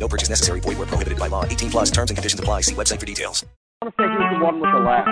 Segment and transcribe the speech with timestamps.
[0.00, 0.60] No purchase necessary.
[0.60, 1.44] Void where prohibited by law.
[1.44, 2.62] 18 plus terms and conditions apply.
[2.62, 3.44] See website for details.
[3.82, 5.06] I want to say who's the one with the laugh.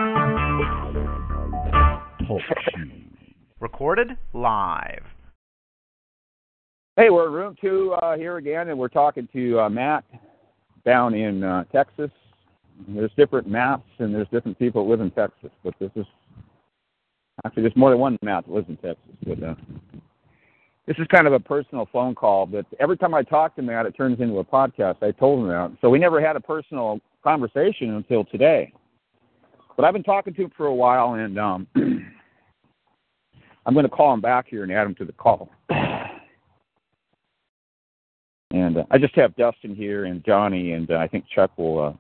[3.61, 5.05] Recorded live.
[6.97, 10.05] Hey, we're in room two uh, here again, and we're talking to uh, Matt
[10.85, 12.11] down in uh, Texas.
[12.89, 16.07] There's different maps, and there's different people that live in Texas, but this is
[17.45, 18.99] actually there's more than one Matt that lives in Texas.
[19.27, 19.55] But uh,
[20.89, 22.47] this is kind of a personal phone call.
[22.47, 25.03] But every time I talk to Matt, it turns into a podcast.
[25.03, 28.73] I told him that, so we never had a personal conversation until today.
[29.77, 31.67] But I've been talking to him for a while, and um,
[33.67, 35.51] I'm going to call him back here and add him to the call.
[38.51, 41.85] And uh, I just have Dustin here and Johnny, and uh, I think Chuck will
[41.85, 41.93] uh,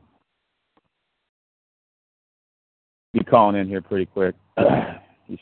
[3.12, 4.34] be calling in here pretty quick.
[4.57, 4.99] I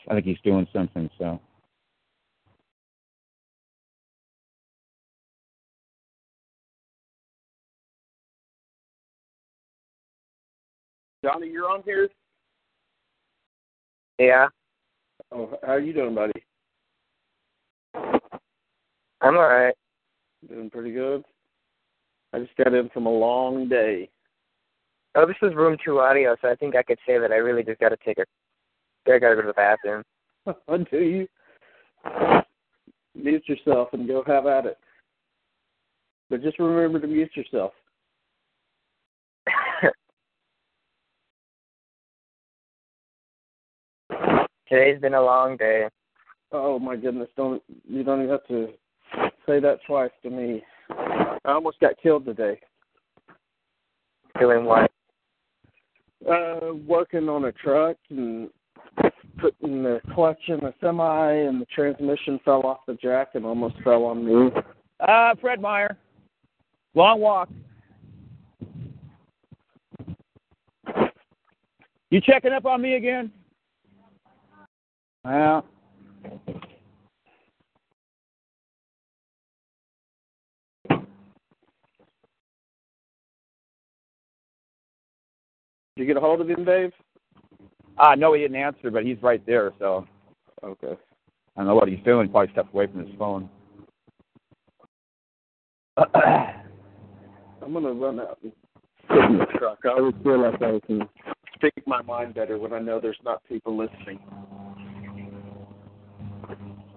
[0.09, 1.39] think he's doing something, so.
[11.27, 12.07] Johnny, you're on here.
[14.17, 14.47] Yeah,
[15.31, 16.31] Oh, how are you doing, buddy?
[17.93, 19.75] I'm alright.
[20.47, 21.25] Doing pretty good.
[22.31, 24.09] I just got in from a long day.
[25.15, 27.63] Oh, this is room two audio, so I think I could say that I really
[27.63, 28.25] just got to take a.
[29.11, 30.03] I got to go to the bathroom.
[30.47, 31.27] Oh, Until you
[33.13, 34.77] mute yourself and go have at it.
[36.29, 37.73] But just remember to mute yourself.
[44.69, 45.87] Today's been a long day.
[46.51, 47.29] Oh my goodness!
[47.37, 48.69] Don't you don't even have to
[49.45, 50.63] say that twice to me.
[50.89, 52.59] I almost got killed today.
[54.39, 54.91] Doing what?
[56.29, 58.49] Uh, working on a truck and
[59.37, 63.75] putting the clutch in a semi, and the transmission fell off the jack and almost
[63.83, 64.51] fell on me.
[64.99, 65.97] Uh, Fred Meyer.
[66.93, 67.49] Long walk.
[72.09, 73.31] You checking up on me again?
[75.27, 75.65] Well,
[85.97, 86.91] Did you get a hold of him, Dave?
[87.97, 90.07] uh, no, he didn't answer, but he's right there, so
[90.63, 90.93] Okay.
[91.55, 92.29] I don't know what he's doing.
[92.29, 93.49] Probably stepped away from his phone.
[95.97, 98.51] I'm gonna run out and
[99.09, 99.79] sit in the truck.
[99.85, 101.07] I always feel like I can
[101.55, 104.19] speak my mind better when I know there's not people listening.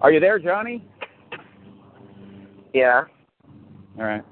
[0.01, 0.83] Are you there, Johnny?
[2.73, 3.03] Yeah.
[3.99, 4.23] All right.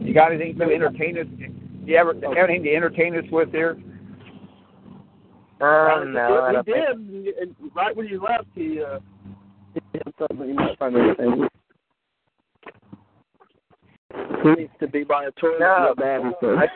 [0.00, 1.26] You got anything to entertain us?
[1.84, 3.78] You ever have anything to entertain us with here?
[5.60, 7.36] Um, no, I he don't think.
[7.36, 7.56] did.
[7.74, 8.98] Right when you left, he uh,
[9.74, 11.48] he had something you might find interesting.
[14.42, 15.94] He needs to be by a toilet No.
[15.98, 16.68] real bad.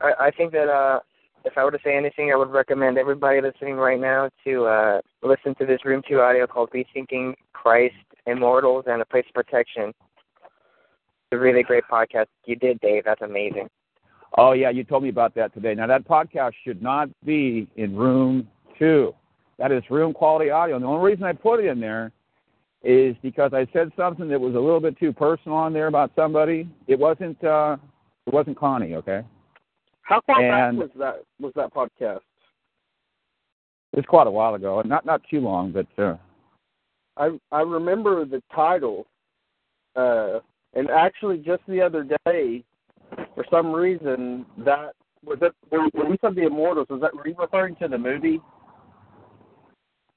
[0.00, 1.00] I, I think that uh,
[1.46, 5.00] if I were to say anything, I would recommend everybody listening right now to uh,
[5.22, 7.94] listen to this Room 2 audio called Rethinking Christ,
[8.26, 9.90] Immortals, and a Place of Protection.
[9.90, 12.26] It's a really great podcast.
[12.44, 13.04] You did, Dave.
[13.04, 13.68] That's amazing.
[14.36, 15.74] Oh yeah, you told me about that today.
[15.74, 19.14] Now that podcast should not be in room two.
[19.58, 20.74] That is room quality audio.
[20.74, 22.12] And the only reason I put it in there
[22.82, 26.10] is because I said something that was a little bit too personal on there about
[26.16, 26.68] somebody.
[26.88, 27.76] It wasn't uh
[28.26, 29.22] it wasn't Connie, okay?
[30.06, 31.24] How far And- back was that?
[31.40, 32.20] Was that podcast?
[33.92, 34.80] It was quite a while ago.
[34.82, 36.16] Not not too long, but uh
[37.16, 39.06] I I remember the title,
[39.96, 40.40] uh,
[40.74, 42.62] and actually just the other day,
[43.34, 44.92] for some reason that
[45.24, 45.52] was it.
[45.70, 48.40] When when you said the Immortals, was that were you referring to the movie?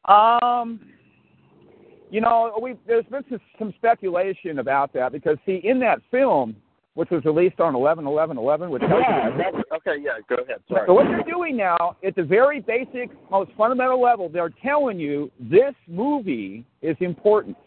[0.05, 0.81] Um,
[2.11, 6.55] you know, we there's been some, some speculation about that because see, in that film,
[6.95, 9.97] which was released on 11-11-11, which tells you- that was, okay.
[10.01, 10.61] Yeah, go ahead.
[10.67, 10.85] Sorry.
[10.87, 15.31] So what they're doing now, at the very basic, most fundamental level, they're telling you
[15.39, 17.57] this movie is important.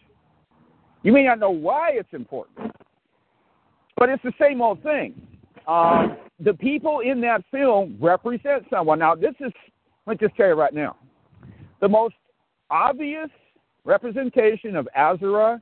[1.02, 2.72] You may not know why it's important,
[3.96, 5.14] but it's the same old thing.
[5.66, 8.98] Um, the people in that film represent someone.
[8.98, 9.52] Now, this is,
[10.06, 10.96] let me just tell you right now,
[11.80, 12.14] the most
[12.70, 13.28] obvious
[13.84, 15.60] representation of Azura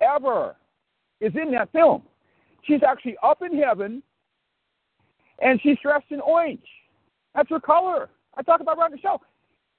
[0.00, 0.56] ever
[1.20, 2.02] is in that film.
[2.66, 4.02] She's actually up in heaven,
[5.40, 6.66] and she's dressed in orange.
[7.34, 8.08] That's her color.
[8.36, 9.20] I talk about on the show.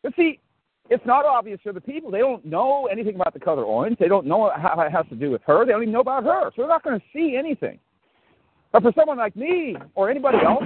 [0.03, 0.39] But see,
[0.89, 2.11] it's not obvious to the people.
[2.11, 3.97] They don't know anything about the color orange.
[3.99, 5.65] They don't know how it has to do with her.
[5.65, 6.51] They don't even know about her.
[6.55, 7.79] So they're not going to see anything.
[8.71, 10.65] But for someone like me or anybody else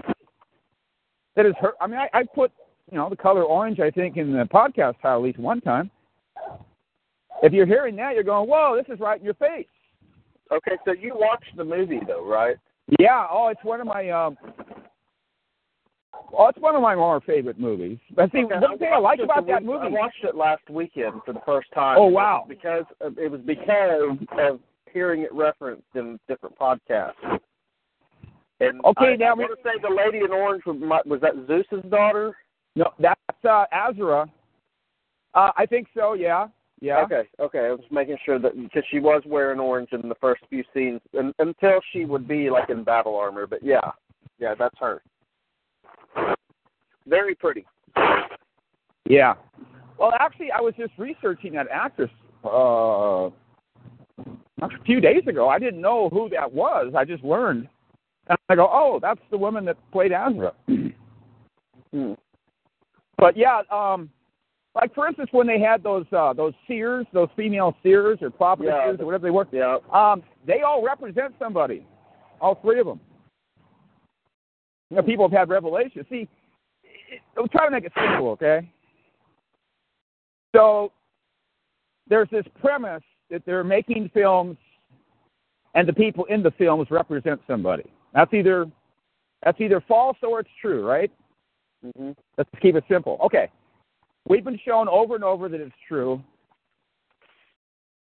[1.35, 2.51] that is her, I mean, I, I put
[2.91, 3.79] you know the color orange.
[3.79, 5.89] I think in the podcast title at least one time.
[7.44, 9.67] If you're hearing that, you're going, "Whoa, this is right in your face."
[10.51, 12.57] Okay, so you watched the movie though, right?
[13.00, 13.25] Yeah.
[13.30, 14.09] Oh, it's one of my.
[14.09, 14.38] Um,
[16.38, 17.98] Oh, it's one of my more favorite movies.
[18.15, 19.95] But see, Okay, one thing I like about that week- I movie.
[19.95, 21.98] watched it last weekend for the first time.
[21.98, 22.45] Oh, wow.
[22.48, 24.59] Because of, it was because of
[24.94, 27.13] hearing it referenced in different podcasts.
[28.59, 31.19] And Okay, I, now I want to say the lady in orange was, my, was
[31.21, 32.33] that Zeus's daughter?
[32.75, 33.19] No, that's
[33.50, 34.30] uh, Azra.
[35.33, 36.13] Uh, I think so.
[36.13, 36.48] Yeah.
[36.81, 37.01] Yeah.
[37.04, 37.60] Okay, okay.
[37.60, 41.00] I was making sure that because she was wearing orange in the first few scenes,
[41.13, 43.45] and, until she would be like in battle armor.
[43.45, 43.92] But yeah,
[44.39, 45.04] yeah, that's her.
[47.07, 47.66] Very pretty.
[49.07, 49.36] Yeah.
[50.00, 52.10] Well, actually, I was just researching that actress
[52.44, 55.50] uh, a few days ago.
[55.50, 56.94] I didn't know who that was.
[56.98, 57.68] I just learned.
[58.27, 60.54] And I go, oh, that's the woman that played Azra.
[61.94, 62.13] Hmm.
[63.18, 64.10] But yeah, um,
[64.73, 68.95] like for instance, when they had those uh, those seers, those female seers or prophetesses
[68.97, 69.03] Yeah.
[69.03, 69.77] or whatever they were, Yeah.
[69.91, 71.85] um, they all represent somebody.
[72.39, 73.00] All three of them.
[74.89, 76.06] You know, people have had revelation.
[76.09, 76.27] See,
[77.38, 78.69] I'm trying to make it simple, okay?
[80.56, 80.91] So
[82.07, 84.57] there's this premise that they're making films,
[85.75, 87.89] and the people in the films represent somebody.
[88.13, 88.65] That's either
[89.44, 91.12] that's either false or it's true, right?
[91.97, 93.17] hmm Let's keep it simple.
[93.24, 93.50] Okay.
[94.27, 96.21] We've been shown over and over that it's true.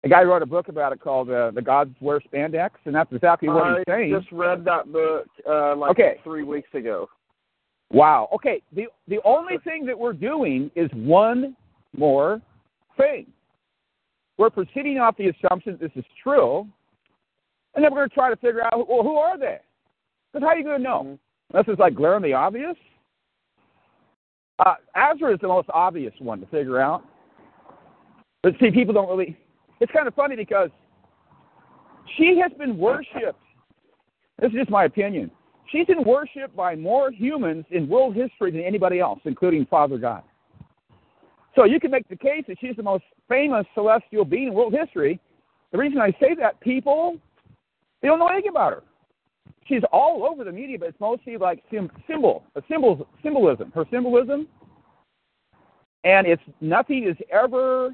[0.06, 3.12] A guy wrote a book about it called uh, "The Gods Wear Spandex," and that's
[3.12, 4.15] exactly what I he's saying.
[4.15, 6.19] I just read that book uh, like Okay.
[6.24, 7.07] three weeks ago.
[7.89, 8.27] Wow.
[8.33, 8.62] Okay.
[8.75, 11.56] The the only thing that we're doing is one
[11.95, 12.42] more
[12.98, 13.27] thing.
[14.38, 16.68] We're proceeding off the assumption that this is true,
[17.75, 19.59] and then we're going to try to figure out well who are they?
[20.33, 21.04] Because how are you going to know?
[21.04, 21.19] Mhm.
[21.51, 22.75] Unless it's like glaringly obvious.
[24.60, 27.04] Uh, Azra is the most obvious one to figure out.
[28.42, 29.38] But see, people don't really.
[29.80, 30.70] It's kind of funny because
[32.18, 33.40] she has been worshipped.
[34.40, 35.32] This is just my opinion.
[35.72, 40.24] She's been worshipped by more humans in world history than anybody else, including Father God.
[41.56, 44.74] So you can make the case that she's the most famous celestial being in world
[44.74, 45.20] history.
[45.72, 47.18] The reason I say that, people,
[48.02, 48.84] they don't know anything about her.
[49.65, 53.71] She's all over the media, but it's mostly like sim- symbol, a symbol, symbolism.
[53.74, 54.48] Her symbolism,
[56.04, 57.88] and it's nothing is ever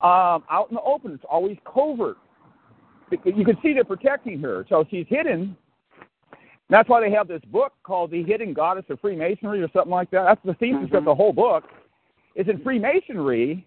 [0.00, 1.12] um, out in the open.
[1.12, 2.16] It's always covert.
[3.24, 5.56] You can see they're protecting her, so she's hidden.
[6.68, 10.10] That's why they have this book called "The Hidden Goddess of Freemasonry" or something like
[10.10, 10.24] that.
[10.24, 11.04] That's the thesis of Mhm.
[11.04, 11.64] the whole book.
[12.34, 13.64] Is in Freemasonry,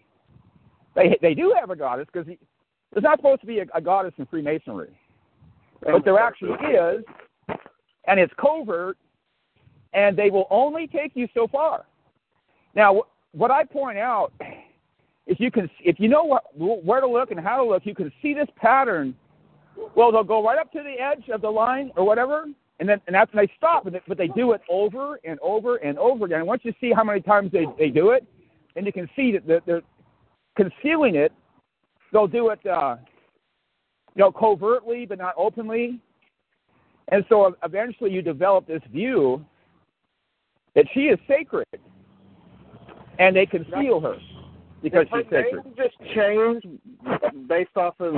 [0.95, 4.13] they they do have a goddess because there's not supposed to be a, a goddess
[4.17, 4.89] in Freemasonry,
[5.81, 7.03] but there actually is,
[8.07, 8.97] and it's covert,
[9.93, 11.85] and they will only take you so far.
[12.75, 14.33] Now, what I point out
[15.27, 18.11] is you can, if you know where to look and how to look, you can
[18.21, 19.15] see this pattern.
[19.95, 22.45] Well, they'll go right up to the edge of the line or whatever,
[22.79, 23.85] and then and that's when they stop.
[24.07, 26.39] But they, do it over and over and over again.
[26.39, 28.25] And once you see how many times they they do it,
[28.75, 29.81] and you can see that they're
[30.57, 31.31] concealing it.
[32.11, 32.97] They'll do it, uh,
[34.19, 35.97] you know, covertly but not openly.
[37.07, 39.43] And so eventually you develop this view
[40.75, 41.65] that she is sacred,
[43.17, 44.17] and they conceal her
[44.83, 45.63] because she's sacred.
[45.75, 46.63] just change
[47.47, 48.13] based off of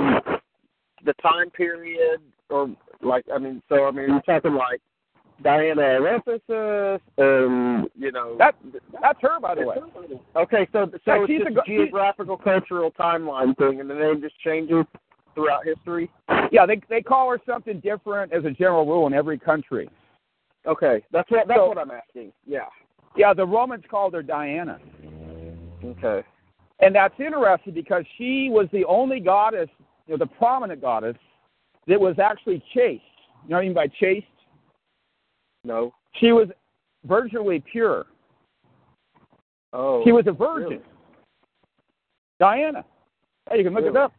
[1.04, 2.68] the time period, or
[3.00, 4.80] like I mean, so I mean, you're talking like
[5.42, 8.36] Diana of Ephesus, um, you know.
[8.38, 8.56] That
[9.00, 9.76] that's her, by the way.
[10.36, 14.38] okay, so so she's it's just a geographical cultural timeline thing, and the name just
[14.40, 14.84] changes
[15.34, 16.10] throughout history.
[16.50, 19.88] Yeah, they they call her something different as a general rule in every country.
[20.66, 22.32] Okay, that's what that's So- what I'm asking.
[22.46, 22.66] Yeah.
[23.16, 24.78] Yeah, the Romans called her Diana.
[25.84, 26.22] Okay.
[26.80, 29.68] And that's interesting because she was the only goddess,
[30.06, 31.16] you know, the prominent goddess,
[31.88, 33.02] that was actually chaste.
[33.44, 34.26] You know what I mean by chaste?
[35.64, 35.92] No.
[36.20, 36.48] She was
[37.06, 38.06] virginally pure.
[39.72, 40.02] Oh.
[40.04, 40.68] She was a virgin.
[40.70, 40.82] really?
[42.40, 42.84] Diana.
[43.50, 43.98] Hey, you can look it Really?
[44.04, 44.12] up.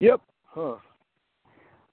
[0.00, 0.20] Yep.
[0.46, 0.76] Huh.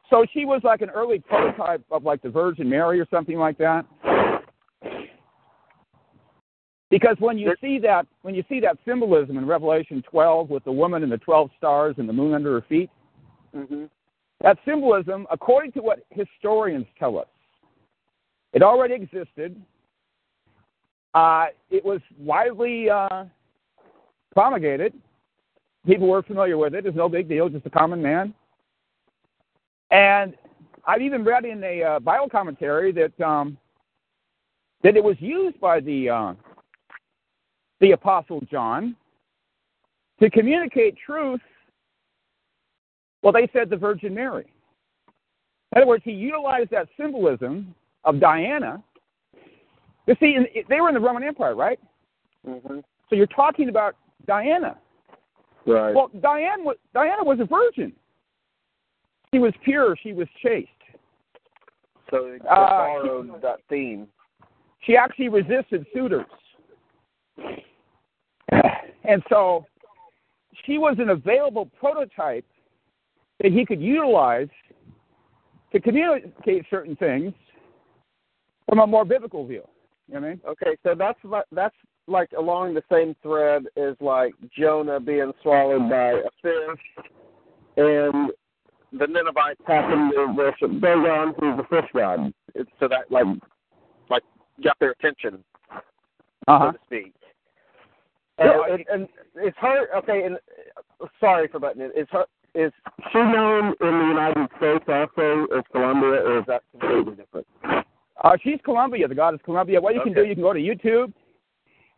[0.09, 3.57] So she was like an early prototype of like the Virgin Mary or something like
[3.57, 3.85] that.
[6.91, 10.71] Because when you see that when you see that symbolism in Revelation 12 with the
[10.71, 12.89] woman and the 12 stars and the moon under her feet,
[13.53, 13.89] Mhm.
[14.41, 17.27] that symbolism, according to what historians tell us,
[18.53, 19.61] it already existed.
[21.15, 23.25] Uh, it was widely uh,
[24.33, 24.93] promulgated.
[25.85, 26.85] People were familiar with it.
[26.85, 28.33] It's no big deal, just a common man.
[29.91, 30.33] And
[30.85, 33.57] I've even read in a uh, Bible commentary that um,
[34.83, 36.33] that it was used by the uh,
[37.81, 38.95] the apostle John
[40.19, 41.41] to communicate truth.
[43.21, 44.45] Well, they said the Virgin Mary.
[45.71, 47.73] In other words, he utilized that symbolism
[48.03, 48.83] of Diana.
[50.07, 51.79] You see, in, they were in the Roman Empire, right?
[52.47, 52.79] Mm-hmm.
[53.09, 53.95] So you're talking about
[54.27, 54.77] Diana.
[55.65, 55.93] Right.
[55.95, 57.93] Well, Diana was, Diana was a virgin.
[59.33, 59.95] She was pure.
[60.01, 60.69] She was chaste.
[62.09, 64.07] so they uh, that theme.
[64.81, 66.25] She actually resisted suitors.
[69.07, 69.67] And so
[70.65, 72.45] she was an available prototype
[73.39, 74.47] that he could utilize
[75.71, 77.31] to communicate certain things
[78.67, 79.61] from a more biblical view.
[80.07, 80.41] You know what I mean?
[80.47, 81.19] Okay, so that's
[81.51, 81.75] that's
[82.07, 87.05] like along the same thread as like Jonah being swallowed by a fish,
[87.77, 88.31] and
[88.91, 92.33] the Ninevites happened to worship Dagon, who's the fish god.
[92.53, 93.25] It's, so that like
[94.09, 94.23] like
[94.63, 95.43] got their attention,
[96.47, 96.67] Uh-huh.
[96.67, 97.13] so to speak.
[98.39, 99.07] Yeah, Uh, and, and
[99.45, 100.23] is her okay?
[100.23, 100.37] And
[101.19, 101.91] sorry for butting it.
[101.95, 102.71] Is her is
[103.11, 107.47] she known in the United States also as Columbia, or is that completely different?
[108.23, 109.81] Uh, she's Columbia, the goddess Columbia.
[109.81, 111.11] What you can do, you can go to YouTube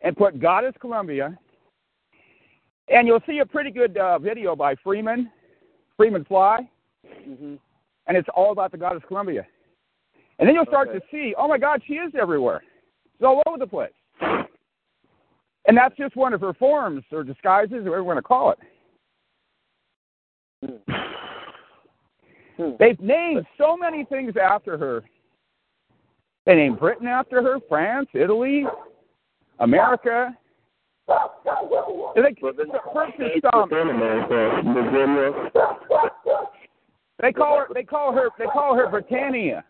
[0.00, 1.38] and put goddess Columbia,
[2.88, 5.30] and you'll see a pretty good uh, video by Freeman,
[5.96, 6.68] Freeman Fly,
[7.06, 7.54] Mm-hmm.
[8.06, 9.46] and it's all about the goddess Columbia.
[10.38, 10.98] And then you'll start Okay.
[10.98, 12.62] to see, oh my God, she is everywhere.
[13.12, 13.92] She's all over the place.
[15.66, 18.54] And that's just one of her forms or disguises, or whatever you want to call
[20.62, 20.80] it.
[22.56, 22.72] Hmm.
[22.80, 25.04] They've named so many things after her.
[26.44, 28.64] They named Britain after her, France, Italy,
[29.60, 30.36] America.
[31.06, 31.14] They,
[32.42, 35.50] Well, then- for instance, um, America, Virginia.
[37.20, 39.64] they call her they call her they call her Britannia.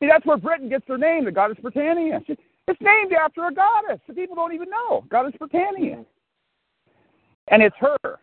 [0.00, 2.20] See, that's where Britain gets her name, the goddess Britannia.
[2.26, 2.36] She-
[2.68, 4.00] It's named after a goddess.
[4.06, 5.04] The people don't even know.
[5.08, 6.04] Goddess Britannia.
[7.48, 8.18] And it's her.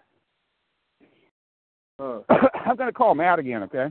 [2.00, 2.20] Huh.
[2.66, 3.90] I'm going to call Matt again, okay?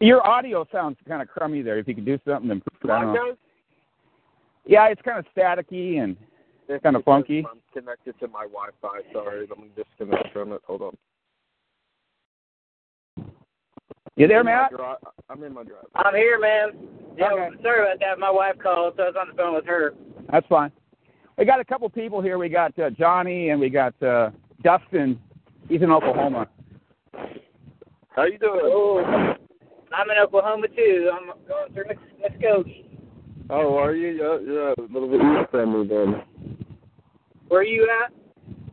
[0.00, 1.78] Your audio sounds kind of crummy there.
[1.78, 3.24] If you could do something, then I don't know.
[3.24, 3.36] Mine
[4.66, 6.16] Yeah, it's kind of staticky and
[6.68, 6.80] goes?
[6.82, 7.44] kinda funky.
[7.50, 9.12] I'm connected to my Wi-Fi.
[9.12, 10.60] Sorry, let me disconnect from it.
[10.66, 10.96] Hold on.
[14.16, 15.00] you there, I'm in my Matt?
[15.30, 15.84] I'm in my drive.
[15.94, 16.70] I'm here, man.
[17.16, 17.62] Yeah, Okay.
[17.62, 18.18] sorry about that.
[18.18, 19.94] My wife called, so I was on the phone with her.
[20.30, 20.72] That's fine.
[21.38, 22.38] We got a couple people here.
[22.38, 24.30] We got uh, Johnny and we got uh,
[24.62, 25.20] Dustin.
[25.68, 26.48] He's in Oklahoma.
[28.10, 28.60] How you doing?
[28.64, 29.04] Oh,
[29.92, 31.10] I'm in Oklahoma too.
[31.12, 32.85] I'm going through Mus- Muskogee.
[33.48, 34.08] Oh, are you?
[34.08, 36.22] Yeah, yeah, a little bit east from me then.
[37.48, 38.12] Where are you at?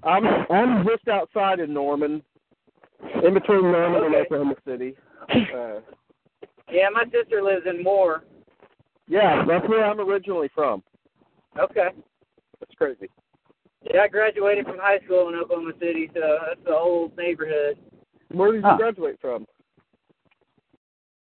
[0.07, 2.21] I'm I'm just outside of Norman,
[3.23, 4.95] in between Norman and Oklahoma City.
[5.55, 5.79] Uh,
[6.69, 8.23] Yeah, my sister lives in Moore.
[9.07, 10.83] yeah, that's where I'm originally from.
[11.57, 11.89] Okay.
[12.59, 13.09] That's crazy.
[13.83, 17.77] Yeah, I graduated from high school in Oklahoma City, so that's the old neighborhood.
[18.31, 18.77] Where did you Huh.
[18.77, 19.45] graduate from?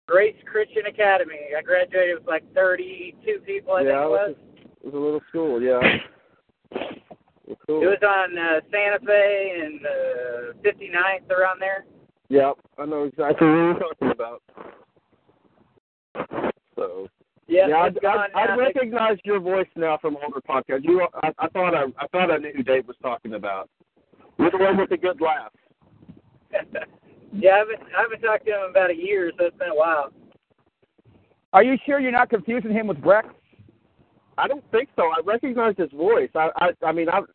[0.07, 1.39] Grace Christian Academy.
[1.57, 4.35] I graduated with like 32 people, I yeah, think it was.
[4.83, 5.63] It was a little school.
[5.63, 5.81] Yeah.
[7.47, 7.83] Well, cool.
[7.83, 11.85] It was on uh, Santa Fe and uh, 59th around there.
[12.31, 14.43] Yeah, I know exactly what you're talking about.
[16.75, 17.09] So
[17.47, 18.59] Yeah, yeah, I, I, I now.
[18.59, 20.85] recognize your voice now from older podcasts.
[20.85, 23.69] You, I, I thought I, I thought I knew who Dave was talking about.
[24.39, 25.53] You're the one with the good laugh.
[27.35, 29.71] yeah, I haven't, I haven't talked to him in about a year, so it's been
[29.71, 30.13] a while.
[31.53, 33.29] Are you sure you're not confusing him with Rex?
[34.37, 35.03] I don't think so.
[35.03, 36.31] I recognize his voice.
[36.35, 37.27] I, I, I mean, I'm,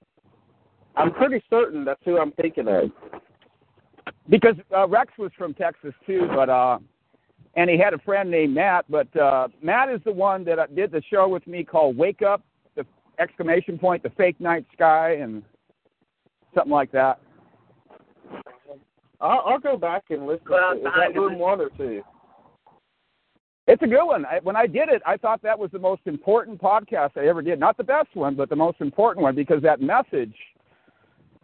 [0.96, 2.92] I'm pretty certain that's who I'm thinking of.
[4.30, 6.80] Because uh, Rex was from Texas too, but uh,
[7.56, 8.86] and he had a friend named Matt.
[8.90, 12.22] But uh, Matt is the one that uh, did the show with me called "Wake
[12.22, 12.44] Up!"
[12.76, 12.86] The
[13.18, 15.42] exclamation point, the fake night sky, and
[16.54, 17.22] something like that.
[19.22, 20.46] I'll, I'll go back and listen.
[20.50, 22.02] Well, Is that room one or two?
[23.68, 24.26] It's a good one.
[24.26, 27.44] I, when I did it, I thought that was the most important podcast I ever
[27.44, 27.60] did.
[27.60, 30.34] Not the best one, but the most important one because that message,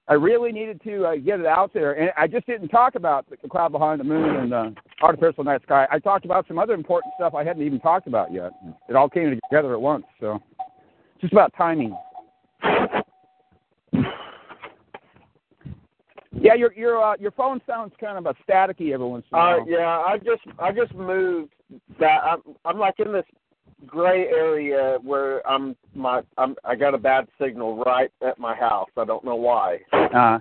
[0.07, 1.93] I really needed to uh, get it out there.
[1.93, 5.61] And I just didn't talk about the cloud behind the moon and the artificial night
[5.63, 5.85] sky.
[5.91, 8.51] I talked about some other important stuff I hadn't even talked about yet.
[8.89, 10.05] It all came together at once.
[10.19, 10.41] So,
[11.13, 11.95] it's just about timing.
[16.37, 19.41] Yeah, your your uh, your phone sounds kind of a staticky every once in a
[19.41, 19.69] Uh, while.
[19.69, 21.51] yeah, I just I just moved
[21.99, 23.25] that I'm I'm like in this
[23.87, 28.89] gray area where I'm my I'm I got a bad signal right at my house.
[28.97, 30.39] I don't know why, Uh,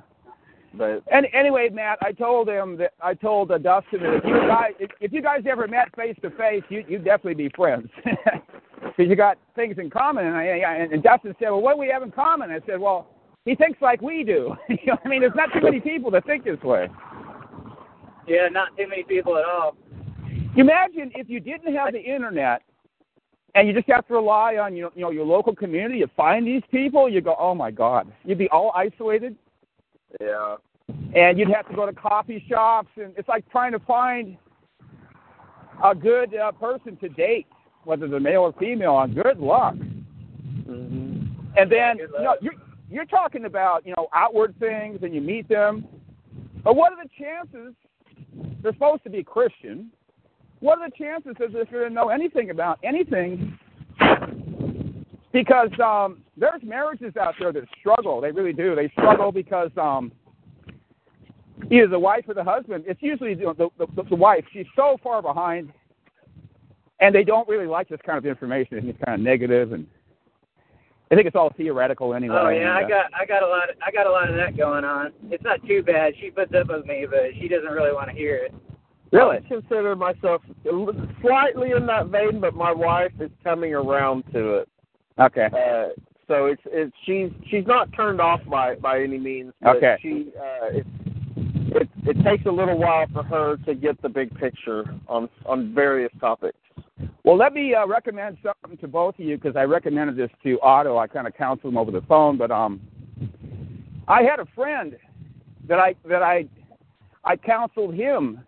[0.75, 4.41] but and anyway, Matt, I told him that I told uh, Dustin that if you
[4.49, 7.89] guys if, if you guys ever met face to face, you you'd definitely be friends
[8.05, 10.27] because you got things in common.
[10.27, 10.43] And, I,
[10.75, 13.07] and, and Dustin said, "Well, what do we have in common?" I said, "Well,
[13.45, 14.55] he thinks like we do.
[14.69, 16.89] you know, I mean, there's not too many people that think this way."
[18.27, 19.77] Yeah, not too many people at all.
[20.57, 22.63] Imagine if you didn't have the internet
[23.55, 26.09] and you just have to rely on you know, you know your local community to
[26.17, 29.37] find these people, you go, oh my God, you'd be all isolated,
[30.21, 30.57] yeah.
[31.15, 34.37] and you'd have to go to coffee shops, and it's like trying to find
[35.85, 37.47] a good uh, person to date,
[37.85, 38.95] whether they're male or female.
[38.95, 41.21] On good luck, hmm
[41.57, 42.55] and then good you know you're
[42.95, 45.87] you're talking about you know outward things, and you meet them,
[46.63, 47.75] but what are the chances?
[48.63, 49.91] They're supposed to be Christian.
[50.61, 53.59] What are the chances that they're going to know anything about anything?
[55.33, 58.21] Because um, there's marriages out there that struggle.
[58.21, 58.75] They really do.
[58.75, 60.13] They struggle because um,
[61.71, 62.85] either the wife or the husband.
[62.87, 64.45] It's usually the, the, the, the wife.
[64.53, 65.73] She's so far behind,
[67.01, 68.89] and they don't really like this kind of information.
[68.89, 69.87] It's kind of negative, and
[71.15, 72.37] I think it's all theoretical anyway.
[72.37, 74.29] Oh yeah, I and, uh, got I got a lot of, I got a lot
[74.29, 75.13] of that going on.
[75.31, 76.13] It's not too bad.
[76.21, 78.55] She puts up with me, but she doesn't really want to hear it.
[79.13, 79.37] Really?
[79.37, 80.43] I consider myself
[81.23, 84.69] slightly in that vein, but my wife is coming around to it.
[85.21, 85.47] Okay.
[85.47, 85.91] Uh,
[86.27, 89.53] so it's it's she's she's not turned off by by any means.
[89.63, 89.97] But Okay.
[90.03, 90.89] She uh, it's
[91.77, 95.73] it it takes a little while for her to get the big picture on on
[95.73, 96.59] various topics.
[97.25, 100.61] Well, let me uh, recommend something to both of you because I recommended this to
[100.61, 100.99] Otto.
[100.99, 102.83] I kind of counseled him over the phone, but um,
[104.07, 104.95] I had a friend
[105.67, 106.47] that I that I
[107.25, 108.41] I counseled him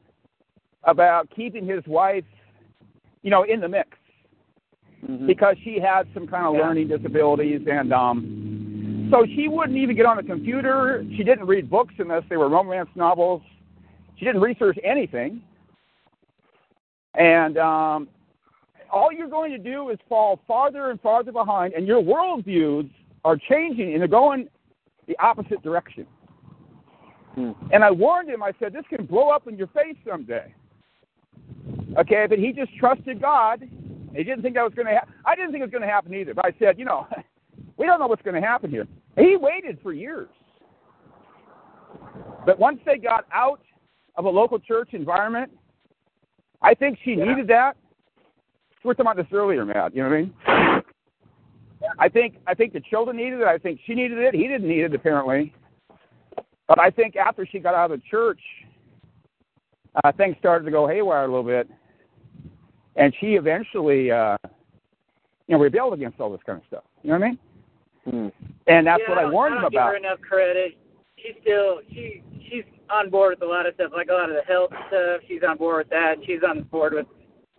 [0.84, 2.24] about keeping his wife,
[3.22, 3.88] you know, in the mix
[5.06, 5.26] Mhm.
[5.26, 6.66] because she had some kind of Yeah.
[6.66, 11.04] learning disabilities, and um, so she wouldn't even get on the computer.
[11.16, 13.42] She didn't read books unless they were romance novels.
[14.16, 15.42] She didn't research anything,
[17.14, 18.08] and um,
[18.92, 22.90] all you're going to do is fall farther and farther behind, and your worldviews
[23.24, 24.48] are changing and they're going
[25.06, 26.06] the opposite direction.
[27.34, 27.52] Hmm.
[27.72, 28.42] And I warned him.
[28.42, 30.54] I said, "This can blow up in your face someday."
[31.98, 33.62] Okay, but he just trusted God.
[34.14, 35.14] He didn't think that was going to happen.
[35.24, 36.34] I didn't think it was going to happen either.
[36.34, 37.06] But I said, you know,
[37.76, 38.86] we don't know what's going to happen here.
[39.16, 40.28] He waited for years.
[42.44, 43.60] But once they got out
[44.16, 45.50] of a local church environment,
[46.62, 47.76] I think she needed that.
[48.86, 49.96] We were talking about this earlier, Matt.
[49.96, 50.82] You know what I mean?
[51.98, 53.46] I think I think the children needed it.
[53.48, 54.32] I think she needed it.
[54.32, 55.52] He didn't need it apparently.
[56.68, 58.38] But I think after she got out of the church,
[60.04, 61.68] uh, things started to go haywire a little bit,
[62.94, 64.36] and she eventually, uh,
[65.48, 66.84] you know, rebelled against all this kind of stuff.
[67.02, 67.38] You know what I mean?
[68.04, 68.28] Hmm.
[68.68, 69.90] And that's yeah, what I don't- warned I him don't give about.
[69.90, 70.78] her enough credit.
[71.16, 74.36] She's still she she's on board with a lot of stuff, like a lot of
[74.36, 75.22] the health stuff.
[75.26, 76.18] She's on board with that.
[76.24, 77.06] She's on board with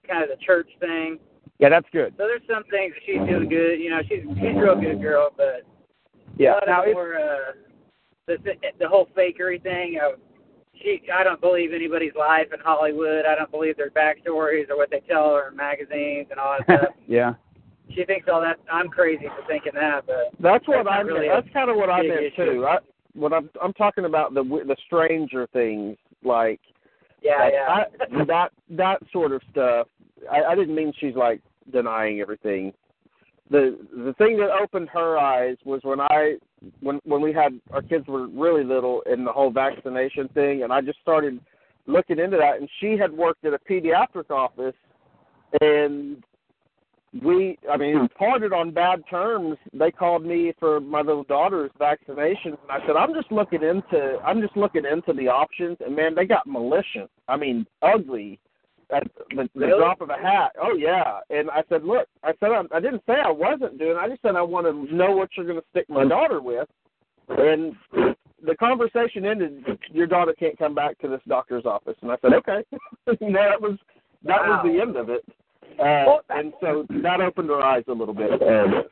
[0.07, 1.19] kind of the church thing.
[1.59, 2.13] Yeah, that's good.
[2.17, 3.79] So there's some things she's doing good.
[3.79, 5.63] You know, she's she's a real good girl, but
[6.37, 6.59] Yeah.
[6.65, 7.51] Now, of more uh,
[8.27, 8.37] the
[8.79, 10.19] the whole fakery thing of
[10.81, 11.01] she.
[11.13, 13.25] I don't believe anybody's life in Hollywood.
[13.25, 16.79] I don't believe their backstories or what they tell her in magazines and all that
[16.79, 16.93] stuff.
[17.07, 17.33] yeah.
[17.95, 18.57] She thinks all that.
[18.71, 21.27] I'm crazy for thinking that, but That's what I really.
[21.27, 22.53] That's kind of what I meant issue.
[22.53, 22.65] too.
[22.65, 22.77] I
[23.13, 26.59] what I'm I'm talking about the the stranger things like
[27.21, 27.67] yeah, yeah.
[27.69, 29.87] I, that that sort of stuff.
[30.31, 32.73] I, I didn't mean she's like denying everything.
[33.49, 36.35] The the thing that opened her eyes was when I
[36.81, 40.71] when when we had our kids were really little and the whole vaccination thing, and
[40.71, 41.39] I just started
[41.85, 42.59] looking into that.
[42.59, 44.75] And she had worked at a pediatric office,
[45.61, 46.23] and
[47.23, 49.57] we I mean parted on bad terms.
[49.73, 54.19] They called me for my little daughter's vaccinations, and I said I'm just looking into
[54.25, 57.09] I'm just looking into the options, and man, they got malicious.
[57.27, 58.39] I mean, ugly.
[58.89, 59.79] At the, the Really?
[59.79, 60.55] drop of a hat.
[60.61, 61.19] Oh yeah.
[61.29, 63.97] And I said, look, I said I, I didn't say I wasn't doing.
[63.97, 66.69] I just said I want to know what you're going to stick my daughter with.
[67.27, 67.75] And
[68.45, 69.65] the conversation ended.
[69.91, 71.97] Your daughter can't come back to this doctor's office.
[72.01, 72.63] And I said, okay.
[73.19, 73.77] you know, that was
[74.23, 75.25] that was the end of it.
[75.79, 78.41] Uh, and so that opened her eyes a little bit.
[78.41, 78.83] Uh,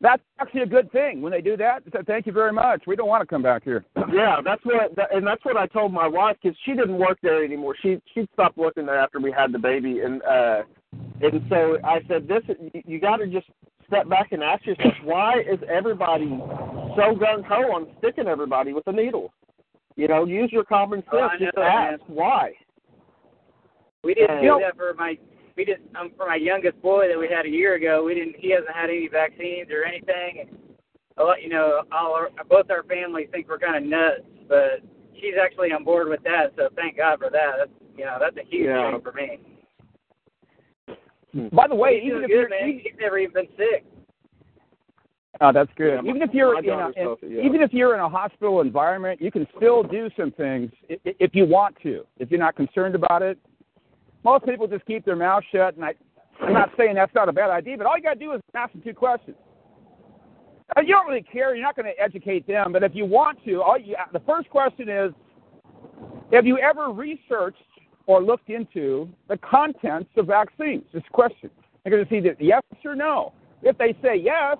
[0.00, 1.82] That's actually a good thing when they do that.
[1.92, 2.82] So thank you very much.
[2.86, 3.84] We don't want to come back here.
[4.12, 7.44] yeah, that's what, and that's what I told my wife because she didn't work there
[7.44, 7.76] anymore.
[7.80, 10.62] She she stopped working there after we had the baby, and uh,
[11.22, 12.42] and so I said, this
[12.74, 13.46] you, you got to just
[13.86, 16.28] step back and ask yourself, why is everybody
[16.96, 19.32] so gung ho on sticking everybody with a needle?
[19.96, 21.30] You know, use your common sense.
[21.32, 22.52] I Just ask why.
[24.02, 25.16] We didn't You do that for my
[25.56, 28.04] we just um, for my youngest boy that we had a year ago.
[28.04, 28.36] We didn't.
[28.38, 30.46] He hasn't had any vaccines or anything.
[30.48, 30.58] And
[31.18, 34.80] a lot, you know, all our, both our families think we're kind of nuts, but
[35.14, 36.52] she's actually on board with that.
[36.56, 37.52] So thank God for that.
[37.58, 38.90] That's you know that's a huge Yeah.
[38.92, 39.38] thing for me.
[41.52, 42.80] By the way, He's even doing if good, you're man.
[42.82, 43.84] He's never even been sick.
[45.40, 45.94] Oh, that's good.
[45.94, 47.42] Yeah, my- even if you're in a, daughter's in, healthy, yeah.
[47.42, 51.14] even if you're in a hospital environment, you can still do some things i- i-
[51.18, 52.04] if you want to.
[52.18, 53.38] If you're not concerned about it,
[54.24, 55.76] most people just keep their mouth shut.
[55.76, 55.94] And I,
[56.40, 58.40] I'm not saying that's not a bad idea, but all you got to do is
[58.54, 59.36] ask them two questions.
[60.76, 61.54] Uh, You don't really care.
[61.54, 64.48] You're not going to educate them, but if you want to, all you, the first
[64.50, 65.12] question is:
[66.32, 67.58] Have you ever researched
[68.06, 70.84] or looked into the contents of vaccines?
[70.92, 71.50] This question.
[71.84, 73.32] They're going to see that yes or no.
[73.62, 74.56] If they say yes,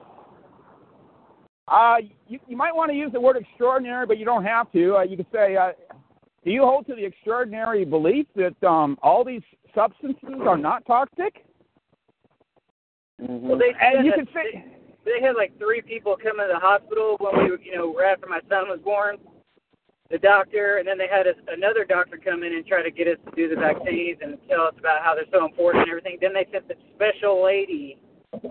[1.68, 1.96] uh,
[2.28, 4.96] you, you might want to use the word extraordinary, but you don't have to.
[4.96, 5.72] Uh, you could say, uh,
[6.44, 9.42] do you hold to the extraordinary belief that um, all these
[9.74, 11.44] substances are not toxic?
[13.20, 13.48] Mm-hmm.
[13.48, 14.64] Well, they And you that could say,
[15.04, 18.26] they had like three people come into the hospital when we, you know, right after
[18.26, 19.18] my son was born.
[20.10, 23.08] The doctor, and then they had us, another doctor come in and try to get
[23.08, 26.18] us to do the vaccines and tell us about how they're so important and everything.
[26.20, 27.96] Then they sent the special lady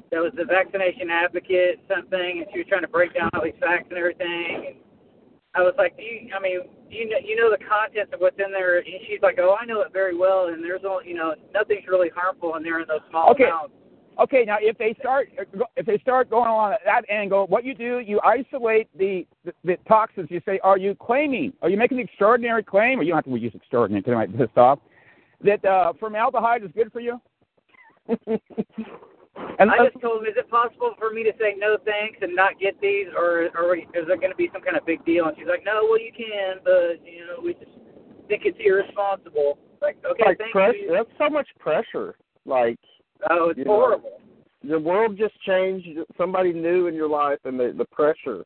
[0.10, 3.54] that was the vaccination advocate, something, and she was trying to break down all these
[3.60, 4.74] facts and everything.
[4.74, 4.76] And
[5.54, 8.22] I was like, do you, I mean, do you know, you know the contents of
[8.22, 8.78] what's in there?
[8.78, 11.88] And she's like, oh, I know it very well, and there's all, you know, nothing's
[11.90, 13.46] really harmful in there in those small Okay.
[13.46, 13.74] amounts.
[14.20, 15.30] okay, now if they start
[15.76, 19.78] if they start going along that angle, what you do, you isolate the, the, the
[19.88, 20.30] toxins.
[20.32, 21.52] You say, are you claiming?
[21.62, 23.00] Are you making an extraordinary claim?
[23.00, 24.80] Or you don't have to use extraordinary because it might piss off.
[25.44, 27.20] That uh, formaldehyde is good for you.
[29.62, 32.20] and I uh, just told him, is it possible for me to say no thanks
[32.22, 35.06] and not get these, or, or is there going to be some kind of big
[35.06, 35.26] deal?
[35.28, 37.72] And she's like, no, well you can, but you know we just
[38.28, 39.58] think it's irresponsible.
[39.82, 40.92] Like, okay, like thank press, you.
[40.92, 42.16] that's so much pressure.
[42.46, 42.78] Like
[43.30, 44.22] Oh, it's you know, horrible.
[44.64, 45.88] the world just changed.
[46.18, 48.46] Somebody new in your life, and the the pressure.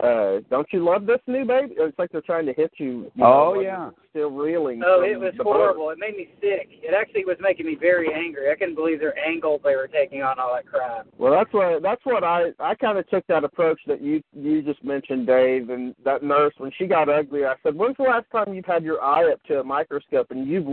[0.00, 1.74] Uh, don't you love this new baby?
[1.76, 3.10] It's like they're trying to hit you.
[3.16, 3.90] you Oh, know, yeah.
[4.10, 4.80] Still reeling.
[4.84, 5.54] Oh, it was the birth.
[5.56, 5.90] horrible.
[5.90, 6.68] It made me sick.
[6.82, 8.50] It actually was making me very angry.
[8.50, 11.06] I couldn't believe their angles they were taking on all that crap.
[11.18, 14.62] Well, that's what that's what I I kind of took that approach that you you
[14.62, 17.44] just mentioned, Dave, and that nurse when she got ugly.
[17.44, 20.46] I said, "When's the last time you've had your eye up to a microscope and
[20.46, 20.66] you've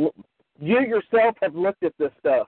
[0.60, 2.48] you yourself have looked at this stuff?"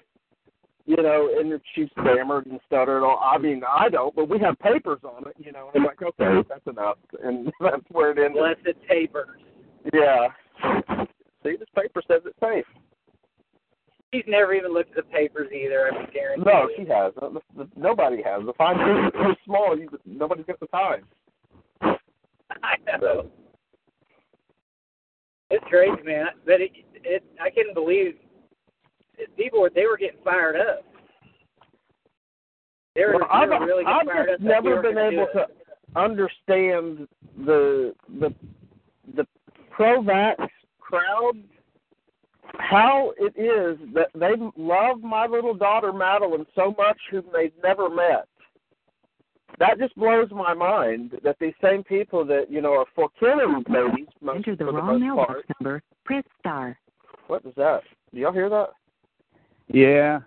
[0.88, 3.04] You know, and she stammered and stuttered.
[3.04, 5.36] Oh, I mean, I don't, but we have papers on it.
[5.38, 8.41] You know, and I'm like, okay, that's enough, and that's where it ended.
[8.41, 9.38] Blessed papers.
[9.93, 10.28] Yeah.
[11.43, 12.65] See, this paper says it's safe.
[14.13, 15.88] She's never even looked at the papers either.
[15.91, 16.43] I can guarantee.
[16.45, 17.13] No, she has.
[17.19, 18.45] The- the- Nobody has.
[18.45, 19.78] The fine print is too small.
[19.78, 21.04] You, nobody's got the time.
[21.82, 23.30] I know.
[25.50, 26.28] It's crazy, man.
[26.45, 28.21] But it, it, I couldn't believe it,
[29.36, 30.84] people were they were getting fired up.
[32.95, 34.25] They were, Well, they I've, really I've just up.
[34.27, 35.47] that we never been able to
[35.95, 37.08] understand
[37.45, 38.34] the the
[39.15, 39.25] the
[39.71, 40.36] pro-vax
[40.80, 41.34] crowd.
[42.60, 47.89] How it is that they love my little daughter Madeline so much, whom they've never
[47.89, 48.25] met.
[49.60, 51.19] That just blows my mind.
[51.23, 54.71] That these same people that you know are for killing babies, most, Enter the for
[54.71, 55.45] the wrong most mailbox part.
[55.60, 55.84] number.
[56.06, 56.77] Press star.
[57.27, 57.82] What is that?
[58.13, 58.69] Do y'all hear that?
[59.69, 60.19] Yeah.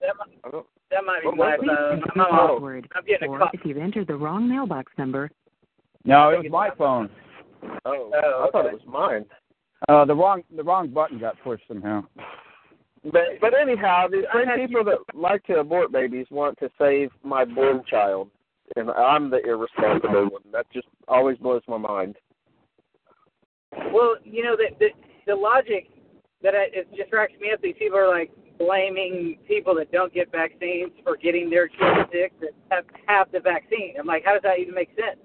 [0.00, 0.52] That might,
[0.90, 1.92] that might be What my was phone.
[1.92, 2.88] Enter I'm, the on, password.
[2.94, 3.48] I'm getting a Or call.
[3.52, 5.30] if you've entered the wrong mailbox number,
[6.04, 7.10] No, it was my phone.
[7.84, 8.74] Oh, Oh, I thought okay.
[8.76, 9.24] it was mine.
[9.88, 12.04] Uh, the wrong the wrong button got pushed somehow.
[13.04, 17.44] But but anyhow, the same people that like to abort babies want to save my
[17.44, 18.28] born child,
[18.74, 20.42] and I'm the irresponsible one.
[20.52, 22.16] That just always blows my mind.
[23.92, 24.88] Well, you know the the,
[25.26, 25.88] the logic
[26.42, 27.60] that I, it racks me up.
[27.62, 32.32] These people are like blaming people that don't get vaccines for getting their kids sick
[32.40, 33.94] that have have the vaccine.
[33.98, 35.20] I'm like, how does that even make sense?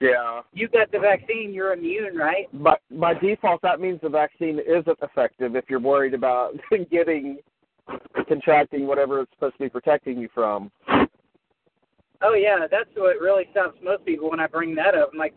[0.00, 0.40] Yeah.
[0.54, 2.48] You got the vaccine, you're immune, right?
[2.54, 6.52] But by default, that means the vaccine isn't effective if you're worried about
[6.90, 7.38] getting
[8.28, 10.70] contracting whatever it's supposed to be protecting you from.
[12.22, 15.10] Oh yeah, that's what really stops most people when I bring that up.
[15.12, 15.34] I'm like,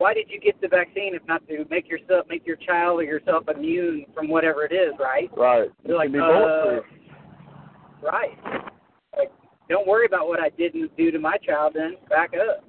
[0.00, 3.02] why did you get the vaccine if not to make yourself, make your child or
[3.02, 5.30] yourself immune from whatever it is, right?
[5.36, 5.68] Right.
[5.84, 6.80] They're like, be uh,
[8.02, 8.30] right.
[9.14, 9.30] Like,
[9.68, 11.74] don't worry about what I didn't do to my child.
[11.74, 12.64] Then back up.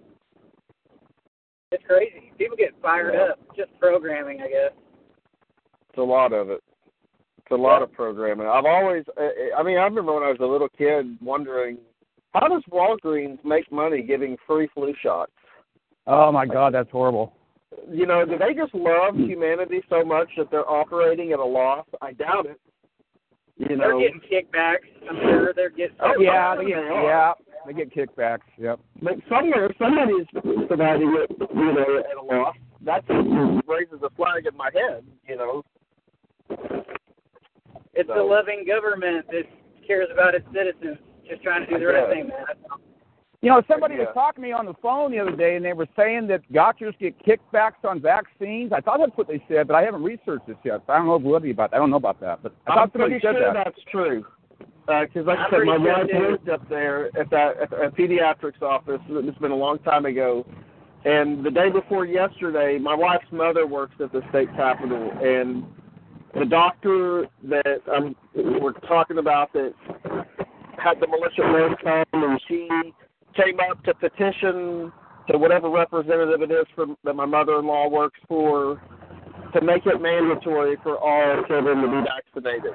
[1.72, 2.34] It's crazy.
[2.38, 3.32] People get fired Yeah.
[3.32, 4.74] up just programming, I guess.
[5.88, 6.62] It's a lot of it.
[7.38, 8.46] It's a lot of programming.
[8.46, 9.06] I've always,
[9.58, 11.78] I mean, I remember when I was a little kid wondering,
[12.34, 15.32] how does Walgreens make money giving free flu shots?
[16.08, 17.34] Oh my God, that's horrible.
[17.90, 21.86] you know, do they just love humanity so much that they're operating at a loss?
[22.02, 22.60] I doubt it.
[23.58, 24.88] You know, They're getting kickbacks.
[25.10, 25.96] I'm sure they're getting.
[26.00, 27.04] Oh, yeah, they they get are.
[27.04, 27.34] yeah,
[27.68, 28.40] they get kickbacks.
[28.58, 28.80] Yep.
[29.04, 30.26] but somewhere somebody's
[30.68, 32.56] providing it, you know, at a loss.
[32.84, 33.04] That
[33.68, 35.04] raises a flag in my head.
[35.28, 35.64] You know.
[37.94, 39.44] It's So- a loving government that
[39.86, 40.98] cares about its citizens,
[41.30, 42.46] just trying to do the right thing, man.
[43.42, 44.06] You know, somebody Yeah.
[44.06, 46.42] was talking to me on the phone the other day, and they were saying that
[46.54, 48.72] doctors get kickbacks on vaccines.
[48.72, 50.82] I thought that's what they said, but I haven't researched this yet.
[50.86, 51.78] So I don't know validity about that.
[51.78, 53.66] I don't know about that, but I I'm thought somebody pretty said sure that.
[53.66, 54.26] that's true.
[54.86, 57.90] Because, like I said, my pretty sure wife worked up there at that at a
[57.90, 59.02] pediatrics office.
[59.10, 60.46] It's been a long time ago.
[61.06, 65.66] And the day before yesterday, my wife's mother works at the state capitol, and
[66.36, 69.74] the doctor that um, we're talking about that
[70.78, 72.68] had the militia men come, and she
[73.36, 74.92] came up to petition
[75.30, 78.82] to whatever representative it is from that my mother-in-law works for
[79.54, 82.74] to make it mandatory for all children to be vaccinated.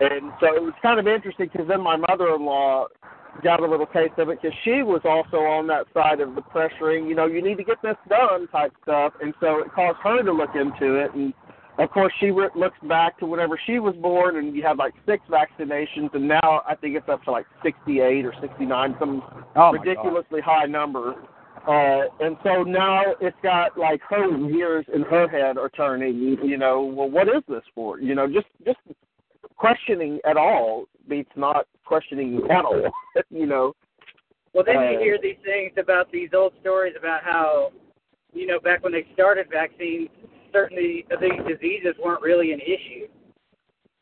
[0.00, 2.86] And so it was kind of interesting because then my mother-in-law
[3.42, 6.42] got a little taste of it because she was also on that side of the
[6.42, 9.12] pressuring, you know, you need to get this done type stuff.
[9.20, 11.14] And so it caused her to look into it.
[11.14, 11.34] And
[11.78, 14.94] of course, she re- looks back to whenever she was born, and you had like
[15.06, 19.22] six vaccinations, and now I think it's up to like 68 or 69, some
[19.54, 21.14] Oh, my ridiculously high number.
[21.66, 26.38] Uh, and so now it's got like her gears in her head are turning.
[26.42, 28.00] You know, well, what is this for?
[28.00, 28.78] You know, just just
[29.56, 32.90] questioning at all beats not questioning at all.
[33.30, 33.74] you know.
[34.54, 37.70] Well, then you Uh, hear these things about these old stories about how,
[38.32, 40.08] you know, back when they started vaccines,
[40.52, 43.06] certainly these diseases weren't really an issue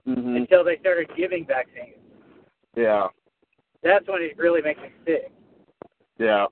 [0.04, 1.98] hmm until they started giving vaccines.
[2.76, 3.08] Yeah.
[3.82, 5.32] That's when it really makes me sick.
[6.18, 6.46] Yeah.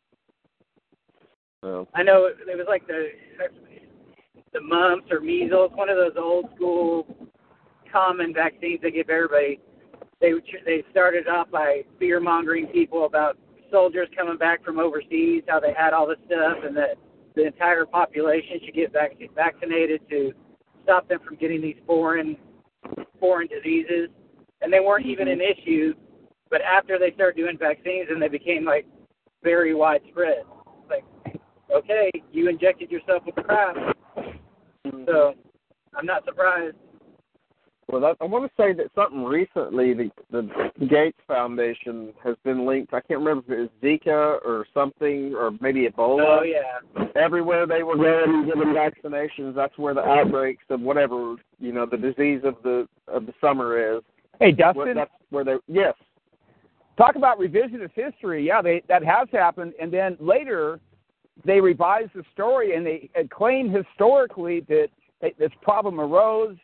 [1.63, 3.09] So, I know it, it was like the
[4.53, 7.07] the mumps or measles, one of those old school
[7.91, 9.61] common vaccines they give everybody.
[10.21, 10.33] They
[10.65, 13.39] they started off by fear mongering people about
[13.71, 16.97] soldiers coming back from overseas, how they had all this stuff, and that
[17.35, 20.33] the entire population should get vac- vaccinated to
[20.83, 22.37] stop them from getting these foreign
[23.19, 24.09] foreign diseases.
[24.61, 25.61] And they weren't even an mm-hmm.
[25.61, 25.95] issue,
[26.51, 28.87] but after they started doing vaccines, and they became like
[29.43, 30.45] very widespread.
[30.89, 31.05] Like,
[31.75, 35.05] okay, you injected yourself with crap, mm-hmm.
[35.07, 35.35] so
[35.97, 36.77] I'm not surprised.
[37.89, 42.67] Well, that, I want to say that something recently, the the Gates Foundation has been
[42.67, 42.95] linked.
[42.95, 46.41] I can't remember if it was Zika or something, or maybe Ebola.
[46.41, 51.37] Oh yeah, everywhere they were going and giving vaccinations, that's where the outbreaks of whatever
[51.61, 54.03] you know the disease of the of the summer is.
[54.41, 55.95] Hey, Where, Dustin, that's where they yes,
[56.97, 58.47] talk about revisionist history.
[58.47, 60.81] Yeah, they that has happened, and then later
[61.45, 64.89] they revised the story and they claim historically that
[65.39, 66.57] this problem arose,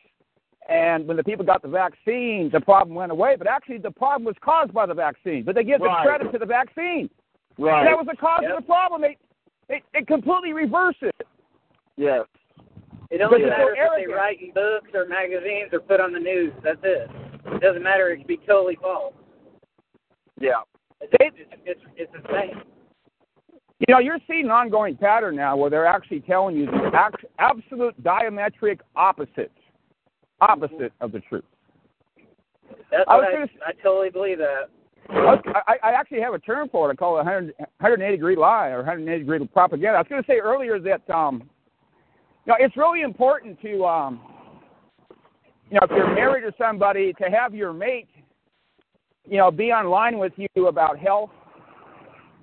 [0.71, 3.35] and when the people got the vaccine, the problem went away.
[3.37, 5.43] But actually, the problem was caused by the vaccine.
[5.45, 6.05] But they give Right.
[6.05, 7.11] the credit to the vaccine.
[7.59, 8.51] right, That was the cause Yep.
[8.53, 9.01] of the problem.
[9.03, 9.17] They,
[9.69, 11.15] they they completely reversed it.
[11.97, 12.25] yes,
[13.11, 14.15] it only But they're so matters if they arrogant.
[14.17, 16.53] write in books or magazines or put on the news.
[16.63, 17.11] That's it.
[17.47, 18.09] It doesn't matter.
[18.11, 19.15] It could be totally false.
[20.39, 20.63] yeah,
[21.01, 22.63] It's it's it's, it's insane.
[23.87, 27.25] You know, you're seeing an ongoing pattern now where they're actually telling you the act-
[27.39, 29.57] absolute diametric opposites,
[30.41, 31.45] opposite of the truth.
[32.91, 34.71] That's I was I, gonna s- I totally believe that.
[35.13, 36.93] I, I actually have a term for it.
[36.93, 39.97] I call it 100, 180 degree lie or 180 degree propaganda.
[39.97, 41.43] I was going to say earlier that um,
[42.47, 44.21] you know it's really important to um,
[45.71, 48.09] you know if you're married to somebody to have your mate
[49.29, 51.31] you know be online with you about health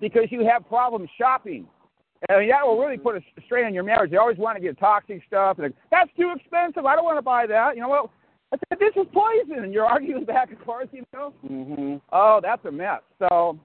[0.02, 1.68] because you have problems shopping.
[2.30, 4.12] Mean, that will really put a strain on your marriage.
[4.12, 6.86] They always want to get toxic stuff, and that's too expensive.
[6.86, 7.76] I don't want to buy that.
[7.76, 8.12] You know, well,
[8.52, 10.90] I said this is poison, and you're arguing back and forth.
[10.92, 13.02] You know, mhm, Oh, that's a mess.
[13.20, 13.60] So,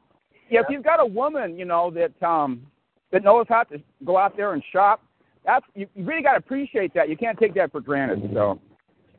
[0.51, 2.67] yeah, if you've got a woman, you know that um
[3.11, 5.03] that knows how to go out there and shop,
[5.45, 7.09] that's you, you really got to appreciate that.
[7.09, 8.31] You can't take that for granted.
[8.33, 8.61] So,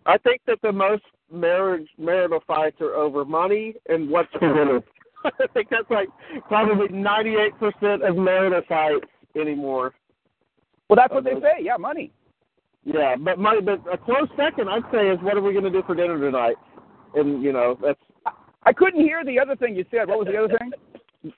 [0.06, 4.82] I think that the most marriage marital fights are over money and what's for dinner.
[5.26, 6.10] I think that's like
[6.48, 9.06] probably ninety eight percent of marital fights
[9.39, 9.93] anymore.
[10.89, 11.62] well, that's what they uh, say.
[11.62, 12.12] Yeah, money.
[12.86, 15.72] Yeah, but my but a close second I'd say is what are we going to
[15.72, 16.56] do for dinner tonight?
[17.15, 18.00] And you know that's
[18.63, 20.08] I couldn't hear the other thing you said.
[20.08, 20.72] What was the other thing?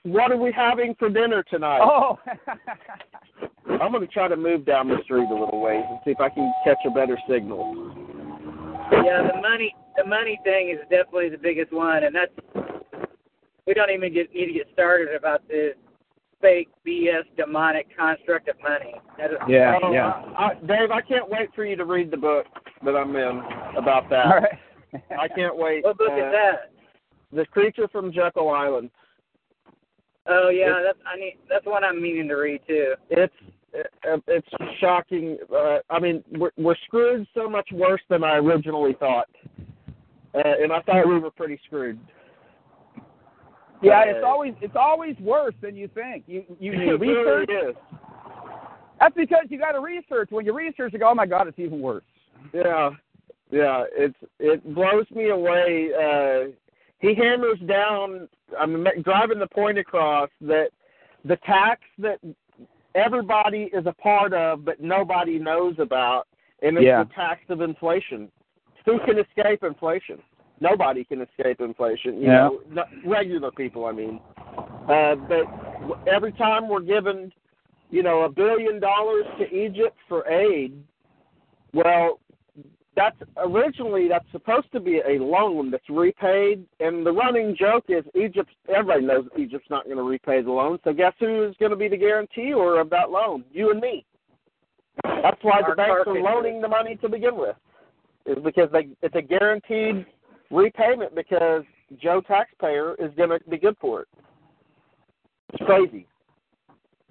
[0.02, 1.80] what are we having for dinner tonight?
[1.80, 2.18] Oh,
[3.80, 6.20] I'm going to try to move down the street a little ways and see if
[6.20, 7.94] I can catch a better signal.
[8.92, 12.32] Yeah, the money the money thing is definitely the biggest one, and that's
[13.66, 15.74] we don't even get need to get started about this.
[16.40, 18.94] Fake BS demonic construct of money.
[19.18, 20.22] That is Yeah, Oh, yeah.
[20.36, 22.46] I, I, Dave, I can't wait for you to read the book
[22.84, 23.42] that I'm in
[23.76, 24.26] about that.
[24.26, 24.58] All right.
[25.18, 25.84] I can't wait.
[25.84, 26.72] What book uh, is that?
[27.32, 28.90] The Creature from Jekyll Island.
[30.28, 32.94] Oh yeah, that's I need that's one I'm meaning to read too.
[33.10, 33.32] It's
[33.74, 34.48] uh, it's
[34.80, 35.38] shocking.
[35.54, 39.28] Uh, I mean, we're, we're screwed so much worse than I originally thought,
[40.34, 41.98] uh, and I thought we were pretty screwed.
[43.82, 46.24] Yeah, Uh, it's always it's always worse than you think.
[46.26, 47.50] You you, you really research.
[47.70, 47.76] is.
[49.00, 50.28] That's because you got to research.
[50.30, 52.04] When you research, you go, oh my god, it's even worse.
[52.54, 52.90] Yeah,
[53.50, 53.84] yeah.
[53.92, 55.90] It's it blows me away.
[55.94, 56.50] Uh,
[56.98, 58.28] he hammers down.
[58.58, 60.68] I'm driving the point across that
[61.24, 62.18] the tax that
[62.94, 66.26] everybody is a part of, but nobody knows about,
[66.62, 67.04] and it's Yeah.
[67.04, 68.30] the tax of inflation.
[68.86, 70.22] Who can escape inflation?
[70.60, 72.20] Nobody can escape inflation.
[72.20, 72.48] You Yeah.
[72.48, 73.84] know, not, regular people.
[73.84, 74.20] I mean,
[74.88, 75.46] uh, but
[76.06, 77.32] every time we're given,
[77.90, 80.72] you know, a billion dollars to Egypt for aid,
[81.74, 82.20] well,
[82.94, 88.04] that's originally that's supposed to be a loan that's repaid, and the running joke is
[88.14, 88.50] Egypt.
[88.68, 91.76] Everybody knows Egypt's not going to repay the loan, so guess who is going to
[91.76, 93.44] be the guarantor of that loan?
[93.52, 94.06] You and me.
[95.04, 97.56] That's why the banks are loaning the money to begin with,
[98.24, 100.06] is because they it's a guaranteed
[100.50, 101.62] repayment because
[102.00, 104.08] Joe taxpayer is going to be good for it.
[105.52, 106.06] It's crazy.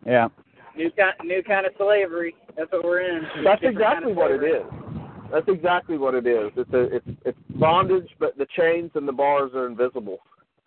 [0.05, 0.27] Yeah.
[0.75, 2.35] New kind new kind of slavery.
[2.57, 3.23] That's what we're in.
[3.43, 4.65] That's exactly kind of what it is.
[5.31, 6.51] That's exactly what it is.
[6.57, 10.19] It's a it's it's bondage, but the chains and the bars are invisible.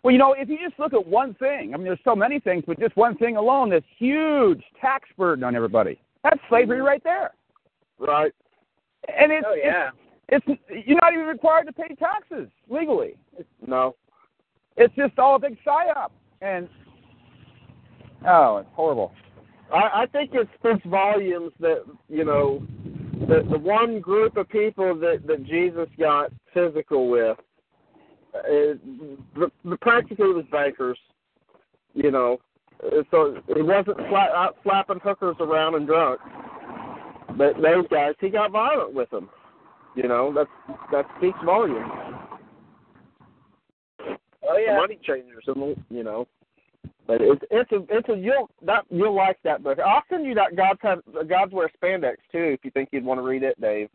[0.03, 2.39] Well, you know, if you just look at one thing, I mean, there's so many
[2.39, 5.99] things, but just one thing alone, this huge tax burden on everybody.
[6.23, 6.87] That's slavery mm-hmm.
[6.87, 7.31] right there.
[7.99, 8.31] Right.
[9.07, 9.89] And it's, Oh yeah.
[9.89, 9.97] it's,
[10.31, 10.45] it's
[10.85, 13.15] you're not even required to pay taxes legally.
[13.65, 13.95] No.
[14.77, 16.11] It's just all a big psyop.
[16.41, 16.69] And
[18.27, 19.11] oh, it's horrible.
[19.73, 22.65] I, I think it speaks volumes that you know
[23.27, 27.37] the the one group of people that that Jesus got physical with,
[28.35, 28.41] uh,
[29.35, 30.97] the, the practically was bankers.
[31.93, 32.39] You know,
[33.11, 36.21] so he wasn't flat out slapping hookers around and drunk.
[37.37, 39.29] But those guys, he got violent with them.
[39.95, 41.91] You know, that's that speaks volumes.
[44.49, 44.77] Oh The yeah.
[44.77, 46.27] money changers, and you know.
[47.07, 49.79] But it's it's a it's a you'll that you'll like that book.
[49.79, 53.19] I'll send you that God's have God's wear spandex too if you think you'd want
[53.19, 53.89] to read it, Dave.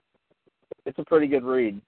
[0.84, 1.80] It's a pretty good read.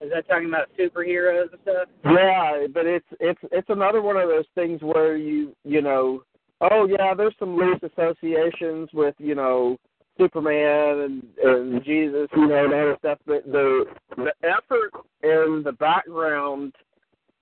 [0.00, 1.88] Is that talking about superheroes and stuff?
[2.06, 6.22] Yeah, but it's it's it's another one of those things where you you know,
[6.62, 9.76] oh yeah, there's some loose associations with you know
[10.20, 13.18] Superman and, and Jesus, you know, and other stuff.
[13.26, 16.74] But the the effort and the background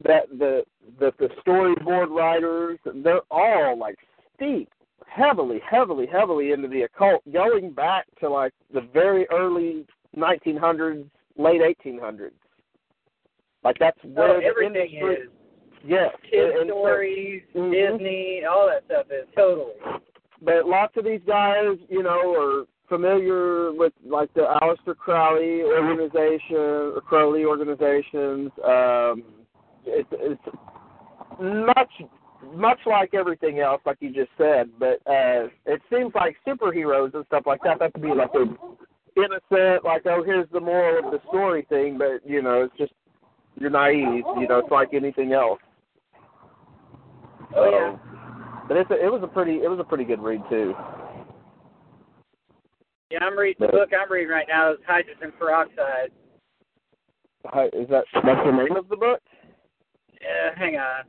[0.05, 0.63] that the
[1.01, 3.97] that the storyboard writers they're all like
[4.37, 4.69] steep
[5.07, 9.85] heavily, heavily, heavily into the occult, going back to like the very early
[10.17, 11.05] 1900s,
[11.37, 12.31] late 1800s.
[13.65, 15.29] Like that's where Oh, the everything industry, is.
[15.85, 17.71] Yes, Kid and so- stories, Mhm.
[17.73, 19.75] Disney, all that stuff is totally.
[20.43, 26.57] But lots of these guys, you know, are familiar with like the Aleister Crowley organization
[26.57, 28.51] or Crowley organizations.
[28.65, 29.23] Um,
[29.85, 30.43] it's, it's
[31.41, 31.91] much
[32.55, 34.71] much like everything else, like you just said.
[34.79, 37.79] But uh, it seems like superheroes and stuff like that.
[37.81, 38.45] That could be like a
[39.17, 41.99] innocent, like oh, here's the moral of the story thing.
[41.99, 42.93] But you know, it's just
[43.59, 44.25] you're naive.
[44.39, 45.61] You know, it's like anything else.
[47.55, 47.97] Yeah.
[48.69, 50.75] But it's a, it was a pretty it was a pretty good read too.
[53.11, 56.11] Yeah, I'm reading the book I'm reading right now is hydrogen peroxide.
[57.73, 59.21] Is that that's the name of the book?
[60.21, 61.05] Yeah, hang on.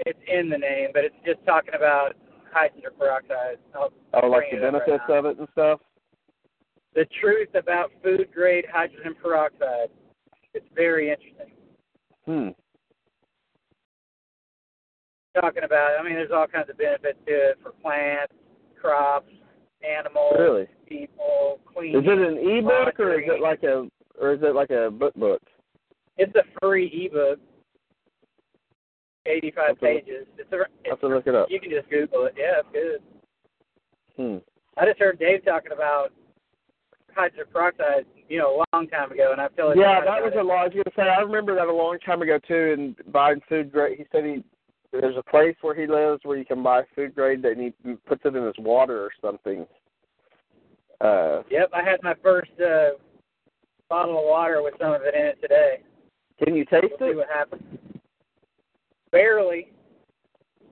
[0.00, 2.14] It's in the name, but it's just talking about
[2.52, 3.58] hydrogen peroxide.
[3.74, 5.80] I'll Oh, like the it up right benefits of it and stuff.
[6.94, 9.88] The truth about food grade hydrogen peroxide.
[10.54, 11.52] It's very interesting.
[12.24, 12.48] Hmm.
[15.40, 18.32] Talking about, I mean, there's all kinds of benefits to it for plants,
[18.80, 19.28] crops,
[19.86, 20.66] animals, Really?
[20.88, 23.86] people, Is it an ebook or is it like a
[24.18, 25.42] or is it like a book book?
[26.16, 27.38] It's a free ebook.
[29.26, 30.00] 85 Okay.
[30.00, 30.26] pages.
[30.38, 30.56] It's a,
[30.86, 31.48] I have to look it up.
[31.50, 32.34] you can just Google it.
[32.38, 33.02] Yeah, it's good.
[34.16, 34.38] Hmm.
[34.80, 36.12] I just heard Dave talking about
[37.14, 40.32] hydrogen peroxide, you know, a long time ago, and I feel like Yeah, that was
[40.38, 40.58] a long.
[40.60, 42.74] I was gonna say I remember that a long time ago too.
[42.78, 44.42] And buying food grade, he said he
[44.92, 47.72] there's a place where he lives where you can buy food grade that he
[48.06, 49.66] puts it in his water or something.
[51.00, 52.90] Uh, Yep, I had my first uh,
[53.88, 55.80] bottle of water with some of it in it today.
[56.42, 57.62] can you taste We'll see what happens.
[59.12, 59.72] Barely.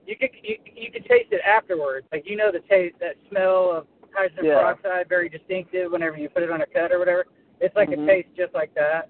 [0.05, 2.05] you could you, you could taste it afterwards.
[2.11, 4.59] Like you know the taste, that smell of hydrogen Yeah.
[4.59, 5.91] peroxide, very distinctive.
[5.91, 7.25] Whenever you put it on a cut or whatever,
[7.59, 8.03] it's like Mhm.
[8.03, 9.09] it tastes just like that.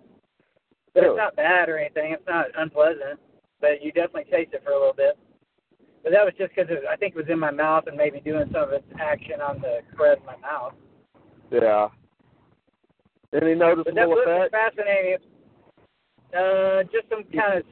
[0.93, 1.15] But Really?
[1.15, 2.13] it's not bad or anything.
[2.13, 3.19] It's not unpleasant.
[3.65, 5.17] But you definitely taste it for a little bit.
[6.03, 8.45] But that was just because I think it was in my mouth and maybe doing
[8.53, 10.73] some of its action on the crud in my mouth.
[11.49, 11.87] Yeah.
[13.33, 14.53] Any But that noticeable effect?
[14.53, 15.17] fascinating.
[16.29, 17.63] Uh, just some kind of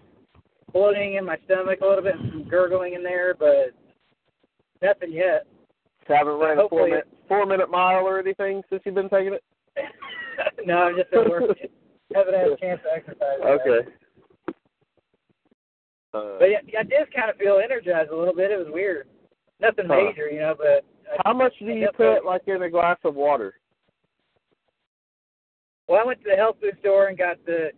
[0.74, 3.70] bloating in my stomach a little bit, and some gurgling in there, but
[4.82, 5.46] nothing yet.
[6.08, 9.44] Haven't ran a four minute, four minute mile or anything since you've been taking it.
[10.66, 11.56] no, I'm just at work.
[12.16, 13.40] Haven't had a chance to exercise.
[13.46, 13.92] Okay.
[16.14, 18.52] Uh, But yeah, I did kind of feel energized a little bit.
[18.52, 19.08] It was weird.
[19.60, 19.96] Nothing Huh.
[19.96, 23.16] major, you know, but I, how much do you put like in a glass of
[23.16, 23.56] water?
[25.88, 27.72] well, I went to the health food store and got the.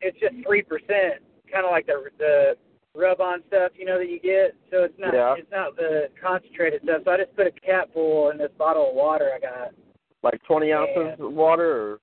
[0.00, 1.20] It's just three percent,
[1.52, 2.56] kind of like the the
[2.94, 4.54] rub-on stuff, you know, that you get.
[4.70, 5.34] So it's not Yeah.
[5.36, 7.02] it's not the concentrated stuff.
[7.04, 9.74] So I just put a cap full in this bottle of water I got.
[10.22, 12.00] Like twenty ounces of water or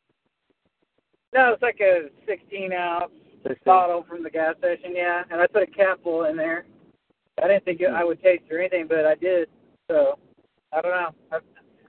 [1.33, 3.26] No, it's like a 16 ounce 16?
[3.65, 5.23] Bottle from the gas station, yeah.
[5.31, 6.65] And I put a cap full in there.
[7.41, 9.47] I didn't think it, I would taste or anything, but I did.
[9.89, 10.17] So
[10.73, 11.09] I don't know.
[11.31, 11.39] I,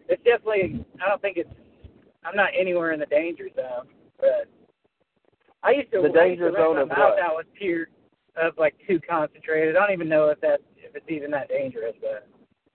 [0.09, 0.85] it's definitely.
[1.05, 1.51] I don't think it's.
[2.25, 3.89] I'm not anywhere in the danger zone,
[4.19, 4.47] but
[5.63, 6.03] I used to.
[6.03, 7.23] The danger to zone of mouth what?
[7.23, 7.87] out with pure
[8.37, 9.77] of like too concentrated.
[9.77, 12.27] I don't even know if that if it's even that dangerous, but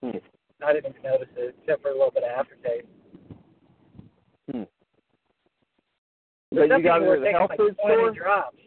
[0.03, 0.17] Hmm.
[0.65, 2.87] I didn't even notice it except for a little bit of aftertaste.
[4.51, 4.63] Hmm.
[6.51, 8.11] But But you got it at the health food 20 store?
[8.11, 8.57] drops.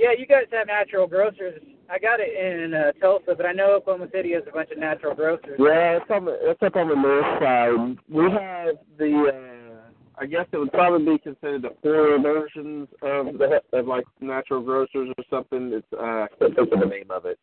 [0.00, 1.60] Yeah, you guys have natural grocers.
[1.90, 4.78] I got it in uh, Tulsa, but I know Oklahoma City has a bunch of
[4.78, 5.58] natural grocers.
[5.58, 7.98] Yeah, it's on the it's up on the north side.
[8.08, 9.76] We have the uh
[10.16, 14.62] I guess it would probably be considered the poorer versions of the of like natural
[14.62, 15.70] grocers or something.
[15.74, 17.38] It's uh I can't think of the name of it.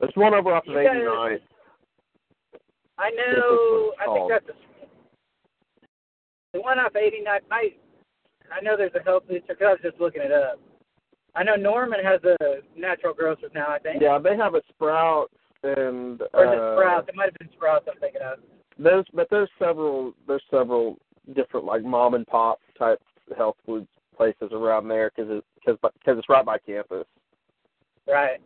[0.00, 1.38] There's one over off of eighty nine.
[2.98, 3.92] I know.
[4.00, 4.54] I think that's the,
[6.54, 7.26] the one off 89.
[7.52, 7.68] I
[8.50, 9.54] I know there's a health food store.
[9.56, 10.58] 'cause I was just looking it up.
[11.36, 13.68] I know Norman has a natural grocers now.
[13.68, 14.00] I think.
[14.00, 17.86] Yeah, they have a Sprouts and Or is it uh, It might have been Sprouts.
[17.92, 18.38] I'm thinking of.
[18.78, 20.98] There's but there's several there's several
[21.34, 23.00] different like mom and pop type
[23.36, 27.06] health food places around there because it because because it's right by campus.
[28.08, 28.40] Right.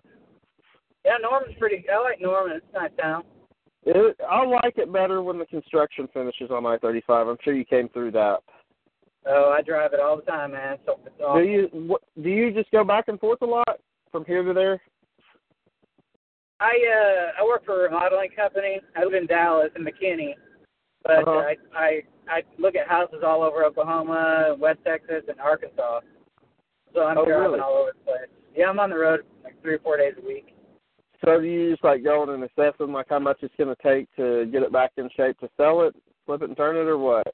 [1.04, 1.84] Yeah, Norman's pretty.
[1.92, 2.56] I like Norman.
[2.56, 3.22] It's nice town.
[3.84, 7.30] It, I like it better when the construction finishes on I-35.
[7.30, 8.40] I'm sure you came through that.
[9.26, 10.78] Oh, I drive it all the time, man.
[10.86, 14.24] So it's Do you what, do you just go back and forth a lot from
[14.24, 14.80] here to there?
[16.60, 18.80] I uh I work for a remodeling company.
[18.96, 20.34] I live in Dallas in McKinney,
[21.02, 21.30] but Uh-huh.
[21.30, 26.00] I I I look at houses all over Oklahoma, West Texas, and Arkansas.
[26.94, 27.60] So I'm Oh, driving really?
[27.60, 28.28] all over the place.
[28.54, 30.54] Yeah, I'm on the road like three or four days a week.
[31.24, 34.08] So do you just like going and assessing like how much it's going to take
[34.16, 35.94] to get it back in shape to sell it,
[36.24, 37.26] flip it and turn it, or what?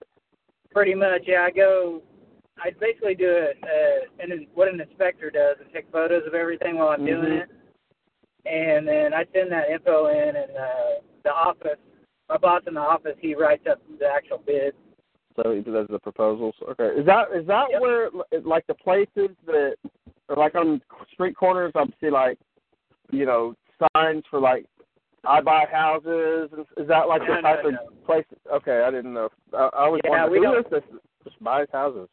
[0.76, 1.40] Pretty much, yeah.
[1.40, 2.02] I go.
[2.58, 6.76] I basically do it, uh, and what an inspector does is take photos of everything
[6.76, 7.42] while I'm doing Mhm.
[7.44, 7.48] it,
[8.44, 11.78] and then I send that info in, and uh, the office,
[12.28, 14.74] my boss in the office, he writes up the actual bid.
[15.42, 16.54] So he does the proposals.
[16.68, 16.88] Okay.
[16.88, 17.80] Is that is that Yep.
[17.80, 18.10] where
[18.42, 19.76] like the places that
[20.28, 22.38] or like on street corners I see like
[23.10, 23.54] you know
[23.94, 24.66] signs for like
[25.26, 26.50] I buy houses.
[26.52, 28.24] and Is that like No, the type no, of place?
[28.52, 29.28] Okay, I didn't know.
[29.52, 30.82] I, I was Yeah, wondering who don't- this?
[31.24, 32.08] Just buys houses.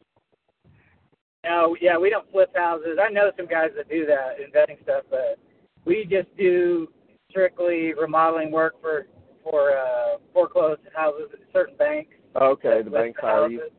[1.44, 2.98] No, yeah, we don't flip houses.
[3.00, 5.38] I know some guys that do that, investing stuff, but
[5.84, 6.88] we just do
[7.30, 9.06] strictly remodeling work for
[9.42, 12.14] for uh, foreclosed houses at certain banks.
[12.34, 13.60] Okay, the banks hire you.
[13.60, 13.72] houses.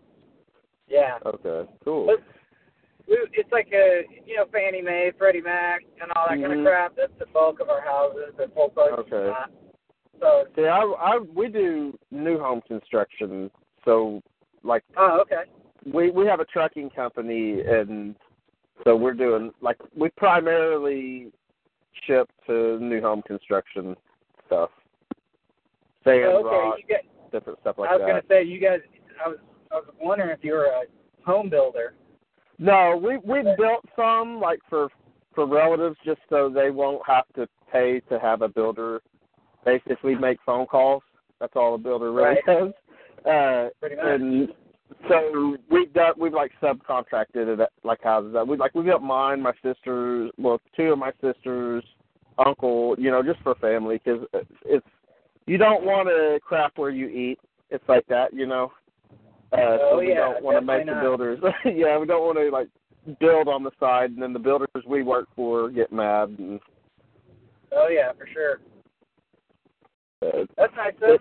[0.88, 2.06] Yeah, Okay, cool.
[2.06, 2.24] But
[3.08, 6.60] it's like a you know Fannie Mae, Freddie Mac, and all that kind Mhm.
[6.60, 6.96] of crap.
[6.96, 8.34] That's the bulk of our houses.
[8.38, 9.28] The foreclosed Okay.
[9.28, 9.52] not.
[10.20, 13.52] So, See, I, I we do new home construction,
[13.84, 14.22] so
[14.64, 15.44] like oh, okay.
[15.86, 18.16] we we have a trucking company and
[18.84, 21.32] so we're doing like we primarily
[22.08, 23.96] ship to new home construction
[24.48, 24.70] stuff
[26.04, 27.06] sand So, okay, rock you get.
[27.32, 27.94] different stuff like that.
[27.94, 28.80] I was that gonna say you guys.
[29.24, 29.38] I was
[29.72, 30.84] I was wondering if you were a
[31.26, 31.94] home builder.
[32.60, 34.90] No we we built some like for
[35.34, 39.02] for relatives just so they won't have to pay to have a builder
[39.66, 41.04] basically make phone calls
[41.40, 42.46] that's all a builder really Right.
[42.46, 42.74] does
[43.26, 44.06] uh Pretty much.
[44.06, 44.50] and
[45.10, 49.02] so we've done we've like subcontracted it at, like houses that we like we got
[49.04, 51.84] mine my sisters well two of my sisters
[52.46, 54.26] uncle you know just for family because
[54.66, 54.86] it's
[55.48, 57.40] you don't want to crap where you eat
[57.72, 58.72] it's like that you know
[59.54, 62.26] uh Oh, so we yeah, don't want to make definitely the builders yeah we don't
[62.26, 62.68] want to like
[63.20, 66.60] build on the side and then the builders we work for get mad and
[67.78, 68.60] Oh yeah, for sure.
[70.22, 71.18] Uh, That's nice though.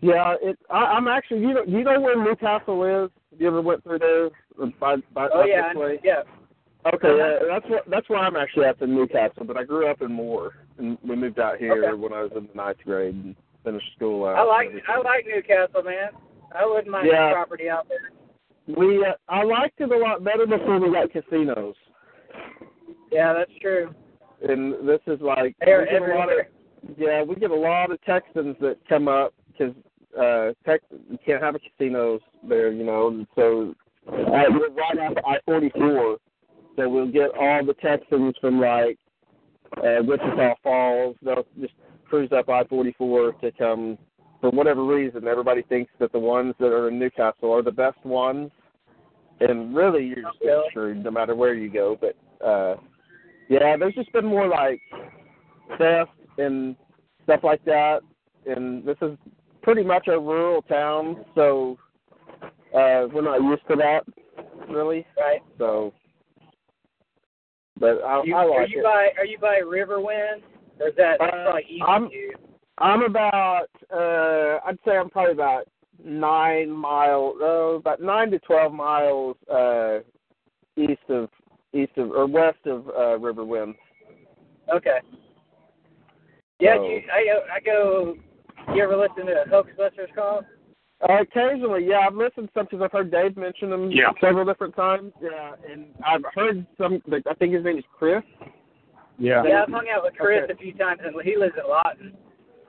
[0.00, 0.58] yeah, it.
[0.70, 1.40] I, I'm actually.
[1.40, 1.62] You know.
[1.66, 3.10] You know where Newcastle is?
[3.38, 4.28] You ever went through there?
[4.80, 6.00] By, by, Oh up yeah, way?
[6.02, 6.22] yeah.
[6.92, 10.00] Okay, yeah, that's what that's where I'm actually at in Newcastle, but I grew up
[10.02, 11.96] in Moore, and we moved out here Okay.
[11.96, 14.36] when I was in the ninth grade and finished school out.
[14.36, 16.10] I like I like Newcastle, man.
[16.54, 17.32] I wouldn't mind Yeah.
[17.32, 18.10] property out there.
[18.66, 21.74] We uh, I liked it a lot better before we got casinos,
[23.10, 23.92] Yeah, that's true.
[24.48, 26.38] and this is like They're we get a lot of
[26.96, 29.74] yeah we get a lot of Texans that come up because
[30.18, 33.74] uh, Tex you can't have a casinos there, you know, and so
[34.08, 36.18] uh, we're right off I forty four,
[36.76, 38.98] so we'll get all the Texans from like
[39.78, 41.16] uh, Wichita Falls.
[41.22, 41.74] They'll just
[42.08, 43.98] cruise up I forty four to come.
[44.40, 48.02] For whatever reason, everybody thinks that the ones that are in Newcastle are the best
[48.04, 48.50] ones,
[49.40, 51.98] and really you're just getting screwed no matter where you go.
[52.00, 52.16] But
[52.46, 52.76] uh,
[53.48, 54.80] yeah, there's just been more like
[55.78, 56.74] theft and
[57.24, 58.00] stuff like that,
[58.46, 59.18] and this is
[59.62, 61.76] pretty much a rural town, so
[62.74, 64.00] uh, we're not used to that
[64.70, 65.04] really.
[65.18, 65.40] Right.
[65.58, 65.92] So,
[67.78, 68.84] but I, You, I are you it.
[68.84, 70.42] by are you by Riverwind?
[70.80, 72.32] Or is that Uh, probably east I'm- you?
[72.80, 75.64] I'm about uh I'd say I'm probably about
[76.02, 79.98] nine miles oh about nine to twelve miles uh
[80.76, 81.28] east of
[81.72, 83.74] east of or west of uh River Riverwind.
[84.74, 84.98] Okay.
[86.58, 88.16] Yeah, So- you, I go- I go.
[88.74, 90.42] You ever listen to Hoaxbusters call?
[91.08, 94.10] Uh, occasionally, yeah, I've listened to some because I've heard Dave mention them Yeah.
[94.20, 95.12] several different times.
[95.20, 97.00] Yeah, and I've heard some.
[97.06, 98.22] Like, I think his name is Chris.
[99.18, 99.42] Yeah.
[99.46, 100.52] Yeah, I've hung out with Chris Okay.
[100.52, 102.14] a few times, and he lives in Lawton.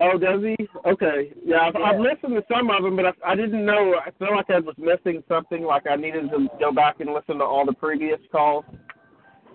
[0.01, 0.55] Oh, does he?
[0.85, 1.31] Okay.
[1.45, 3.95] Yeah, I've, I've listened to some of them, but I, I didn't know.
[4.03, 5.63] I felt like I was missing something.
[5.63, 8.65] Like I needed to go back and listen to all the previous calls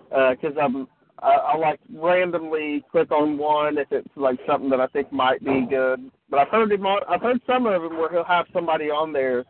[0.09, 0.87] because I'm.
[1.19, 5.43] I, I like randomly click on one if it's like something that I think might
[5.43, 6.11] be good.
[6.29, 6.85] But I've heard him.
[6.85, 9.43] On, I've heard some of them where he'll have somebody on there.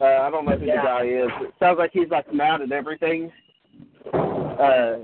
[0.00, 0.82] Uh, I don't know who Yeah.
[0.82, 1.48] the guy is.
[1.48, 3.32] It sounds like he's like mad at everything.
[4.12, 4.98] Uh,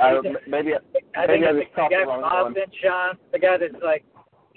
[0.00, 2.52] I, maybe I maybe think I it's just guy the from wrong one.
[2.52, 4.04] Austin, Sean, the guy that's like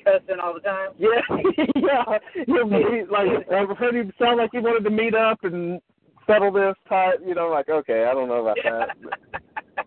[0.03, 0.89] cussing all the time.
[0.97, 1.21] Yeah,
[1.75, 2.19] yeah.
[2.45, 5.81] He'll be like I've heard him sound like he wanted to meet up and
[6.27, 7.21] settle this type.
[7.25, 8.95] You know, like okay, I don't know about that.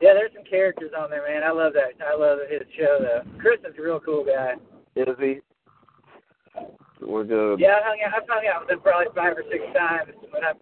[0.00, 1.42] yeah, there's some characters on there, man.
[1.42, 1.96] I love that.
[2.04, 3.22] I love his show though.
[3.38, 4.54] Chris is a real cool guy.
[4.96, 5.38] Is he?
[7.00, 7.60] We're good.
[7.60, 8.22] Yeah, I hung out.
[8.22, 10.56] I've hung out with him probably five or six times when I'm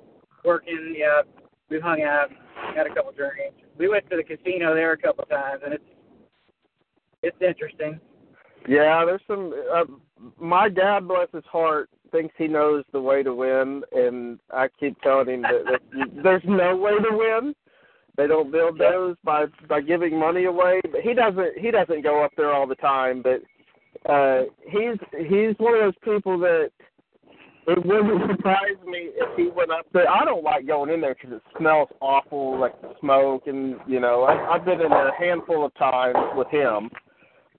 [0.44, 0.94] working.
[0.96, 1.22] Yeah,
[1.70, 2.28] we've hung out,
[2.74, 3.56] had a couple drinks.
[3.78, 5.84] We went to the casino there a couple times, and it's
[7.22, 8.00] it's interesting.
[8.68, 9.52] Yeah, there's some.
[9.72, 9.84] Uh,
[10.38, 15.00] my dad, bless his heart, thinks he knows the way to win, and I keep
[15.00, 17.54] telling him that, that there's no way to win.
[18.16, 20.80] They don't build those by by giving money away.
[20.90, 21.58] But he doesn't.
[21.58, 23.22] He doesn't go up there all the time.
[23.22, 23.42] But
[24.10, 24.98] uh he's
[25.28, 26.70] he's one of those people that
[27.68, 30.10] it wouldn't surprise me if he went up there.
[30.10, 34.22] I don't like going in there because it smells awful, like smoke, and you know
[34.22, 36.90] I, I've been in there a handful of times with him.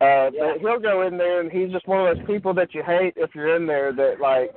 [0.02, 2.82] Uh, but he'll go in there and he's just one of those people that you
[2.82, 4.52] hate if you're in there that like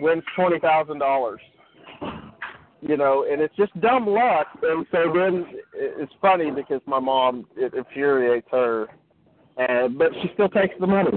[0.00, 1.40] wins twenty thousand dollars.
[2.80, 4.46] You know, and it's just dumb luck.
[4.62, 8.86] And so then it's funny because my mom it infuriates her,
[9.58, 11.10] uh, but she still takes the money.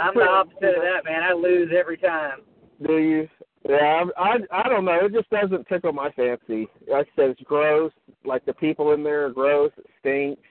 [0.00, 1.22] I'm the opposite of that, man.
[1.22, 2.40] I lose every time.
[2.86, 3.28] Do you?
[3.68, 4.98] Yeah, I I don't know.
[5.04, 6.66] It just doesn't tickle my fancy.
[6.88, 7.92] Like I said, it's gross.
[8.24, 9.70] Like the people in there are gross.
[9.78, 10.42] It stinks.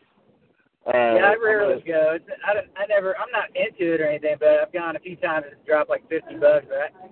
[0.87, 2.15] Uh, Yeah, I rarely go.
[2.15, 3.15] It's, I, I never.
[3.17, 5.45] I'm not into it or anything, but I've gone a few times.
[5.51, 6.65] It's dropped like fifty bucks.
[6.69, 7.11] But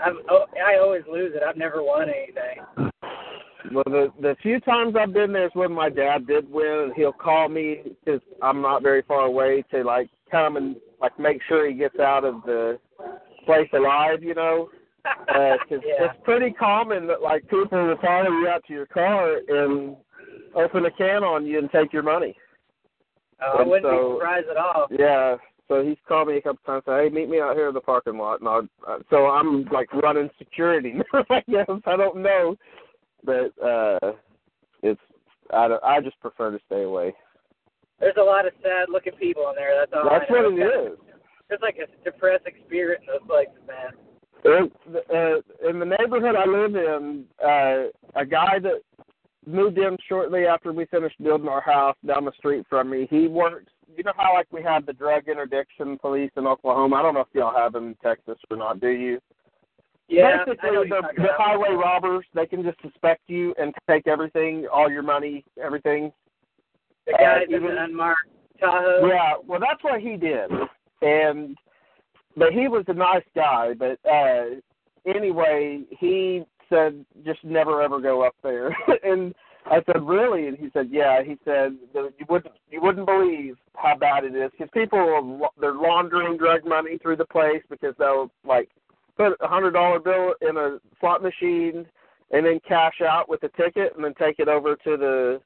[0.00, 1.42] I, I've, oh, I always lose it.
[1.42, 2.90] I've never won anything.
[3.72, 6.94] Well, the the few times I've been there is when my dad did win, and
[6.94, 11.40] he'll call me because I'm not very far away to like come and like make
[11.48, 12.78] sure he gets out of the
[13.46, 14.68] place alive, you know.
[15.26, 16.06] Because Yeah.
[16.06, 19.96] it's pretty common that like people will follow you out to your car and
[20.54, 22.34] open a can on you and take your money.
[23.44, 24.86] Oh, I wouldn't so- be surprised at all.
[24.90, 25.36] Yeah.
[25.68, 26.84] So he's called me a couple times.
[26.86, 28.68] Say, hey, meet me out here in the parking lot, and I'll.
[28.88, 30.94] Uh, so I'm like running security.
[31.30, 32.56] I guess I don't know,
[33.24, 34.12] but uh
[34.82, 35.00] it's.
[35.52, 37.14] I don't, I just prefer to stay away.
[38.00, 39.74] There's a lot of sad looking people in there.
[39.78, 40.10] That's all.
[40.10, 40.50] That's I know.
[40.50, 40.98] what it is.
[41.48, 43.92] There's like a depressing spirit in those places, man.
[44.46, 48.82] It, uh, in the neighborhood I live in, uh, a guy that
[49.46, 53.06] moved in shortly after we finished building our house down the street from me.
[53.10, 53.72] He works.
[53.96, 56.96] You know how like we have the drug interdiction police in Oklahoma.
[56.96, 58.80] I don't know if y'all have them in Texas or not.
[58.80, 59.20] Do you?
[60.08, 62.26] Yeah, basically the, the highway robbers.
[62.34, 66.12] They can just suspect you and take everything, all your money, everything.
[67.06, 68.28] The in even- the unmarked
[68.60, 69.06] Tahoe.
[69.06, 70.50] Yeah, well, that's what he did,
[71.02, 71.56] and
[72.36, 73.74] but he was a nice guy.
[73.74, 74.60] But uh
[75.06, 78.76] anyway, he said just never ever go up there.
[79.04, 79.34] and
[79.66, 81.22] I said really, and he said yeah.
[81.22, 85.74] He said you wouldn't you wouldn't believe how bad it is because people are, they're
[85.74, 88.68] laundering drug money through the place because they'll like
[89.16, 91.86] put a hundred dollar bill in a slot machine
[92.30, 95.40] and then cash out with the ticket and then take it over to the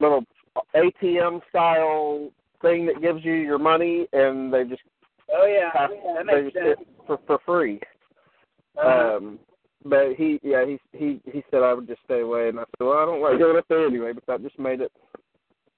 [0.00, 0.24] little
[0.74, 2.30] ATM style
[2.62, 4.82] thing that gives you your money and they just
[5.32, 6.88] Oh yeah, pass that they makes just sense.
[7.06, 7.80] for for free.
[8.82, 9.38] Uh, Um
[9.84, 12.86] but he yeah, he he he said I would just stay away and I said,
[12.86, 14.92] Well I don't like going up there anyway, but that just made it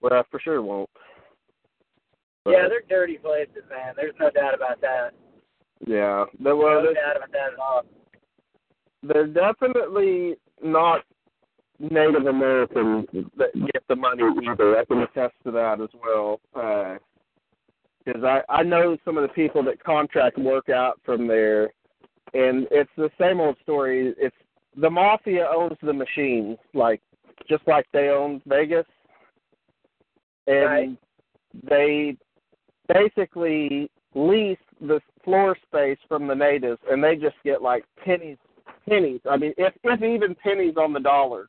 [0.00, 0.88] well I for sure won't.
[2.44, 3.94] But, yeah, they're dirty places, man.
[3.96, 5.10] There's no doubt about that.
[5.86, 6.24] yeah.
[6.42, 7.82] There, well no doubt about that at all.
[9.02, 11.02] they're definitely not
[11.80, 13.06] Native Americans
[13.36, 14.78] that get the money either.
[14.78, 16.40] I can attest to that as well.
[16.54, 16.96] Uh,
[18.04, 21.64] because I I know some of the people that contract work out from there,
[22.34, 24.14] and it's the same old story.
[24.18, 24.36] It's
[24.76, 27.00] the mafia owns the machines, like
[27.48, 28.86] just like they own Vegas,
[30.46, 30.96] and Right.
[31.64, 32.16] they
[32.92, 38.38] basically lease the floor space from the natives, and they just get like pennies
[38.88, 39.20] pennies.
[39.28, 41.48] I mean, if if even pennies on the dollar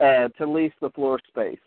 [0.00, 1.58] uh, to lease the floor space.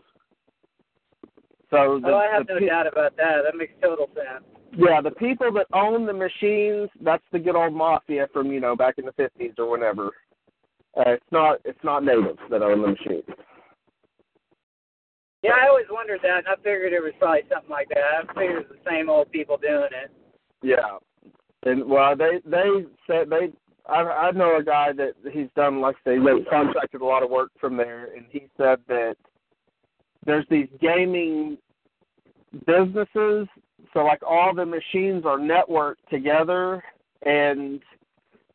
[1.71, 3.41] So the, oh, I have no pe- doubt about that.
[3.43, 4.45] That makes total sense.
[4.77, 8.75] yeah, the people that own the machines, that's the good old mafia from you know
[8.75, 10.11] back in the fifties or whenever.
[10.97, 13.23] Uh, it's not it's not natives that own the machines.
[15.43, 18.23] Yeah, I always wondered that, and I figured it was probably something like that.
[18.23, 20.11] I figured it was the same old people doing it.
[20.63, 20.97] Yeah,
[21.63, 23.49] and well, they they said they.
[23.87, 27.23] I I know a guy that he's done like I say they contracted a lot
[27.23, 29.15] of work from there, and he said that
[30.25, 31.57] there's these gaming
[32.65, 33.47] businesses.
[33.93, 36.83] So like all the machines are networked together,
[37.23, 37.81] and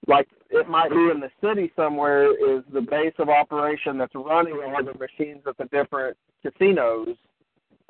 [0.07, 4.55] like it might be in the city somewhere is the base of operation that's running
[4.55, 7.17] all the machines at the different casinos.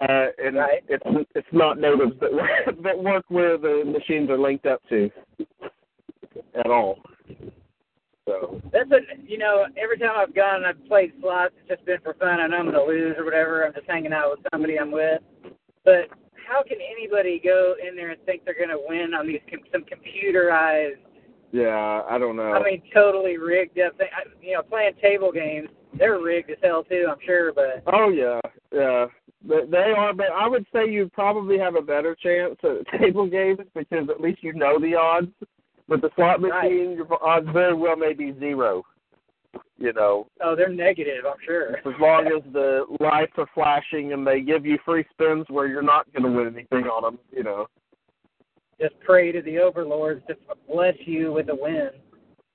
[0.00, 0.82] Uh, and Right.
[0.88, 2.30] it's it's not natives that
[2.82, 5.10] that work where the machines are linked up to
[6.54, 6.98] at all.
[8.26, 11.84] So That's a you know every time I've gone and I've played slots, it's just
[11.86, 12.40] been for fun.
[12.40, 13.66] I know I'm gonna lose or whatever.
[13.66, 15.20] I'm just hanging out with somebody I'm with.
[15.84, 19.60] But how can anybody go in there and think they're gonna win on these com-
[19.72, 20.98] some computerized?
[21.52, 22.52] yeah, I don't know.
[22.52, 23.96] I mean, totally rigged up.
[23.98, 24.08] Thing.
[24.16, 25.68] I, you know, playing table games,
[25.98, 27.06] they're rigged as hell too.
[27.10, 28.40] I'm sure, but oh yeah,
[28.72, 29.06] yeah.
[29.42, 33.26] But they are, but I would say you probably have a better chance at table
[33.26, 35.32] games because at least you know the odds.
[35.90, 36.70] With the slot Right.
[36.70, 38.84] machine, your odds very well may be zero.
[39.76, 41.26] You know, oh, they're negative.
[41.26, 41.78] I'm sure.
[41.78, 45.82] as long as the lights are flashing and they give you free spins where you're
[45.82, 47.66] not going to win anything on them, you know.
[48.80, 50.36] Just pray to the overlords to
[50.72, 51.90] bless you with a win.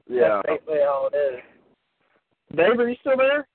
[0.08, 0.42] Yeah.
[0.46, 1.40] That's basically all it is.
[2.56, 3.48] Dave, are you still there?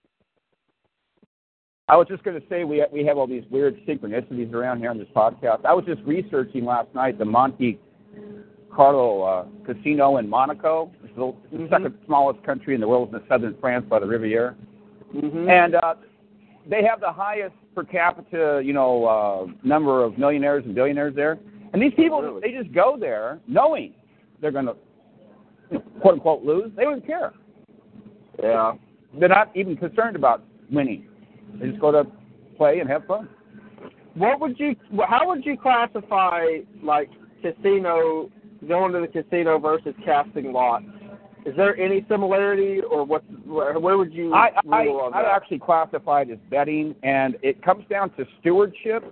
[1.88, 4.90] I was just going to say we we have all these weird synchronicities around here
[4.90, 5.64] on this podcast.
[5.64, 7.78] I was just researching last night the Monte
[8.74, 10.90] Carlo uh, casino in Monaco.
[11.04, 11.68] It's the, Mhm.
[11.70, 14.54] second smallest country in the world, in the southern France by the Riviera,
[15.14, 15.48] Mm-hmm.
[15.48, 15.94] and uh,
[16.68, 21.38] they have the highest per capita, you know, uh, number of millionaires and billionaires there.
[21.72, 22.40] And these people, Really?
[22.40, 23.92] they just go there knowing
[24.40, 24.76] they're going to,
[25.70, 26.70] you know, quote unquote, lose.
[26.76, 27.32] They don't care.
[28.42, 28.72] yeah.
[29.18, 31.06] They're not even concerned about winning.
[31.58, 32.06] They just go to
[32.56, 33.28] play and have fun.
[34.14, 34.76] What would you?
[35.08, 37.10] How would you classify like
[37.42, 38.30] casino
[38.68, 40.84] going to the casino versus casting lots?
[41.46, 43.22] Is there any similarity, or what?
[43.46, 45.28] Where would you I I rule on I that?
[45.30, 49.02] actually classify it as betting, and it comes down to stewardship.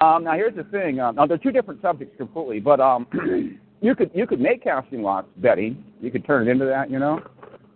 [0.00, 1.00] Um, now here's the thing.
[1.00, 3.06] Um, now they're two different subjects completely, but um,
[3.80, 5.82] you could you could make casting lots betting.
[6.00, 7.20] You could turn it into that, you know.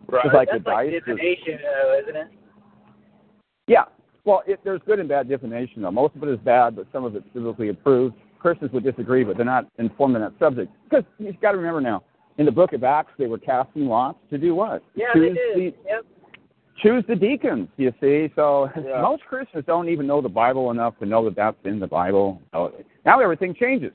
[0.06, 0.22] right.
[0.22, 0.94] Just like That's the like dice.
[0.98, 2.28] is- divination, though, isn't it?
[3.66, 3.84] Yeah.
[4.24, 5.90] Well, it, there's good and bad divination, though.
[5.90, 8.14] Most of it is bad, but some of it's biblically approved.
[8.42, 10.70] Christians would disagree, but they're not informed on that subject.
[10.84, 12.02] Because you've got to remember now,
[12.38, 14.82] in the book of Acts, they were casting lots to do what?
[14.94, 15.74] Yeah, choose they did.
[15.74, 16.04] The, Yep.
[16.82, 18.32] choose the deacons, you see.
[18.34, 19.00] So Yeah.
[19.00, 22.40] most Christians don't even know the Bible enough to know that that's in the Bible.
[22.52, 23.92] Now everything changes.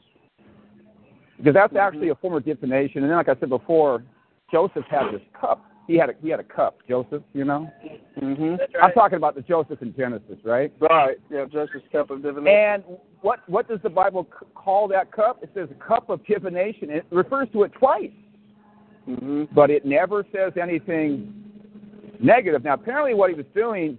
[1.37, 1.77] Because that's Mm-hmm.
[1.77, 3.03] actually a form of divination.
[3.03, 4.03] And then, like I said before,
[4.51, 5.63] Joseph had this cup.
[5.87, 7.71] He had a, he had a cup, Joseph, you know?
[8.21, 8.57] Mm-hmm.
[8.57, 10.71] That's I'm talking about the Joseph in Genesis, right?
[10.81, 11.17] Right.
[11.31, 11.45] Yeah.
[11.45, 12.47] Joseph's cup of divination.
[12.59, 12.83] And
[13.21, 15.41] what what does the Bible c- call that cup?
[15.43, 16.89] It says a cup of divination.
[16.89, 18.11] It refers to it twice.
[19.05, 21.33] hmm but it never says anything
[22.19, 22.63] negative.
[22.65, 23.97] Now, apparently, what he was doing,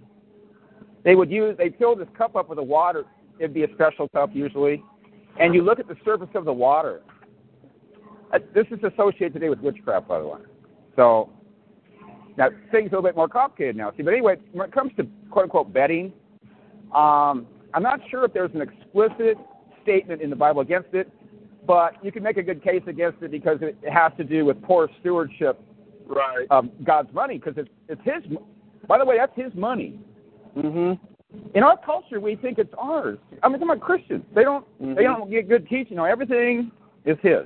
[1.03, 3.05] they would use they fill this cup up with the water.
[3.39, 4.83] It'd be a special cup usually,
[5.39, 7.01] and you look at the surface of the water.
[8.31, 10.39] Uh, This is associated today with witchcraft, by the way.
[10.95, 11.29] So
[12.39, 13.91] now things are a little bit more complicated now.
[13.95, 16.13] See, but anyway, when it comes to quote unquote betting,
[16.95, 19.37] um, I'm not sure if there's an explicit
[19.83, 21.11] statement in the Bible against it,
[21.67, 24.61] but you can make a good case against it because it has to do with
[24.63, 25.61] poor stewardship
[26.07, 26.47] Right.
[26.49, 28.37] of God's money because it's it's His.
[28.87, 29.99] By the way, that's His money.
[30.55, 30.93] hmm
[31.53, 33.19] In our culture, we think it's ours.
[33.43, 34.23] I mean, some are Christians.
[34.33, 34.65] They don't.
[34.79, 35.17] They Mhm.
[35.17, 35.97] don't get good teaching.
[35.97, 36.71] Know, everything
[37.05, 37.45] is His.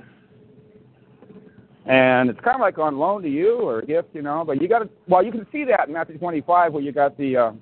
[1.86, 4.42] And it's kind of like on loan to you or a gift, you know.
[4.46, 4.88] But you got to.
[5.06, 7.52] Well, you can see that in Matthew 25, where you got the uh,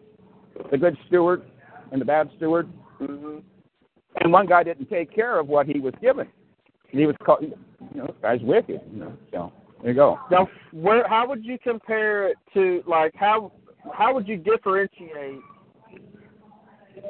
[0.71, 1.43] the good steward
[1.91, 2.69] and the bad steward.
[2.99, 3.39] hmm
[4.21, 6.29] And one guy didn't take care of what he was given.
[6.91, 7.43] And he was called.
[7.43, 7.57] You
[7.95, 8.81] know, this guy's wicked.
[8.93, 9.13] You know.
[9.33, 10.21] So there you go.
[10.31, 13.51] Now, where how would you compare it to like how
[13.93, 15.41] how would you differentiate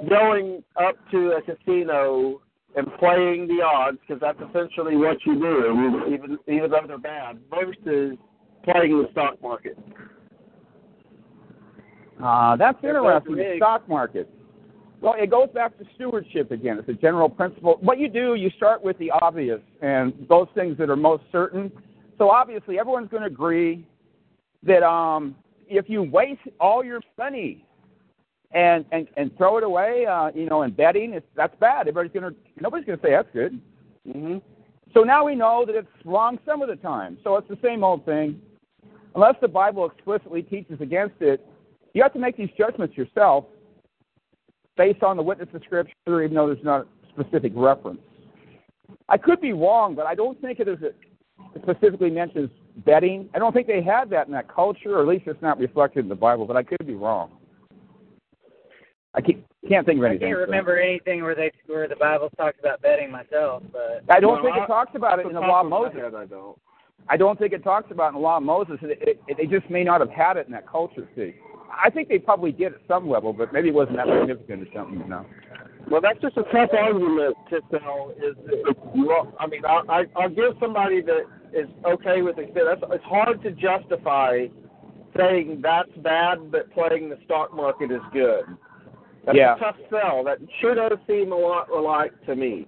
[0.08, 2.40] going up to a casino
[2.76, 7.38] and playing the odds because that's essentially what you do, even even though they're bad,
[7.50, 8.16] versus
[8.64, 9.78] playing the stock market?
[12.22, 13.36] Uh, that's interesting.
[13.36, 14.30] The stock market.
[15.00, 16.78] Well, it goes back to stewardship again.
[16.78, 17.76] It's a general principle.
[17.80, 21.72] What you do, you start with the obvious and those things that are most certain.
[22.18, 23.84] So obviously, everyone's going to agree
[24.62, 25.34] that um,
[25.68, 27.66] if you waste all your money
[28.54, 31.88] and and and throw it away, uh, you know, in betting, it's that's bad.
[31.88, 33.60] Everybody's to nobody's going to say that's good.
[34.10, 34.38] hmm
[34.94, 37.18] So now we know that it's wrong some of the time.
[37.24, 38.40] So it's the same old thing.
[39.14, 41.46] Unless the Bible explicitly teaches against it,
[41.92, 43.44] you have to make these judgments yourself
[44.76, 48.00] based on the witness of Scripture, even though there's not a specific reference.
[49.08, 50.96] I could be wrong, but I don't think it is it
[51.62, 52.50] specifically mentions
[52.86, 53.28] betting.
[53.34, 56.00] I don't think they had that in that culture, or at least it's not reflected
[56.00, 57.32] in the Bible, but I could be wrong.
[59.14, 60.28] I can't, can't think of anything.
[60.28, 60.50] I can't so.
[60.50, 64.42] remember anything where they where the Bible talks about betting myself, but I don't No,
[64.42, 66.00] think I- it talks about it in the Law of Moses.
[66.16, 66.58] I don't.
[67.08, 68.78] I don't think it talks about in the law of Moses.
[68.80, 71.08] It, it, they just may not have had it in that culture.
[71.16, 71.34] See,
[71.68, 74.72] I think they probably did at some level, but maybe it wasn't that significant or
[74.72, 75.00] something.
[75.00, 75.26] You know.
[75.90, 78.12] Well, that's just a tough argument to sell.
[78.16, 82.54] Is that, well, I mean, I, I I'll give somebody that is okay with it.
[82.54, 84.46] That's it's hard to justify
[85.16, 88.44] saying that's bad, but playing the stock market is good.
[89.24, 89.54] That's Yeah.
[89.54, 90.24] a tough sell.
[90.24, 92.66] That sure does seem a lot alike to me.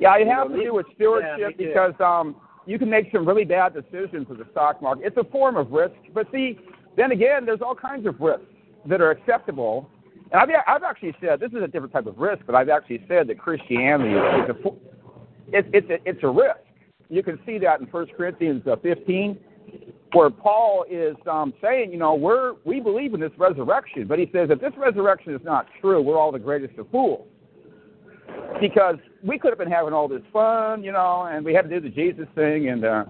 [0.00, 1.66] Yeah, it has to do with stewardship too.
[1.66, 2.34] because um,
[2.66, 5.04] you can make some really bad decisions with the stock market.
[5.06, 6.58] It's a form of risk, but see,
[6.96, 8.44] then again, there's all kinds of risks
[8.86, 9.88] that are acceptable.
[10.32, 13.04] And I've I've actually said this is a different type of risk, but I've actually
[13.06, 14.78] said that Christianity is a fo-
[15.52, 16.58] it's it's a, it's a risk.
[17.08, 19.38] You can see that in First Corinthians uh, 15,
[20.12, 24.28] where Paul is um, saying, you know, we're we believe in this resurrection, but he
[24.32, 27.26] says if this resurrection is not true, we're all the greatest of fools
[28.60, 31.68] because we could have been having all this fun, you know, and we had to
[31.68, 33.04] do the Jesus thing and uh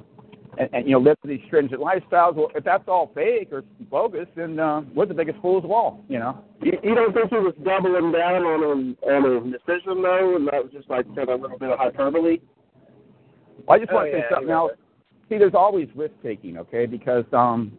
[0.58, 2.34] and, and you know live these stringent lifestyles.
[2.34, 6.04] Well, if that's all fake or bogus, then uh, we're the biggest fools of all,
[6.08, 6.44] you know.
[6.60, 10.46] You, you don't think he was doubling down on a on a decision though, and
[10.48, 12.38] that was just like kind of a little bit of hyperbole?
[13.68, 14.72] I just Oh, want to say yeah, something you else.
[15.28, 16.86] See, there's always risk taking, okay?
[16.86, 17.72] Because um,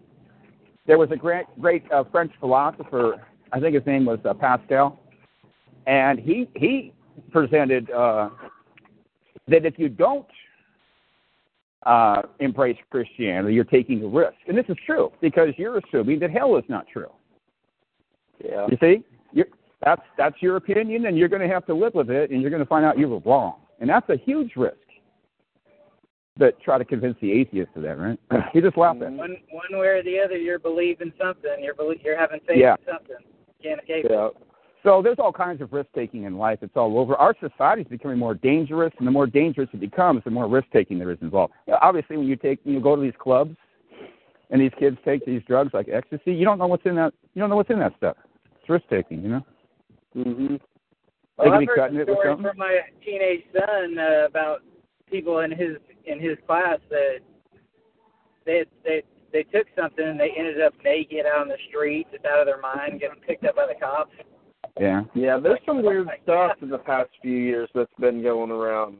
[0.87, 4.99] there was a great great uh, French philosopher, I think his name was uh, Pascal,
[5.85, 6.93] and he he
[7.31, 8.29] presented uh,
[9.47, 10.25] that if you don't
[11.85, 16.31] uh, embrace Christianity, you're taking a risk, and this is true because you're assuming that
[16.31, 17.11] hell is not true.
[18.43, 18.67] Yeah.
[18.69, 19.47] You see, you're,
[19.83, 22.51] that's that's your opinion, and you're going to have to live with it, and you're
[22.51, 24.77] going to find out you were wrong, and that's a huge risk.
[26.35, 28.19] But try to convince the atheist of that, right?
[28.53, 29.03] He just laugh at.
[29.03, 29.11] it.
[29.11, 31.57] one one way or the other, you're believing something.
[31.61, 32.75] You're belie- you're having faith Yeah.
[32.79, 33.15] in something.
[33.61, 34.27] Can't escape Yeah.
[34.27, 34.33] it.
[34.83, 36.59] So there's all kinds of risk taking in life.
[36.61, 37.15] It's all over.
[37.15, 40.67] Our society is becoming more dangerous, and the more dangerous it becomes, the more risk
[40.73, 41.53] taking there is involved.
[41.67, 43.55] You know, obviously, when you take you go to these clubs,
[44.49, 47.13] and these kids take these drugs like ecstasy, you don't know what's in that.
[47.33, 48.17] You don't know what's in that stuff.
[48.59, 49.41] It's risk taking, you know.
[50.15, 50.59] Mhm.
[50.59, 50.59] They
[51.37, 52.49] Well, I've be heard cutting some it with stories something.
[52.49, 54.63] from my teenage son uh, about
[55.09, 57.19] people in his in his class that
[58.45, 62.25] they they they took something and they ended up naked out on the street, just
[62.25, 64.13] out of their mind, getting picked up by the cops.
[64.79, 65.03] Yeah.
[65.13, 68.97] Yeah, there's some weird stuff in the past few years that's been going around,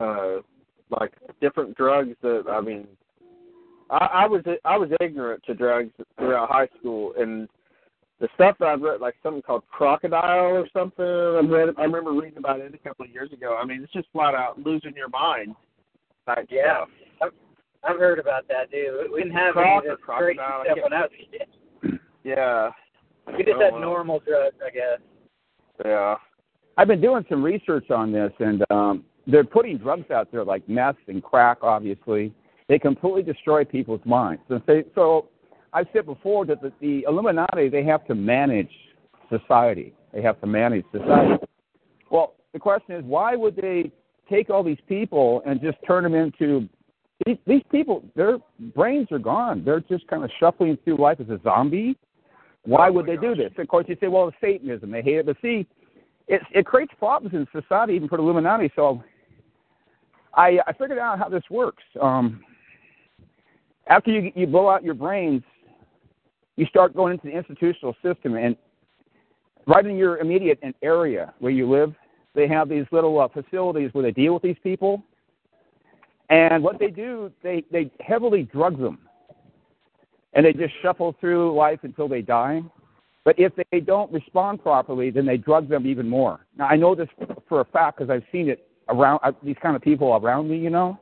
[0.00, 0.38] uh,
[0.90, 2.86] like different drugs that I mean,
[3.90, 7.48] I, I was I was ignorant to drugs throughout high school, and
[8.20, 11.04] the stuff that I've read, like something called crocodile or something.
[11.04, 13.56] I read, I remember reading about it a couple of years ago.
[13.60, 15.54] I mean, it's just flat out losing your mind.
[16.26, 16.78] Type Yeah.
[16.84, 16.88] stuff.
[17.22, 17.32] I've
[17.84, 19.10] I've heard about that, dude.
[19.12, 21.38] We didn't have Croc any or of this crazy stuff can't- when I was a
[21.38, 22.00] kid.
[22.24, 22.70] Yeah.
[23.28, 24.98] We just Oh, had normal drugs, I guess.
[25.84, 26.16] Yeah.
[26.76, 30.68] I've been doing some research on this, and um, they're putting drugs out there like
[30.68, 31.58] meth and crack.
[31.62, 32.32] Obviously,
[32.68, 34.42] they completely destroy people's minds.
[34.48, 35.28] And they, so,
[35.78, 38.70] I've said before that the, the Illuminati they have to manage
[39.28, 39.94] society.
[40.12, 41.44] They have to manage society.
[42.10, 43.92] Well, the question is, why would they
[44.28, 46.68] take all these people and just turn them into
[47.24, 48.02] these, these people?
[48.16, 48.38] Their
[48.74, 49.62] brains are gone.
[49.64, 51.96] They're just kind of shuffling through life as a zombie.
[52.64, 53.52] Why Oh, would they do this?
[53.56, 54.90] Of course, you say, well, it's Satanism.
[54.90, 55.26] They hate it.
[55.26, 55.64] But see,
[56.26, 58.72] it it creates problems in society, even for the Illuminati.
[58.74, 59.02] So,
[60.34, 61.84] I I figured out how this works.
[62.02, 62.40] Um,
[63.86, 65.42] after you you blow out your brains,
[66.58, 68.56] you start going into the institutional system, and
[69.68, 71.94] right in your immediate area where you live,
[72.34, 75.00] they have these little uh, facilities where they deal with these people.
[76.30, 78.98] And what they do, they they heavily drug them,
[80.32, 82.60] and they just shuffle through life until they die.
[83.24, 86.40] But if they don't respond properly, then they drug them even more.
[86.56, 87.08] Now I know this
[87.48, 90.58] for a fact because I've seen it around uh, these kind of people around me.
[90.58, 90.98] You know,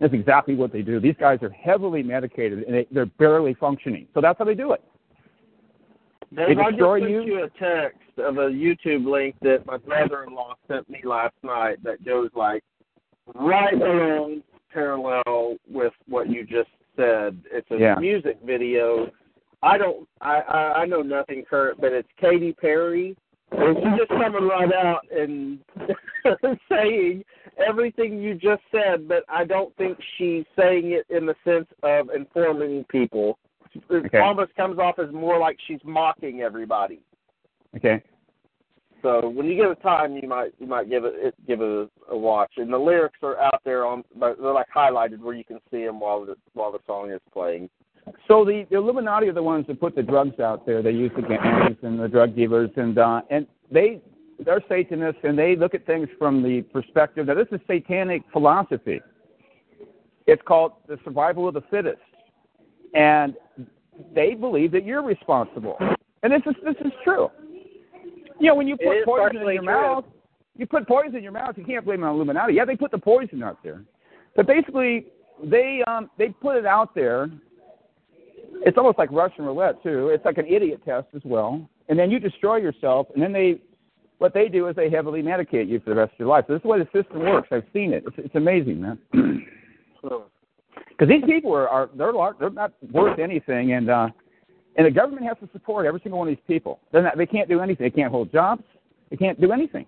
[0.00, 1.00] that's exactly what they do.
[1.00, 4.06] These guys are heavily medicated and they, they're barely functioning.
[4.14, 4.82] So that's how they do it.
[6.34, 7.22] Dave, They I just destroy sent you?
[7.22, 12.04] you a text of a YouTube link that my brother-in-law sent me last night that
[12.04, 12.62] goes like
[13.34, 14.42] right along
[14.72, 17.38] parallel with what you just said.
[17.50, 17.94] It's a Yeah.
[17.96, 19.10] music video.
[19.62, 20.06] I don't.
[20.20, 23.16] I, I I know nothing current, but it's Katy Perry,
[23.52, 25.58] and she's just coming right out and
[26.68, 27.24] saying
[27.66, 29.08] everything you just said.
[29.08, 33.38] But I don't think she's saying it in the sense of informing people.
[33.74, 34.18] It Okay.
[34.18, 37.00] almost comes off as more like she's mocking everybody.
[37.76, 38.02] Okay.
[39.02, 41.68] So when you get a time, you might you might give it, it give it
[41.68, 42.52] a, a watch.
[42.56, 45.84] And the lyrics are out there on, but they're like highlighted where you can see
[45.84, 47.68] them while the while the song is playing.
[48.28, 50.82] So the, the Illuminati are the ones that put the drugs out there.
[50.82, 54.00] They use the gangs and the drug dealers, and uh, and they
[54.44, 57.26] they're Satanists, and they look at things from the perspective.
[57.26, 59.00] Now this is satanic philosophy.
[60.26, 62.02] It's called the survival of the fittest,
[62.94, 63.34] and
[64.14, 65.76] they believe that you're responsible.
[66.22, 67.28] And this is this is true.
[68.40, 69.64] You know, when you put poison in your true.
[69.64, 70.04] mouth,
[70.56, 71.56] you put poison in your mouth.
[71.56, 72.54] You can't blame it on Illuminati.
[72.54, 73.84] Yeah, they put the poison out there,
[74.34, 75.06] but basically
[75.44, 77.30] they um they put it out there
[78.64, 80.08] it's almost like Russian roulette too.
[80.08, 81.68] It's like an idiot test as well.
[81.88, 83.60] And then you destroy yourself, and then they,
[84.18, 86.44] what they do is they heavily medicate you for the rest of your life.
[86.46, 87.48] So this is the way the system works.
[87.52, 88.04] I've seen it.
[88.06, 88.98] It's, it's amazing, man.
[90.90, 94.08] Because these people are, are they're they're not worth anything, and uh,
[94.76, 96.80] and the government has to support every single one of these people.
[96.90, 97.84] They're not, they can't do anything.
[97.84, 98.62] They can't hold jobs.
[99.10, 99.84] They can't do anything.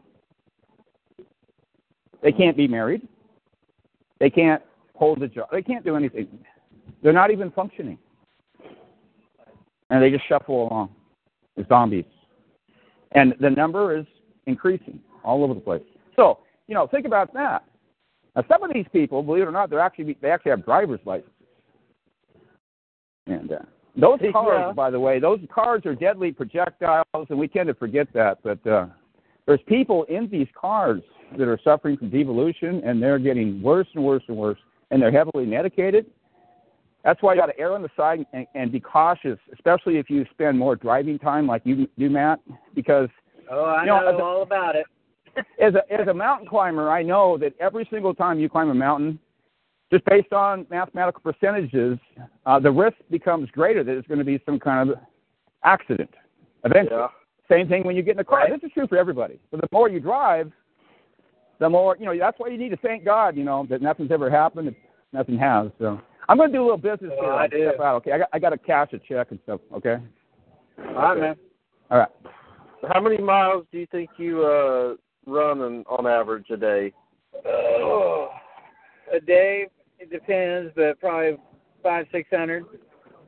[2.22, 3.08] They can't be married.
[4.20, 4.62] They can't
[4.96, 5.48] hold a job.
[5.50, 6.28] They can't do anything.
[7.02, 7.98] They're not even functioning
[9.90, 10.90] and they just shuffle along
[11.56, 12.04] as zombies.
[13.12, 14.06] And the number is
[14.46, 15.82] increasing all over the place.
[16.16, 17.64] So, you know, think about that.
[18.36, 21.00] Now, some of these people, believe it or not, they're actually they actually have driver's
[21.04, 21.32] licenses.
[23.26, 23.58] And uh,
[23.96, 24.72] those cars, Yeah.
[24.72, 28.38] by the way, those cars are deadly projectiles, and we tend to forget that.
[28.42, 28.86] But uh,
[29.46, 31.02] there's people in these cars
[31.36, 34.58] that are suffering from devolution, and they're getting worse and worse and worse,
[34.90, 36.06] and they're heavily medicated.
[37.08, 40.10] That's why you got to err on the side and, and be cautious, especially if
[40.10, 42.38] you spend more driving time like you do, Matt,
[42.74, 43.08] because
[43.50, 44.84] Oh, I You know, know a- all about it.
[45.58, 48.74] as a as a mountain climber, I know that every single time you climb a
[48.74, 49.18] mountain,
[49.90, 51.98] just based on mathematical percentages,
[52.44, 54.98] uh, the risk becomes greater that it's going to be some kind of
[55.64, 56.10] accident
[56.66, 57.00] eventually.
[57.00, 57.08] Yeah.
[57.50, 58.40] Same thing when you get in a car.
[58.40, 58.50] Right.
[58.50, 59.40] This is true for everybody.
[59.50, 60.52] But the more you drive,
[61.58, 62.14] the more you know.
[62.18, 64.74] That's why you need to thank God, you know, that nothing's ever happened.
[65.14, 65.70] Nothing has.
[65.78, 65.98] So
[66.28, 67.32] I'm going to do a little business Oh, here.
[67.32, 67.68] I I'll do.
[67.68, 67.96] step out.
[67.96, 69.60] Okay, I got I got to cash a check and stuff.
[69.74, 69.96] Okay.
[70.78, 71.36] All right, man.
[71.90, 72.08] All right.
[72.92, 74.94] How many miles do you think you uh
[75.26, 76.92] run on, on average a day?
[77.46, 78.28] Oh,
[79.12, 79.66] a day.
[79.98, 81.38] It depends, but probably
[81.82, 82.64] five, six hundred.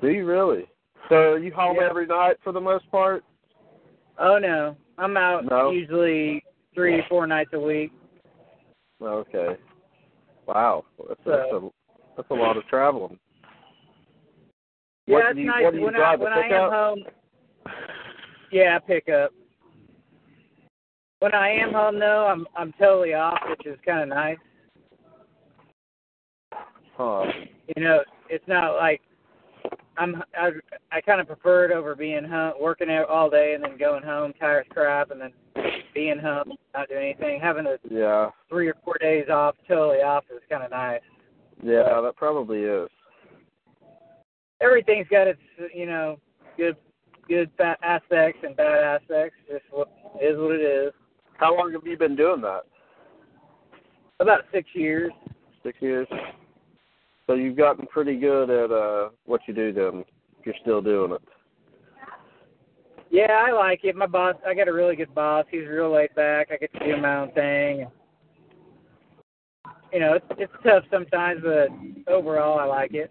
[0.00, 0.66] Do you really?
[1.08, 1.88] So are you home Yeah.
[1.90, 3.24] every night for the most part?
[4.18, 5.70] Oh no, I'm out No.
[5.70, 6.44] usually
[6.74, 7.92] three, four nights a week.
[9.02, 9.56] Okay.
[10.46, 11.68] Wow, that's that's a
[12.20, 13.18] that's a lot of traveling.
[15.06, 17.04] Yeah, What it's you- nice what do you when I when I am home.
[18.52, 19.32] Yeah, pick up.
[21.20, 24.38] When I am home though, I'm I'm totally off, which is kind of nice.
[26.96, 27.24] Huh.
[27.74, 29.00] You know, it's not like
[29.96, 30.50] I'm I
[30.92, 34.02] I kind of prefer it over being home, working out all day and then going
[34.02, 35.32] home tired as crap, and then
[35.94, 37.40] being home not doing anything.
[37.40, 38.30] Having a Yeah.
[38.50, 41.00] three or four days off, totally off, is kind of nice.
[41.62, 42.88] Yeah, that probably is.
[44.60, 45.40] everything's got its
[45.74, 46.18] you know
[46.56, 46.76] good
[47.28, 47.50] good
[47.82, 49.36] aspects and bad aspects.
[49.50, 49.88] Just what
[50.20, 50.92] is what it is.
[51.36, 52.62] How long have you been doing that?
[54.20, 55.12] About six years.
[55.62, 56.08] Six years.
[57.26, 60.04] So you've gotten pretty good at uh what you do then.
[60.44, 61.22] You're still doing it.
[63.10, 63.96] Yeah, I like it.
[63.96, 65.44] My boss, I got a really good boss.
[65.50, 66.48] He's real laid back.
[66.52, 67.86] I get to do my own thing.
[69.92, 71.68] You know, it's it's tough sometimes, but
[72.12, 73.10] overall, I like it.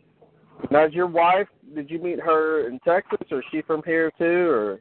[0.71, 1.47] Now, is your wife?
[1.75, 4.79] Did you meet her in Texas, or is she from here too, or?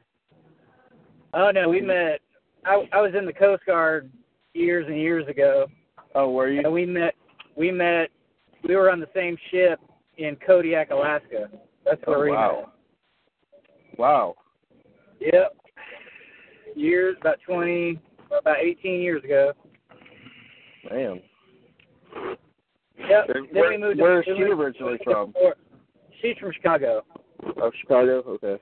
[1.35, 2.21] Oh no, we met.
[2.65, 4.11] I I was in the Coast Guard
[4.55, 5.67] years and years ago.
[6.15, 6.61] Oh, were you?
[6.61, 7.15] And we met.
[7.57, 8.11] We met.
[8.67, 9.81] We were on the same ship
[10.17, 11.49] in Kodiak, Alaska.
[11.85, 12.73] That's where Oh, we wow.
[13.93, 13.99] met.
[13.99, 14.35] Wow.
[15.21, 15.57] Yep.
[16.75, 19.53] Years, about twenty, about eighteen years ago.
[20.91, 21.21] Man.
[22.99, 23.29] Yep.
[23.29, 24.01] Where- then we moved.
[24.01, 25.33] where is we she originally from?
[26.21, 27.05] She's from Chicago.
[27.61, 28.23] Oh, Chicago.
[28.27, 28.61] Okay.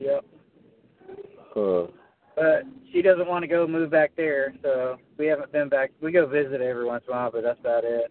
[0.00, 0.24] Yep.
[1.54, 1.86] Uh,
[2.34, 5.90] But she doesn't want to go move back there, so we haven't been back.
[6.02, 8.10] We go visit every once in a while, but that's about it.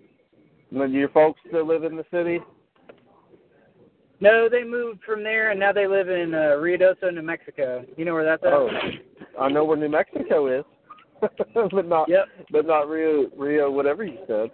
[0.71, 2.39] and then your folks still live in the city?
[4.21, 7.85] No, they moved from there, and now they live in uh, Ruidoso, New Mexico.
[7.97, 8.53] You know where that's at?
[8.53, 8.69] Oh,
[9.39, 10.65] I know where New Mexico is,
[11.53, 12.07] but not.
[12.09, 12.25] Yep.
[12.49, 13.29] But not Rio.
[13.37, 14.49] Rio, whatever you said.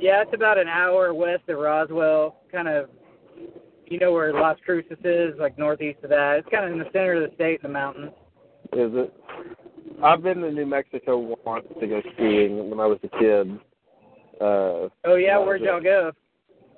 [0.00, 2.88] Yeah, it's about an hour west of Roswell, kind of.
[3.86, 6.36] You know where Las Cruces is, like northeast of that.
[6.38, 8.12] It's kind of in the center of the state, in the mountains.
[8.74, 9.14] Is it?
[10.04, 13.58] I've been to New Mexico once to go skiing when I was a kid.
[14.40, 16.12] Uh, Oh yeah, where'd y'all go?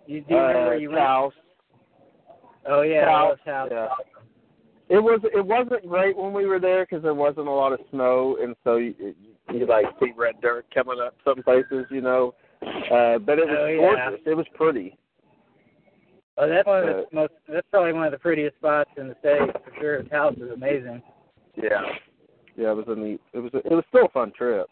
[0.06, 1.00] You do you remember uh, where you went?
[1.00, 1.32] Taos.
[2.68, 3.68] Oh yeah, Taos, Taos House.
[3.70, 3.86] yeah.
[4.88, 7.80] It was it wasn't great when we were there because there wasn't a lot of
[7.90, 9.14] snow, and so you, you,
[9.52, 12.34] you like see red dirt coming up some places, you know.
[12.62, 13.76] Uh, but it was Oh, yeah.
[13.78, 14.20] gorgeous.
[14.26, 14.96] It was pretty.
[16.36, 17.32] Oh, that's one of the Uh, most.
[17.48, 20.04] That's probably one of the prettiest spots in the state for sure.
[20.10, 21.02] house is amazing.
[21.56, 21.82] Yeah.
[22.56, 23.20] Yeah, it was a neat.
[23.32, 24.66] It was a, it was still a fun trip.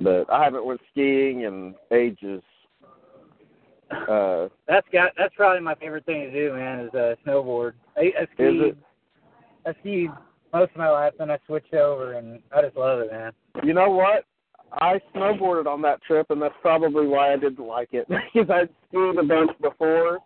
[0.00, 2.42] But I haven't went skiing in ages.
[4.08, 5.12] Uh, That's got.
[5.18, 6.80] That's probably my favorite thing to do, man.
[6.80, 7.72] Is uh, snowboard.
[7.96, 8.76] I, I skied.
[9.66, 10.10] I skied
[10.52, 13.32] most of my life, then I switched over, and I just love it, man.
[13.62, 14.24] you know what?
[14.80, 18.68] I snowboarded on that trip, and that's probably why I didn't like it because I'd
[18.88, 20.18] skied a bunch before,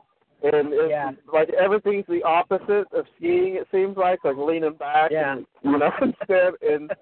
[0.42, 1.12] and it's Yeah.
[1.32, 3.56] like everything's the opposite of skiing.
[3.56, 5.36] It seems like like leaning back, Yeah.
[5.36, 6.54] and, you know, instead.
[6.62, 6.92] And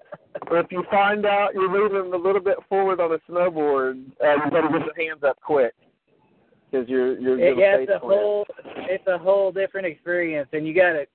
[0.51, 4.51] if you find out you're leaning a little bit forward on a snowboard, uh, you
[4.51, 5.73] better get your hands up quick
[6.71, 8.45] because you're you're It, yeah, it's a whole.
[8.89, 11.05] It's a whole different experience, and you got to.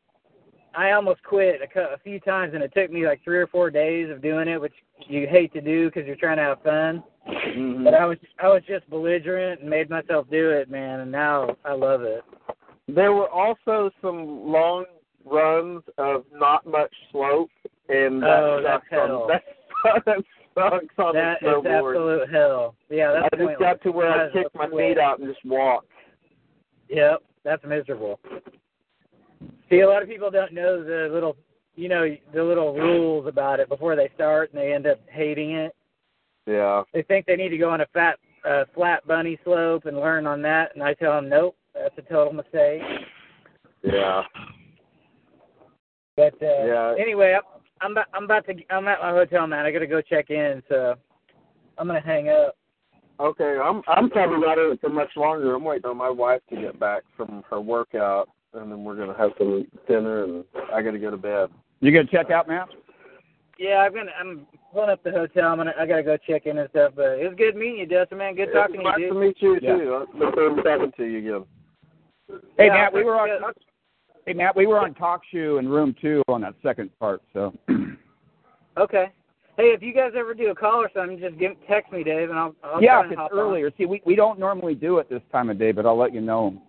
[0.75, 3.71] I almost quit a, a few times, and it took me like three or four
[3.71, 4.75] days of doing it, which
[5.09, 7.03] you hate to do because you're trying to have fun.
[7.29, 7.85] Mhm.
[7.85, 11.57] But I was I was just belligerent and made myself do it, man, and now
[11.65, 12.23] I love it.
[12.89, 14.85] There were also some long
[15.25, 17.51] runs of not much slope,
[17.89, 19.27] and that Oh, that's on hell.
[19.29, 19.43] that,
[20.07, 21.95] that sucks on That the is snowboard.
[21.95, 22.75] absolute hell.
[22.89, 25.45] Yeah, that's I just got to where Might I kicked my feet out and just
[25.45, 25.85] walk.
[26.89, 28.19] Yep, that's miserable.
[29.71, 31.37] See, a lot of people don't know the little,
[31.77, 32.05] you know,
[32.35, 35.75] the little rules about it before they start, and they end up hating it.
[36.47, 36.83] Yeah.
[36.93, 40.27] They think they need to go on a fat, uh, flat bunny slope and learn
[40.27, 42.83] on that, and I tell them, nope, that's a total mistake.
[43.83, 44.23] Yeah.
[46.17, 46.95] But uh, Yeah.
[46.99, 47.45] anyway, I'm-
[47.83, 49.59] I'm about, I'm about to, I'm at my hotel now.
[49.59, 50.97] and I got to go check in, so
[51.79, 52.55] I'm gonna hang up.
[53.19, 55.55] Okay, I'm I'm probably not in it for much longer.
[55.55, 59.17] I'm waiting on my wife to get back from her workout, and then we're gonna
[59.17, 61.49] have some dinner, and I got to go to bed.
[61.81, 62.69] You gonna check out, Matt?
[63.59, 65.49] Yeah, I'm gonna, I'm pulling up the hotel.
[65.49, 66.93] I'm gonna, I gotta go check in and stuff.
[66.97, 68.35] But it was good meeting you, Dustin, man.
[68.35, 68.85] Good talking to you.
[68.85, 69.77] nice you, to meet you Yeah.
[69.77, 69.95] too.
[69.95, 71.45] I look forward to talking to you again.
[72.57, 73.29] Hey Yeah, Matt, we were on.
[73.29, 73.55] good.
[74.27, 77.23] Hey Matt, we were on TalkShoe in room two on that second part.
[77.33, 77.55] So
[78.79, 79.07] Okay.
[79.57, 82.31] Hey, if you guys ever do a call or something, just give, text me, Dave,
[82.31, 83.39] and I'll, I'll yeah, if it's hop on.
[83.39, 83.71] earlier.
[83.77, 86.23] See, we we don't normally do it this time of day, but I'll let you
[86.23, 86.63] know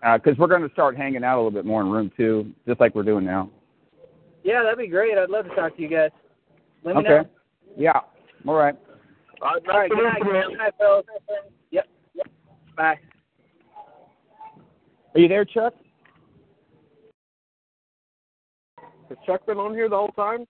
[0.00, 2.80] because we're going to start hanging out a little bit more in room two, just
[2.80, 3.50] like we're doing now.
[4.44, 5.18] Yeah, that'd be great.
[5.18, 6.10] I'd love to talk to you guys.
[6.84, 7.08] Let me okay.
[7.08, 7.26] know.
[7.76, 8.00] Yeah.
[8.46, 8.76] All right.
[9.42, 9.90] All right, All right.
[9.90, 10.22] Good night.
[10.22, 11.04] Good night, fellas.
[11.70, 11.86] Yep.
[12.14, 12.26] Yep.
[12.76, 12.98] Bye.
[15.14, 15.74] Are you there, Chuck?
[19.08, 20.46] Has Chuck been on here the whole time?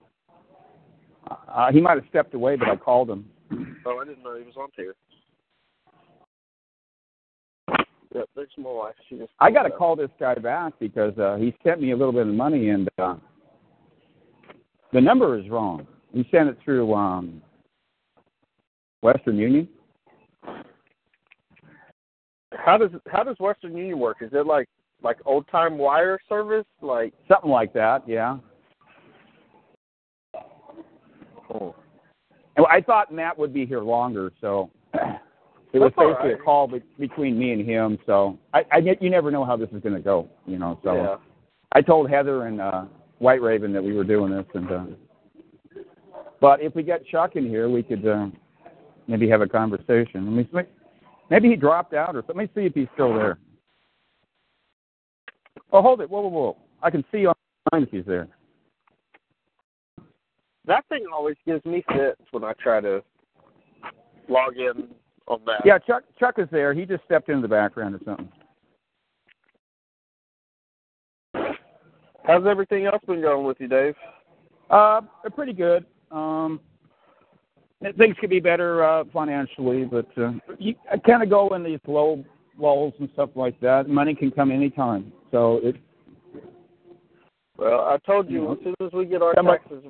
[1.48, 3.28] Uh, he might have stepped away, but I called him.
[3.86, 4.94] Oh, I didn't know he was on here.
[8.14, 8.28] Yep,
[8.58, 8.94] my wife.
[9.08, 9.30] She just.
[9.38, 12.26] I got to call this guy back because uh, he sent me a little bit
[12.26, 13.16] of money and uh,
[14.92, 15.86] the number is wrong.
[16.12, 17.42] He sent it through um,
[19.02, 19.68] Western Union.
[22.52, 24.18] How does how does Western Union work?
[24.20, 24.68] Is it like
[25.02, 26.66] like old time wire service?
[26.80, 28.38] Like Something like that, yeah.
[31.54, 31.74] oh.
[32.56, 34.70] And I thought Matt would be here longer, so
[35.72, 36.40] it was That's basically right.
[36.40, 37.98] a call be- between me and him.
[38.06, 40.78] So I, I get you never know how this is going to go, you know.
[40.82, 41.16] So yeah.
[41.72, 42.84] I told Heather and uh,
[43.18, 44.84] White Raven that we were doing this, and uh,
[46.40, 48.28] but if we get Chuck in here, we could uh,
[49.06, 50.36] maybe have a conversation.
[50.36, 50.62] Let me
[51.30, 52.36] maybe he dropped out or something.
[52.36, 53.38] Let me see if he's still there.
[55.70, 56.08] Oh, hold it!
[56.08, 56.56] Whoa, whoa, whoa!
[56.82, 58.28] I can see online if he's there.
[60.66, 63.02] That thing always gives me fits when I try to
[64.28, 64.88] log in
[65.28, 65.62] on that.
[65.64, 66.74] Yeah, Chuck Chuck is there.
[66.74, 68.28] He just stepped into the background or something.
[72.24, 73.94] How's everything else been going with you, Dave?
[74.68, 75.86] Uh, they're pretty good.
[76.10, 76.60] Um,
[77.96, 81.80] things could be better uh, financially, but uh, you I kind of go in these
[81.86, 82.22] low
[82.58, 83.88] lulls and stuff like that.
[83.88, 85.76] Money can come anytime, so it.
[87.56, 89.82] Well, I told you as soon as we get our taxes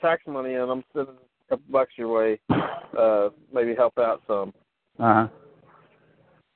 [0.00, 2.40] tax money in, I'm sending a couple bucks your way.
[2.96, 4.52] Uh, maybe help out some.
[4.98, 5.28] Uh,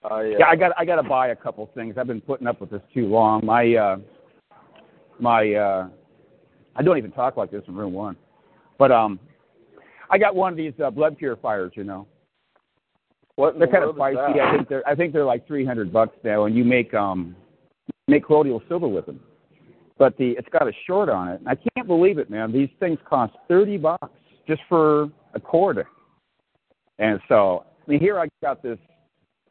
[0.02, 1.96] I uh, yeah, yeah, I got I got to buy a couple things.
[1.98, 3.44] I've been putting up with this too long.
[3.44, 3.96] My uh,
[5.18, 5.88] my uh,
[6.74, 8.16] I don't even talk like this in room one,
[8.78, 9.20] but um,
[10.10, 11.72] I got one of these uh, blood purifiers.
[11.74, 12.06] You know,
[13.36, 14.40] what they're the kind of pricey.
[14.40, 17.36] I think they're I think they're like three hundred bucks now, and you make um
[18.08, 19.20] make colloidal silver with them.
[19.98, 21.40] But the it's got a short on it.
[21.46, 22.52] I can't believe it, man.
[22.52, 24.08] These things cost thirty bucks
[24.48, 25.84] just for a cord.
[26.98, 28.78] And so, mean, here I got this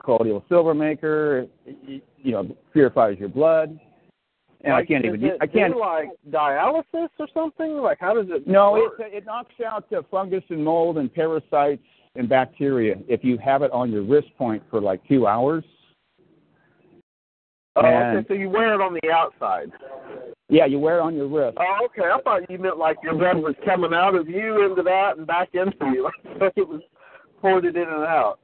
[0.03, 1.47] colloidal silver maker.
[1.85, 3.79] You know, purifies your blood,
[4.63, 5.23] and I can't even.
[5.23, 5.73] It I can't.
[5.73, 7.77] do, like dialysis or something.
[7.77, 8.47] Like how does it?
[8.47, 8.99] No, work?
[8.99, 11.83] it it knocks out the fungus and mold and parasites
[12.15, 15.63] and bacteria if you have it on your wrist point for like two hours.
[17.75, 18.27] Oh, okay.
[18.27, 19.71] So you wear it on the outside.
[20.49, 21.57] Yeah, you wear it on your wrist.
[21.59, 22.09] Oh, okay.
[22.09, 25.27] I thought you meant like your blood was coming out of you into that and
[25.27, 26.09] back into you,
[26.41, 26.81] like it was
[27.41, 28.39] ported in and out.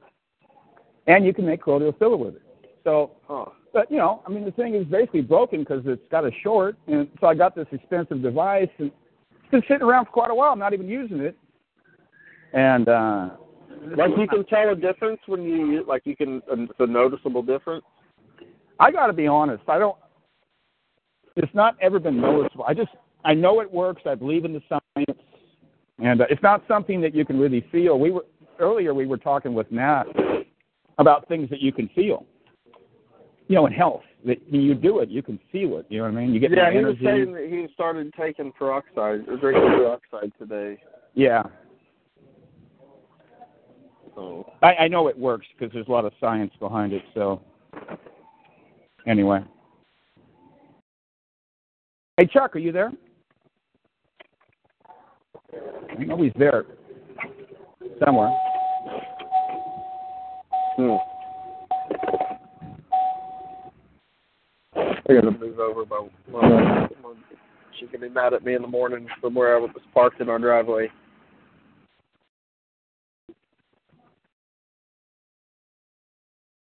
[1.06, 2.42] and you can make colloidal silver with it.
[2.84, 3.46] So, Huh.
[3.72, 6.76] but you know, I mean, the thing is basically broken because it's got a short,
[6.88, 8.90] and so I got this expensive device, and
[9.30, 10.52] it's been sitting around for quite a while.
[10.52, 11.36] I'm not even using it,
[12.52, 13.30] and uh,
[13.96, 17.84] Like you can tell a difference when you like you can it's a noticeable difference.
[18.80, 19.62] I got to be honest.
[19.68, 19.96] I don't.
[21.36, 22.64] It's not ever been noticeable.
[22.66, 22.90] I just
[23.24, 24.02] I know it works.
[24.06, 25.20] I believe in the science,
[25.98, 27.98] and uh, it's not something that you can really feel.
[27.98, 28.24] We were
[28.58, 30.06] earlier we were talking with Matt
[30.98, 32.24] about things that you can feel.
[33.48, 35.86] You know, in health, that when you do it, you can feel it.
[35.88, 36.34] You know what I mean?
[36.34, 40.78] You get Yeah, he was saying that he started taking peroxide or drinking peroxide today.
[41.14, 41.44] Yeah,
[44.16, 47.02] So I, I know it works because there's a lot of science behind it.
[47.14, 47.42] So,
[49.06, 49.44] anyway.
[52.16, 52.90] Hey Chuck, are you there?
[55.52, 56.64] I know he's there
[58.02, 58.34] somewhere.
[60.76, 60.96] Hmm.
[65.08, 66.86] I gotta move over, but well,
[67.78, 70.28] she can be mad at me in the morning from where I was parked in
[70.28, 70.90] our driveway.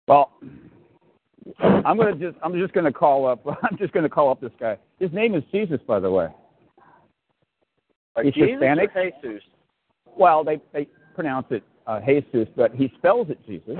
[0.07, 0.32] Well,
[1.61, 4.77] I'm gonna just I'm just gonna call up I'm just gonna call up this guy.
[4.99, 6.27] His name is Jesus, by the way.
[8.15, 8.91] Like He's Jesus Hispanic?
[8.95, 9.44] or Jesus?
[10.18, 13.77] Well, they they pronounce it uh, Jesus, but he spells it Jesus.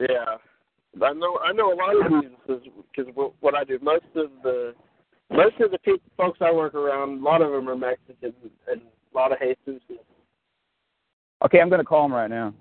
[0.00, 0.36] Yeah,
[1.02, 1.38] I know.
[1.44, 3.78] I know a lot of Jesuses because what I do.
[3.82, 4.74] Most of the
[5.30, 8.32] most of the people, folks I work around, a lot of them are Mexican,
[8.68, 9.80] and a lot of Jesus.
[11.44, 12.54] Okay, I'm gonna call him right now.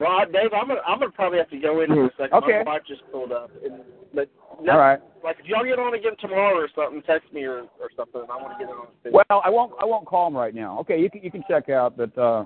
[0.00, 2.34] Well, I- Dave, I'm gonna I'm gonna probably have to go in here a second.
[2.34, 2.62] Okay.
[2.64, 3.80] My wife just pulled up, and
[4.14, 4.28] but
[4.68, 5.00] All right.
[5.24, 8.22] like if y'all get on again tomorrow or something, text me or or something.
[8.30, 8.86] I want to get on.
[9.12, 9.72] Well, I won't.
[9.80, 10.78] I won't call him right now.
[10.80, 12.44] Okay, you can you can check out, but uh,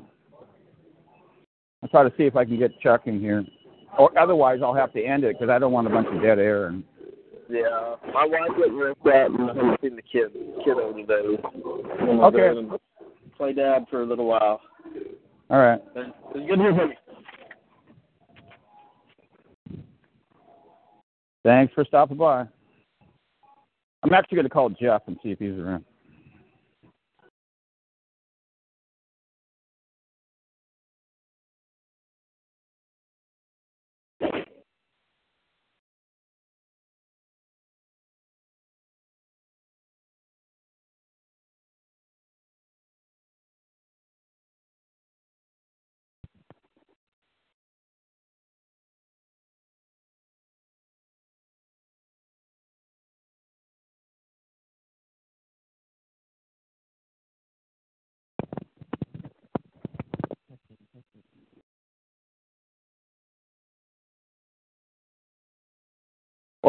[1.82, 3.44] I'll try to see if I can get Chuck in here,
[3.98, 6.38] or otherwise I'll have to end it because I don't want a bunch of dead
[6.38, 6.66] air.
[6.66, 6.84] And
[7.48, 10.32] Yeah, my wife went and ripped that, and I haven't seen the kid
[10.64, 11.42] kiddo today.
[12.02, 12.76] Okay.
[13.36, 14.60] Play dad for a little while.
[15.48, 15.80] all right.
[15.96, 16.96] It's good to hear from you.
[21.42, 22.44] Thanks for stopping by.
[24.02, 25.84] I'm actually going to call Jeff and see if he's around.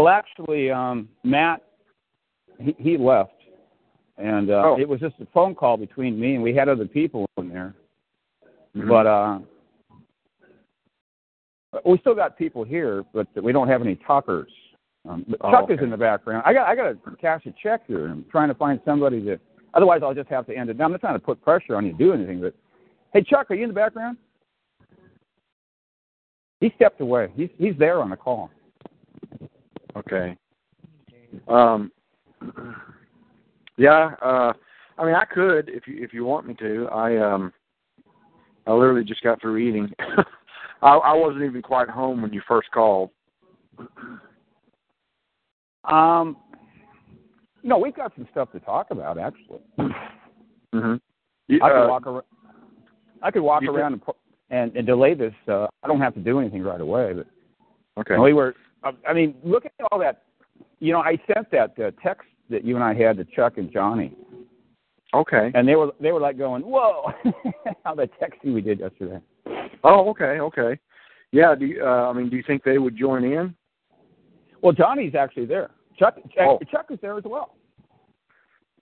[0.02, 1.62] Well, actually, um, Matt,
[2.60, 3.36] he, he left,
[4.18, 4.80] and uh, Oh.
[4.80, 7.76] it was just a phone call between me and we had other people in there,
[8.76, 8.90] Mhm.
[8.90, 9.40] but uh,
[11.86, 14.52] we still got people here, but we don't have any talkers.
[15.08, 15.76] Um, Oh, Chuck okay.
[15.76, 16.42] is in the background.
[16.48, 18.08] I got I got to cash a check here.
[18.08, 19.40] I'm trying to find somebody that.
[19.76, 20.78] Otherwise, I'll just have to end it.
[20.78, 22.56] Now, I'm not trying to put pressure on you to do anything, but
[23.14, 24.18] hey, Chuck, are you in the background?
[26.60, 27.32] He stepped away.
[27.36, 28.50] He's he's there on the call.
[29.96, 30.38] Okay.
[31.48, 31.92] Um.
[33.78, 34.12] Yeah.
[34.22, 34.54] Uh.
[34.98, 36.88] I mean, I could if you if you want me to.
[36.92, 37.54] I um.
[38.68, 39.92] I literally just got through eating.
[40.82, 43.10] I, I wasn't even quite home when you first called.
[45.86, 46.38] Um,
[47.64, 49.60] no, we've got some stuff to talk about actually.
[49.80, 50.96] Mm-hmm.
[51.62, 52.24] I could walk around.
[53.22, 54.14] I could walk around and, pu-
[54.50, 55.34] and and delay this.
[55.48, 57.14] Uh, I don't have to do anything right away.
[57.14, 57.28] But
[58.00, 58.18] Okay.
[58.18, 58.56] we were.
[58.84, 60.24] Uh, I mean, look at all that.
[60.80, 63.72] You know, I sent that uh, text that you and I had to Chuck and
[63.72, 64.14] Johnny,
[65.14, 65.52] Okay.
[65.54, 67.12] and they were they were like going, "Whoa!"
[67.86, 69.20] how that texting we did yesterday.
[69.84, 70.40] Oh, okay.
[70.40, 70.80] Okay.
[71.32, 71.56] Yeah.
[71.56, 73.56] Do you, uh, I mean, do you think they would join in?
[74.62, 75.72] Well, Johnny's actually there.
[75.98, 76.60] Chuck Chuck, Oh.
[76.72, 77.56] Chuck is there as well.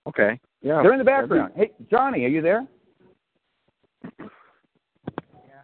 [0.08, 0.40] Okay.
[0.62, 0.82] Yeah.
[0.82, 1.54] They're in the that'd be- background.
[1.56, 2.66] Hey, Johnny, are you there?
[4.04, 5.62] Yeah.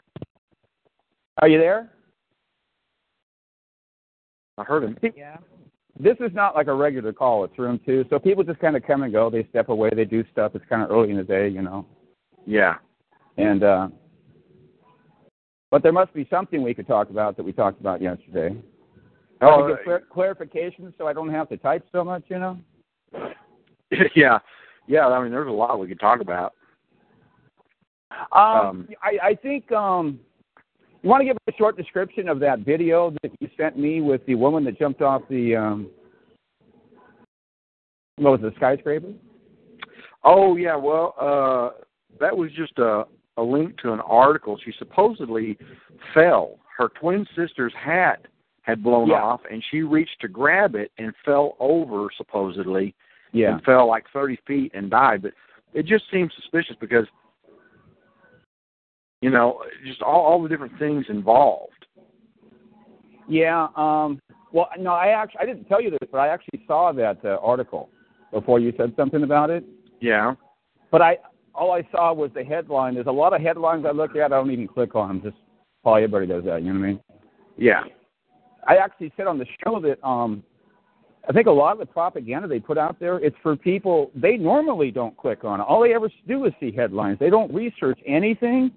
[1.39, 1.91] Are you there?
[4.57, 4.97] I heard him.
[5.15, 5.37] Yeah.
[5.99, 7.43] This is not like a regular call.
[7.45, 8.05] It's room two.
[8.09, 9.29] So people just kind of come and go.
[9.29, 9.89] They step away.
[9.95, 10.51] They do stuff.
[10.55, 11.85] It's kind of early in the day, you know.
[12.45, 12.75] Yeah.
[13.37, 13.87] And uh
[15.71, 18.55] but there must be something we could talk about that we talked about yesterday.
[19.41, 22.57] Oh, to get clar- clarification so I don't have to type so much, you know.
[24.15, 24.39] yeah.
[24.87, 25.07] Yeah.
[25.07, 26.53] I mean, there's a lot we could talk about.
[28.31, 30.19] Um, Um, I, I think um,
[31.05, 34.25] you want to give a short description of that video that you sent me with
[34.25, 35.87] the woman that jumped off the um,
[38.15, 39.13] what was it, the skyscraper?
[40.23, 41.81] Oh yeah, well, uh
[42.19, 43.03] that was just a
[43.37, 44.57] a link to an article.
[44.65, 45.59] She supposedly
[46.13, 46.57] fell.
[46.75, 48.25] Her twin sister's hat
[48.63, 49.21] had blown Yeah.
[49.21, 52.95] off and she reached to grab it and fell over supposedly
[53.31, 53.53] Yeah.
[53.53, 55.33] and fell like 30 feet and died, but
[55.75, 57.05] it just seems suspicious because
[59.25, 61.87] you know, just all all the different things involved.
[63.27, 63.69] Yeah.
[63.75, 64.21] Um,
[64.53, 67.39] well, no, I actually I didn't tell you this, but I actually saw that uh,
[67.41, 67.89] article
[68.31, 69.65] before you said something about it.
[69.99, 70.35] Yeah.
[70.91, 71.17] But I
[71.55, 72.93] all I saw was the headline.
[72.93, 74.25] There's a lot of headlines I look at.
[74.25, 75.21] I don't even click on them.
[75.23, 75.41] Just
[75.81, 76.61] probably everybody does that.
[76.61, 76.99] You know what I mean?
[77.57, 77.81] Yeah.
[78.67, 80.43] I actually said on the show that um,
[81.27, 84.37] I think a lot of the propaganda they put out there, it's for people they
[84.37, 85.63] normally don't click on it.
[85.63, 87.17] All they ever do is see headlines.
[87.19, 88.69] They don't research anything.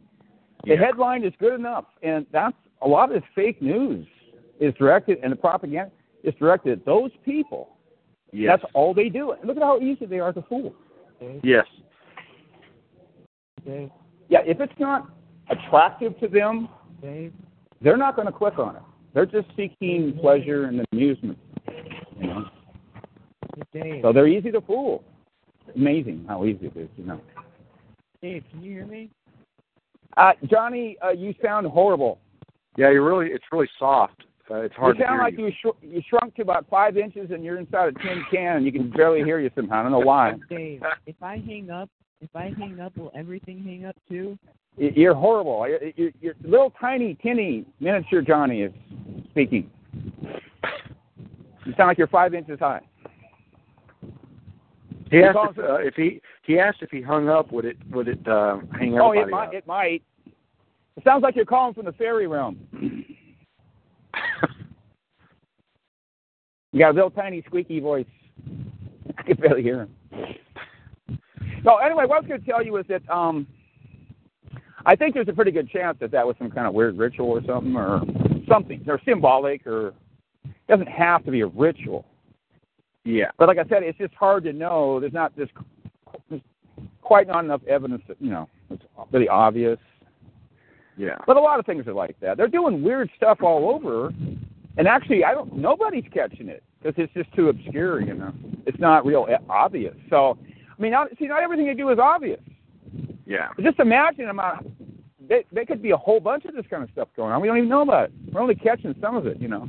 [0.64, 0.76] The Yeah.
[0.76, 4.06] headline is good enough, and that's a lot of this fake news
[4.58, 5.90] is directed, and the propaganda
[6.24, 7.76] is directed at those people.
[8.32, 8.60] Yes.
[8.60, 9.32] That's all they do.
[9.32, 10.74] And look at how easy they are to fool.
[11.42, 11.66] Yes.
[13.64, 15.08] Yeah, if it's not
[15.48, 16.68] attractive to them,
[17.80, 18.82] they're not going to click on it.
[19.14, 21.38] They're just seeking pleasure and amusement.
[22.20, 22.50] You know.
[24.02, 25.02] So they're easy to fool.
[25.74, 27.20] Amazing how easy it is, you know.
[28.22, 29.10] Dave, can you hear me?
[30.16, 32.18] Uh, Johnny, uh, you sound horrible.
[32.76, 34.24] Yeah, you're really it's really soft.
[34.50, 35.46] Uh, it's hard you to sound hear like you.
[35.46, 38.64] you sh- you shrunk to about five inches and you're inside a tin can and
[38.64, 39.80] you can barely hear you somehow.
[39.80, 40.34] I don't know why.
[40.48, 41.90] Dave, if I hang up,
[42.20, 44.38] if I hang up, will everything hang up too?
[44.76, 45.66] You're horrible.
[45.68, 48.72] You're, you're, you're little tiny, tinny, miniature Johnny is
[49.30, 49.70] speaking.
[51.66, 52.80] You sound like you're five inches high.
[55.10, 58.08] He asked if, uh, if he he asked if he hung up would it would
[58.08, 59.46] it uh, hang Oh, everybody it might.
[59.48, 59.54] up?
[59.54, 60.02] It might.
[60.96, 62.58] It sounds like you're calling from the fairy realm.
[66.72, 68.06] You got a little tiny squeaky voice.
[69.16, 71.18] I can barely hear him.
[71.64, 73.46] So anyway, what I was going to tell you is that um,
[74.84, 77.30] I think there's a pretty good chance that that was some kind of weird ritual
[77.30, 78.02] or something, or
[78.48, 79.88] something, or symbolic, or
[80.44, 82.04] it doesn't have to be a ritual.
[83.04, 83.30] Yeah.
[83.38, 85.00] But like I said, it's just hard to know.
[85.00, 85.48] There's not this
[86.28, 86.42] there's
[87.02, 89.78] quite not enough evidence that you know it's really obvious.
[90.96, 91.16] Yeah.
[91.26, 92.36] But a lot of things are like that.
[92.36, 94.12] They're doing weird stuff all over,
[94.76, 95.56] and actually, I don't.
[95.56, 98.00] Nobody's catching it because it's just too obscure.
[98.00, 98.32] You know,
[98.66, 99.94] it's not real obvious.
[100.10, 100.36] So,
[100.76, 102.40] I mean, not, see, not everything they do is obvious.
[103.26, 103.48] Yeah.
[103.54, 104.70] But just imagine the amount.
[105.28, 107.42] They, they could be a whole bunch of this kind of stuff going on.
[107.42, 108.12] We don't even know about it.
[108.32, 109.40] We're only catching some of it.
[109.40, 109.68] You know.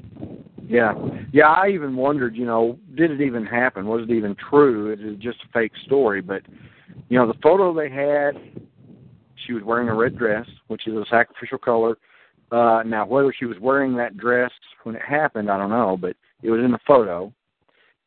[0.70, 0.94] Yeah.
[1.34, 3.88] Yeah, I even wondered, you know, did it even happen?
[3.88, 4.94] Was it even true?
[4.94, 6.22] Is it just a fake story?
[6.22, 6.44] But
[7.10, 8.40] you know, the photo they had,
[9.46, 11.98] she was wearing a red dress, which is a sacrificial color.
[12.52, 14.52] Uh now whether she was wearing that dress
[14.84, 17.34] when it happened, I don't know, but It was in the photo,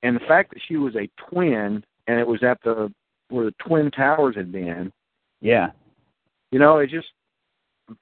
[0.03, 2.93] and the fact that she was a twin and it was at the
[3.29, 4.93] where the twin towers had been.
[5.41, 5.71] Yeah.
[6.51, 7.09] You know, it's just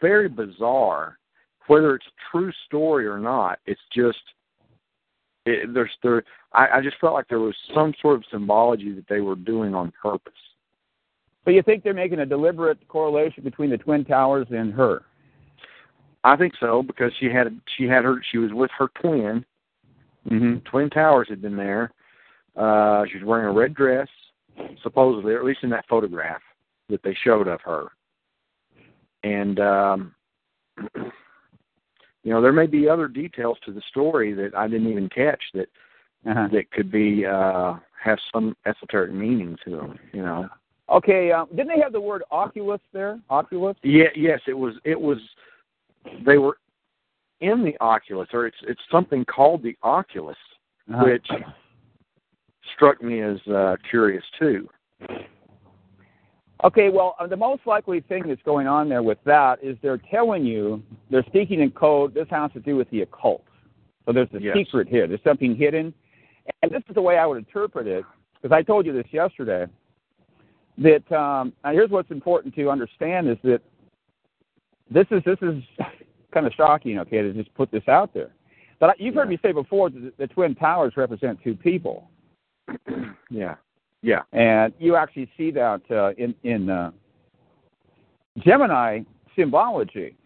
[0.00, 1.18] very bizarre.
[1.66, 4.18] Whether it's a true story or not, it's just
[5.50, 6.24] it, there's there.
[6.52, 9.74] I, I just felt like there was some sort of symbology that they were doing
[9.74, 10.32] on purpose.
[11.44, 15.02] So you think they're making a deliberate correlation between the twin towers and her?
[16.22, 19.44] I think so because she had she had her she was with her twin.
[20.30, 20.58] Mm-hmm.
[20.70, 21.92] Twin towers had been there.
[22.56, 24.08] Uh, she was wearing a red dress,
[24.82, 26.42] supposedly, or at least in that photograph
[26.90, 27.88] that they showed of her.
[29.22, 30.14] And um,
[32.22, 35.42] you know, there may be other details to the story that I didn't even catch
[35.54, 35.68] that
[36.26, 36.48] uh-huh.
[36.52, 39.98] that could be uh, have some esoteric meaning to them.
[40.12, 40.48] You know.
[40.90, 43.20] Okay, um, didn't they have the word Oculus there?
[43.30, 43.76] Oculus.
[43.82, 44.08] Yeah.
[44.14, 44.74] Yes, it was.
[44.84, 45.18] It was.
[46.26, 46.58] They were
[47.40, 50.36] in the Oculus, or it's it's something called the Oculus,
[50.92, 51.04] Uh-huh.
[51.04, 51.26] which
[52.74, 54.68] struck me as uh, curious too.
[56.62, 60.00] Okay, well, uh, the most likely thing that's going on there with that is they're
[60.10, 62.12] telling you they're speaking in code.
[62.12, 63.44] This has to do with the occult.
[64.04, 64.56] So there's a Yes.
[64.56, 65.06] secret here.
[65.06, 65.94] There's something hidden,
[66.62, 68.04] and this is the way I would interpret it
[68.34, 69.66] because I told you this yesterday.
[70.78, 73.60] That um, here's what's important to understand is that
[74.90, 75.62] this is this is
[76.32, 76.98] kind of shocking.
[77.00, 78.30] Okay, to just put this out there,
[78.78, 82.10] but I- you've heard me say before that the twin towers represent two people.
[83.30, 83.56] Yeah.
[84.02, 84.22] Yeah.
[84.32, 86.90] And you actually see that uh, in in uh,
[88.38, 89.00] Gemini
[89.36, 90.16] symbology.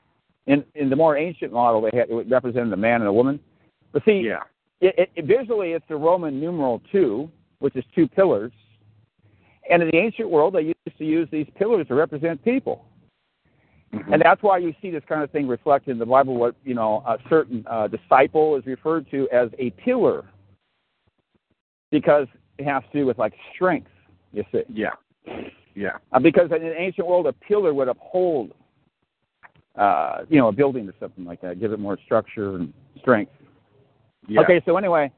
[0.47, 3.41] In in the more ancient model, they had it represented a man and a woman.
[3.93, 4.43] But see, Yeah.
[4.81, 7.31] it, it, visually, it's the Roman numeral two,
[7.61, 8.53] which is two pillars.
[9.71, 12.85] And in the ancient world, they used to use these pillars to represent people.
[13.95, 14.13] Mhm.
[14.13, 16.35] And that's why you see this kind of thing reflected in the Bible.
[16.35, 20.25] What you know, a certain uh, disciple is referred to as a pillar
[21.91, 22.27] because
[22.59, 23.91] it has to do with like strength.
[24.33, 24.91] You see, Yeah.
[25.75, 25.99] Yeah.
[26.13, 28.53] uh, because in the ancient world, a pillar would uphold,
[29.77, 33.33] uh, you know, a building or something like that, give it more structure and strength.
[34.29, 34.41] Yeah.
[34.43, 35.11] Okay, so anyway,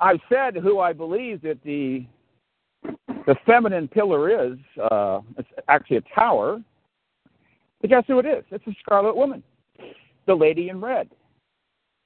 [0.00, 2.06] I've said who I believe that the
[3.26, 4.58] the feminine pillar is.
[4.90, 6.62] Uh, it's actually a tower.
[7.80, 8.44] But guess who it is?
[8.50, 9.42] It's a Scarlet Woman,
[10.26, 11.08] the lady in red,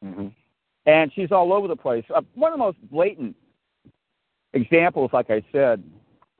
[0.02, 0.28] hmm
[0.86, 2.04] and she's all over the place.
[2.14, 3.36] Uh, one of the most blatant
[4.52, 5.82] examples, like I said,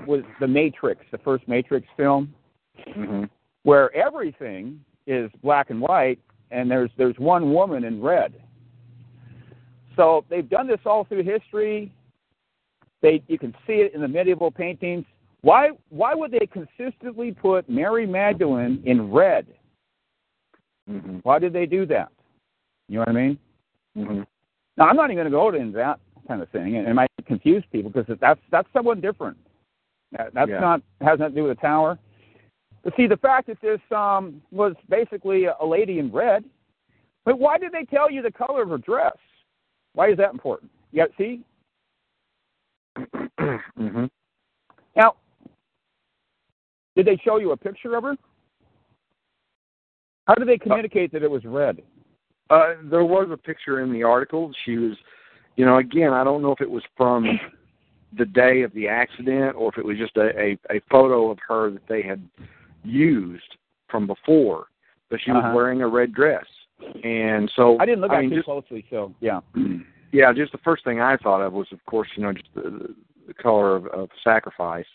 [0.06, 2.34] was the Matrix, the first Matrix film,
[2.94, 3.24] hmm
[3.62, 6.18] where everything is black and white,
[6.50, 8.32] and there's there's one woman in red.
[9.96, 11.92] So they've done this all through history.
[13.02, 15.04] They you can see it in the medieval paintings.
[15.42, 19.46] Why why would they consistently put Mary Magdalene in red?
[20.88, 22.10] hmm Why did they do that?
[22.88, 23.38] You know what I mean?
[23.94, 24.22] Hmm
[24.76, 27.10] Now I'm not even going to go into that kind of thing, and it might
[27.26, 29.36] confuse people because that's that's someone different.
[30.12, 30.60] That, that's Yeah.
[30.60, 31.98] not has nothing to do with the tower.
[32.82, 36.44] But see, the fact that this um, was basically a, lady in red,
[37.24, 39.16] but why did they tell you the color of her dress?
[39.92, 40.70] Why is that important?
[40.92, 41.42] You got see
[43.76, 44.06] hmm
[44.96, 45.14] now.
[46.96, 48.16] Did they show you a picture of her?
[50.26, 51.82] How did they communicate that it was red?
[52.51, 54.52] Uh, there was a picture in the article.
[54.64, 54.97] She was,
[55.56, 57.39] you know, again, I don't know if it was from
[58.18, 61.39] the day of the accident or if it was just a, a, a photo of
[61.47, 62.20] her that they had
[62.82, 63.56] used
[63.89, 64.66] from before.
[65.10, 65.55] But she was Uh-huh.
[65.55, 66.47] wearing a red dress,
[67.02, 69.40] and so I didn't look at it too closely, so yeah.
[70.12, 72.94] yeah, just the first thing I thought of was, of course, you know, just the,
[73.27, 74.86] the color of, of sacrifice.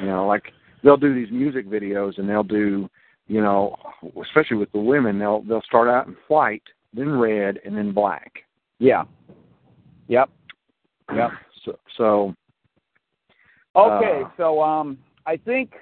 [0.00, 0.52] You know, like
[0.82, 2.90] they'll do these music videos and they'll do,
[3.26, 3.74] you know,
[4.22, 6.62] especially with the women, they'll they'll start out in white,
[6.92, 8.32] then red, and then black.
[8.78, 9.04] Yeah.
[10.08, 10.30] Yep.
[11.14, 11.30] Yep.
[11.64, 12.34] So, so
[13.78, 15.72] Okay, Uh, so um, I think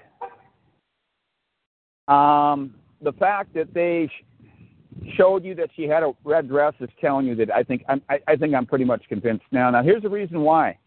[2.09, 6.91] um, the fact that they sh- showed you that she had a red dress is
[7.01, 9.71] telling you that I think I'm, I, I think I'm pretty much convinced now.
[9.71, 10.79] Now, here's the reason why.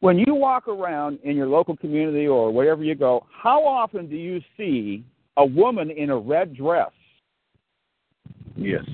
[0.00, 4.16] When you walk around in your local community or wherever you go, how often do
[4.16, 5.04] you see
[5.36, 6.90] a woman in a red dress?
[8.56, 8.84] yes,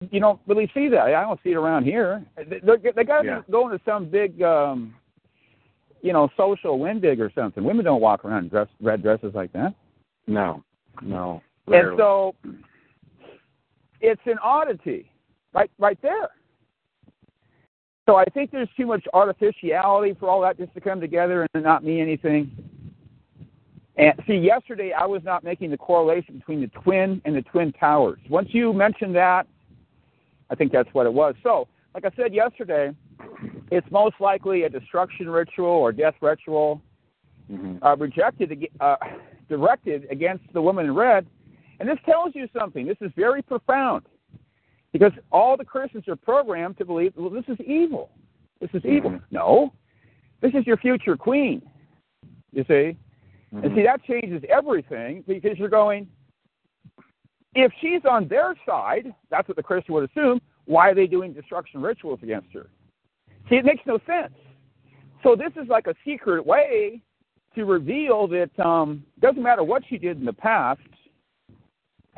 [0.00, 1.00] You don't really see that.
[1.00, 2.24] I don't see it around here.
[2.36, 3.40] They, they, got to Yeah.
[3.40, 4.94] be going to some big, um,
[6.02, 7.64] you know, social windig or something.
[7.64, 9.74] Women don't walk around in dress, red dresses like that.
[10.26, 10.62] no,
[11.02, 11.42] no.
[11.66, 12.34] And so
[14.00, 15.10] it's an oddity,
[15.52, 16.30] right, right there.
[18.06, 21.62] So I think there's too much artificiality for all that just to come together and
[21.62, 22.50] not mean anything.
[23.96, 27.72] And see, yesterday I was not making the correlation between the twin and the twin
[27.72, 28.20] towers.
[28.30, 29.46] Once you mentioned that,
[30.50, 31.34] I think that's what it was.
[31.42, 32.92] So, like I said yesterday,
[33.70, 36.82] it's most likely a destruction ritual or death ritual
[37.50, 37.82] Mm-hmm.
[37.82, 38.96] uh, rejected, uh,
[39.48, 41.26] directed against the woman in red.
[41.80, 42.86] And this tells you something.
[42.86, 44.04] This is very profound
[44.92, 48.10] because all the Christians are programmed to believe, well, this is evil.
[48.60, 49.12] This is evil.
[49.12, 49.22] Mhm.
[49.30, 49.72] No,
[50.42, 51.62] this is your future queen.
[52.52, 52.96] You see?
[53.52, 53.74] And Mhm.
[53.74, 56.06] see, that changes everything because you're going,
[57.54, 61.32] if she's on their side, that's what the Christian would assume, why are they doing
[61.32, 62.66] destruction rituals against her?
[63.48, 64.34] See, it makes no sense.
[65.22, 67.02] So this is like a secret way
[67.54, 70.80] to reveal that um, doesn't matter what she did in the past.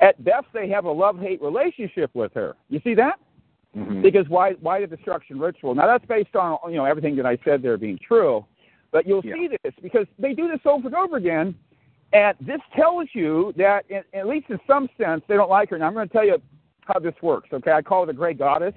[0.00, 2.56] At best, they have a love-hate relationship with her.
[2.68, 3.20] You see that?
[3.76, 4.02] Mhm.
[4.02, 4.52] Because why?
[4.54, 5.74] Why the destruction ritual?
[5.76, 8.44] Now that's based on you know everything that I said there being true,
[8.90, 9.34] but you'll Yeah.
[9.34, 11.54] see this because they do this over and over again,
[12.12, 15.78] and this tells you that in, at least in some sense they don't like her.
[15.78, 16.38] Now I'm going to tell you
[16.80, 17.48] how this works.
[17.52, 18.74] Okay, I call it the gray goddess.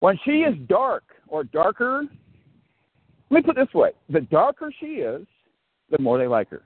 [0.00, 2.04] When she is dark or darker,
[3.30, 5.26] let me put it this way: the darker she is,
[5.90, 6.62] the more they like her.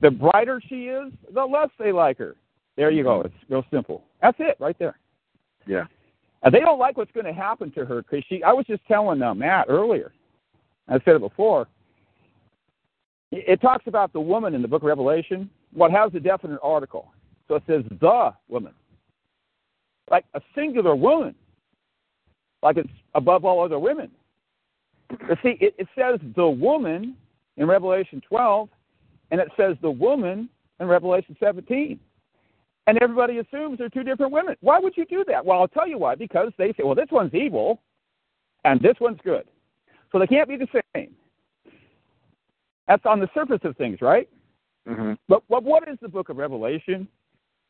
[0.00, 2.36] The brighter she is, the less they like her.
[2.76, 3.22] There you go.
[3.22, 4.04] It's real simple.
[4.20, 4.98] That's it, right there.
[5.66, 5.84] Yeah.
[6.42, 8.42] And they don't like what's going to happen to her because she.
[8.42, 10.12] I was just telling uh, Matt earlier.
[10.88, 11.66] I said it before.
[13.36, 15.50] It, talks about the woman in the Book of Revelation.
[15.72, 17.12] What has a definite article,
[17.48, 18.72] so it says the woman,
[20.10, 21.34] like a singular woman,
[22.62, 24.10] like it's above all other women.
[25.08, 27.16] But see, it, it says the woman
[27.56, 28.68] in Revelation 12,
[29.30, 30.48] and it says the woman
[30.80, 31.98] in Revelation 17.
[32.86, 34.56] And everybody assumes they're two different women.
[34.60, 35.44] Why would you do that?
[35.44, 36.14] Well, I'll tell you why.
[36.14, 37.80] Because they say, well, this one's evil
[38.64, 39.44] and this one's good.
[40.12, 41.14] So they can't be the same.
[42.88, 44.28] That's on the surface of things, right?
[44.86, 45.18] Mhm.
[45.28, 47.08] But, but what is the book of Revelation?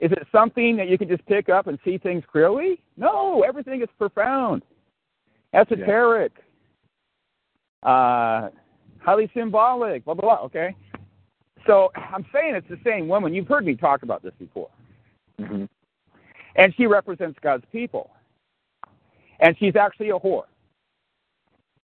[0.01, 2.83] Is it something that you can just pick up and see things clearly?
[2.97, 4.63] No, everything is profound,
[5.53, 6.33] esoteric,
[7.85, 8.49] uh,
[8.99, 10.75] highly symbolic, blah, blah, blah, okay?
[11.67, 13.33] So I'm saying it's the same woman.
[13.33, 14.71] You've heard me talk about this before.
[15.39, 15.69] Mhm.
[16.57, 18.11] And she represents God's people.
[19.41, 20.47] And she's actually a whore.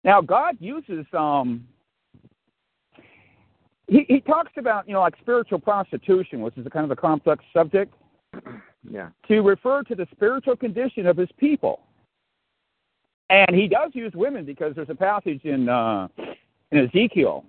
[0.04, 1.68] Now, God uses, um,
[3.90, 6.96] he, he talks about, you know, like spiritual prostitution, which is a kind of a
[6.96, 7.94] complex subject,
[8.90, 9.10] Yeah.
[9.28, 11.82] to refer to the spiritual condition of his people.
[13.30, 16.08] And he does use women because there's a passage in, uh,
[16.72, 17.44] in Ezekiel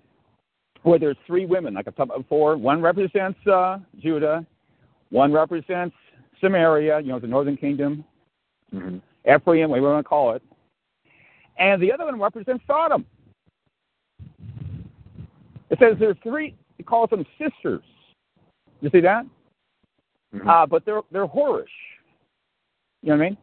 [0.83, 2.57] where there's three women, like I've talked about before.
[2.57, 4.45] One represents uh, Judah,
[5.11, 5.95] one represents
[6.41, 8.05] Samaria, you know, the northern kingdom,
[8.75, 9.01] Mhm.
[9.25, 10.43] Ephraim, whatever you want to call it.
[11.59, 13.05] And the other one represents Sodom.
[15.71, 17.83] It says there are three, he calls them sisters.
[18.81, 19.25] You see that?
[20.35, 20.47] Mhm.
[20.47, 21.67] Uh, but they're they're whorish.
[23.03, 23.39] You know what I mean?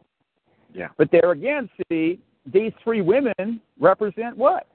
[0.72, 0.88] Yeah.
[0.96, 4.66] But there again, see, these three women represent what?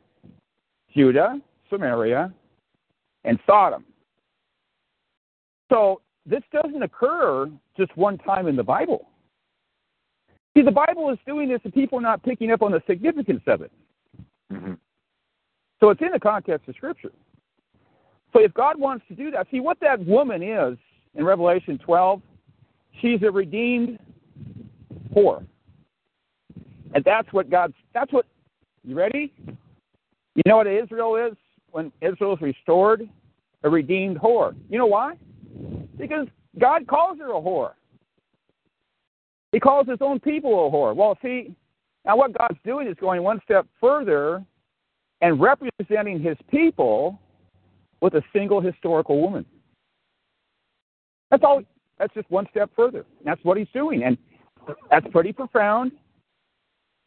[0.96, 2.34] Judah, Samaria,
[3.24, 3.86] and Sodom.
[5.70, 9.10] So this doesn't occur just one time in the Bible.
[10.56, 13.42] See, the Bible is doing this and people are not picking up on the significance
[13.48, 13.72] of it.
[14.52, 14.78] Mhm.
[15.80, 17.12] So it's in the context of Scripture.
[18.34, 20.78] So if God wants to do that, see what that woman is
[21.14, 22.22] in Revelation 12,
[23.00, 24.00] she's a redeemed
[25.16, 25.46] whore.
[26.96, 28.26] And that's what God's, that's what,
[28.84, 29.32] you ready?
[30.36, 31.38] You know what Israel is
[31.72, 33.08] when Israel is restored?
[33.64, 34.56] A redeemed whore.
[34.70, 35.14] You know why?
[35.98, 36.28] Because
[36.60, 37.74] God calls her a whore.
[39.52, 40.96] He calls his own people a whore.
[40.96, 41.56] Well, see,
[42.06, 44.44] now what God's doing is going one step further
[45.22, 47.20] and representing his people
[48.04, 49.46] with a single historical woman.
[51.32, 51.64] That's all.
[51.98, 53.06] That's just one step further.
[53.24, 54.18] That's what he's doing, and
[54.92, 55.94] that's pretty profound.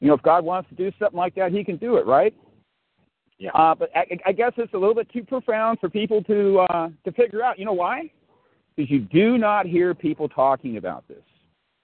[0.01, 2.35] You know, if God wants to do something like that, He can do it, right?
[3.39, 3.51] Yeah.
[3.51, 6.89] Uh, but I, I guess it's a little bit too profound for people to uh,
[7.05, 7.59] to figure out.
[7.59, 8.11] You know why?
[8.75, 11.23] Because you do not hear people talking about this.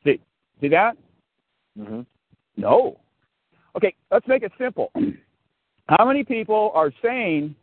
[0.05, 0.21] See,
[0.63, 0.97] see that?
[1.79, 2.07] Mhm.
[2.57, 2.99] No.
[3.77, 4.91] Okay, let's make it simple.
[5.91, 7.55] How many people are saying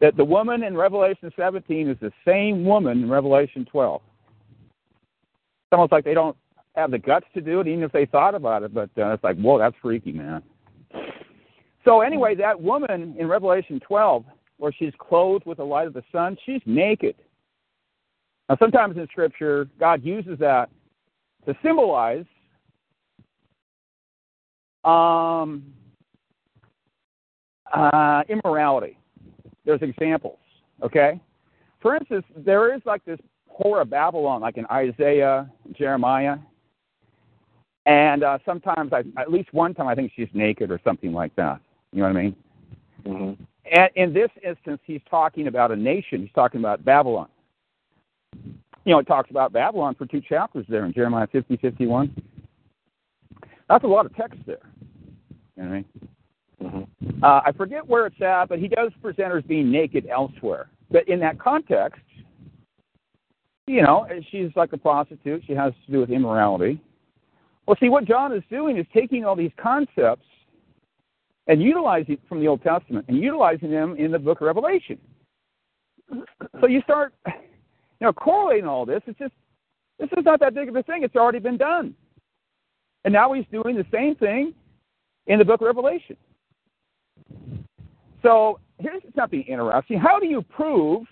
[0.00, 4.00] that the woman in Revelation 17 is the same woman in Revelation 12?
[4.04, 6.36] It's almost like they don't
[6.76, 8.72] have the guts to do it, even if they thought about it.
[8.72, 10.42] But uh, it's like, whoa, that's freaky, man.
[11.84, 14.24] So anyway, that woman in Revelation 12,
[14.58, 17.16] where she's clothed with the light of the sun, she's naked.
[18.48, 20.70] Now, sometimes in Scripture, God uses that
[21.46, 22.24] to symbolize
[24.84, 25.64] um,
[27.72, 28.98] uh, immorality.
[29.68, 30.38] There's examples,
[30.82, 31.20] okay?
[31.82, 33.18] For instance, there is like this
[33.52, 35.46] whore of Babylon, like in Isaiah,
[35.76, 36.38] Jeremiah.
[37.84, 41.36] And uh, sometimes, I, at least one time, I think she's naked or something like
[41.36, 41.60] that.
[41.92, 42.36] You know what I mean?
[43.04, 43.42] Mm-hmm.
[43.70, 46.22] And in this instance, he's talking about a nation.
[46.22, 47.28] He's talking about Babylon.
[48.32, 52.16] You know, it talks about Babylon for two chapters there in Jeremiah 50, 51.
[53.68, 54.56] That's a lot of text there.
[55.58, 55.84] You know what I mean?
[56.62, 57.24] Mm-hmm.
[57.24, 60.70] Uh, I forget where it's at, but he does present her as being naked elsewhere.
[60.90, 62.00] But in that context,
[63.66, 65.42] you know, she's like a prostitute.
[65.46, 66.80] She has to do with immorality.
[67.66, 70.24] Well, see, what John is doing is taking all these concepts
[71.48, 74.98] and utilizing from the Old Testament and utilizing them in the book of Revelation.
[76.60, 77.32] So you start, you
[78.00, 79.02] know, correlating all this.
[79.06, 79.34] It's just,
[79.98, 81.02] this is not that big of a thing.
[81.02, 81.94] It's already been done.
[83.04, 84.54] And now he's doing the same thing
[85.26, 86.16] in the book of Revelation.
[88.22, 89.98] So here's something interesting.
[89.98, 91.04] How do you prove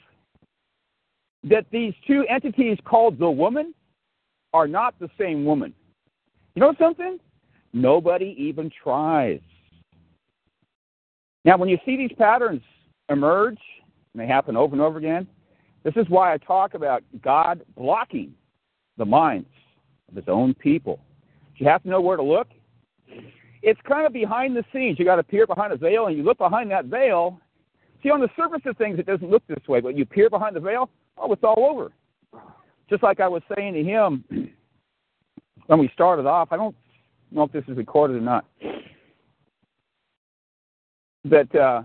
[1.45, 3.75] that these two entities called the woman
[4.53, 5.73] are not the same woman?
[6.55, 7.19] You know something?
[7.73, 9.41] Nobody even tries.
[11.45, 12.63] Now, when you see these patterns
[13.09, 13.59] emerge,
[14.13, 15.29] and they happen over and over again,
[15.85, 18.35] this is why I talk about God blocking
[18.97, 19.49] the minds
[20.09, 20.99] of his own people.
[21.57, 22.49] You have to know where to look.
[23.67, 24.97] It's kind of behind the scenes.
[24.97, 27.41] You got to peer behind a veil, and you look behind that veil.
[28.01, 30.55] See, on the surface of things, it doesn't look this way, but you peer behind
[30.55, 30.89] the veil,
[31.19, 31.91] oh, it's all over.
[32.89, 34.25] Just like I was saying to him
[35.67, 36.77] when we started off, I don't
[37.33, 38.45] know if this is recorded or not,
[41.25, 41.83] that uh,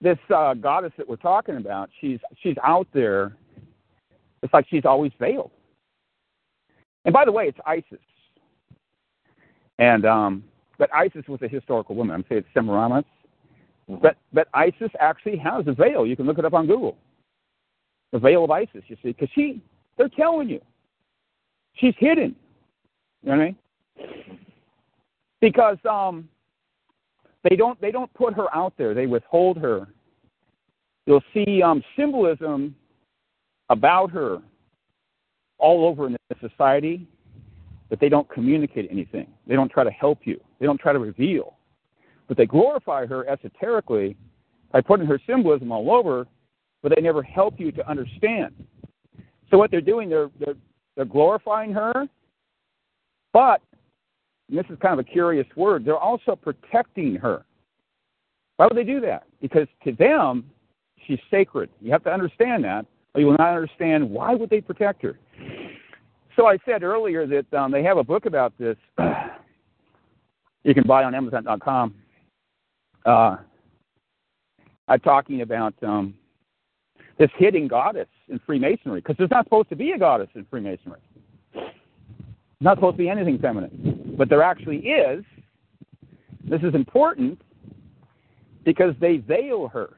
[0.00, 3.36] this uh, goddess that we're talking about, she's she's out there.
[4.42, 5.50] It's like she's always veiled.
[7.04, 7.98] And by the way, it's Isis.
[9.78, 10.44] And um,
[10.78, 12.14] but Isis was a historical woman.
[12.14, 13.04] I'm saying it's Semiramis.
[13.88, 14.02] Mm-hmm.
[14.02, 16.06] But but Isis actually has a veil.
[16.06, 16.96] You can look it up on Google.
[18.12, 19.60] The veil of Isis, you see, because she
[19.96, 20.60] they're telling you
[21.74, 22.34] she's hidden.
[23.22, 24.38] You know what I mean?
[25.40, 26.28] Because um,
[27.48, 28.94] they don't they don't put her out there.
[28.94, 29.88] They withhold her.
[31.06, 32.74] You'll see um, symbolism
[33.68, 34.38] about her
[35.58, 37.06] all over in the society,
[37.88, 39.26] but they don't communicate anything.
[39.46, 40.40] They don't try to help you.
[40.58, 41.56] They don't try to reveal.
[42.28, 44.16] But they glorify her esoterically
[44.72, 46.26] by putting her symbolism all over,
[46.82, 48.54] but they never help you to understand.
[49.50, 50.54] So what they're doing, they're they're,
[50.96, 52.08] they're glorifying her,
[53.32, 53.60] but
[54.48, 57.44] this is kind of a curious word, they're also protecting her.
[58.56, 59.24] Why would they do that?
[59.40, 60.44] Because to them,
[61.06, 61.70] she's sacred.
[61.80, 65.18] You have to understand that, or you will not understand why would they protect her.
[66.36, 68.76] So I said earlier that um, they have a book about this.
[70.64, 71.94] you can buy on Amazon.com.
[73.06, 73.36] Uh,
[74.88, 76.14] I'm talking about um,
[77.18, 81.00] this hidden goddess in Freemasonry because there's not supposed to be a goddess in Freemasonry.
[82.60, 85.24] Not supposed to be anything feminine, but there actually is.
[86.48, 87.40] This is important
[88.64, 89.94] because they veil her.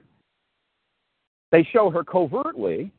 [1.52, 2.92] They show her covertly,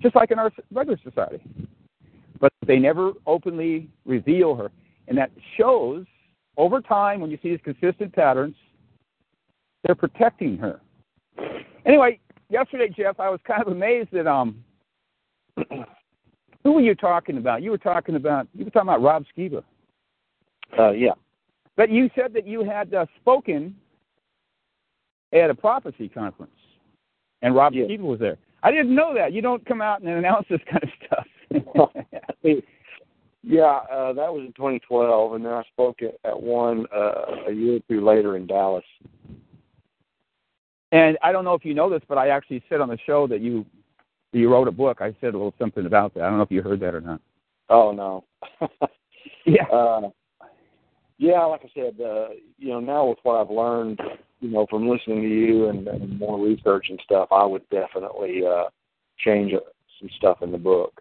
[0.00, 1.42] just like in our regular society
[2.66, 4.70] they never openly reveal her.
[5.08, 6.06] And that shows
[6.56, 8.54] over time when you see these consistent patterns,
[9.84, 10.80] they're protecting her.
[11.84, 14.62] Anyway, yesterday, Jeff, I was kind of amazed that um
[16.62, 17.62] who were you talking about?
[17.62, 19.62] You were talking about you were talking about Rob Skiba.
[20.78, 21.12] Uh, yeah.
[21.76, 23.74] But you said that you had uh, spoken
[25.32, 26.52] at a prophecy conference,
[27.40, 27.88] and Rob yes.
[27.88, 28.36] Skiba was there.
[28.62, 29.32] I didn't know that.
[29.32, 31.01] You don't come out and announce this kind of stuff.
[33.42, 37.52] Yeah, uh, that was in 2012, and then I spoke at, at one uh, a
[37.52, 38.84] year or two later in Dallas.
[40.92, 43.26] And I don't know if you know this, but I actually said on the show
[43.26, 43.64] that you
[44.32, 44.98] you wrote a book.
[45.00, 46.22] I said a little something about that.
[46.22, 47.20] I don't know if you heard that or not.
[47.68, 48.24] Oh no.
[49.46, 49.64] yeah.
[49.72, 50.10] Uh,
[51.18, 54.00] yeah, like I said, uh, you know, now with what I've learned,
[54.40, 58.42] you know, from listening to you and, and more research and stuff, I would definitely
[58.44, 58.64] uh,
[59.18, 59.52] change
[60.00, 61.00] some stuff in the book.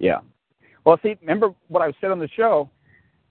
[0.00, 0.18] Yeah.
[0.84, 2.68] Well, see, remember what I said on the show.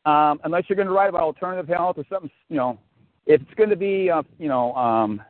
[0.05, 2.79] Um, unless you're going to write about alternative health or something, you know,
[3.25, 5.21] if it's going to be, uh, you know, um,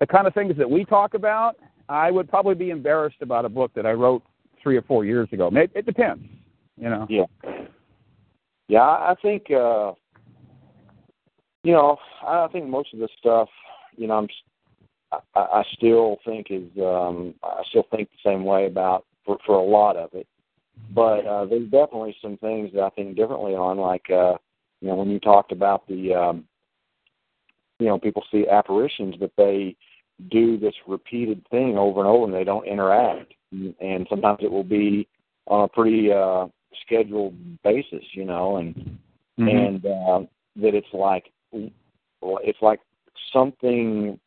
[0.00, 1.56] the kind of things that we talk about,
[1.88, 4.22] I would probably be embarrassed about a book that I wrote
[4.60, 5.50] three or four years ago.
[5.52, 6.24] It, it depends,
[6.76, 7.06] you know.
[7.08, 7.26] Yeah.
[8.68, 9.92] Yeah, I think, uh,
[11.62, 13.48] you know, I think most of the stuff,
[13.96, 14.28] you know, I'm,
[15.34, 19.56] I, I still think is, um, I still think the same way about for for
[19.56, 20.26] a lot of it.
[20.94, 24.34] But uh, there's definitely some things that I think differently on, like uh,
[24.80, 26.44] you know when you talked about the um,
[27.78, 29.76] you know people see apparitions, but they
[30.30, 33.32] do this repeated thing over and over, and they don't interact.
[33.50, 35.06] And sometimes it will be
[35.46, 36.46] on a pretty uh,
[36.84, 38.98] scheduled basis, you know, and
[39.38, 39.66] Mhm.
[39.66, 40.20] and uh,
[40.56, 42.80] that it's like it's like
[43.32, 44.18] something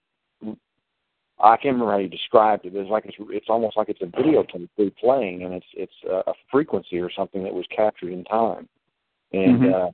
[1.39, 2.75] I can't remember how you described it.
[2.75, 6.33] It's like it's it's almost like it's a videotape replaying, and it's it's a, a
[6.49, 8.69] frequency or something that was captured in time.
[9.33, 9.73] And Mhm.
[9.73, 9.91] uh,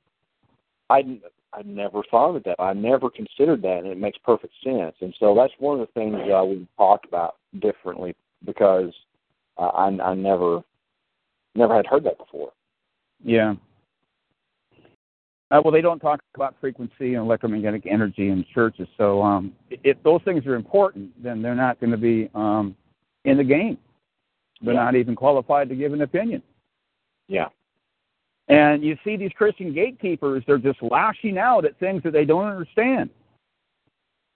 [0.88, 1.20] I
[1.52, 2.56] I never thought of that.
[2.58, 4.94] I never considered that, and it makes perfect sense.
[5.00, 8.14] And so that's one of the things uh, we talked about differently
[8.44, 8.92] because
[9.58, 10.62] uh, I I never
[11.54, 12.52] never had heard that before.
[13.22, 13.54] Yeah.
[15.52, 18.88] Uh, well, they don't talk about frequency and electromagnetic energy in churches.
[18.96, 22.74] So um, if those things are important, then they're not going to be um,
[23.26, 23.76] in the game.
[24.62, 24.84] They're Yeah.
[24.84, 26.42] not even qualified to give an opinion.
[27.28, 27.48] Yeah.
[28.48, 32.46] And you see these Christian gatekeepers, they're just lashing out at things that they don't
[32.46, 33.10] understand.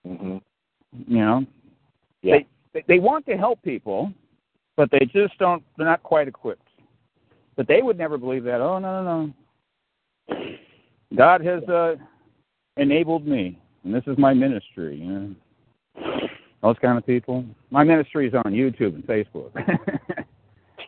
[0.04, 0.36] hmm
[1.08, 1.46] You know,
[2.22, 2.40] Yeah.
[2.74, 4.12] they they want to help people,
[4.76, 5.62] but they just don't.
[5.76, 6.68] They're not quite equipped.
[7.56, 8.60] But they would never believe that.
[8.60, 9.26] Oh no no
[10.28, 10.56] no.
[11.16, 11.96] God has uh,
[12.76, 14.98] enabled me, and this is my ministry.
[14.98, 16.28] You know,
[16.62, 17.44] those kind of people.
[17.70, 19.50] My ministry is on YouTube and Facebook.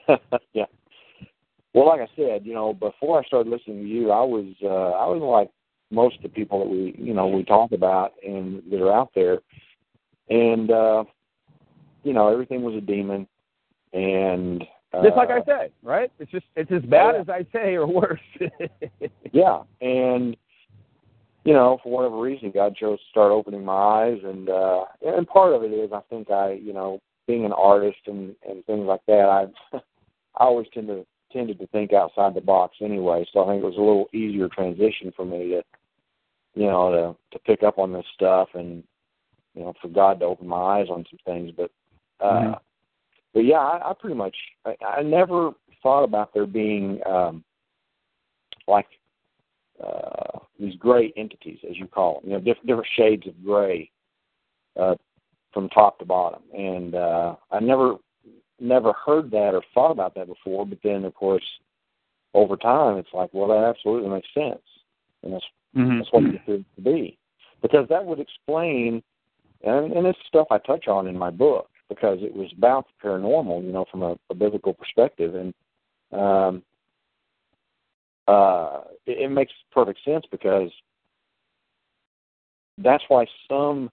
[0.53, 0.65] yeah.
[1.75, 4.67] Well, like I said, you know, before I started listening to you, I was uh,
[4.67, 5.51] I was like
[5.91, 9.11] most of the people that we you know we talk about and that are out
[9.15, 9.39] there,
[10.29, 11.05] and uh,
[12.03, 13.27] you know everything was a demon,
[13.93, 16.11] and just like I say, right?
[16.19, 17.21] It's just it's as bad yeah.
[17.21, 18.21] as I say or worse.
[19.33, 20.37] yeah, and
[21.45, 25.27] you know for whatever reason, God chose to start opening my eyes, and uh, and
[25.27, 28.87] part of it is I think I you know being an artist and and things
[28.87, 29.27] like that,
[29.73, 29.77] I
[30.37, 33.67] I always tend to tended to think outside the box anyway, so I think it
[33.67, 35.63] was a little easier transition for me to
[36.55, 38.83] you know to to pick up on this stuff and
[39.55, 41.71] you know for God to open my eyes on some things, but.
[42.21, 42.61] uh Mhm.
[43.35, 45.53] But yeah, I, I pretty much I, I never
[45.83, 47.45] thought about there being um
[48.67, 48.87] like
[49.83, 53.91] uh these gray entities as you call them, you know, different different shades of gray
[54.79, 54.95] uh
[55.53, 56.43] from top to bottom.
[56.57, 57.97] And uh I never
[58.61, 61.45] never heard that or thought about that before, but then of course
[62.35, 64.63] over time it's like, well that absolutely makes sense.
[65.23, 65.45] And that's
[65.77, 65.99] Mhm.
[65.99, 67.19] that's what it appears to be.
[67.61, 69.03] Because that would explain
[69.63, 73.09] and, and it's stuff I touch on in my book because it was about the
[73.09, 75.55] paranormal, you know, from a, a biblical perspective, and
[76.13, 76.63] um,
[78.27, 80.71] uh, it, it makes perfect sense because
[82.79, 83.91] that's why some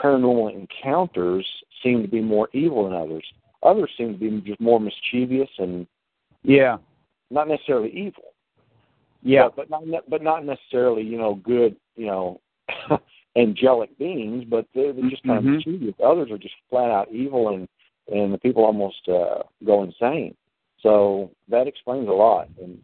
[0.00, 1.46] paranormal encounters
[1.82, 3.24] seem to be more evil than others.
[3.62, 5.86] Others seem to be just more mischievous and
[6.42, 6.76] yeah,
[7.30, 8.34] not necessarily evil.
[9.22, 12.40] yeah, but, but not but not necessarily you know good you know
[13.36, 15.48] angelic beings, but they're, they're just kind Mhm.
[15.48, 15.94] of mischievous.
[16.04, 17.68] Others are just flat out evil, and
[18.12, 20.36] and the people almost uh, go insane.
[20.82, 22.48] So that explains a lot.
[22.60, 22.78] And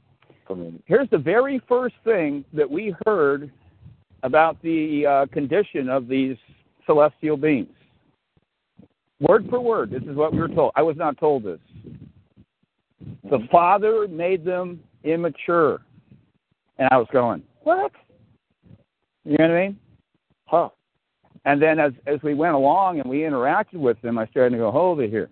[0.46, 3.50] from here's the very first thing that we heard
[4.22, 6.36] about the uh, condition of these
[6.86, 7.68] celestial beings.
[9.20, 10.72] Word for word, this is what we were told.
[10.76, 11.60] I was not told this.
[13.24, 15.82] The Father made them immature.
[16.78, 17.92] And I was going, what?
[19.24, 19.78] You know what I mean?
[20.50, 20.68] Huh,
[21.44, 24.58] And then as as we went along and we interacted with them, I started to
[24.58, 25.30] go, hold it here.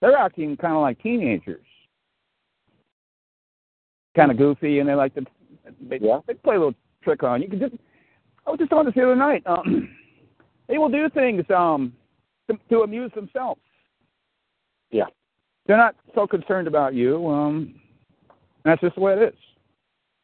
[0.00, 1.64] They're acting kind of like teenagers,
[4.16, 5.24] kind of goofy, and they like to
[5.88, 6.20] they, Yeah.
[6.26, 7.48] they play a little trick on you.
[7.48, 7.74] Can just
[8.46, 9.42] I was just on this the other night.
[9.46, 9.96] Um,
[10.68, 11.92] they will do things um
[12.50, 13.60] to, to amuse themselves.
[14.90, 15.04] yeah,
[15.66, 17.26] They're not so concerned about you.
[17.28, 17.74] Um,
[18.64, 19.38] that's just the way it is.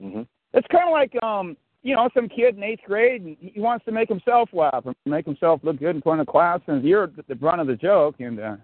[0.01, 0.23] hmm
[0.55, 3.85] It's kind of like um, you know, some kid in eighth grade and he wants
[3.85, 7.11] to make himself laugh and make himself look good in front of class, and you're
[7.29, 8.57] the brunt of the joke, and uh,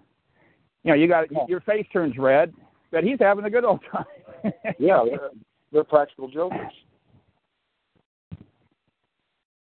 [0.83, 2.53] you know, you got your face turns red,
[2.91, 4.05] but he's having a good old time.
[4.79, 5.29] yeah, they're,
[5.71, 6.71] they're practical jokers.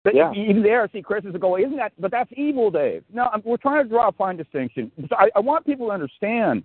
[0.04, 0.34] But Yeah.
[0.34, 1.94] even there, see, Chris is going, isn't that?
[1.98, 3.04] But that's evil, Dave.
[3.14, 4.92] No, I'm, we're trying to draw a fine distinction.
[5.08, 6.64] So I, I want people to understand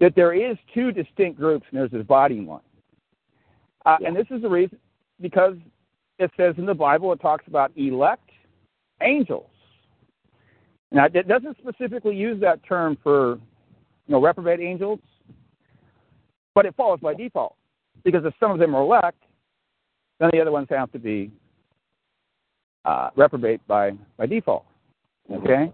[0.00, 2.60] that there is two distinct groups, and there's a dividing line.
[3.86, 4.78] Uh, And this is the reason,
[5.20, 5.54] because
[6.18, 8.30] it says in the Bible, it talks about elect
[9.02, 9.50] angels.
[10.90, 13.34] Now, it doesn't specifically use that term for,
[14.06, 15.00] you know, reprobate angels,
[16.54, 17.56] but it follows by default
[18.04, 19.22] because if some of them are elect,
[20.20, 21.32] then the other ones have to be
[22.84, 24.64] uh, reprobate by, by default.
[25.32, 25.72] Okay?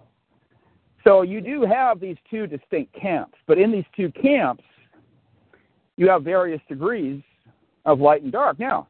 [1.04, 4.64] So you do have these two distinct camps, but in these two camps,
[5.96, 7.22] you have various degrees
[7.84, 8.58] of light and dark.
[8.58, 8.88] Now,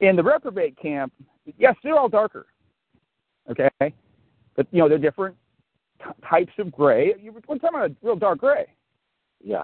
[0.00, 1.12] in the reprobate camp,
[1.58, 2.46] yes, they're all darker.
[3.50, 3.68] Okay?
[4.56, 5.36] But, you know, they're different
[5.98, 7.14] t- types of gray.
[7.20, 8.66] You- We're talking about a real dark gray.
[9.42, 9.62] Yeah,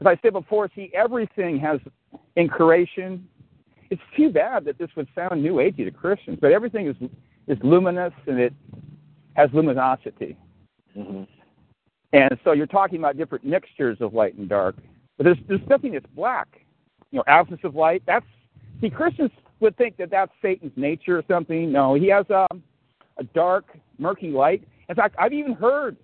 [0.00, 1.80] as I said before, see, everything has
[2.36, 3.26] incarnation.
[3.90, 6.96] It's too bad that this would sound new agey to Christians, but everything is
[7.46, 8.52] is luminous and it
[9.34, 10.36] has luminosity.
[10.94, 11.24] hmm
[12.12, 14.76] And so you're talking about different mixtures of light and dark,
[15.16, 16.48] but there's there's nothing that's black.
[17.10, 18.02] You know, absence of light.
[18.06, 18.26] That's
[18.80, 21.70] see, Christians would think that that's Satan's nature or something.
[21.72, 22.46] No, he has a
[23.18, 23.66] a dark,
[23.98, 24.62] murky light.
[24.88, 25.96] In fact, I've even heard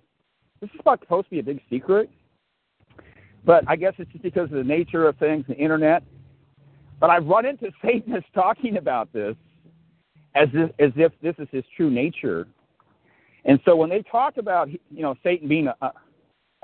[0.61, 2.09] this is not supposed to be a big secret,
[3.43, 6.03] but I guess it's just because of the nature of things, the internet.
[6.99, 9.35] But I've run into Satanists talking about this
[10.35, 12.47] as if, as if this is his true nature.
[13.43, 15.91] And so when they talk about you know Satan being a,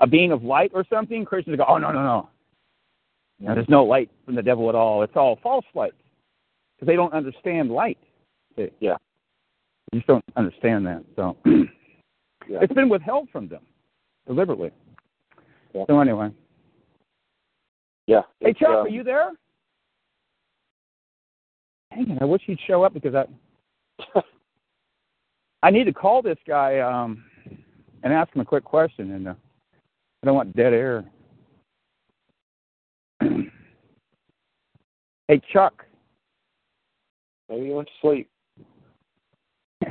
[0.00, 2.28] a being of light or something, Christians go, oh no no no,
[3.40, 5.02] no there's no light from the devil at all.
[5.02, 5.92] It's all false light
[6.78, 7.98] because they don't understand light.
[8.56, 8.68] See?
[8.80, 8.96] Yeah.
[9.90, 11.04] They just don't understand that.
[11.16, 11.36] So
[12.48, 12.60] Yeah.
[12.62, 13.62] it's been withheld from them
[14.26, 14.70] deliberately.
[15.74, 15.84] Yeah.
[15.86, 16.30] So anyway,
[18.06, 18.22] Yeah.
[18.40, 19.32] hey Chuck, uh, are you there?
[21.90, 22.18] Dang it!
[22.20, 23.26] I wish he'd show up because I
[25.62, 27.24] I need to call this guy um,
[28.02, 29.34] and ask him a quick question, and uh,
[30.22, 31.04] I don't want dead air.
[35.28, 35.84] hey Chuck,
[37.48, 38.30] Maybe he went to sleep.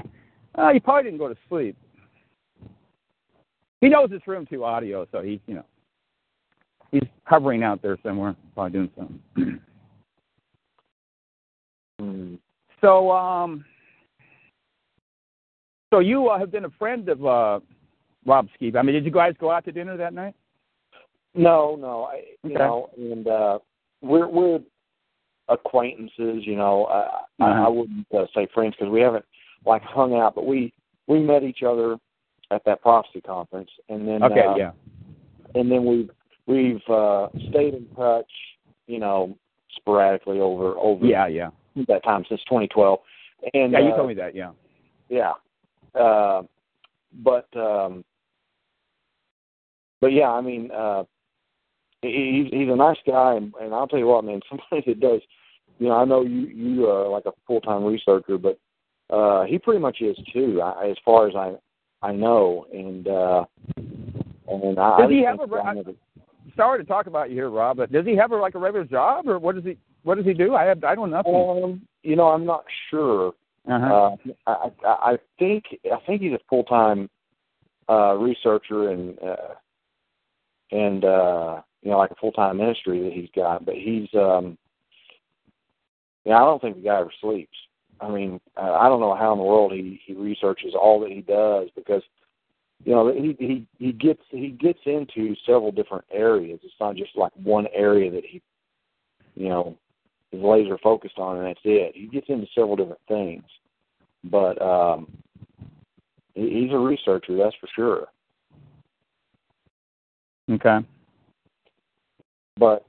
[0.56, 1.76] uh, he probably didn't go to sleep.
[3.82, 5.66] He knows this room two audio, so he you know
[6.92, 9.62] he's hovering out there somewhere, probably doing something.
[12.00, 12.36] Hmm.
[12.80, 13.66] So, um,
[15.92, 17.60] so you uh, have been a friend of uh,
[18.24, 18.78] Rob Skiba.
[18.78, 20.36] I mean, did you guys go out to dinner that night?
[21.34, 22.60] No, no, I, you Okay.
[22.60, 23.60] know, and uh,
[24.02, 24.60] we're we're
[25.50, 26.46] acquaintances.
[26.46, 27.00] You know, I
[27.40, 27.66] I, Uh-huh.
[27.66, 29.26] I wouldn't uh, say friends because we haven't
[29.66, 30.74] like hung out, but we
[31.08, 31.98] we met each other
[32.52, 34.72] at that prophecy conference, and then Okay, uh, yeah.
[35.56, 36.10] and then we've
[36.46, 38.32] we've uh, stayed in touch.
[38.88, 39.38] You know,
[39.76, 41.50] sporadically over over Yeah, yeah.
[41.88, 43.00] that time since 2012.
[43.54, 44.52] And Yeah, you uh, told me that, yeah.
[45.10, 45.34] yeah.
[45.94, 46.44] Uh,
[47.24, 48.04] but um,
[50.02, 51.04] but yeah, I mean, uh,
[52.08, 55.00] he, he's he's a nice guy, and, and I'll tell you what, man, somebody that
[55.00, 55.22] does,
[55.80, 58.60] you know, I know you you are like a full time researcher, but
[59.14, 61.56] uh, he pretty much is too, I, as far as I
[62.02, 63.46] I know, and uh,
[64.48, 64.98] and I.
[64.98, 65.96] Does I he have a- kind
[66.56, 68.86] Sorry to talk about you here, Rob, but does he have a, like a regular
[68.86, 70.56] job, or what does he what does he do?
[70.56, 71.62] I have I don't know.
[71.64, 73.34] Um, you know, I'm not sure.
[73.70, 74.12] Uh-huh.
[74.16, 74.16] Uh,
[74.48, 77.10] I, I I think I think he's a full time
[77.90, 79.54] uh, researcher and uh,
[80.72, 83.66] and uh, you know like a full time ministry that he's got.
[83.66, 84.58] But he's um,
[86.26, 87.58] yeah, I don't think the guy ever sleeps.
[88.00, 91.22] I mean, I don't know how in the world he he researches all that he
[91.22, 92.04] does because
[92.84, 96.60] you know he he he gets he gets into several different areas.
[96.64, 98.42] It's not just like one area that he
[99.36, 99.78] you know
[100.32, 101.94] is laser focused on and that's it.
[101.96, 103.44] He gets into several different things,
[104.26, 105.08] but um,
[106.36, 108.08] he, he's a researcher, that's for sure.
[110.52, 110.86] okay.
[112.58, 112.86] But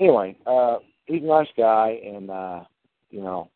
[0.00, 2.64] anyway, uh, he's a nice guy, and uh,
[3.10, 3.50] you know,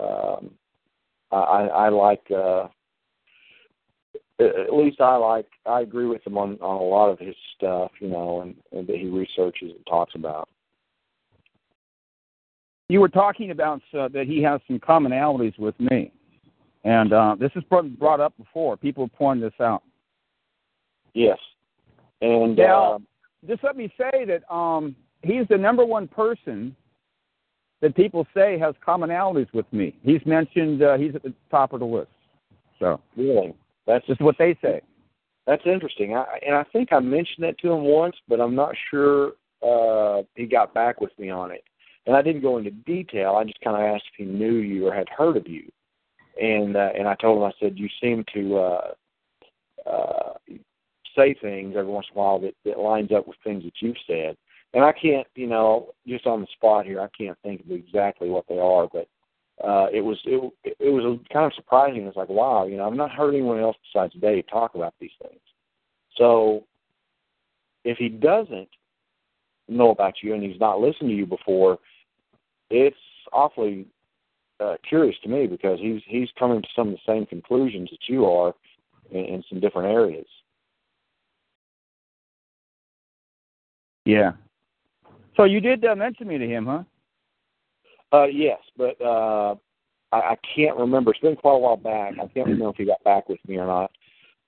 [0.00, 0.50] um,
[1.32, 2.22] I, I like.
[2.30, 2.68] Uh,
[4.38, 5.46] at least I like.
[5.64, 8.86] I agree with him on on a lot of his stuff, you know, and, and
[8.86, 10.48] that he researches and talks about.
[12.88, 16.12] You were talking about uh, that he has some commonalities with me,
[16.84, 18.76] and uh, this has been brought up before.
[18.76, 19.82] People have pointed this out.
[21.14, 21.38] Yes,
[22.20, 22.98] and Now, uh,
[23.46, 26.74] just let me say that um, he's the number one person
[27.82, 29.96] that people say has commonalities with me.
[30.02, 32.08] He's mentioned uh, he's at the top of the list.
[32.78, 33.54] So really,
[33.86, 34.80] that's just what they say.
[35.46, 36.16] That's interesting.
[36.16, 39.32] I, and I think I mentioned that to him once, but I'm not sure
[39.62, 41.62] uh, he got back with me on it.
[42.06, 43.36] And I didn't go into detail.
[43.36, 45.70] I just kind of asked if he knew you or had heard of you.
[46.40, 48.90] And uh, and I told him, I said, you seem to uh,
[49.88, 50.32] uh,
[51.16, 53.96] say things every once in a while that, that lines up with things that you've
[54.06, 54.36] said.
[54.74, 58.28] And I can't, you know, just on the spot here, I can't think of exactly
[58.28, 59.08] what they are, but
[59.64, 62.06] uh, it was it, it was kind of surprising.
[62.06, 65.12] It's like, wow, you know, I've not heard anyone else besides Dave talk about these
[65.22, 65.40] things.
[66.18, 66.64] So
[67.84, 68.68] if he doesn't
[69.68, 71.78] know about you and he's not listened to you before,
[72.68, 72.96] it's
[73.32, 73.86] awfully
[74.60, 78.08] uh, curious to me because he's he's coming to some of the same conclusions that
[78.08, 78.54] you are
[79.10, 80.26] in, in some different areas.
[84.06, 84.32] Yeah.
[85.36, 86.82] So you did uh, mention me to him, huh?
[88.12, 89.56] Uh, yes, but uh,
[90.12, 91.10] I, I can't remember.
[91.10, 92.14] It's been quite a while back.
[92.14, 93.90] I can't remember if he got back with me or not.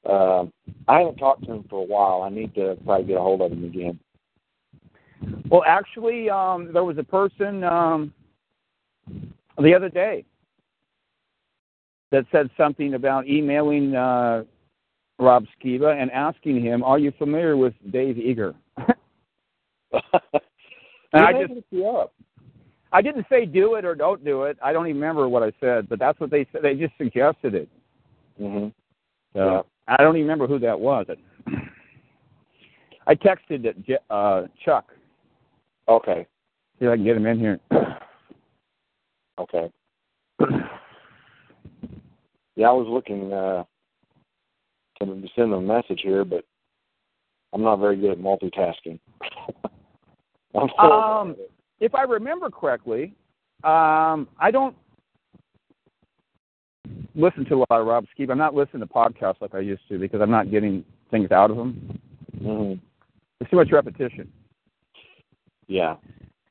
[0.09, 0.53] Um,
[0.87, 2.23] I haven't talked to him for a while.
[2.23, 3.99] I need to probably get a hold of him again.
[5.51, 8.15] Well, actually, um, there was a person um,
[9.61, 10.25] the other day
[12.13, 14.45] that said something about emailing uh,
[15.19, 18.55] Rob Skiba and asking him, "Are you familiar with Dave Eager?"
[19.93, 21.53] And I just
[21.85, 22.13] up?
[22.93, 24.57] I didn't say do it or don't do it.
[24.63, 26.63] I don't even remember what I said, but that's what they said.
[26.63, 27.69] They just suggested it.
[28.41, 28.73] Mhm.
[29.35, 29.63] So Yeah.
[29.87, 31.07] I don't even remember who that was.
[33.07, 34.95] I texted it, uh, Chuck.
[35.89, 36.27] Okay.
[36.79, 37.61] See if I can get him in here.
[39.41, 39.71] Okay.
[42.57, 43.63] yeah, I was looking uh,
[44.99, 46.45] to send him a message here, but
[47.53, 48.99] I'm not very good at multitasking.
[50.79, 51.37] Um,
[51.81, 53.15] if I remember correctly,
[53.65, 54.75] um, I don't
[57.15, 58.31] listen to a lot of Rob Skiba.
[58.31, 61.51] I'm not listening to podcasts like I used to because I'm not getting things out
[61.51, 62.01] of them.
[63.41, 64.31] It's too much repetition.
[65.67, 65.97] Yeah.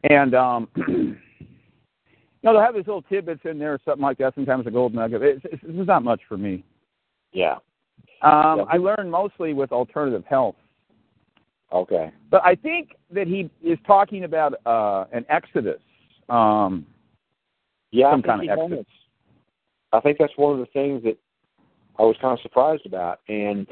[0.03, 1.15] And um, you
[2.43, 4.35] know, they'll have these little tidbits in there or something like that.
[4.35, 5.21] Sometimes a gold nugget.
[5.21, 6.63] It's, it's, it's not much for me.
[7.33, 7.55] Yeah.
[8.21, 8.65] Um, Yeah.
[8.69, 10.55] I learn mostly with alternative health.
[11.71, 12.11] Okay.
[12.29, 15.81] But I think that he is talking about uh, an exodus.
[16.29, 16.85] Um,
[17.91, 18.77] Yeah, Some kind of exodus.
[18.77, 18.85] has.
[19.93, 21.17] I think that's one of the things that
[21.97, 23.19] I was kind of surprised about.
[23.27, 23.67] And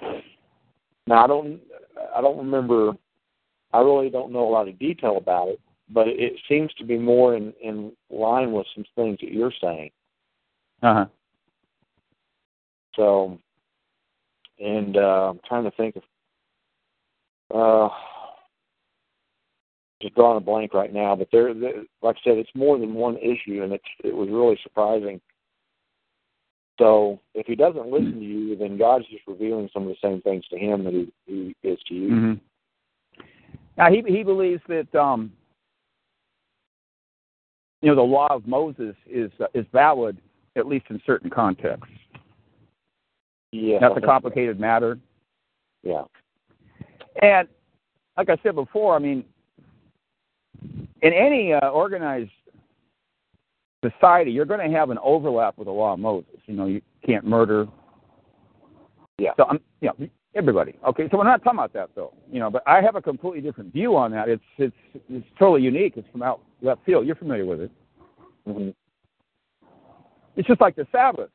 [1.08, 1.60] now I don't,
[2.16, 2.94] I don't remember.
[3.74, 5.60] I really don't know a lot of detail about it,
[5.90, 9.92] but it seems to be more in in line with some things that you're saying.
[10.82, 11.06] uh-huh.
[12.96, 13.38] So,
[14.60, 16.04] and uh, I'm trying to think of,
[17.54, 17.90] uh,
[20.02, 21.16] just drawing a blank right now.
[21.16, 21.54] But there,
[22.02, 25.22] like I said, it's more than one issue, and it's it was really surprising.
[26.78, 30.22] So, if he doesn't listen to you, then God's just revealing some of the same
[30.22, 32.10] things to him that he, he is to you.
[32.10, 32.34] hmm
[33.78, 35.32] Now he he believes that um,
[37.82, 40.18] you know the law of Moses is uh, is valid
[40.58, 41.94] at least in certain contexts.
[43.52, 45.00] Yeah, That's a complicated matter.
[45.84, 46.04] Yeah.
[47.22, 47.48] And
[48.18, 49.24] like I said before, I mean,
[51.02, 52.32] in any uh, organized
[53.84, 56.40] society, you're going to have an overlap with the law of Moses.
[56.46, 57.68] You know, you can't murder.
[59.18, 59.32] Yeah.
[59.38, 60.76] So I'm, you know, everybody.
[60.88, 62.14] Okay, so we're not talking about that though.
[62.32, 64.28] You know, but I have a completely different view on that.
[64.28, 64.76] It's it's
[65.10, 65.94] it's totally unique.
[65.96, 67.06] It's from out left field.
[67.06, 67.72] You're familiar with it.
[68.46, 68.70] hmm
[70.36, 71.30] It's just like the Sabbath.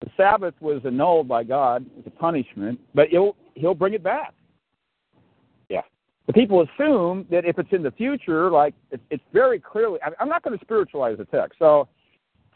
[0.00, 4.34] The Sabbath was annulled by God as a punishment, but he'll he'll bring it back.
[5.68, 5.82] Yeah.
[6.26, 9.98] The people assume that if it's in the future, like it's, it's very clearly.
[10.04, 11.88] I- I'm not going to spiritualize the text, so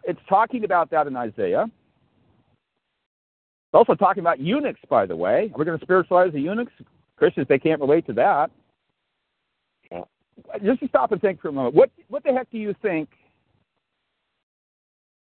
[0.04, 1.64] it's talking about that in Isaiah.
[3.68, 5.50] It's also talking about eunuchs, by the way.
[5.54, 6.72] Are we going to spiritualize the eunuchs?
[7.16, 8.50] Christians, they can't relate to that.
[9.90, 10.02] Yeah.
[10.64, 11.74] Just to stop and think for a moment.
[11.74, 13.08] What what the heck do you think?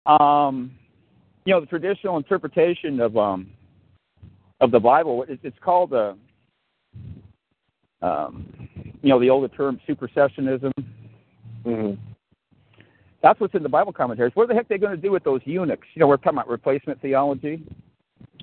[0.06, 0.72] Um,
[1.44, 3.50] you know, the traditional interpretation of um
[4.60, 5.26] of the Bible.
[5.28, 6.18] It's, it's called the
[8.02, 8.54] um,
[9.02, 10.72] you know the older term supersessionism.
[11.64, 11.92] hmm
[13.22, 14.36] That's what's in the Bible commentaries.
[14.36, 15.88] What the heck are they going to do with those eunuchs?
[15.94, 17.64] You know, we're talking about replacement theology.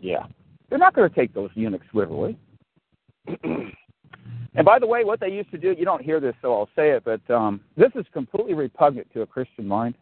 [0.01, 0.27] Yeah.
[0.69, 2.36] They're not going to take those eunuchs literally.
[3.45, 6.69] and by the way, what they used to do, you don't hear this, so I'll
[6.74, 9.95] say it, but um, this is completely repugnant to a Christian mind.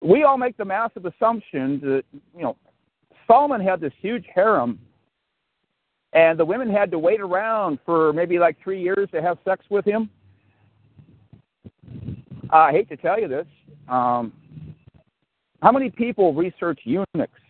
[0.00, 2.02] We all make the massive assumption that,
[2.36, 2.56] you know,
[3.26, 4.78] Solomon had this huge harem,
[6.12, 9.64] and the women had to wait around for maybe like three years to have sex
[9.70, 10.10] with him.
[12.50, 13.46] I hate to tell you this.
[13.88, 14.32] Um,
[15.62, 17.40] how many people research eunuchs?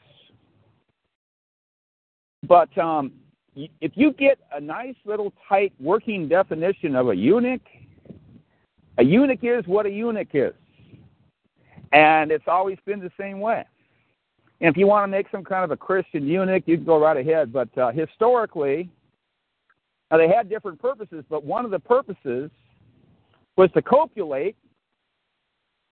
[2.47, 3.13] But um,
[3.57, 7.63] if you get a nice little tight working definition of a eunuch,
[8.99, 10.53] a eunuch is what a eunuch is.
[11.93, 13.65] And it's always been the same way.
[14.63, 16.97] And if you want to make some kind of a Christian eunuch, you can go
[17.01, 17.53] right ahead.
[17.53, 18.89] But uh, historically,
[20.09, 22.49] now they had different purposes, but one of the purposes
[23.57, 24.57] was to copulate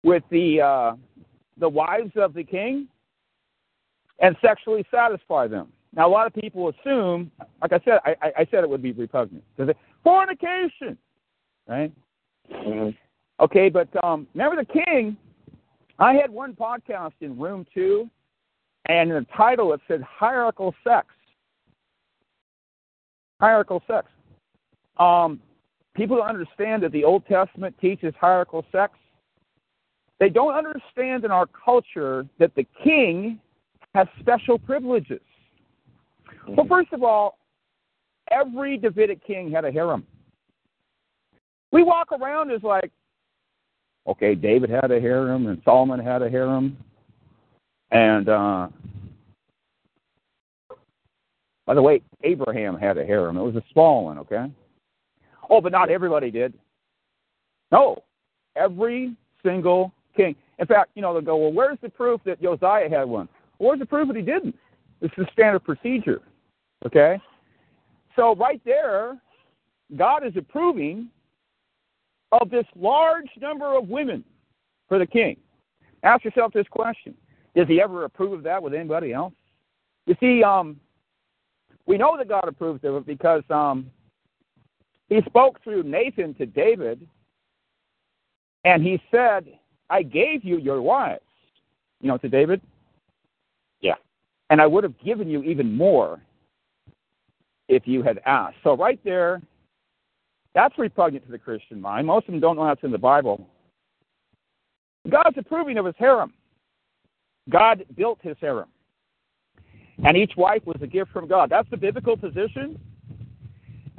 [0.04, 0.92] with the uh,
[1.58, 2.86] the wives of the king
[4.20, 5.72] and sexually satisfy them.
[5.92, 8.92] Now, a lot of people assume, like I said, I, I- said it would be
[8.92, 9.42] repugnant.
[9.56, 9.74] They
[10.04, 10.96] fornication,
[11.66, 11.92] right?
[12.48, 12.90] hmm
[13.40, 15.16] Okay, but um, remember the king.
[15.98, 18.08] I had one podcast in room two,
[18.86, 21.08] and in the title it said hierarchical sex.
[23.40, 24.06] Hierarchical sex.
[24.98, 25.40] Um,
[25.94, 28.94] people don't understand that the Old Testament teaches hierarchical sex.
[30.18, 33.40] They don't understand in our culture that the king
[33.94, 35.20] has special privileges.
[36.46, 37.38] Well, first of all,
[38.30, 40.06] every Davidic king had a harem.
[41.72, 42.90] We walk around as like,
[44.06, 46.76] okay, David had a harem and Solomon had a harem,
[47.90, 48.68] and uh,
[51.66, 53.36] by the way, Abraham had a harem.
[53.36, 54.50] It was a small one, okay?
[55.48, 56.52] Oh, but not everybody did.
[57.70, 58.02] No,
[58.56, 59.14] every
[59.44, 60.34] single king.
[60.58, 63.28] In fact, you know, they'll go, well, where's the proof that Josiah had one?
[63.58, 64.56] Where's the proof that he didn't?
[65.00, 66.20] This is standard procedure,
[66.84, 67.20] okay?
[68.16, 69.16] So right there,
[69.96, 71.08] God is approving
[72.32, 74.24] of this large number of women
[74.88, 75.36] for the king.
[76.02, 77.14] Ask yourself this question:
[77.54, 79.32] Does he ever approve of that with anybody else?
[80.06, 80.78] You see, um,
[81.86, 83.90] we know that God approves of it because um,
[85.08, 87.06] he spoke through Nathan to David,
[88.64, 89.46] and he said,
[89.88, 91.22] "I gave you your wives."
[92.00, 92.62] You know, to David.
[93.80, 93.96] Yeah.
[94.48, 96.20] And I would have given you even more
[97.68, 98.56] if you had asked.
[98.64, 99.42] So right there,
[100.54, 102.06] that's repugnant to the Christian mind.
[102.06, 103.46] Most of them don't know that's in the Bible.
[105.08, 106.32] God's approving of his harem.
[107.50, 108.68] God built his harem.
[110.04, 111.50] And each wife was a gift from God.
[111.50, 112.78] That's the biblical position.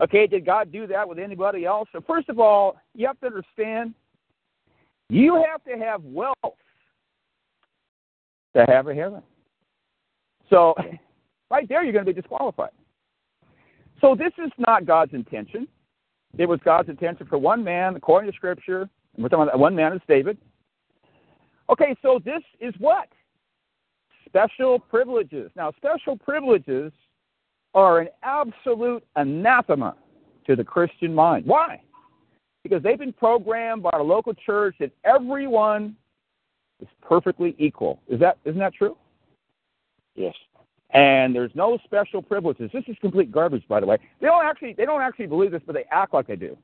[0.02, 1.88] Okay, did God do that with anybody else?
[1.92, 3.94] So first of all, you have to understand
[5.10, 6.36] you have to have wealth
[8.56, 9.22] to have a harem.
[10.50, 10.74] So
[11.52, 12.72] right there you're going to be disqualified.
[14.00, 15.68] So this is not God's intention.
[16.38, 18.90] It was God's intention for one man, according to Scripture.
[19.18, 20.38] We're talking about one man is David.
[21.70, 23.10] Okay, so this is what?
[24.32, 25.52] Special privileges.
[25.58, 26.94] Now, special privileges
[27.74, 29.96] are an absolute anathema
[30.48, 31.46] to the Christian mind.
[31.46, 31.82] Why?
[32.64, 35.98] Because they've been programmed by a local church that everyone
[36.82, 38.00] is perfectly equal.
[38.08, 38.96] Is that isn't that true?
[40.16, 40.34] Yes.
[40.94, 42.70] And there's no special privileges.
[42.74, 43.98] This is complete garbage, by the way.
[44.22, 46.58] They don't actually they don't actually believe this, but they act like they do.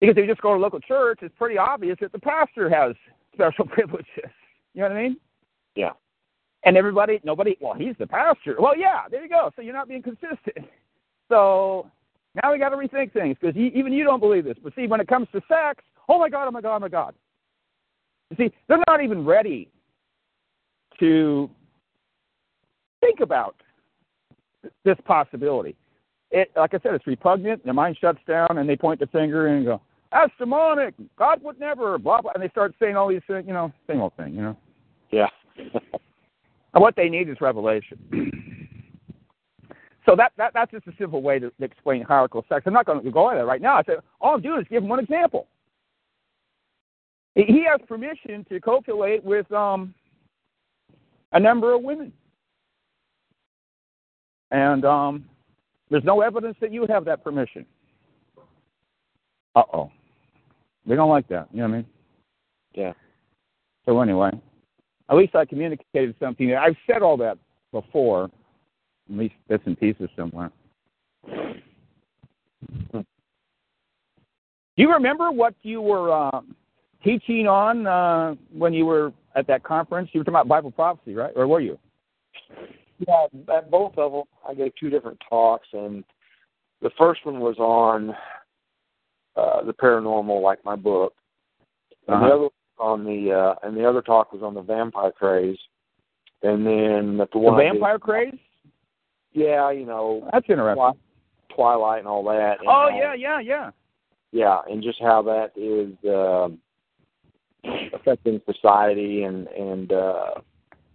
[0.00, 2.70] Because if you just go to a local church, it's pretty obvious that the pastor
[2.70, 2.94] has
[3.34, 4.08] special privileges.
[4.72, 5.16] You know what I mean?
[5.74, 5.92] Yeah.
[6.64, 8.56] And everybody, nobody, well, he's the pastor.
[8.58, 9.50] Well, yeah, there you go.
[9.56, 10.38] So you're not being consistent.
[11.28, 11.90] So
[12.42, 14.58] now we got to rethink things because even you don't believe this.
[14.62, 16.88] But see, when it comes to sex, oh my God, oh my God, oh my
[16.88, 17.14] God.
[18.28, 19.70] You see, they're not even ready
[21.00, 21.48] to
[23.00, 23.56] think about
[24.84, 25.74] this possibility.
[26.30, 27.64] It, like I said, it's repugnant.
[27.64, 29.80] Their mind shuts down, and they point the finger and go,
[30.10, 30.94] "That's demonic.
[31.18, 33.44] God would never." Blah blah, and they start saying all these things.
[33.46, 34.34] You know, same old thing.
[34.34, 34.56] You know.
[35.10, 35.28] Yeah.
[35.56, 37.98] And what they need is revelation.
[40.06, 42.62] so that, that that's just a simple way to, to explain hierarchical sex.
[42.66, 43.76] I'm not going to go into that right now.
[43.76, 45.46] I said all I'm doing is give him one example.
[47.34, 49.94] He has permission to copulate with um,
[51.32, 52.12] a number of women.
[54.50, 55.24] And um,
[55.90, 57.64] there's no evidence that you have that permission.
[59.54, 59.90] Uh oh.
[60.86, 61.48] They don't like that.
[61.52, 61.86] You know what I mean?
[62.74, 62.92] Yeah.
[63.86, 64.30] So anyway,
[65.12, 66.54] at least I communicated something.
[66.54, 67.36] I've said all that
[67.70, 68.30] before, at
[69.18, 70.50] least bits and pieces somewhere.
[72.92, 73.04] Do
[74.76, 76.40] you remember what you were uh,
[77.04, 80.08] teaching on uh, when you were at that conference?
[80.12, 81.32] You were talking about Bible prophecy, right?
[81.36, 81.78] Or were you?
[83.06, 86.04] Yeah, at both of them, I gave two different talks, and
[86.80, 88.14] the first one was on
[89.36, 91.12] uh, the paranormal, like my book,
[92.08, 92.26] and Uh-huh.
[92.26, 92.48] the other
[92.78, 95.58] on the uh, and the other talk was on the vampire craze,
[96.42, 98.34] and then the The one I did- vampire craze?
[99.32, 100.76] yeah, you know, That's interesting.
[100.76, 102.58] Twi- Twilight and all that.
[102.60, 103.70] and Oh how- yeah, yeah, yeah.
[104.32, 106.58] yeah, and just how that is um
[107.94, 110.30] affecting society and and uh,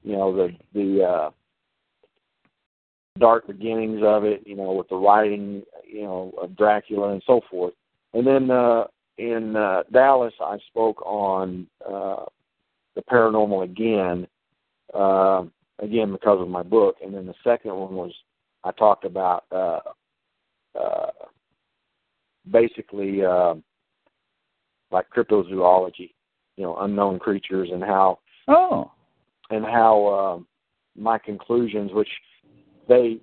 [0.04, 1.30] you know the the uh,
[3.20, 4.44] dark beginnings of it.
[4.46, 7.74] You know, with the writing, you know, of Dracula and so forth.
[8.14, 8.86] And then uh,
[9.18, 12.26] in uh, Dallas, I spoke on uh,
[12.96, 14.28] the paranormal again,
[14.94, 15.44] uh,
[15.80, 16.98] again because of my book.
[17.04, 18.14] And then the second one was
[18.64, 19.80] I talked about uh,
[20.80, 21.10] uh,
[22.50, 23.56] basically uh,
[24.92, 26.12] like cryptozoology,
[26.56, 28.20] you know, unknown creatures, and how
[28.50, 28.92] Oh.
[29.50, 30.40] and how uh,
[31.00, 32.10] my conclusions, which
[32.88, 33.20] they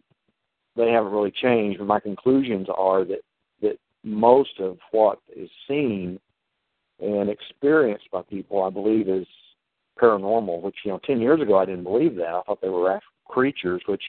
[0.76, 3.20] they haven't really changed, but my conclusions are that that
[4.04, 6.20] most of what is seen
[7.00, 9.26] and experienced by people, I believe, is
[10.00, 10.60] paranormal.
[10.60, 12.28] Which you know, ten years ago, I didn't believe that.
[12.28, 14.02] I thought they were creatures, which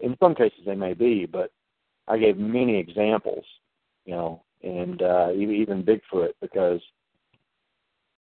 [0.00, 1.50] in some cases they may be, but
[2.06, 3.44] I gave many examples,
[4.04, 6.80] you know, and uh, even even Bigfoot because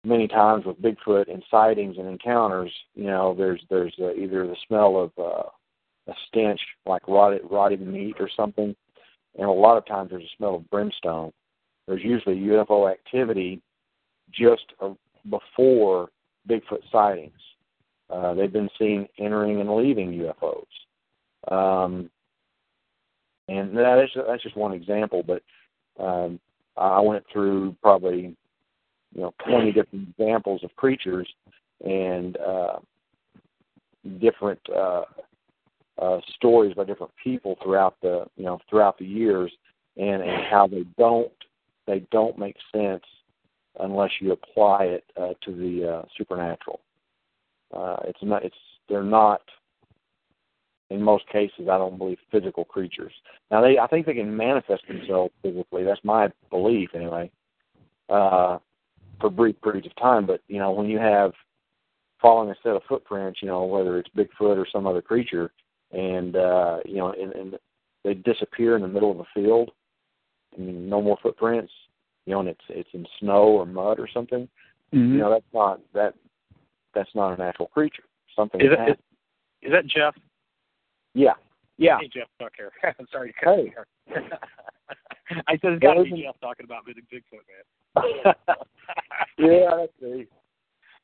[0.05, 4.57] many times with Bigfoot and sightings and encounters, you know, there's there's uh, either the
[4.67, 5.49] smell of uh,
[6.09, 8.75] a stench like rotted rotted meat or something,
[9.39, 11.33] and a lot of times there's a smell of brimstone.
[11.87, 13.61] there's usually UFO activity
[14.33, 14.95] just uh,
[15.31, 16.09] before
[16.49, 17.33] Bigfoot sightings.
[18.09, 20.65] Uh, they've been seen entering and leaving UFOs.
[21.49, 22.11] Um,
[23.49, 25.43] and that's that's just one example, but
[26.03, 26.41] um,
[26.77, 28.37] I went through probably
[29.15, 31.29] you know 20 different examples of creatures
[31.85, 32.79] and uh,
[34.21, 35.03] different uh,
[35.99, 39.53] uh, stories by different people throughout the you know throughout the years,
[39.97, 41.33] and and how they don't
[41.87, 43.05] they don't make sense
[43.81, 46.81] unless you apply it uh, to the uh, supernatural.
[47.75, 48.57] Uh, it's not it's
[48.89, 49.43] they're not
[50.91, 53.13] in most cases I don't believe physical creatures.
[53.51, 55.85] Now they I think they can manifest themselves physically.
[55.85, 57.31] That's my belief anyway.
[58.09, 58.59] Uh,
[59.21, 61.33] for brief periods of time, but you know when you have
[62.21, 65.53] following a set of footprints, you know whether it's Bigfoot or some other creature,
[65.93, 67.59] and uh, you know and, and
[68.05, 69.71] they disappear in the middle of a field,
[70.57, 71.73] and no more footprints,
[72.25, 74.49] you know, and it's it's in snow or mud or something.
[74.95, 75.13] Mm-hmm.
[75.15, 76.15] You know that's not that
[76.95, 78.05] that's not a natural creature.
[78.35, 78.97] Something Is that, is,
[79.63, 80.15] is that Jeff?
[81.15, 81.33] Yeah.
[81.79, 81.99] Yeah.
[82.01, 82.71] Hey, Jeff Tuck here.
[82.99, 83.73] I'm sorry to cut Hey.
[84.09, 84.23] you.
[85.49, 88.35] I said it's got to be isn't- Jeff talking about Big Bigfoot, man.
[89.39, 90.27] yeah, that's me.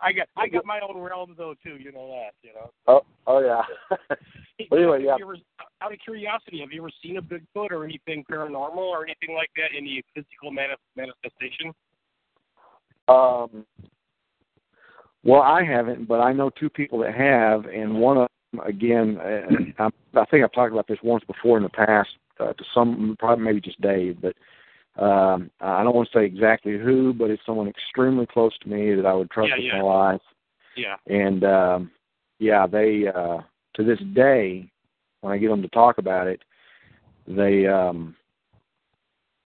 [0.02, 1.76] I got I got my own realm though too.
[1.76, 2.34] You know that.
[2.42, 2.70] You know.
[2.88, 3.62] Oh, oh yeah.
[4.70, 5.16] but anyway, yeah.
[5.20, 5.36] ever,
[5.80, 9.50] out of curiosity, have you ever seen a Bigfoot or anything paranormal or anything like
[9.56, 9.68] that?
[9.76, 11.72] Any physical mani- manifestation?
[13.08, 13.64] Um,
[15.24, 19.18] well, I haven't, but I know two people that have, and one of them, again,
[19.18, 19.82] uh,
[20.14, 22.10] I, I think I've talked about this once before in the past
[22.40, 24.34] uh, to some, probably maybe just Dave, but
[24.98, 28.94] um, I don't want to say exactly who, but it's someone extremely close to me
[28.94, 29.76] that I would trust Yeah, with yeah.
[29.78, 30.20] my life.
[30.76, 30.96] Yeah.
[31.06, 31.90] And um,
[32.38, 33.38] yeah, they uh,
[33.74, 34.70] to this day,
[35.22, 36.42] when I get them to talk about it,
[37.26, 38.14] they um,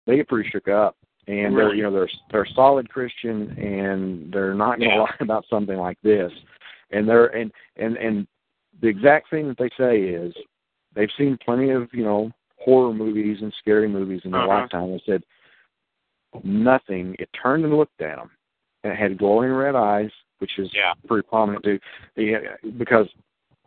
[0.06, 0.96] they get pretty shook up,
[1.28, 5.02] and they're you know they're they're solid Christian, and they're not going to Yeah.
[5.02, 6.32] lie about something like this,
[6.90, 8.26] and they're and and and
[8.80, 10.34] the exact thing that they say is
[10.94, 14.60] they've seen plenty of you know horror movies and scary movies in their Uh-huh.
[14.62, 14.90] lifetime.
[14.90, 15.22] They said
[16.44, 17.16] nothing.
[17.18, 18.30] It turned and looked at them,
[18.84, 20.94] and it had glowing red eyes, which is Yeah.
[21.06, 21.78] pretty prominent too.
[22.78, 23.08] Because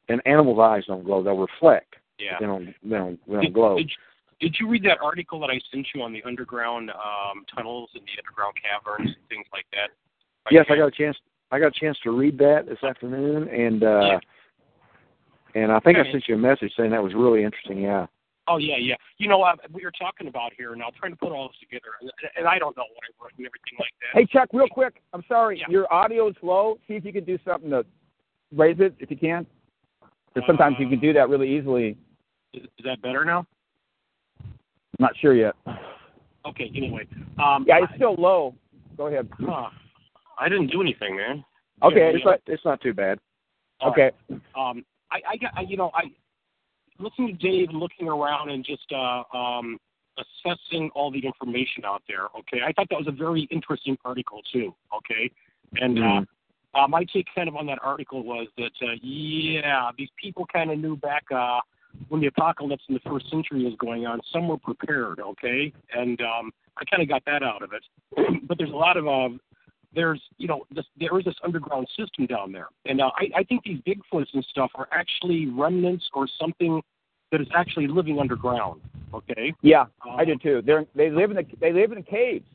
[0.09, 1.95] an animal's eyes don't glow; they'll reflect.
[2.17, 2.37] Yeah.
[2.39, 2.65] They don't.
[2.83, 3.19] They don't.
[3.27, 3.77] They don't Did, glow.
[3.77, 3.91] did,
[4.39, 8.03] did you read that article that I sent you on the underground um, tunnels and
[8.05, 9.89] the underground caverns and things like that?
[10.45, 11.17] By yes, I got a chance.
[11.51, 14.19] I got a chance to read that this afternoon, and uh Yeah.
[15.55, 17.79] and I think I sent you a message saying that was really interesting.
[17.81, 18.05] Yeah.
[18.49, 18.95] Oh yeah, yeah.
[19.19, 21.91] You know, uh, we're talking about here, and I'm trying to put all this together,
[22.01, 24.19] and, and I don't know what I wrote and everything like that.
[24.19, 25.01] Hey, Chuck, real quick.
[25.13, 25.59] I'm sorry.
[25.59, 25.65] Yeah.
[25.69, 26.79] Your audio's low.
[26.87, 27.85] See if you can do something to
[28.55, 29.45] raise it if you can.
[30.33, 31.95] Because sometimes you can do that really easily.
[32.53, 33.45] Is, is that better now?
[34.41, 34.47] I'm
[34.99, 35.55] not sure yet.
[36.45, 36.71] Okay.
[36.75, 37.07] Anyway,
[37.43, 38.55] um, Yeah, it's still low.
[38.97, 39.29] Go ahead.
[39.39, 39.69] Huh.
[40.39, 41.43] I didn't do anything, man.
[41.83, 42.11] Okay.
[42.15, 42.41] It's not.
[42.47, 43.19] It's not too bad.
[43.79, 44.11] All Okay.
[44.55, 46.11] um, I, I I, you know, I
[46.99, 49.79] listening to Dave looking around and just uh, um,
[50.17, 52.25] assessing all the information out there.
[52.39, 54.73] Okay, I thought that was a very interesting article too.
[54.95, 55.31] Okay,
[55.81, 56.27] and Mhm.
[56.75, 60.45] uh, uh, my take kind of on that article was that uh, yeah, these people
[60.45, 61.61] kind of knew back uh,
[62.09, 64.21] when the apocalypse in the first century was going on.
[64.31, 65.19] Some were prepared.
[65.19, 67.83] Okay, and um, I kind of got that out of it.
[68.47, 69.29] but there's a lot of uh,
[69.93, 73.43] there's you know this, there is this underground system down there, and uh, I, I
[73.43, 76.81] think these Bigfoots and stuff are actually remnants or something
[77.31, 78.81] that is actually living underground.
[79.13, 79.53] Okay.
[79.61, 80.61] Yeah, Uh, I do too.
[80.63, 82.45] They're they live in the they live in caves.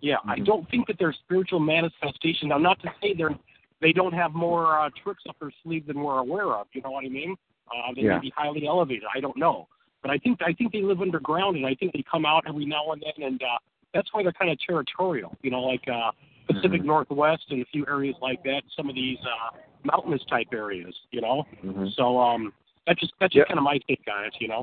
[0.00, 2.48] Yeah, I don't think that they're spiritual manifestation.
[2.50, 3.36] Now, not to say they're
[3.80, 6.66] they don't have more uh, tricks up their sleeve than we're aware of.
[6.72, 7.36] You know what I mean?
[7.68, 8.14] Uh, they Yeah.
[8.14, 9.04] may be highly elevated.
[9.14, 9.68] I don't know,
[10.02, 12.66] but I think I think they live underground, and I think they come out every
[12.66, 13.58] now and then, and uh,
[13.94, 15.36] that's why they're kind of territorial.
[15.42, 16.12] You know, like uh,
[16.52, 18.62] Pacific Northwest and a few areas like that.
[18.76, 20.94] Some of these uh, mountainous type areas.
[21.10, 21.92] You know, Mhm.
[21.94, 22.52] so um,
[22.86, 24.34] that's just that's just kind of my take on it.
[24.40, 24.62] You know.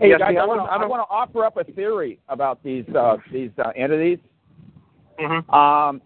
[0.00, 1.56] Hey Yeah, guys, see, I I want to I I don't- want to offer up
[1.56, 4.18] a theory about these uh, these uh, entities.
[5.18, 5.50] Mm-hmm.
[5.54, 6.02] um,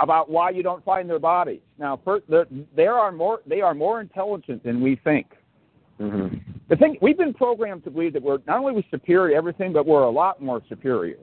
[0.00, 1.60] about why you don't find their bodies.
[1.78, 2.46] Now, first, they're-
[3.12, 5.26] more they are more intelligent than we think.
[6.00, 6.40] Mhm.
[6.68, 9.72] The thing we've been programmed to believe that we're not only we superior to everything,
[9.72, 11.18] but we're a lot more superior.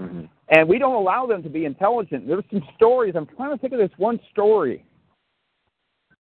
[0.00, 0.28] Mhm.
[0.50, 2.26] And we don't allow them to be intelligent.
[2.26, 3.14] There's some stories.
[3.16, 4.84] I'm trying to think of this one story.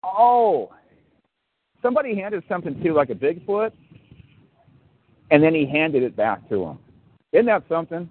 [0.02, 0.72] Oh,
[1.82, 3.72] somebody handed something to like a Bigfoot,
[5.30, 6.78] and then he handed it back to him.
[7.32, 8.09] Isn't that something?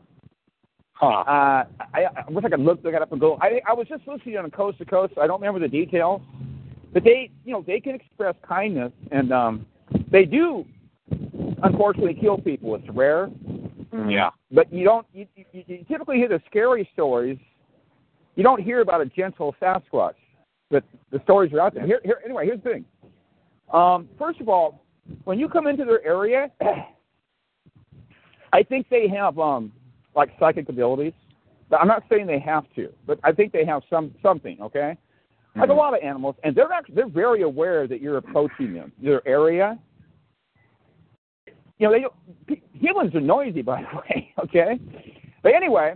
[0.93, 1.07] Huh.
[1.07, 3.37] Uh, I, I wish I could look, look it up and go.
[3.41, 5.13] I, I was just listening on Coast to Coast.
[5.19, 6.21] I don't remember the details,
[6.93, 9.65] but they, you know, they can express kindness, and um,
[10.11, 10.65] they do,
[11.63, 12.75] unfortunately, kill people.
[12.75, 13.29] It's rare.
[14.07, 14.31] Yeah.
[14.51, 15.05] but you don't.
[15.13, 17.37] You, you- you, typically hear the scary stories.
[18.35, 20.15] You don't hear about a gentle Sasquatch,
[20.69, 21.85] but the stories are out there.
[21.85, 22.85] Here, here anyway, here's the thing.
[23.71, 24.83] Um, first of all,
[25.23, 26.51] when you come into their area,
[28.53, 29.71] I think they have um,
[30.15, 31.13] like psychic abilities.
[31.69, 34.57] But I'm not saying they have to, but I think they have some something.
[34.61, 34.95] Okay,
[35.55, 38.91] like a lot of animals, and they're actually they're very aware that you're approaching them,
[39.01, 39.79] their area.
[41.79, 42.09] You know,
[42.47, 44.33] they humans are noisy, by the way.
[44.43, 44.79] Okay,
[45.43, 45.93] but anyway,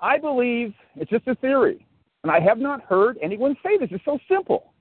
[0.00, 1.84] I believe it's just a theory,
[2.22, 3.88] and I have not heard anyone say this.
[3.90, 4.72] It's so simple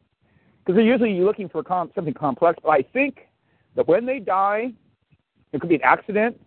[0.59, 2.59] because they're usually looking for com- something complex.
[2.63, 3.27] But I think
[3.75, 4.71] that when they die,
[5.51, 6.39] it could be an accident.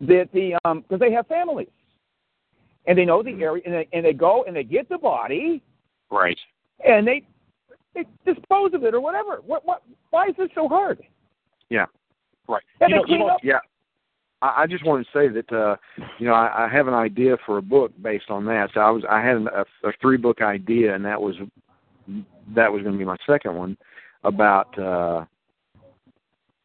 [0.00, 1.68] That the um because they have families,
[2.86, 5.62] and they know the area, and they, and they go and they get the body,
[6.10, 6.38] Right.
[6.86, 7.22] and they
[7.94, 9.36] they dispose of it or whatever.
[9.46, 9.82] What what?
[10.10, 11.02] Why is this so hard?
[11.70, 11.86] Yeah.
[12.48, 12.62] Right.
[12.80, 13.40] And You they know, clean you know, up.
[13.42, 13.58] Yeah.
[14.42, 15.76] I, I just wanted to say that uh,
[16.18, 18.70] you know I, I have an idea for a book based on that.
[18.74, 21.36] So I was I had a, a three book idea, and that was
[22.54, 23.76] that was going to be my second one
[24.24, 25.24] about uh,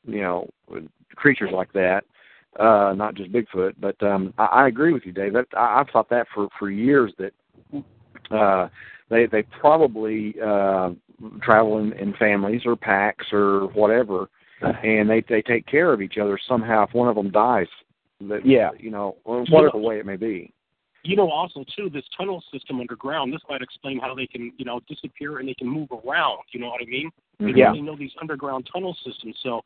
[0.06, 0.50] you know
[1.16, 2.04] creatures like that,
[2.60, 3.74] uh, not just Bigfoot.
[3.80, 5.34] But um, I, I agree with you, Dave.
[5.34, 7.34] That, I, I've thought that for for years that
[8.36, 8.70] uh,
[9.10, 10.92] they they probably uh,
[11.42, 14.28] travel in, in families or packs or whatever,
[14.62, 16.86] and they they take care of each other somehow.
[16.88, 17.68] If one of them dies,
[18.22, 18.70] that Yeah.
[18.78, 20.54] you know or whatever way it may be.
[21.04, 23.34] you know, also too, this tunnel system underground.
[23.34, 26.38] This might explain how they can, you know, disappear and they can move around.
[26.52, 27.10] You know what I mean?
[27.40, 27.72] Because Yeah.
[27.74, 29.36] They know these underground tunnel systems.
[29.42, 29.64] So,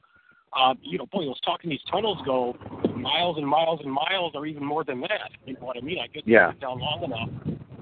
[0.53, 1.69] uh, you know, boy, I was talking.
[1.69, 2.55] These tunnels go
[2.95, 5.31] miles and miles and miles, or even more than that.
[5.45, 5.99] You know what I mean?
[5.99, 6.51] I guess Yeah.
[6.51, 7.29] they're down long enough.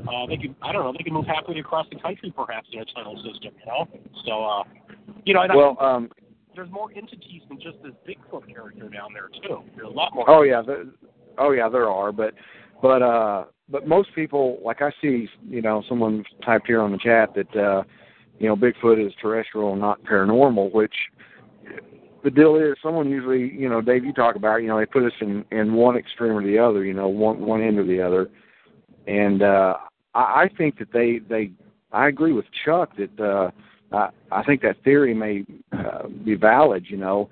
[0.07, 2.79] Uh, they could, I don't know, they could move halfway across the country, perhaps, in
[2.79, 3.53] a tunnel system.
[3.59, 3.87] You know,
[4.25, 4.63] so, uh,
[5.25, 6.09] you know, I Well, think um,
[6.55, 9.63] there's more entities than just this Bigfoot character down there too.
[9.75, 10.29] There's a lot more.
[10.29, 10.85] Oh yeah, there,
[11.37, 12.33] oh yeah, there are, but
[12.81, 16.97] but uh but most people like I see, you know, someone typed here on the
[16.97, 17.83] chat that uh
[18.39, 20.93] you know Bigfoot is terrestrial, not paranormal, which
[22.23, 25.03] the deal is someone usually, you know, Dave, you talk about, you know, they put
[25.03, 28.01] us in in one extreme or the other, you know, one one end or the
[28.01, 28.29] other,
[29.07, 29.75] and uh
[30.13, 31.51] I, I think that they they
[31.91, 33.51] I agree with Chuck that uh
[33.93, 37.29] I, I think that theory may uh, be valid, you know,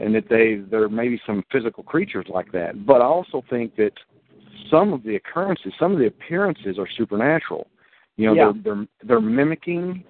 [0.00, 2.86] and that they there may be some physical creatures like that.
[2.86, 3.92] But I also think that
[4.70, 7.66] some of the occurrences, some of the appearances are supernatural.
[8.16, 8.52] You know, Yeah.
[8.52, 10.04] they're, they're they're mimicking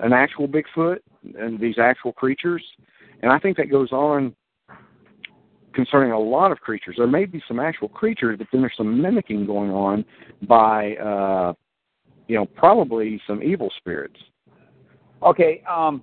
[0.00, 0.98] an actual Bigfoot
[1.38, 2.64] and these actual creatures,
[3.22, 4.34] and I think that goes on
[5.74, 6.96] concerning a lot of creatures.
[6.98, 10.04] There may be some actual creatures, but then there's some mimicking going on
[10.42, 11.54] by, uh,
[12.28, 14.18] you know, probably some evil spirits.
[15.24, 16.02] Okay, um,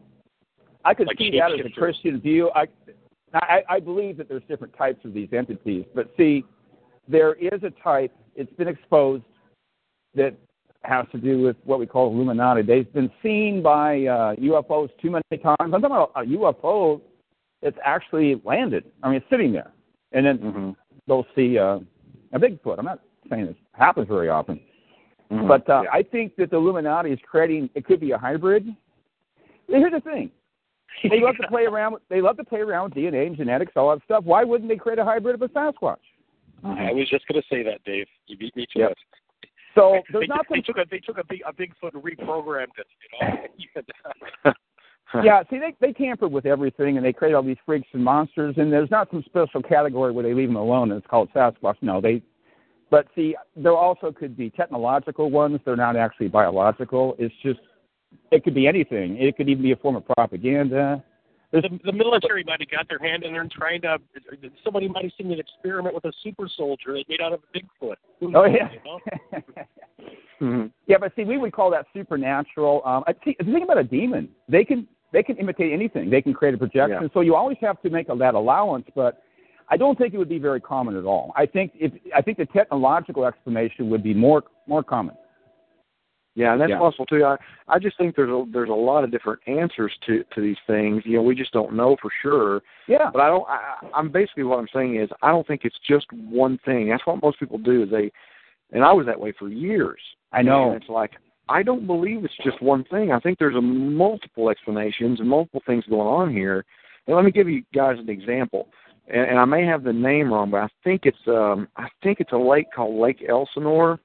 [0.86, 1.70] I could Like see that as a.
[1.70, 2.50] Christian view.
[2.56, 2.66] I,
[3.34, 6.46] I, I believe that there's different types of these entities, but see,
[7.08, 8.14] there is a type.
[8.36, 9.24] It's been exposed
[10.16, 10.36] that
[10.84, 12.62] has to do with what we call Illuminati.
[12.62, 15.58] They've been seen by uh, UFOs too many times.
[15.60, 17.02] I'm talking about a UFO
[17.62, 18.86] that's actually landed.
[19.04, 19.72] I mean, it's sitting there,
[20.14, 20.70] and then Mm-hmm.
[21.08, 21.80] they'll see uh,
[22.32, 22.80] a Bigfoot.
[22.80, 24.60] I'm not saying this happens very often,
[25.30, 25.48] Mhm.
[25.48, 25.90] but uh, Yeah.
[25.91, 27.70] I think that the Illuminati is creating.
[27.76, 28.66] It could be a hybrid.
[29.70, 30.32] Here's the thing:
[31.10, 31.94] they love to play around.
[31.94, 34.24] With, they love to play around with DNA and genetics, all that stuff.
[34.24, 35.98] Why wouldn't they create a hybrid of a Sasquatch?
[36.64, 38.08] I was just going to say that, Dave.
[38.28, 38.91] You beat me to Yep.
[38.91, 38.98] it.
[39.76, 40.64] So they, there's not they some.
[40.64, 42.88] took a they took a big a Bigfoot and reprogrammed it.
[43.24, 43.82] You
[44.46, 44.54] know.
[45.24, 48.56] Yeah, see, they they tampered with everything, and they create all these freaks and monsters.
[48.58, 51.78] And there's not some special category where they leave them alone, and it's called Sasquatch.
[51.82, 52.22] No, they.
[52.91, 55.60] But see, there also could be technological ones.
[55.66, 57.16] They're not actually biological.
[57.18, 57.60] It's just,
[58.31, 59.18] it could be anything.
[59.18, 61.03] It could even be a form of propaganda.
[61.52, 63.98] the, the military might have got their hand in there and trying to.
[64.64, 67.57] Somebody might have seen an experiment with a super soldier they made out of a
[67.57, 67.95] Bigfoot.
[68.19, 68.69] Who Oh knows, yeah.
[68.72, 69.41] you know?
[70.41, 70.72] Mhm.
[70.88, 72.81] Yeah, but see, we would call that supernatural.
[72.86, 76.10] Um, I see, the thing about a demon, they can they can imitate anything.
[76.10, 76.99] They can create a projection.
[77.02, 77.07] Yeah.
[77.14, 78.86] So you always have to make a, that allowance.
[78.95, 79.22] But
[79.69, 81.34] I don't think it would be very common at all.
[81.36, 85.15] I think if I think the technological explanation would be more more common.
[86.40, 86.78] Yeah, and that's Yeah.
[86.78, 87.26] possible too.
[87.26, 87.36] I
[87.68, 91.06] I just think there's a there's a lot of different answers to to these things.
[91.06, 92.61] You know, we just don't know for sure.
[92.88, 93.10] Yeah.
[93.11, 93.45] But I don't.
[93.49, 93.60] I,
[93.94, 96.88] I'm basically what I'm saying is I don't think it's just one thing.
[96.88, 97.84] That's what most people do.
[97.84, 98.10] Is they,
[98.72, 99.99] and I was that way for years.
[100.32, 100.72] I know.
[100.72, 101.11] And it's like
[101.49, 103.11] I don't believe it's just one thing.
[103.11, 106.64] I think there's a multiple explanations and multiple things going on here.
[107.06, 108.70] And let me give you guys an example.
[109.10, 112.22] And, and I may have the name wrong, but I think it's um I think
[112.22, 113.99] it's a lake called Lake Elsinore,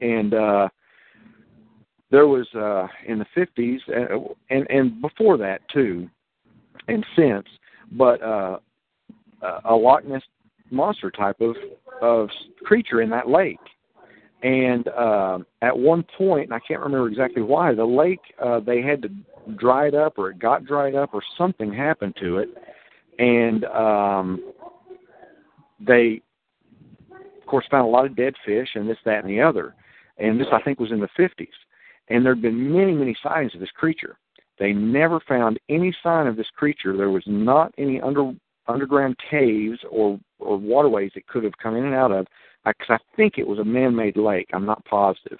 [0.00, 0.68] and uh
[2.14, 6.08] there was uh in the 50s uh, and and before that too
[6.88, 7.46] and since
[7.92, 8.58] but uh
[9.64, 10.22] a Loch Ness
[10.70, 11.56] monster type of
[12.02, 12.28] of
[12.64, 13.58] creature in that lake.
[14.42, 18.82] And uh, at one point, and I can't remember exactly why, the lake uh, they
[18.82, 19.08] had to
[19.56, 22.48] dry it up, or it got dried up, or something happened to it,
[23.18, 24.52] and um,
[25.80, 26.20] they,
[27.10, 29.74] of course, found a lot of dead fish and this, that, and the other.
[30.18, 31.48] And this, I think, was in the 50s.
[32.08, 34.18] And there had been many, many sightings of this creature.
[34.58, 36.96] They never found any sign of this creature.
[36.96, 38.32] There was not any under
[38.66, 42.26] underground caves or or waterways it could have come in and out of,
[42.64, 44.48] because I think it was a man-made lake.
[44.52, 45.38] I'm not positive.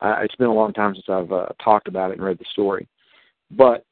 [0.00, 2.44] Uh, it's been a long time since I've uh, talked about it and read the
[2.52, 2.86] story,
[3.50, 3.84] but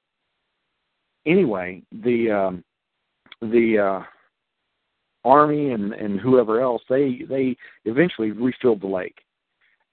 [1.27, 2.65] anyway, the um,
[3.41, 4.03] the uh,
[5.25, 9.19] army and and whoever else they they eventually refilled the lake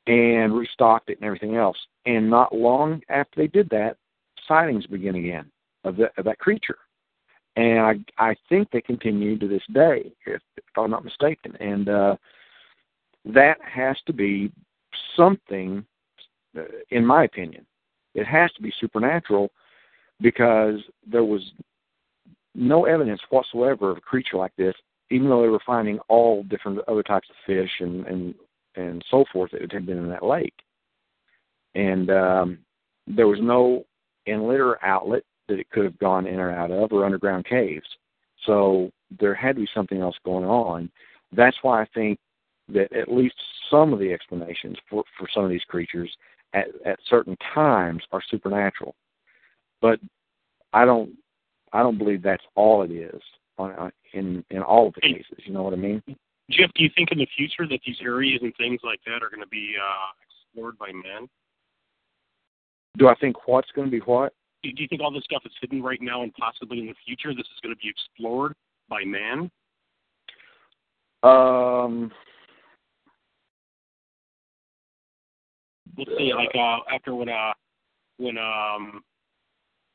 [0.08, 1.78] and restocked it and everything else.
[2.06, 3.98] And not long after they did that,
[4.48, 5.52] sightings begin again
[5.84, 6.78] of, the, of that creature.
[7.56, 7.80] And
[8.18, 11.56] I I think they continue to this day, if, if I'm not mistaken.
[11.60, 12.16] And uh,
[13.26, 14.52] that has to be
[15.18, 15.86] something,
[16.58, 17.66] uh, in my opinion,
[18.16, 19.52] it has to be supernatural
[20.22, 21.42] because there was
[22.56, 24.76] no evidence whatsoever of a creature like this,
[25.10, 28.36] even though they were finding all different other types of fish and and
[28.80, 30.54] and so forth that had been in that lake.
[31.76, 32.60] And um,
[33.08, 33.86] there was no
[34.26, 37.86] inlet or outlet that it could have gone in or out of, or underground caves.
[38.46, 40.90] So there had to be something else going on.
[41.32, 42.20] That's why I think
[42.70, 43.36] that at least
[43.70, 46.12] some of the explanations for, for some of these creatures
[46.54, 48.96] at, at certain times are supernatural.
[49.82, 50.00] But
[50.74, 51.12] I don't
[51.72, 53.22] I don't believe that's all it is
[53.58, 55.40] on, in in all of the cases.
[55.46, 56.02] You know what I mean?
[56.50, 59.30] Jeff, do you think in the future that these areas and things like that are
[59.30, 61.28] going to be uh, explored by men?
[62.98, 64.34] Do I think what's going to be what?
[64.64, 67.34] Do you think all this stuff is hidden right now and possibly in the future
[67.34, 68.56] this is going to be explored
[68.90, 69.50] by man?
[71.22, 72.12] Um,
[75.98, 77.54] let's say like uh, after when uh
[78.18, 79.02] when um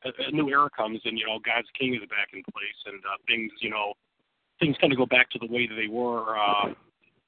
[0.03, 3.01] a, a new era comes and you know God's King is back in place and
[3.05, 3.93] uh, things you know
[4.59, 6.73] things kind of go back to the way that they were uh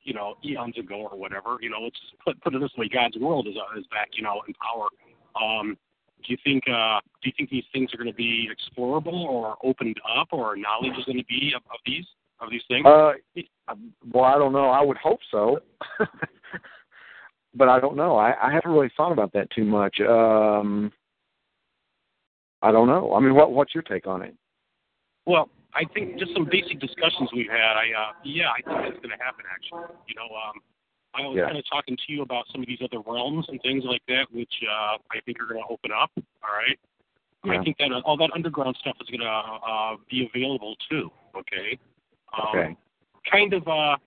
[0.04, 3.18] you know eons ago or whatever you know let's put put it this way God's
[3.18, 4.88] world is uh, is back you know in power
[5.42, 5.78] um
[6.26, 9.58] do you think uh do you think these things are going to be explorable or
[9.64, 12.06] opened up or knowledge is going to be of, of these
[12.40, 13.14] of these things uh
[14.12, 15.60] well I don't know I would hope so
[17.58, 18.18] but I don't know.
[18.18, 20.00] I, I haven't really thought about that too much.
[20.00, 20.92] Um,
[22.62, 23.14] I don't know.
[23.14, 24.36] I mean, what what's your take on it?
[25.26, 27.78] Well, I think just some basic discussions we've had.
[27.78, 29.46] I uh, yeah, I think that's going to happen.
[29.52, 30.60] Actually, you know, um,
[31.14, 31.46] I was Yeah.
[31.46, 34.28] kind of talking to you about some of these other realms and things like that,
[34.32, 36.12] which uh, I think are going to open up.
[36.18, 36.80] All right.
[37.46, 37.60] Yeah.
[37.60, 41.12] I think that uh, all that underground stuff is going to uh, be available too.
[41.36, 41.78] Okay.
[42.34, 42.78] Um, Okay.
[43.30, 43.68] Kind of.
[43.68, 43.98] Uh,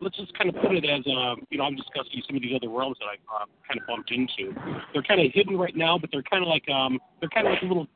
[0.00, 2.52] let's just kind of put it as uh, you know, I'm discussing some of these
[2.56, 4.52] other realms that I uh, kind of bumped into.
[4.92, 7.52] They're kind of hidden right now, but they're kind of like um, they're kind of
[7.52, 7.86] like little,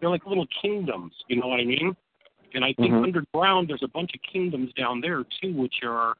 [0.00, 1.12] they're like little kingdoms.
[1.28, 1.96] You know what I mean?
[2.54, 3.02] And I think Mhm.
[3.02, 6.16] underground, there's a bunch of kingdoms down there too, which are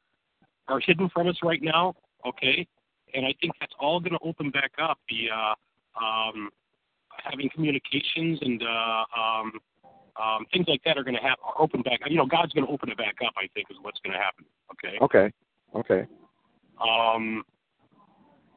[0.67, 1.95] are hidden from us right now.
[2.25, 2.67] Okay,
[3.13, 4.99] and I think that's all going to open back up.
[5.09, 5.55] The uh,
[6.03, 6.51] um,
[7.23, 9.59] having communications and uh, um,
[10.21, 11.99] um, things like that are going to have are open back.
[12.07, 13.33] You know, God's going to open it back up.
[13.37, 14.45] I think is what's going to happen.
[14.71, 14.97] Okay.
[15.01, 15.31] Okay.
[15.75, 16.07] Okay.
[16.81, 17.43] Um,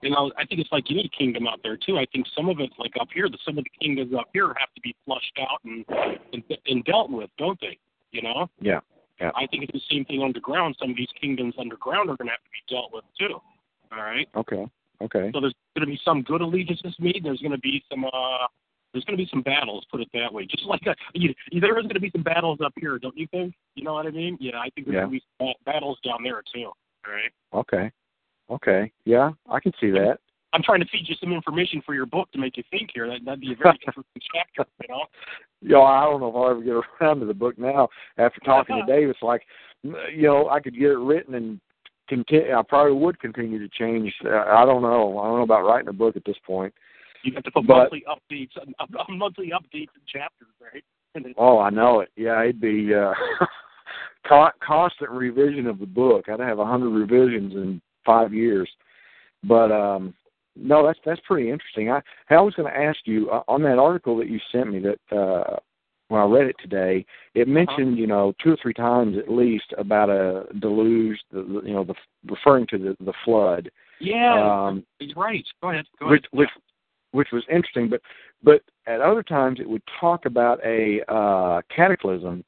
[0.02, 1.98] you know, I think it's like any kingdom out there too.
[1.98, 3.28] I think some of it's like up here.
[3.28, 5.84] The some of the kingdoms up here have to be flushed out and
[6.32, 7.78] and, and dealt with, don't they?
[8.12, 8.48] You know.
[8.60, 8.80] Yeah.
[9.20, 9.30] Yeah.
[9.34, 10.76] I think it's the same thing underground.
[10.78, 13.40] Some of these kingdoms underground are going to have to be dealt with too.
[13.90, 14.28] All right.
[14.36, 14.66] Okay.
[15.02, 15.30] Okay.
[15.34, 17.20] So there's going to be some good allegiances made.
[17.24, 18.04] There's going to be some.
[18.04, 18.46] uh
[18.92, 19.84] There's going to be some battles.
[19.90, 20.46] Put it that way.
[20.46, 23.26] Just like a, you, there is going to be some battles up here, don't you
[23.30, 23.54] think?
[23.74, 24.38] You know what I mean?
[24.40, 25.00] Yeah, I think there's Yeah.
[25.06, 26.64] going to be some battles down there too.
[27.06, 27.32] All right.
[27.54, 27.90] Okay.
[28.50, 28.90] Okay.
[29.04, 30.18] Yeah, I can see that.
[30.54, 33.06] I'm trying to feed you some information for your book to make you think here.
[33.06, 35.04] That, that'd be a very interesting chapter, you know.
[35.60, 37.88] You know, I don't know if I'll ever get around to the book now.
[38.16, 39.42] After talking to Dave, it's like,
[39.82, 41.60] you know, I could get it written and
[42.08, 42.54] continue.
[42.54, 44.14] I probably would continue to change.
[44.24, 45.18] Uh, I don't know.
[45.18, 46.72] I don't know about writing a book at this point.
[47.24, 50.84] You have to put But- monthly updates, uh, monthly updates and chapters, right?
[51.14, 52.10] Then, Oh, I know it.
[52.16, 53.12] Yeah, it'd be uh,
[54.26, 56.28] con- constant revision of the book.
[56.28, 58.68] I'd have a hundred revisions in five years.
[59.44, 60.14] But um,
[60.56, 61.90] no, that's that's pretty interesting.
[61.90, 64.80] I, I was going to ask you uh, on that article that you sent me
[64.80, 65.56] that uh,
[66.08, 67.04] when I read it today,
[67.34, 71.74] it mentioned you know two or three times at least about a deluge, the, you
[71.74, 71.94] know, the
[72.26, 73.70] referring to the the flood.
[74.00, 75.44] yeah, Um, right.
[75.62, 75.84] Go ahead.
[76.00, 76.38] Go which ahead.
[76.38, 76.50] which
[77.12, 78.00] which was interesting but
[78.42, 82.44] but at other times it would talk about a uh cataclysm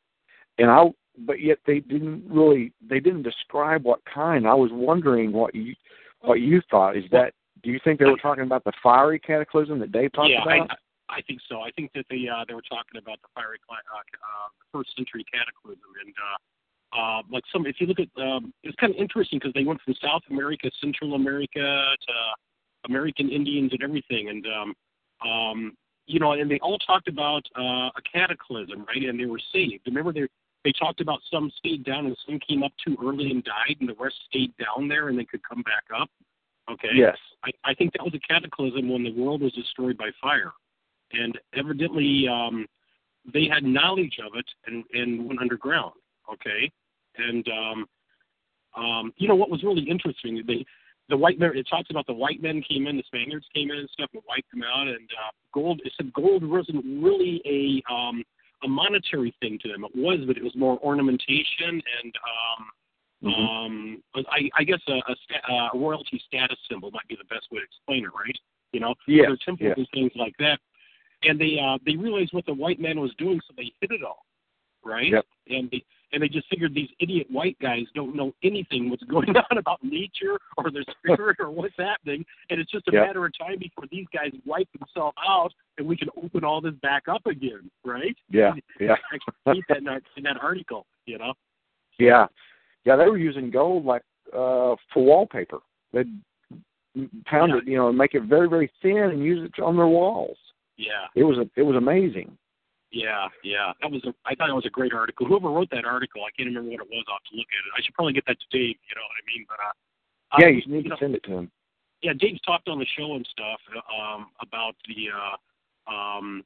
[0.59, 0.85] and i
[1.27, 4.47] but yet they didn't really they didn't describe what kind.
[4.47, 5.75] I was wondering what you
[6.21, 6.97] what you thought.
[6.97, 10.31] Is that do you think they were talking about the fiery cataclysm that Dave talked
[10.31, 10.71] yeah, about?
[10.71, 11.61] I, I think so.
[11.61, 15.25] I think that they uh, they were talking about the fiery uh, uh, first century
[15.31, 17.67] cataclysm, and uh, uh, like some.
[17.67, 20.71] If you look at, um, it's kind of interesting because they went from South America,
[20.81, 22.15] Central America to
[22.87, 24.75] American Indians and everything, and um,
[25.29, 25.77] um,
[26.07, 29.05] you know, and they all talked about uh, a cataclysm, right?
[29.09, 29.83] And they were saved.
[29.87, 30.27] Remember, they
[30.65, 33.89] they talked about some stayed down and some came up too early and died, and
[33.89, 36.11] the rest stayed down there and they could come back up.
[36.71, 36.91] Okay.
[36.95, 37.17] Yes.
[37.45, 40.53] I, I think that was a cataclysm when the world was destroyed by fire,
[41.13, 42.67] and evidently um,
[43.33, 45.95] they had knowledge of it and and went underground.
[46.31, 46.71] Okay,
[47.17, 47.87] and um,
[48.77, 50.43] um, you know what was really interesting?
[50.47, 50.65] They
[51.09, 51.57] the white men.
[51.57, 54.23] It talks about the white men came in, the Spaniards came in and stuff, and
[54.29, 54.87] wiped them out.
[54.87, 55.81] And uh, gold.
[55.85, 58.23] It said gold wasn't really a um,
[58.65, 59.85] a monetary thing to them.
[59.85, 62.67] It was, but it was more ornamentation and um,
[63.23, 63.43] Mm-hmm.
[63.43, 67.49] um, I, I guess a, a, sta- a royalty status symbol might be the best
[67.53, 68.37] way to explain it, right?
[68.73, 70.59] You know, Yes, other temples and things like that.
[71.23, 74.03] And they uh, they realized what the white man was doing, so they hid it
[74.03, 74.25] all,
[74.83, 75.13] right?
[75.13, 75.27] Yep.
[75.49, 79.29] And they and they just figured these idiot white guys don't know anything what's going
[79.51, 83.07] on about nature or their spirit or what's happening, and it's just a Yep.
[83.07, 86.75] matter of time before these guys wipe themselves out and we can open all this
[86.83, 88.17] back up again, right?
[88.31, 88.97] Yeah, yeah.
[89.13, 91.35] Actually, read that in that, in that article, you know.
[91.99, 92.27] Yeah,
[92.85, 92.97] yeah.
[92.97, 95.59] They were using gold like uh for wallpaper.
[95.93, 96.09] They'd
[97.27, 99.87] pound it, you know, and make it very, very thin and use it on their
[99.87, 100.37] walls.
[100.77, 101.07] Yeah.
[101.15, 102.37] It was a, it was amazing.
[102.93, 103.73] Yeah, yeah.
[103.81, 105.27] That was a I thought it was a great article.
[105.27, 107.05] Whoever wrote that article, I can't remember what it was.
[107.09, 107.73] I'll have to look at it.
[107.79, 109.47] I should probably get that to Dave, you know what I mean?
[109.47, 109.75] But uh
[110.43, 111.51] Yeah, um, you need to know, send it to him.
[112.03, 113.61] yeah, Dave's talked on the show and stuff
[113.95, 115.37] um about the uh
[115.91, 116.43] um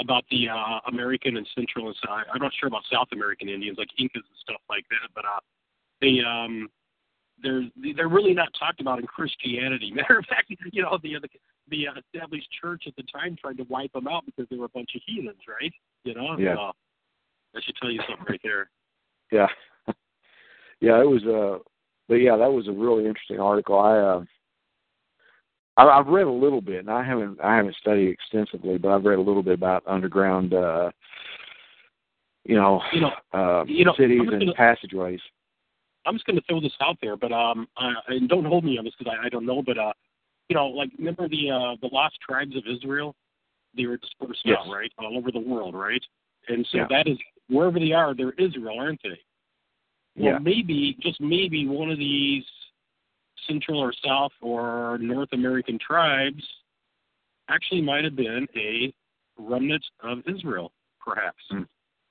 [0.00, 3.78] about the uh American and Central and South I'm not sure about South American Indians
[3.78, 5.40] like Incas and stuff like that, but uh
[6.02, 6.68] they um
[7.42, 7.64] they're
[7.96, 9.90] they're really not talked about in Christianity.
[9.94, 11.28] Matter of fact, you know the the,
[11.70, 14.66] the uh, established church at the time tried to wipe them out because they were
[14.66, 15.72] a bunch of heathens, right?
[16.04, 16.54] You know, Yeah.
[16.54, 16.72] so
[17.54, 18.70] that should tell you something right there.
[19.32, 19.46] Yeah,
[20.80, 21.00] yeah.
[21.00, 21.62] It was uh,
[22.08, 23.78] but yeah, that was a really interesting article.
[23.78, 24.24] I uh,
[25.76, 29.04] I, I've read a little bit, and I haven't I haven't studied extensively, but I've
[29.04, 30.90] read a little bit about underground, uh,
[32.44, 35.20] you know, You know, uh, you know, cities just and passageways.
[36.06, 38.78] I'm just going to throw this out there, but um, uh, and don't hold me
[38.78, 39.92] on this because I, I don't know, but uh,
[40.50, 43.14] you know, like remember the uh, the lost tribes of Israel?
[43.76, 44.58] They were dispersed Yes.
[44.58, 46.02] out, right, all over the world, right?
[46.48, 46.86] And so Yeah.
[46.90, 47.16] that is
[47.48, 49.20] wherever they are, they're Israel, aren't they?
[50.16, 50.38] Well, Yeah.
[50.38, 52.44] maybe just maybe one of these
[53.46, 56.44] Central or South or North American tribes
[57.48, 58.92] actually might have been a
[59.38, 61.42] remnant of Israel, perhaps.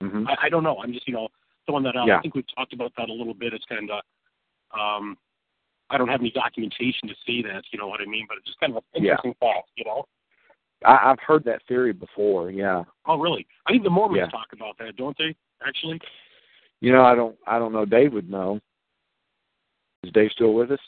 [0.02, 0.28] Mm-hmm.
[0.28, 0.78] I, I don't know.
[0.82, 1.28] I'm just you know
[1.66, 2.07] throwing that out.
[2.07, 2.20] Yeah.
[2.20, 3.53] I think we've talked about that a little bit.
[3.53, 4.02] It's kind of
[4.72, 5.18] um,
[5.90, 7.64] I don't have any documentation to say that.
[7.72, 8.26] You know what I mean?
[8.28, 9.11] But it's just kind of an Yeah.
[9.11, 9.70] interesting fact.
[9.76, 10.06] You know?
[10.86, 12.52] I, I've heard that theory before.
[12.52, 13.48] Yeah, Oh, really?
[13.66, 14.28] I think the Mormons Yeah.
[14.30, 15.36] talk about that, don't they?
[15.66, 15.99] Actually,
[16.80, 17.86] you know, I don't I don't know.
[17.86, 18.60] Dave would know.
[20.03, 20.80] Is Dave still with us?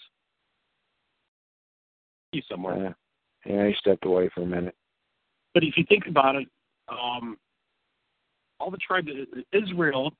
[2.31, 2.95] he's somewhere.
[3.45, 3.67] Yeah, yeah.
[3.67, 4.75] He stepped away for a minute.
[5.53, 6.47] But if you think about it,
[6.87, 7.37] um,
[8.59, 9.09] all the tribes,
[9.51, 10.13] Israel,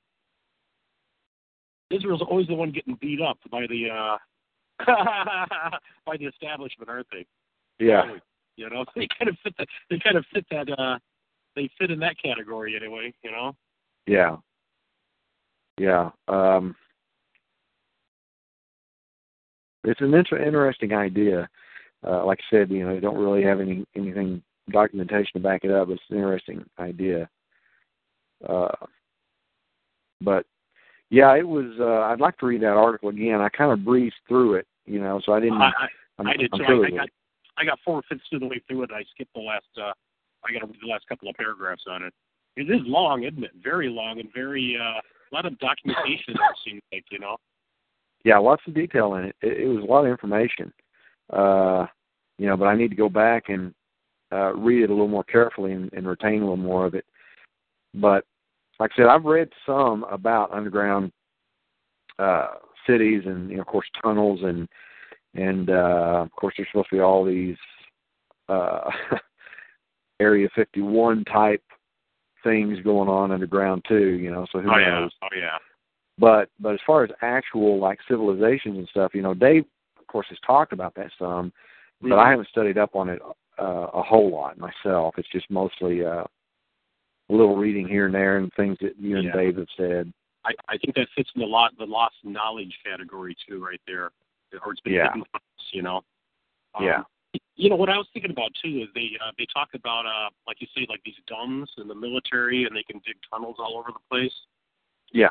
[1.90, 4.18] Israel's always the one getting beat up by the uh,
[6.06, 7.26] by the establishment, aren't they?
[7.78, 8.16] Yeah,
[8.56, 9.68] You know, they kind of fit that.
[9.90, 10.68] They kind of fit that.
[10.78, 10.98] uh
[11.56, 13.12] They fit in that category anyway.
[13.22, 13.56] You know.
[14.06, 14.36] yeah,
[15.78, 16.10] yeah.
[16.28, 16.74] Um,
[19.84, 21.48] it's an inter- interesting idea.
[22.06, 25.64] Uh, like I said, you know, they don't really have any anything documentation to back
[25.64, 25.88] it up.
[25.88, 27.28] It's an interesting idea.
[28.48, 28.68] Uh,
[30.20, 30.46] but
[31.10, 31.66] yeah, it was.
[31.78, 33.40] Uh, I'd like to read that article again.
[33.40, 35.60] I kind of breezed through it, you know, so I didn't.
[35.60, 35.70] I,
[36.18, 36.84] I, I did I'm too.
[36.84, 37.08] I, I got.
[37.58, 38.90] I got four fifths of the way through it.
[38.92, 39.66] I skipped the last.
[39.76, 39.92] uh
[40.44, 42.12] I got to read the last couple of paragraphs on it.
[42.56, 43.52] It is long, isn't it?
[43.62, 46.34] Very long and very uh, a lot of documentation.
[46.34, 47.36] it seems like you know.
[48.24, 49.36] yeah, lots of detail in it.
[49.40, 50.72] It, it was a lot of information,
[51.32, 51.86] uh,
[52.38, 52.56] you know.
[52.56, 53.74] But I need to go back and
[54.32, 57.04] uh, read it a little more carefully and, and retain a little more of it.
[57.94, 58.24] But
[58.80, 61.12] like I said, I've read some about underground
[62.18, 62.48] uh,
[62.86, 64.68] cities and you know, of course tunnels and
[65.34, 67.56] and uh, of course there's supposed to be all these
[68.48, 68.90] uh,
[70.20, 71.62] Area 51 type
[72.44, 74.10] things going on underground too.
[74.10, 75.00] You know, so who oh yeah.
[75.00, 75.12] knows?
[75.22, 75.58] Oh yeah.
[76.18, 79.64] But but as far as actual like civilizations and stuff, you know, Dave
[79.98, 81.52] of course has talked about that some,
[82.00, 83.20] but I haven't studied up on it
[83.58, 85.14] uh, a whole lot myself.
[85.18, 89.24] It's just mostly uh, a little reading here and there and things that you and
[89.24, 89.32] Yeah.
[89.32, 90.12] Dave have said.
[90.44, 94.10] I, I think that fits in the lot the lost knowledge category too, right there.
[94.64, 95.08] Or it's been Yeah.
[95.12, 95.24] hidden
[95.72, 96.02] you know.
[96.74, 97.02] Um, Yeah.
[97.54, 100.30] You know what I was thinking about too is they uh, they talk about uh
[100.46, 103.78] like you say like these DUMBs in the military and they can dig tunnels all
[103.78, 104.34] over the place.
[105.12, 105.30] Yeah.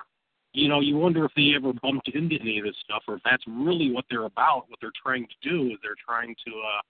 [0.53, 3.21] You know, you wonder if they ever bumped into any of this stuff or if
[3.23, 4.69] that's really what they're about.
[4.69, 6.81] What they're trying to do is they're trying to uh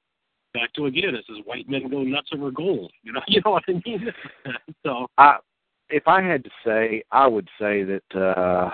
[0.53, 2.91] back to again, this is white men go nuts over gold.
[3.03, 4.13] You know, you know what I mean?
[4.85, 5.37] so I
[5.91, 8.69] if I had to say, I would say that uh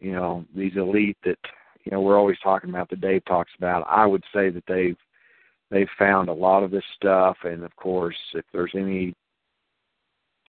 [0.00, 1.38] you know, these elite that
[1.84, 4.96] you know, we're always talking about that Dave talks about, I would say that they've
[5.70, 9.14] they've found a lot of this stuff and of course if there's any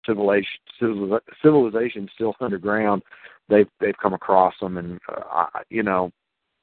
[0.04, 3.02] civilization civil- civilization still underground,
[3.48, 6.10] they've they've come across them and uh, you know,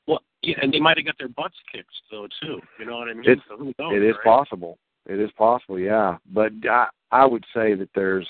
[0.08, 2.60] Well, yeah, and they might have got their butts kicked though too.
[2.80, 3.30] You know what I mean?
[3.30, 4.24] It's- so knows, it is right?
[4.24, 4.78] possible.
[5.06, 6.18] It is possible, yeah.
[6.32, 8.28] But I I would say that there's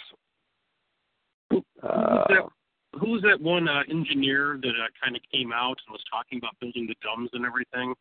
[1.53, 2.43] Who's uh that?
[2.99, 6.53] Who's that one uh, engineer that uh, kind of came out and was talking about
[6.59, 7.93] building the DUMBs and everything?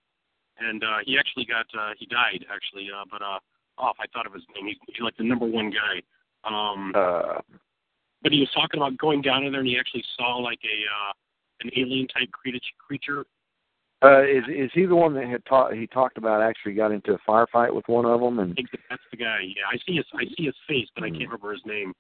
[0.59, 3.39] And uh, he actually got uh, he died actually, uh, but uh,
[3.79, 3.97] off.
[4.01, 4.67] I thought of his name.
[4.67, 6.03] He's, he's like the number one guy.
[6.45, 7.41] Um, uh
[8.23, 10.77] but he was talking about going down in there and he actually saw like a
[10.87, 11.13] uh,
[11.63, 12.61] an alien type creature.
[12.79, 13.25] creature.
[14.05, 15.75] Uh, is is he the one that had talked?
[15.75, 18.69] He talked about actually got into a firefight with one of them, I and think
[18.91, 19.41] that's the guy.
[19.43, 21.19] Yeah, I see his I see his face, but I Hmm.
[21.19, 21.93] can't remember his name.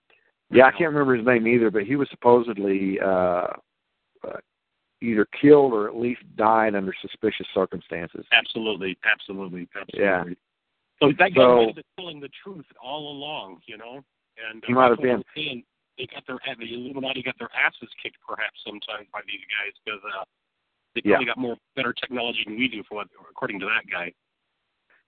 [0.52, 1.70] Yeah, I can't remember his name either.
[1.70, 3.48] But he was supposedly uh,
[4.26, 4.40] uh,
[5.00, 8.24] either killed or at least died under suspicious circumstances.
[8.32, 10.00] Absolutely, absolutely, absolutely.
[10.00, 10.24] Yeah.
[11.00, 14.04] So that guy So- might have been telling the truth all along, you know.
[14.38, 15.22] And uh, He might have been.
[15.34, 15.64] Saying.
[15.98, 20.00] They got their the Illuminati got their asses kicked perhaps sometimes by these guys because
[20.08, 20.24] uh,
[20.94, 21.16] they Yeah.
[21.16, 24.10] probably got more better technology than we do, for what according to that guy.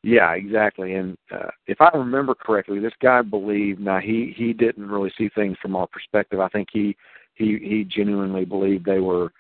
[0.05, 0.97] Yeah, exactly.
[0.97, 3.81] And uh, if I remember correctly, this guy believed.
[3.81, 6.41] Now he he didn't really see things from our perspective.
[6.41, 6.95] I think he
[7.35, 9.33] he he genuinely believed they were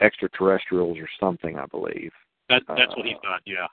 [0.00, 1.58] extraterrestrials or something.
[1.58, 2.12] I believe.
[2.48, 3.40] That that's what he Uh, thought.
[3.44, 3.66] Yeah.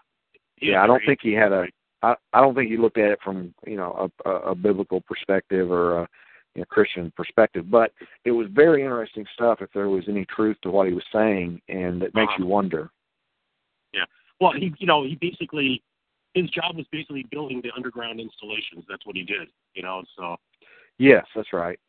[0.56, 1.68] He yeah, I don't think he had a.
[2.02, 5.02] I I don't think he looked at it from you know a, a, a biblical
[5.02, 6.08] perspective or a
[6.56, 7.70] you know, Christian perspective.
[7.70, 7.92] But
[8.26, 9.60] it was very interesting stuff.
[9.62, 12.44] If there was any truth to what he was saying, and it makes Uh-huh.
[12.44, 12.90] you wonder.
[13.94, 14.06] Yeah.
[14.40, 15.84] Well, he you know he basically
[16.34, 18.86] his job was basically building the underground installations.
[18.90, 19.48] That's what he did.
[19.74, 20.04] You know.
[20.18, 20.36] So
[20.98, 21.80] Yes, that's right.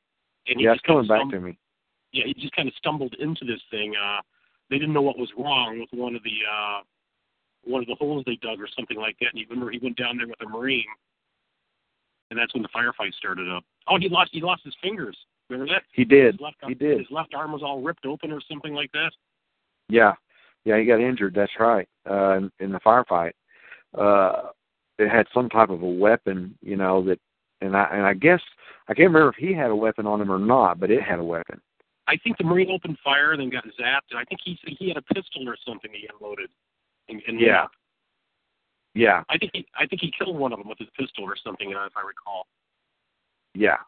[0.47, 1.59] and Yeah, it's coming back to me.
[2.13, 3.95] yeah, he just kind of stumbled into this thing.
[3.97, 4.21] Uh,
[4.71, 6.81] they didn't know what was wrong with one of the uh,
[7.65, 9.31] one of the holes they dug or something like that.
[9.33, 10.85] And he remember he went down there with a marine,
[12.31, 13.65] and that's when the firefight started up.
[13.89, 15.17] Oh, he lost he lost his fingers.
[15.49, 15.83] Remember that?
[15.93, 16.35] He did.
[16.35, 16.99] His left, He did.
[16.99, 19.11] His left arm was all ripped open or something like that.
[19.89, 20.13] Yeah,
[20.65, 21.35] yeah, he got injured.
[21.35, 21.89] That's right.
[22.09, 23.33] Uh, in, in the firefight,
[23.99, 24.51] uh,
[24.99, 27.19] it had some type of a weapon, you know that,
[27.61, 28.41] and I and I guess
[28.89, 31.19] I can't remember if he had a weapon on him or not, but it had
[31.19, 31.61] a weapon.
[32.07, 34.97] I think the marine opened fire, then got zapped, and I think he he had
[34.97, 36.51] a pistol or something he unloaded.
[37.09, 37.67] And, and Yeah.
[38.95, 41.37] Yeah, I think he I think he killed one of them with his pistol or
[41.37, 42.47] something, if I recall.
[43.55, 43.79] yeah.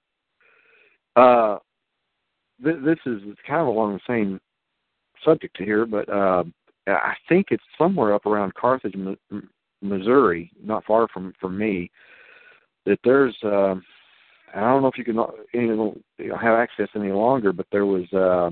[1.16, 1.59] Uh,
[2.62, 4.41] th- this is it's kind of along the same
[5.24, 6.45] subject here, but uh,
[6.87, 8.95] I think it's somewhere up around Carthage,
[9.83, 11.91] Missouri, not far from from me.
[12.87, 13.75] That there's, uh,
[14.55, 15.19] I don't know if you can
[15.55, 18.51] any, have access any longer, but there was uh,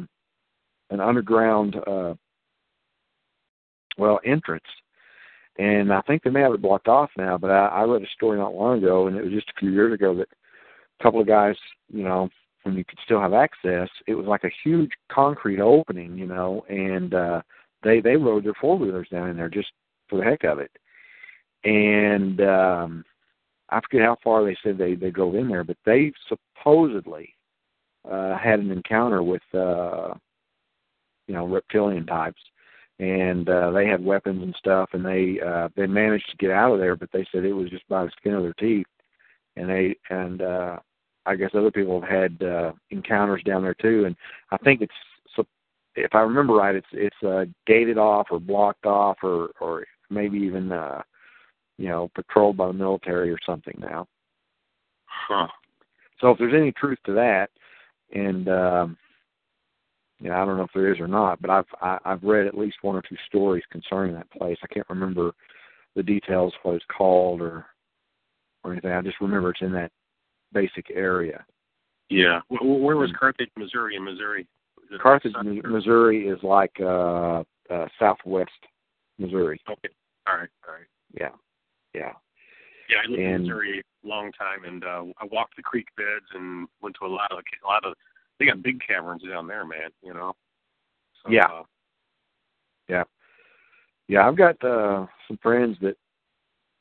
[0.90, 2.14] an underground, uh,
[3.98, 4.64] well, entrance,
[5.58, 7.36] and I think they may have it blocked off now.
[7.36, 9.70] But I, I read a story not long ago, and it was just a few
[9.70, 10.28] years ago that
[11.00, 11.56] a couple of guys,
[11.92, 12.28] you know,
[12.62, 16.64] when you could still have access, it was like a huge concrete opening, you know,
[16.68, 17.40] and uh
[17.82, 19.68] they they rode their four wheelers down in there just
[20.08, 20.70] for the heck of it.
[21.64, 23.04] And um
[23.68, 27.34] I forget how far they said they they drove in there, but they supposedly
[28.10, 30.14] uh had an encounter with uh
[31.26, 32.40] you know, reptilian types.
[32.98, 36.72] And uh they had weapons and stuff and they uh they managed to get out
[36.72, 38.86] of there, but they said it was just by the skin of their teeth.
[39.56, 40.78] And they and uh
[41.26, 44.16] I guess other people have had uh, encounters down there too, and
[44.50, 44.92] I think it's.
[45.96, 50.38] If I remember right, it's it's uh, gated off or blocked off or or maybe
[50.38, 51.02] even uh,
[51.80, 54.06] you know patrolled by the military or something now.
[55.06, 55.48] Huh.
[56.20, 57.48] So if there's any truth to that,
[58.12, 58.98] and um,
[60.20, 62.56] yeah, I don't know if there is or not, but I've I, I've read at
[62.56, 64.58] least one or two stories concerning that place.
[64.62, 65.32] I can't remember
[65.96, 67.64] the details, what it's called or
[68.62, 68.92] or anything.
[68.92, 69.90] I just remember it's in that
[70.52, 71.42] basic area.
[72.10, 72.40] Yeah.
[72.48, 73.96] Where, where was Carthage, Missouri?
[73.96, 74.46] In Missouri.
[75.00, 75.32] Carthage,
[75.64, 78.50] Missouri is like uh, uh southwest
[79.18, 79.62] Missouri.
[79.70, 79.88] Okay.
[80.28, 80.48] All right.
[80.68, 80.86] All right.
[81.18, 81.30] Yeah.
[81.94, 82.12] Yeah.
[82.88, 86.26] Yeah, I lived in Missouri a long time, and uh, I walked the creek beds
[86.34, 87.94] and went to a lot of a lot of
[88.38, 89.90] they got big caverns down there, man.
[90.02, 90.34] You know.
[91.22, 91.46] So, Yeah.
[91.46, 91.62] Uh,
[92.88, 93.04] Yeah.
[94.08, 95.96] Yeah, I've got uh some friends that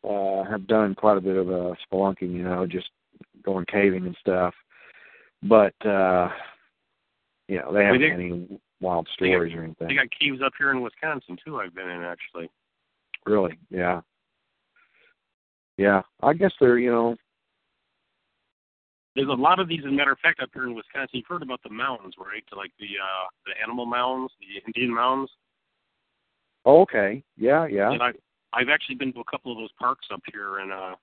[0.08, 2.90] uh have done quite a bit of uh spelunking, you know, just
[3.44, 4.56] going caving and stuff.
[5.44, 6.30] But uh
[7.48, 9.88] you know, they haven't they- any wild they got- stories or anything.
[9.90, 11.60] they got caves up here in Wisconsin too.
[11.60, 12.50] I've been in actually.
[13.26, 13.60] Really?
[13.70, 14.02] Yeah.
[15.80, 16.02] Yeah.
[16.22, 17.16] I guess they're, you know,
[19.16, 19.80] There's a lot of these.
[19.86, 22.44] As a matter of fact, up here in Wisconsin, you've heard about the mounds, right?
[22.56, 25.32] Like the uh the animal mounds, the Indian mounds.
[26.66, 27.24] oh, okay.
[27.38, 27.92] Yeah, yeah.
[27.92, 28.12] And I
[28.52, 30.96] I've actually been to a couple of those parks up here in uh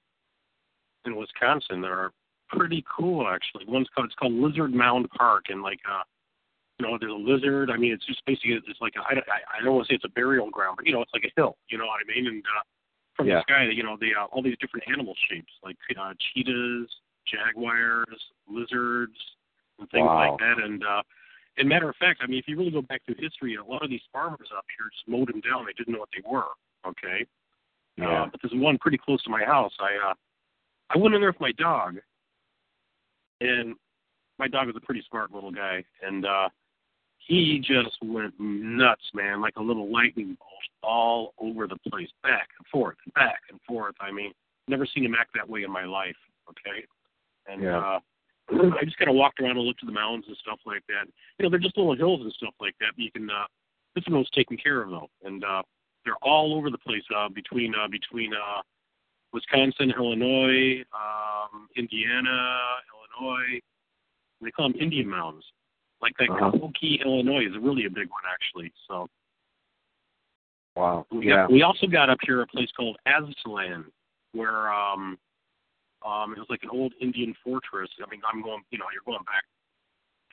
[1.06, 2.12] in Wisconsin that are
[2.50, 3.64] pretty cool actually.
[3.66, 6.02] One's called it's called Lizard Mound Park and like uh
[6.78, 7.70] you know, there's a lizard.
[7.70, 9.14] I mean, it's just basically it's like a, I
[9.58, 11.32] I don't want to say it's a burial ground, but you know, it's like a
[11.34, 11.56] hill.
[11.70, 12.26] You know what I mean?
[12.26, 12.62] And uh,
[13.16, 13.36] from Yeah.
[13.36, 16.88] the sky, you know, they uh, all these different animal shapes like uh, cheetahs,
[17.26, 18.06] jaguars,
[18.46, 19.16] lizards,
[19.78, 20.30] and things Wow.
[20.30, 20.62] like that.
[20.62, 21.02] And uh,
[21.58, 23.82] and matter of fact, I mean, if you really go back through history, a lot
[23.82, 25.64] of these farmers up here just mowed them down.
[25.66, 26.52] They didn't know what they were.
[26.86, 27.26] Okay.
[27.96, 28.24] Yeah.
[28.24, 29.72] Uh, but there's one pretty close to my house.
[29.80, 30.14] I uh,
[30.90, 31.96] I went in there with my dog,
[33.40, 33.74] and
[34.38, 36.48] my dog was a pretty smart little guy, and uh,
[37.26, 40.50] he just went nuts, man, like a little lightning bolt
[40.82, 43.96] all over the place, back and forth and back and forth.
[44.00, 44.32] I mean,
[44.68, 46.16] never seen him act that way in my life.
[46.48, 46.86] Okay,
[47.46, 47.78] and Yeah.
[47.78, 48.00] uh,
[48.78, 51.08] I just kind of walked around and looked at the mountains and stuff like that.
[51.38, 52.92] You know, they're just little hills and stuff like that.
[52.94, 53.46] But you can uh,
[53.96, 55.62] this one was taken care of though, and uh,
[56.04, 58.62] they're all over the place uh, between uh, between uh,
[59.32, 62.56] Wisconsin, Illinois, um, Indiana,
[63.18, 63.60] Illinois.
[64.40, 65.44] They call them Indian mounds.
[66.06, 66.52] Like that Uh-huh.
[66.52, 68.72] Cahokia, Illinois is really a big one actually.
[68.86, 69.08] So
[70.76, 71.04] Wow.
[71.10, 71.42] we, Yeah.
[71.42, 73.90] got, we also got up here a place called Aztalan,
[74.32, 75.18] where um,
[76.04, 77.90] um, it was like an old Indian fortress.
[78.00, 79.42] I mean, I'm going, you know, you're going back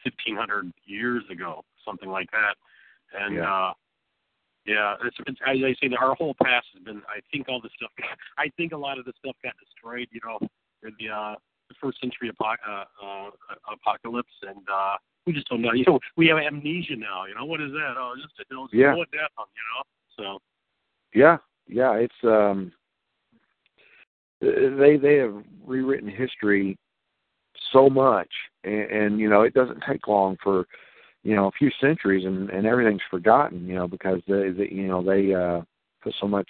[0.03, 2.55] 1,500 years ago, something like that.
[3.19, 3.51] And Yeah.
[3.51, 3.73] uh,
[4.65, 7.01] yeah, it's, it's as I say, our whole past has been.
[7.09, 7.91] I think all this stuff.
[8.37, 10.07] I think a lot of this stuff got destroyed.
[10.11, 10.39] You know,
[10.83, 11.35] in the uh,
[11.67, 13.29] the first century apo- uh, uh,
[13.73, 14.95] apocalypse, and uh,
[15.25, 15.71] we just don't know.
[15.73, 17.25] You know, we have amnesia now.
[17.25, 17.95] You know, what is that?
[17.97, 18.67] Oh, just a hill.
[18.71, 18.91] Yeah.
[18.91, 18.99] From?
[18.99, 19.83] You know,
[20.17, 20.39] so.
[21.13, 21.37] Yeah,
[21.67, 22.71] yeah, it's um
[24.41, 25.33] they they have
[25.65, 26.77] rewritten history
[27.71, 28.29] so much
[28.63, 30.65] and, and you know it doesn't take long for
[31.23, 34.87] you know a few centuries and and everything's forgotten you know because they, they you
[34.87, 35.61] know they uh
[36.01, 36.49] put so much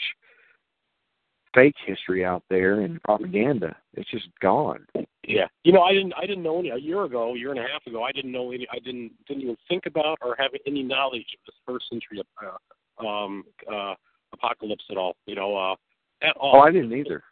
[1.53, 4.85] fake history out there and propaganda it's just gone
[5.26, 7.60] Yeah, you know, I didn't, I didn't know any a year ago, a year and
[7.60, 8.03] a half ago.
[8.03, 11.40] I didn't know any, I didn't, didn't even think about or have any knowledge of
[11.45, 13.93] this first century uh, um, uh,
[14.34, 15.16] apocalypse at all.
[15.26, 15.76] You know, uh,
[16.22, 16.58] at all.
[16.58, 17.24] oh i didn't either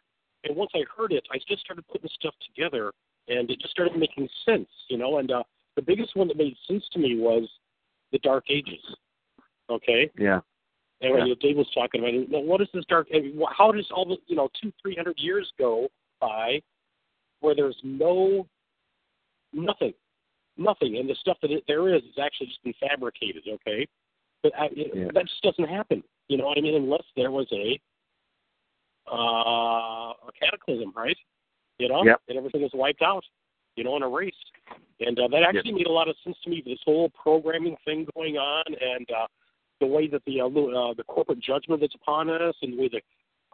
[0.44, 2.92] And once I heard it, I just started putting stuff together,
[3.28, 4.68] and it just started making sense.
[4.88, 5.42] You know, and uh,
[5.76, 7.48] the biggest one that made sense to me was
[8.10, 8.84] the Dark Ages.
[9.70, 10.40] Okay, yeah
[11.02, 11.34] and when Yeah.
[11.40, 13.08] Dave was talking about what is this dark?
[13.50, 15.88] How does all the you know two three hundred years go
[16.20, 16.62] by
[17.42, 18.46] where there's no
[19.52, 19.92] nothing,
[20.56, 23.42] nothing, and the stuff that it, there is is actually just been fabricated.
[23.46, 23.86] Okay,
[24.42, 25.08] but I, it, Yeah.
[25.12, 26.02] that just doesn't happen.
[26.28, 26.74] You know what I mean?
[26.74, 27.78] Unless there was a
[29.10, 31.16] uh, a cataclysm, right?
[31.78, 32.22] You know, Yep.
[32.28, 33.24] and everything was wiped out.
[33.76, 34.36] You know, and erased.
[35.00, 36.62] And uh, that actually made a lot of sense to me.
[36.64, 39.26] This whole programming thing going on, and uh,
[39.80, 42.90] the way that the uh, uh, the corporate judgment that's upon us, and the way
[42.92, 43.02] that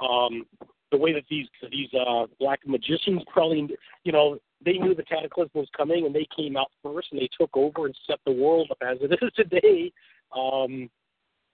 [0.04, 0.44] um,
[0.90, 3.68] the way that these these uh, black magicians probably,
[4.04, 7.28] you know, they knew the cataclysm was coming, and they came out first, and they
[7.38, 9.92] took over and set the world up as it is today.
[10.36, 10.90] Um,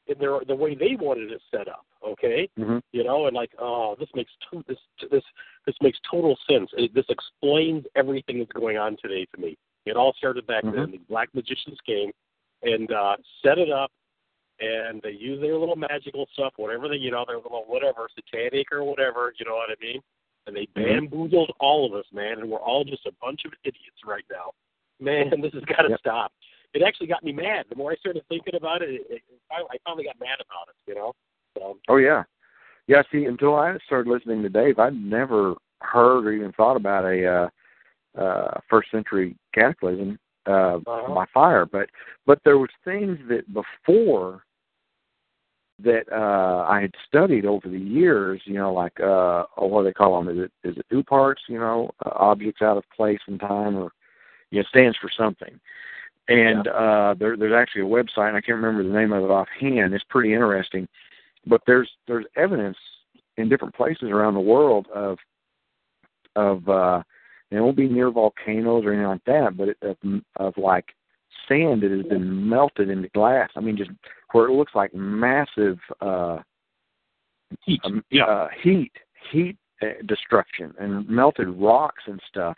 [0.07, 1.87] in their the way they wanted it set up.
[2.07, 4.79] Okay, hmm you know, and like, oh, this makes to- this
[5.11, 5.23] this
[5.67, 6.71] this makes total sense.
[6.77, 9.57] It, this explains everything that's going on today to me.
[9.87, 10.75] It all started back Mhm.
[10.75, 10.91] then.
[10.93, 12.11] The black magicians came
[12.63, 13.91] and uh, set it up,
[14.61, 18.71] and they use their little magical stuff, whatever they, you know, their little whatever satanic
[18.73, 20.01] or whatever, you know what I mean?
[20.47, 21.09] And they Mhm.
[21.09, 24.53] bamboozled all of us, man, and we're all just a bunch of idiots right now.
[25.01, 26.01] Man, this has got to Yep.
[26.01, 26.33] stop.
[26.75, 27.67] It actually got me mad.
[27.69, 30.75] The more I started thinking about it, it, it I finally got mad about it.
[30.87, 31.15] You know.
[31.57, 32.25] So, Oh yeah,
[32.87, 33.03] yeah.
[33.13, 37.27] See, until I started listening to Dave, I'd never heard or even thought about a
[37.27, 41.15] uh, uh, first century cataclysm uh, Uh-huh.
[41.15, 41.67] by fire.
[41.67, 41.89] But
[42.27, 44.45] but there was things that before
[45.81, 48.41] that uh, I had studied over the years.
[48.45, 50.37] You know, like uh, oh, what do they call them?
[50.37, 51.49] Is it is it OOPArts?
[51.49, 53.91] You know, uh, objects out of place and time, or
[54.51, 55.59] yeah, it stands for something.
[56.29, 59.31] And uh, there, there's actually a website, and I can't remember the name of it
[59.31, 59.93] offhand.
[59.93, 60.89] It's pretty interesting
[61.47, 62.77] but there's there's evidence
[63.37, 65.19] in different places around the world of
[66.37, 67.03] of uh
[67.51, 69.97] and it won't be near volcanoes or anything like that, but it, of,
[70.37, 70.87] of like
[71.49, 73.51] sand that has been melted into glass.
[73.57, 73.91] I mean, just
[74.33, 76.39] where it looks like massive uh,
[77.63, 78.93] heat, um, yeah, uh, heat,
[79.31, 82.57] heat uh, destruction, and melted rocks and stuff.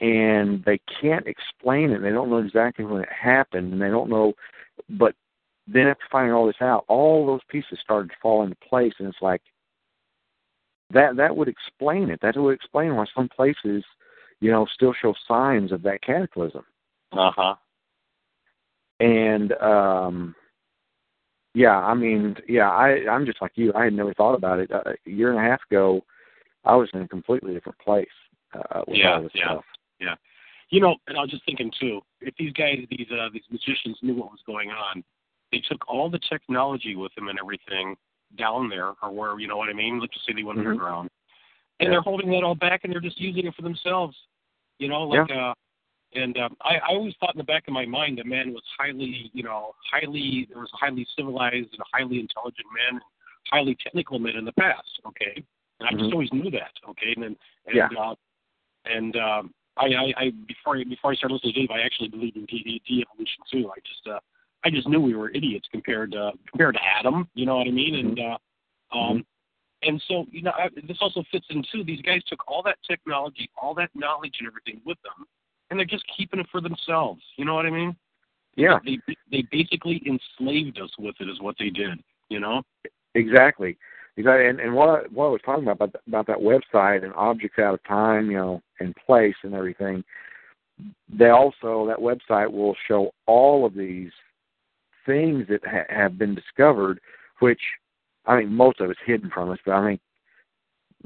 [0.00, 2.00] And they can't explain it.
[2.02, 4.32] They don't know exactly when it happened, and they don't know.
[4.88, 5.14] But
[5.68, 9.08] then after finding all this out, all those pieces started to fall into place, and
[9.08, 9.42] it's like
[10.92, 11.16] that.
[11.16, 12.20] That would explain it.
[12.20, 13.84] That would explain why some places,
[14.42, 16.64] you know, still show signs of that cataclysm.
[17.12, 17.54] Uh huh.
[18.98, 20.34] And um
[21.54, 23.72] yeah, I mean, yeah, I I'm just like you.
[23.74, 24.70] I had never thought about it.
[24.72, 26.02] Uh, a year and a half ago,
[26.64, 28.06] I was in a completely different place
[28.54, 29.64] uh, with yeah, all this yeah, stuff.
[30.00, 30.14] yeah.
[30.70, 33.98] You know, and I was just thinking too, if these guys, these uh, these magicians
[34.02, 35.04] knew what was going on,
[35.52, 37.94] they took all the technology with them and everything
[38.38, 40.00] down there, or where you know what I mean.
[40.00, 40.70] Let's just say they went Mhm.
[40.70, 41.10] underground,
[41.78, 41.90] and Yeah.
[41.90, 44.16] they're holding that all back, and they're just using it for themselves.
[44.82, 45.54] You know, like uh,
[46.14, 48.64] and um, I, I always thought in the back of my mind that man was
[48.76, 53.02] highly, you know, highly there was a highly civilized and a highly intelligent man, and
[53.48, 54.90] highly technical men in the past.
[55.06, 55.44] Okay,
[55.78, 56.12] and I just Mhm.
[56.14, 56.72] always knew that.
[56.88, 57.36] Okay, and then
[57.66, 57.88] and Yeah.
[57.96, 58.14] uh,
[58.84, 62.08] and um, I, I, I before I, before I started listening to Dave, I actually
[62.08, 63.70] believed in de- de-evolution too.
[63.70, 64.18] I just uh,
[64.64, 67.28] I just knew we were idiots compared to compared to Adam.
[67.34, 67.94] You know what I mean?
[67.94, 68.38] And uh,
[68.98, 69.24] um,
[69.82, 71.84] and so you know I, this also fits in too.
[71.84, 75.26] These guys took all that technology, all that knowledge, and everything with them,
[75.70, 77.22] and they're just keeping it for themselves.
[77.36, 77.96] You know what I mean?
[78.54, 78.98] Yeah, They
[79.30, 81.98] they basically enslaved us with it, is what they did.
[82.28, 82.62] You know?
[83.14, 83.76] exactly.
[84.16, 84.46] Exactly.
[84.46, 87.58] And, and what I, what I was talking about about, about that website and objects
[87.58, 90.04] out of time, you know, and place and everything.
[91.08, 94.10] They also that website will show all of these
[95.06, 97.00] things that ha- have been discovered,
[97.40, 97.60] which
[98.26, 100.00] I think most of it's hidden from us, but I think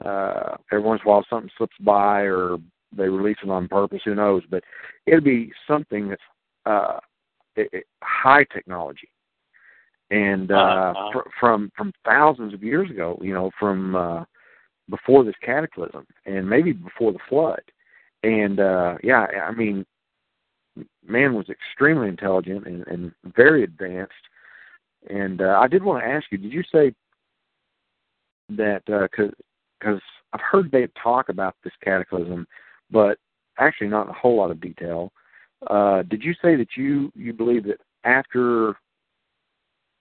[0.05, 2.59] uh, every once in a while something slips by or
[2.97, 4.03] they release it on purpose.
[4.05, 4.43] Who knows?
[4.51, 4.63] But
[5.07, 6.23] it'll be something that's
[6.67, 6.99] uh,
[7.57, 9.09] it, it, high technology,
[10.11, 11.11] and uh, Uh-huh.
[11.13, 13.19] fr- from from thousands of years ago.
[13.23, 14.25] You know, from uh,
[14.89, 17.63] before this cataclysm, and maybe before the flood.
[18.23, 19.85] And uh, yeah, I mean,
[21.07, 24.13] man was extremely intelligent and, and very advanced.
[25.09, 26.93] And uh, I did want to ask you: Did you say
[28.51, 29.33] that because
[29.81, 30.01] because
[30.33, 32.47] I've heard Dave talk about this cataclysm,
[32.91, 33.19] but
[33.59, 35.13] actually not in a whole lot of detail.
[35.69, 38.77] Uh, did you say that you you believe that after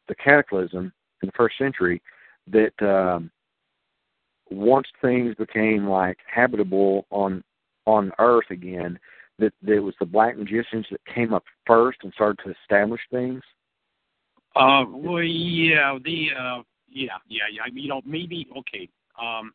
[0.07, 0.91] the cataclysm
[1.21, 2.01] in the first century,
[2.47, 3.31] that um,
[4.49, 7.43] once things became like habitable on
[7.85, 8.99] on Earth again,
[9.39, 13.01] that, that it was the black magicians that came up first and started to establish
[13.11, 13.41] things?
[14.55, 16.61] Uh, well, yeah, the uh,
[16.95, 17.61] yeah, yeah, yeah.
[17.63, 18.89] I mean, You know, maybe okay.
[19.21, 19.53] Um,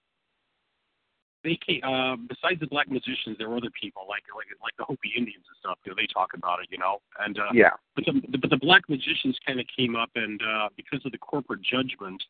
[1.42, 4.84] they came, uh, besides the black magicians, there were other people like like like the
[4.84, 5.78] Hopi Indians and stuff.
[5.84, 7.70] You know, they talk about it, you know, and uh, Yeah.
[7.96, 11.18] but the but the black magicians kind of came up, and uh, because of the
[11.18, 12.22] corporate judgment,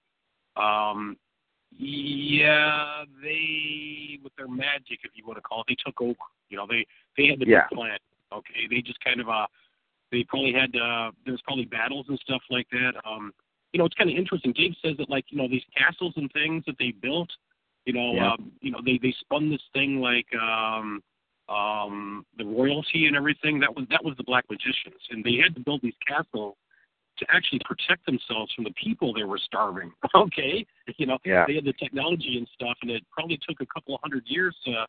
[0.57, 1.17] um,
[1.77, 6.15] yeah, they with their magic, if you want to call it, they took over.
[6.49, 7.67] You know, they they had the Yeah.
[7.69, 7.99] big plan.
[8.33, 9.47] Okay, they just kind of uh,
[10.13, 12.93] they probably had uh, there was probably battles and stuff like that.
[13.05, 13.33] Um,
[13.73, 14.53] you know, it's kind of interesting.
[14.53, 17.31] Dave says that like you know these castles and things that they built,
[17.85, 18.33] you know, Yeah.
[18.33, 21.03] um, you know they they spun this thing like um,
[21.49, 23.61] um, the royalty and everything.
[23.61, 26.57] That was that was the black magicians, and they had to build these castles
[27.19, 29.93] to actually protect themselves from the people they were starving.
[30.15, 30.67] Okay,
[30.97, 31.45] you know, Yeah.
[31.47, 34.57] they had the technology and stuff, and it probably took a couple of hundred years
[34.65, 34.87] to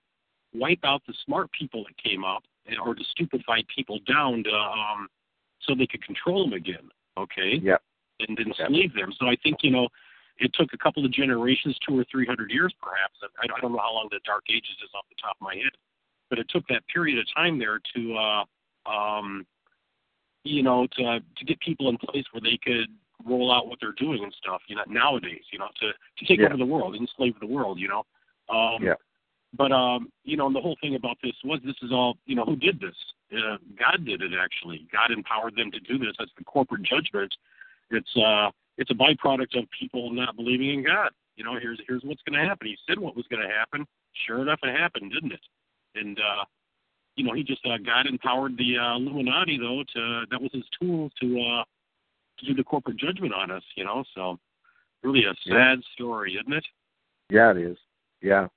[0.54, 4.54] wipe out the smart people that came up, and- or to stupefy people down to
[4.56, 5.08] um,
[5.62, 6.90] so they could control them again.
[7.18, 7.84] Okay, Yep.
[8.28, 9.14] And enslave them.
[9.20, 9.88] So I think you know.
[10.38, 13.14] It took a couple of generations, two or three hundred years, perhaps.
[13.22, 15.54] I I don't know how long the Dark Ages is off the top of my
[15.54, 15.74] head,
[16.32, 18.44] but it took that period of time there to uh,
[18.90, 19.46] um,
[20.44, 22.88] you know, to to get people in place where they could
[23.26, 24.62] roll out what they're doing and stuff.
[24.68, 26.48] You know, nowadays, you know, to to take Yeah.
[26.48, 27.80] over the world, enslave the world.
[27.80, 28.06] You know,
[28.50, 28.96] um, Yeah.
[29.54, 32.36] But um, you know, and the whole thing about this was this is all you
[32.36, 32.96] know who did this?
[33.32, 34.88] Uh, God did it actually.
[34.92, 36.16] God empowered them to do this.
[36.18, 37.34] That's the corporate judgment.
[37.92, 41.12] It's uh, it's a byproduct of people not believing in God.
[41.36, 42.68] You know, here's here's what's going to happen.
[42.68, 43.86] He said what was going to happen.
[44.26, 45.42] Sure enough, it happened, didn't it?
[45.96, 46.46] And uh,
[47.16, 50.64] you know, he just uh, God empowered the uh, Illuminati though to that was his
[50.80, 51.64] tool to uh,
[52.40, 53.64] to do the corporate judgment on us.
[53.76, 54.40] You know, so
[55.04, 55.74] really a Yeah.
[55.76, 56.66] sad story, isn't it?
[57.30, 57.78] Yeah, it is.
[58.22, 58.48] Yeah.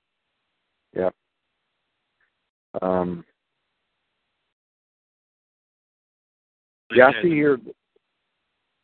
[0.95, 1.09] Yeah.
[2.81, 3.25] Um,
[6.91, 7.59] yeah, I see here.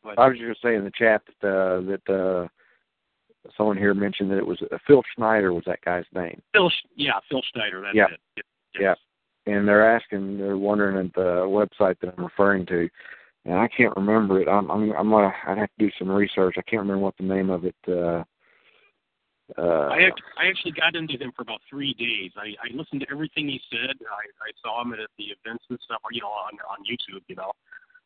[0.03, 2.47] But, I was just going to say in the chat that uh, that uh,
[3.57, 6.41] someone here mentioned that it was uh, Phil Schneider was that guy's name.
[6.53, 7.81] Phil, yeah, Phil Schneider.
[7.81, 8.05] That's Yeah.
[8.37, 8.45] it.
[8.79, 8.97] Yes.
[9.45, 9.53] Yeah.
[9.53, 12.89] and they're asking, they're wondering at the website that I'm referring to,
[13.45, 14.47] and I can't remember it.
[14.47, 16.55] I'm I'm I'm gonna I'd have to do some research.
[16.57, 17.75] I can't remember what the name of it.
[17.87, 18.23] uh
[19.57, 22.31] uh, I act- I actually got into him for about three days.
[22.37, 23.97] I, I listened to everything he said.
[23.99, 27.21] I, I saw him at the events and stuff, you know, on on YouTube.
[27.27, 27.51] You know,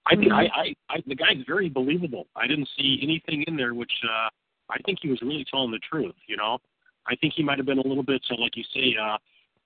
[0.08, 2.28] I think I, I, I the guy's very believable.
[2.36, 4.30] I didn't see anything in there which uh,
[4.70, 6.16] I think he was really telling the truth.
[6.28, 6.60] You know,
[7.08, 9.18] I think he might have been a little bit, so like you say, uh,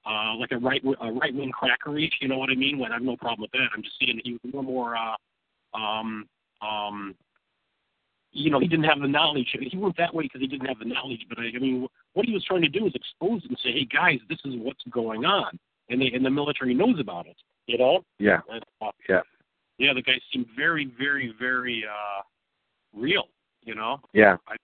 [0.09, 2.09] uh, like a right a right wing crackery.
[2.21, 2.79] You know what I mean?
[2.79, 3.69] When I have no problem with that.
[3.75, 4.95] I'm just saying that he was a little more.
[4.95, 6.27] Uh, um,
[6.61, 7.15] um,
[8.31, 9.47] you know, he didn't have the knowledge.
[9.59, 11.25] He went that way because he didn't have the knowledge.
[11.27, 13.85] But I, I mean, what he was trying to do is expose and say, "Hey,
[13.85, 15.59] guys, this is what's going on,"
[15.89, 17.37] and they and the military knows about it.
[17.65, 18.03] You know?
[18.17, 18.39] Yeah.
[18.49, 19.21] And, uh, Yeah.
[19.79, 22.21] Yeah, the guy seemed very, very, very uh
[22.93, 23.29] real.
[23.63, 23.99] You know?
[24.13, 24.37] Yeah.
[24.47, 24.55] I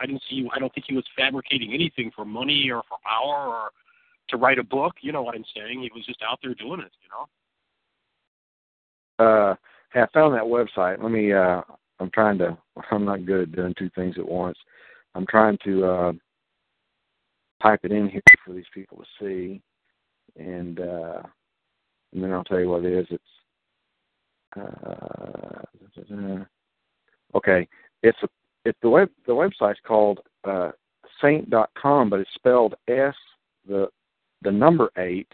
[0.00, 0.48] I didn't see.
[0.54, 3.70] I don't think he was fabricating anything for money or for power or
[4.30, 4.94] to write a book.
[5.02, 5.82] You know what I'm saying?
[5.82, 6.90] He was just out there doing it.
[7.02, 7.10] You
[9.20, 9.24] know?
[9.24, 9.54] Uh,
[9.92, 11.00] hey, I found that website.
[11.02, 11.32] Let me.
[11.32, 11.60] uh
[12.00, 12.56] I'm trying to.
[12.90, 14.58] I'm not good at doing two things at once.
[15.14, 16.12] I'm trying to uh
[17.62, 19.60] type it in here for these people to see,
[20.36, 21.22] and uh
[22.12, 23.06] and then I'll tell you what it is.
[23.10, 23.22] It's
[24.56, 25.62] uh,
[27.34, 27.68] okay.
[28.02, 28.28] It's a
[28.64, 30.72] it's the web the website's called uh,
[31.20, 33.14] saint.com, but it's spelled S
[33.66, 33.88] the
[34.42, 35.28] the number eight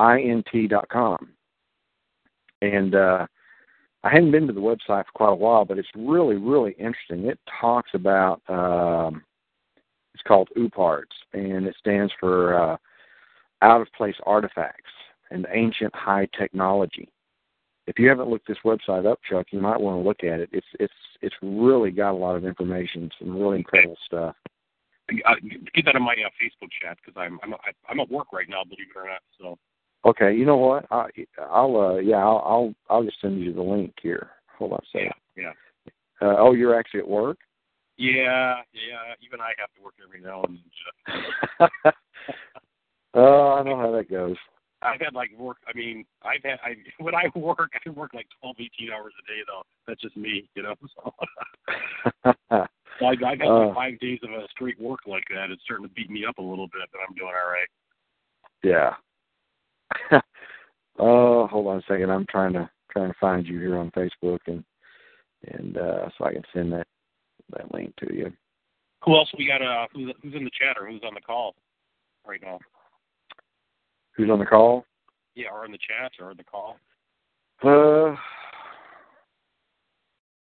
[0.00, 1.32] int dot com,
[2.62, 3.26] and uh,
[4.04, 7.26] I hadn't been to the website for quite a while, but it's really really interesting.
[7.26, 9.22] It talks about um,
[10.14, 12.76] it's called OOPArts, and it stands for uh,
[13.62, 14.90] out of place artifacts
[15.30, 17.08] and ancient high technology
[17.86, 20.48] if you haven't looked this website up, Chuck, you might want to look at it.
[20.52, 20.92] It's it's
[21.22, 24.34] it's really got a lot of information, some really incredible stuff.
[25.08, 25.34] Uh,
[25.72, 27.54] get that in my uh, Facebook chat because I'm I'm
[27.88, 29.20] I'm at work right now, believe it or not.
[29.40, 29.58] So
[30.04, 30.86] Okay, you know what?
[30.90, 31.08] I,
[31.50, 34.30] I'll uh yeah, I'll I'll I'll just send you the link here.
[34.58, 35.12] Hold on a second.
[35.36, 35.52] yeah,
[36.20, 37.38] Uh, oh, you're actually at work?
[37.98, 39.14] yeah, yeah.
[39.24, 40.58] Even I have to work every now and
[41.08, 41.92] then.
[43.14, 44.36] oh, I know how that goes.
[44.86, 45.58] I've had like work.
[45.68, 49.26] I mean, I've had I when I work, I work like twelve, eighteen hours a
[49.26, 49.62] day though.
[49.86, 50.74] That's just me, you know.
[50.94, 51.12] So,
[52.98, 53.66] so I, I've had Uh.
[53.66, 55.50] like five days of a straight work like that.
[55.50, 57.68] It's starting to beat me up a little bit, but I'm doing all right.
[58.62, 58.94] yeah.
[60.98, 62.10] oh, hold on a second.
[62.10, 64.64] I'm trying to trying to find you here on Facebook and
[65.52, 66.86] and uh so I can send that
[67.50, 68.32] that link to you.
[69.04, 69.62] Who else we got?
[69.62, 71.54] Uh, who's who's in the chat or who's on the call
[72.26, 72.58] right now?
[74.16, 74.84] Who's on the call?
[75.34, 76.78] Yeah, or in the chat or the call.
[77.62, 78.16] Uh,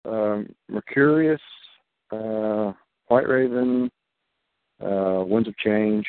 [0.08, 1.40] um, Mercurius,
[2.10, 2.72] uh,
[3.08, 3.90] White Raven,
[4.82, 6.06] uh, Winds of Change.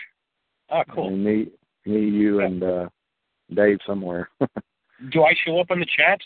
[0.71, 1.07] Oh, cool.
[1.07, 1.47] And me,
[1.85, 2.89] me, you, and uh,
[3.53, 4.29] Dave somewhere.
[5.11, 6.19] Do I show up on the chat?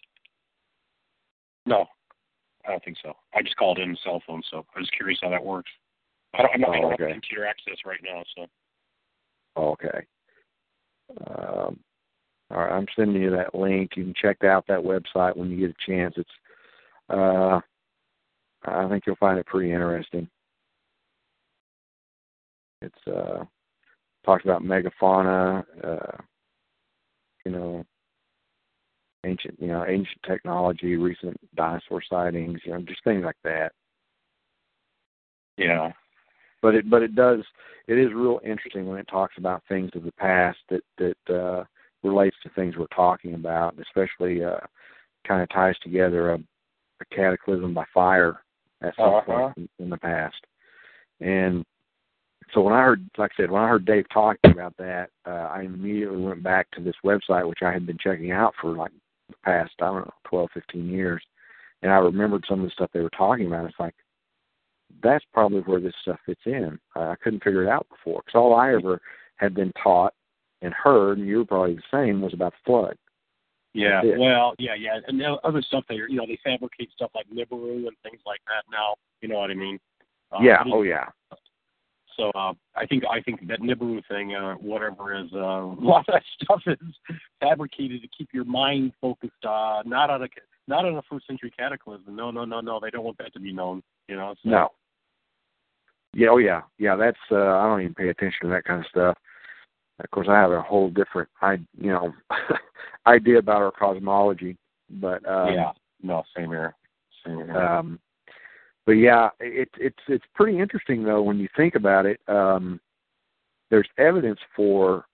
[1.65, 1.85] No,
[2.67, 3.13] I don't think so.
[3.33, 5.71] I just called in the cell phone, so I was curious how that works.
[6.33, 7.11] I don't, I'm not, Oh, okay.
[7.11, 8.47] computer access right now, so.
[9.55, 10.05] okay.
[11.27, 11.79] Um,
[12.51, 13.91] all right, I'm sending you that link.
[13.95, 16.13] You can check out that website when you get a chance.
[16.17, 16.29] It's,
[17.09, 17.59] uh,
[18.65, 20.27] I think you'll find it pretty interesting.
[22.81, 23.43] It's uh,
[24.25, 26.17] talks about megafauna, uh,
[27.45, 27.85] you know,
[29.25, 33.71] ancient, you know, ancient technology, recent dinosaur sightings, you know, just things like that.
[35.57, 35.91] Yeah.
[36.63, 37.41] But it, but it does,
[37.87, 41.63] it is real interesting when it talks about things of the past that that uh,
[42.03, 44.61] relates to things we're talking about, especially uh,
[45.27, 48.39] kind of ties together a, a cataclysm by fire
[48.81, 49.21] at some Uh-huh.
[49.25, 50.35] point in, in the past.
[51.19, 51.65] And
[52.53, 55.47] so when I heard, like I said, when I heard Dave talking about that, uh,
[55.51, 58.91] I immediately went back to this website which I had been checking out for like
[59.29, 61.21] the past I don't know twelve, fifteen years,
[61.81, 63.65] and I remembered some of the stuff they were talking about.
[63.65, 63.95] It's like
[65.01, 66.79] that's probably where this stuff fits in.
[66.95, 69.01] I, I couldn't figure it out before because all I ever
[69.37, 70.13] had been taught
[70.61, 72.97] and heard, and you were probably the same, was about the flood.
[73.73, 77.25] Yeah, well, yeah, yeah, and the other stuff they, you know, they fabricate stuff like
[77.27, 78.95] Nibiru and things like that now.
[79.21, 79.79] You know what I mean?
[80.31, 80.63] Uh, yeah.
[80.71, 81.05] Oh yeah.
[82.15, 86.05] So uh, I think I think that Nibiru thing, uh, whatever is, uh, a lot
[86.07, 86.77] of that stuff is
[87.39, 90.27] fabricated to keep your mind focused, uh, not on a
[90.67, 92.15] not on a first century cataclysm.
[92.15, 92.79] No, no, no, no.
[92.79, 93.81] They don't want that to be known.
[94.07, 94.35] You know.
[94.43, 94.69] So, No.
[96.13, 96.29] Yeah.
[96.31, 96.61] Oh yeah.
[96.77, 96.95] Yeah.
[96.95, 97.17] That's.
[97.31, 99.17] uh I don't even pay attention to that kind of stuff.
[99.99, 102.13] Of course, I have a whole different, I you know,
[103.07, 104.57] idea about our cosmology,
[104.89, 105.71] but um, yeah.
[106.01, 106.75] No, same here.
[107.25, 107.55] Same here.
[107.55, 107.99] Um,
[108.85, 112.19] but yeah, it, it's it's pretty interesting though when you think about it.
[112.27, 112.79] Um,
[113.69, 115.05] there's evidence for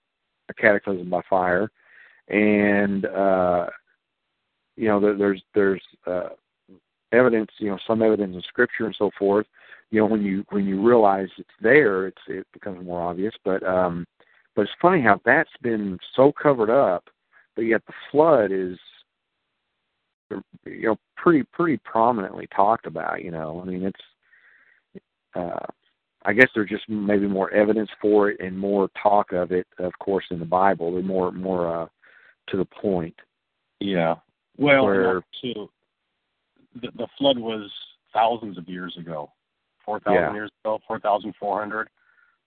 [0.49, 1.69] a cataclysm by fire,
[2.29, 3.67] and uh,
[4.75, 6.29] you know there, there's there's uh,
[7.11, 9.47] evidence, you know, some evidence in Scripture and so forth.
[9.91, 13.33] You know, when you when you realize it's there, it's it becomes more obvious.
[13.43, 14.05] But um,
[14.55, 17.05] but it's funny how that's been so covered up,
[17.55, 18.77] but yet the flood is
[20.65, 23.23] you know pretty pretty prominently talked about.
[23.23, 25.01] You know, I mean it's.
[25.35, 25.65] Uh,
[26.25, 29.93] I guess there's just maybe more evidence for it and more talk of it, of
[29.99, 30.91] course, in the Bible.
[30.91, 31.87] They're more more uh,
[32.49, 33.15] to the point.
[33.79, 34.15] Yeah.
[34.57, 35.69] Well, Where- too,
[36.81, 37.71] the, the flood was
[38.13, 39.31] thousands of years ago,
[39.85, 40.33] four thousand Yeah.
[40.33, 41.89] years ago, four thousand four hundred.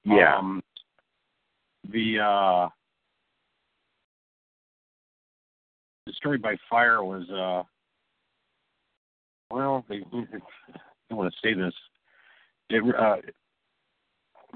[0.05, 0.37] Yeah.
[0.37, 0.63] Um,
[1.91, 2.69] the uh,
[6.07, 7.63] destroyed by fire was uh,
[9.51, 10.03] well, they,
[11.11, 11.75] I want to say this.
[12.71, 13.17] It, uh,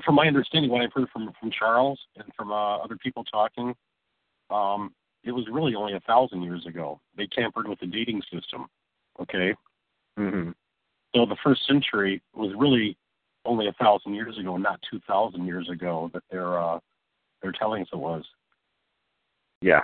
[0.05, 3.75] from my understanding, what I've heard from from Charles and from uh, other people talking,
[4.51, 7.01] um, it was really only a thousand years ago.
[7.17, 8.67] They tampered with the dating system.
[9.21, 9.55] Okay,
[10.17, 10.51] hmm
[11.15, 12.97] so the first century was really
[13.47, 16.78] only a thousand years ago, not two thousand years ago that they're uh,
[17.43, 18.25] they're telling us it was.
[19.62, 19.83] Yeah.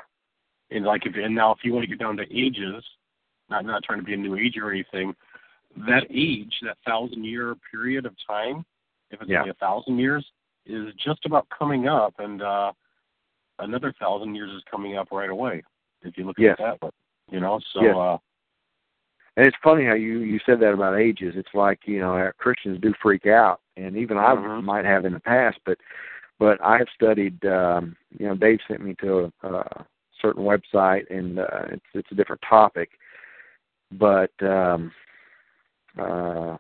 [0.71, 2.85] And like if and now if you want to get down to ages,
[3.49, 5.15] not not trying to be a new age or anything,
[5.87, 8.65] that age, that thousand year period of time,
[9.11, 9.41] if it's Yeah.
[9.41, 10.27] only a thousand years,
[10.67, 12.73] is just about coming up, and uh,
[13.59, 15.63] another thousand years is coming up right away.
[16.03, 16.57] If you look Yes.
[16.59, 16.91] at it that way,
[17.31, 17.61] you know.
[17.73, 17.97] So Yes.
[17.97, 18.19] uh,
[19.37, 21.35] And it's funny how you you said that about ages.
[21.37, 24.63] It's like you know how Christians do freak out, and even I Mhm.
[24.63, 25.79] might have in the past, but
[26.39, 27.45] but I have studied.
[27.47, 29.87] um You know, Dave sent me to a, a
[30.21, 32.91] certain website, and uh, it's it's a different topic,
[33.93, 34.93] but um
[35.99, 36.57] uh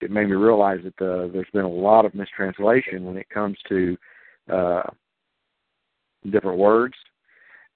[0.00, 3.58] it made me realize that uh, there's been a lot of mistranslation when it comes
[3.68, 3.96] to
[4.52, 4.82] uh
[6.30, 6.94] different words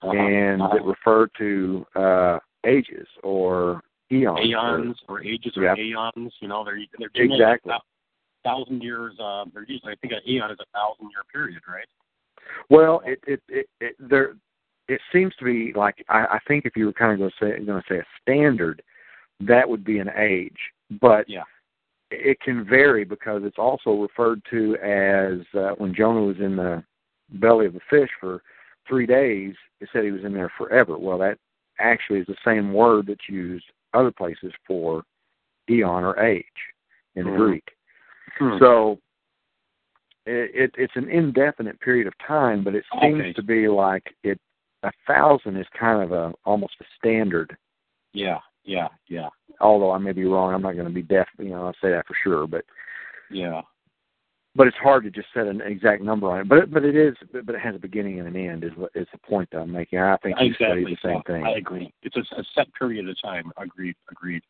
[0.02, 0.74] uh-huh, and uh-huh.
[0.74, 4.39] that refer to uh ages or eons.
[4.39, 5.74] or- aeons or ages or Yeah.
[5.76, 6.34] aeons.
[6.41, 7.73] You know, they're they're generally Exactly.
[7.73, 7.81] a
[8.44, 9.18] thousand years.
[9.18, 11.89] Uh, they're usually I think an aeon is a thousand year period, right?
[12.68, 14.34] Well, it it it, it there
[14.89, 17.36] it seems to be like I, I think if you were kind of going to
[17.60, 18.82] say going to say a standard,
[19.41, 20.58] that would be an age,
[21.00, 21.44] but Yeah.
[22.10, 26.84] it can vary because it's also referred to as uh, when Jonah was in the
[27.34, 28.42] belly of the fish for
[28.86, 29.55] three days.
[29.81, 30.99] It said he was in there forever.
[30.99, 31.39] Well, that
[31.82, 35.02] actually is the same word that's used other places for
[35.68, 36.44] eon or age
[37.14, 37.36] in Mhm.
[37.36, 37.76] Greek.
[38.38, 38.58] Hmm.
[38.58, 38.98] So
[40.26, 43.32] it, it it's an indefinite period of time, but it seems Okay.
[43.32, 44.40] to be like it
[44.84, 47.56] a thousand is kind of a almost a standard.
[48.12, 49.28] Yeah, yeah, yeah,
[49.60, 51.28] Although I may be wrong, I'm not going to be def.
[51.38, 52.64] You know, I'll say that for sure, but
[53.30, 53.62] yeah.
[54.55, 56.48] But it's hard to just set an exact number on it.
[56.48, 58.64] But it, but it is, but it has a beginning and an end.
[58.64, 59.98] Is what is the point that I'm making?
[59.98, 60.82] I think you exactly.
[60.82, 61.44] studied the same thing.
[61.44, 61.92] I agree.
[62.02, 63.50] It's a, a set period of time.
[63.56, 63.97] Agreed.
[64.10, 64.42] Agreed.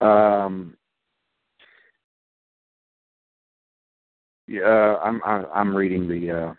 [0.00, 0.76] Um,
[4.46, 6.54] yeah, I'm I'm I'm reading the uh,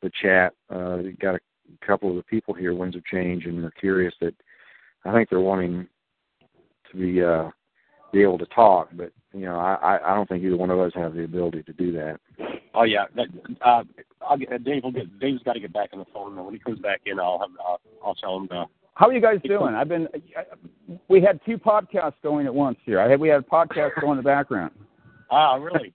[0.00, 0.54] the chat.
[0.70, 1.40] Uh, got a
[1.86, 4.34] couple of the people here, Winds of Change, and they're curious that
[5.04, 5.86] I think they're wanting
[6.90, 7.50] to be uh,
[8.12, 10.80] be able to talk, but you know, I I I don't think either one of
[10.80, 12.18] us have the ability to do that.
[12.74, 13.04] Oh yeah.
[13.16, 13.26] That,
[13.60, 13.82] uh,
[14.28, 15.18] I'll get, Dave will get.
[15.18, 16.36] Dave's got to get back on the phone.
[16.36, 17.50] And When he comes back in, I'll have.
[17.58, 18.66] Uh, I'll tell him to.
[18.94, 19.74] How are you guys doing?
[19.74, 20.08] I've been.
[21.08, 23.00] We had two podcasts going at once here.
[23.00, 24.72] I had we had a podcast going in the background.
[25.30, 25.92] Ah, really?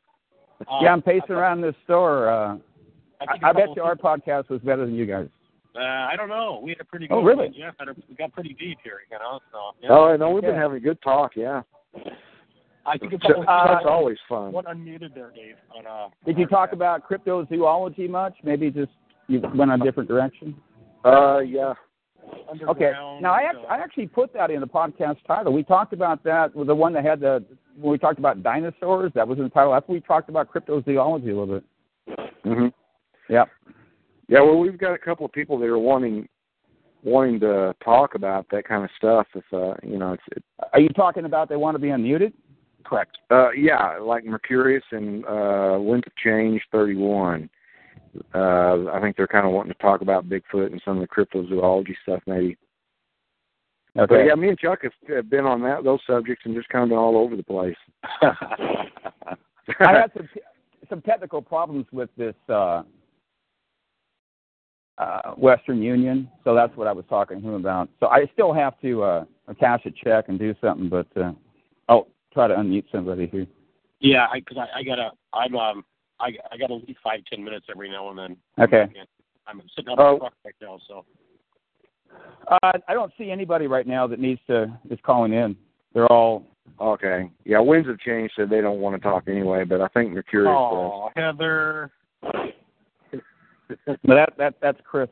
[0.61, 2.30] Uh, yeah, I'm pacing around this store.
[2.30, 2.58] Uh,
[3.19, 5.27] I, think I, I a bet you our podcast was better than you guys.
[5.75, 6.61] Uh, I don't know.
[6.64, 7.16] We had a pretty good.
[7.16, 7.51] Oh, really?
[7.56, 7.72] Yeah,
[8.08, 9.40] we got pretty deep here, you know.
[9.51, 9.58] So.
[9.82, 9.90] Yeah.
[9.90, 10.59] Oh, no, we've been Okay.
[10.59, 11.32] having good talk.
[11.35, 11.64] Yeah,
[12.85, 14.51] I think it's So- always, that's uh, always fun.
[14.51, 15.55] One unmuted there, Dave.
[15.77, 18.35] On, uh, Did you talk about cryptozoology much?
[18.43, 18.91] Maybe just
[19.27, 20.55] you went on a different direction.
[21.05, 21.73] Uh, yeah.
[22.67, 22.91] Okay.
[23.22, 25.53] Now I, act- uh, I actually put that in the podcast title.
[25.53, 27.43] We talked about that with the one that had the
[27.80, 29.11] when we talked about dinosaurs.
[29.15, 29.72] That was in the title.
[29.72, 31.63] That's when we talked about cryptozoology a little bit.
[32.43, 32.67] hmm
[33.30, 33.49] Yep.
[34.30, 36.27] Yeah, well, we've got a couple of people that are wanting
[37.03, 39.27] wanting to talk about that kind of stuff.
[39.35, 42.33] If uh, you know, it's it, Are you talking about they want to be unmuted?
[42.83, 43.17] correct.
[43.32, 47.49] uh, yeah, like Mercurius and uh, Winds of Change thirty one.
[48.35, 51.07] Uh, I think they're kind of wanting to talk about Bigfoot and some of the
[51.07, 52.57] cryptozoology stuff, maybe.
[53.95, 54.27] But Okay.
[54.27, 56.90] yeah, me and Chuck have, have been on that those subjects and just kind of
[56.90, 57.75] been all over the place.
[58.22, 59.38] I
[59.80, 60.30] had some
[60.90, 62.83] some technical problems with this uh,
[64.97, 67.89] uh, Western Union, so that's what I was talking to him about.
[67.99, 69.25] So I still have to uh,
[69.59, 71.31] cash a check and do something, but uh,
[71.89, 73.47] I'll try to unmute somebody here.
[73.99, 75.11] Yeah, I because I, I gotta.
[75.33, 75.85] I'm um.
[76.19, 78.38] I I gotta leave five ten minutes every now and then.
[78.59, 78.85] Okay.
[79.47, 80.13] I'm sitting on Oh.
[80.13, 81.05] the truck right now, so
[82.51, 85.55] Uh, I don't see anybody right now that needs to is calling in.
[85.93, 86.45] They're all
[86.80, 87.30] Okay.
[87.45, 90.23] Yeah, Winds have changed, so they don't want to talk anyway, but I think they're
[90.23, 90.55] curious.
[90.55, 91.91] Oh, Heather.
[94.03, 95.10] no, that that that's Chris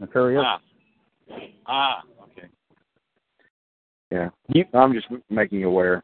[0.00, 0.42] Mercurius.
[0.44, 0.60] Ah.
[1.66, 2.48] Ah, okay.
[4.10, 4.28] Yeah.
[4.48, 6.02] You, I'm just making you aware.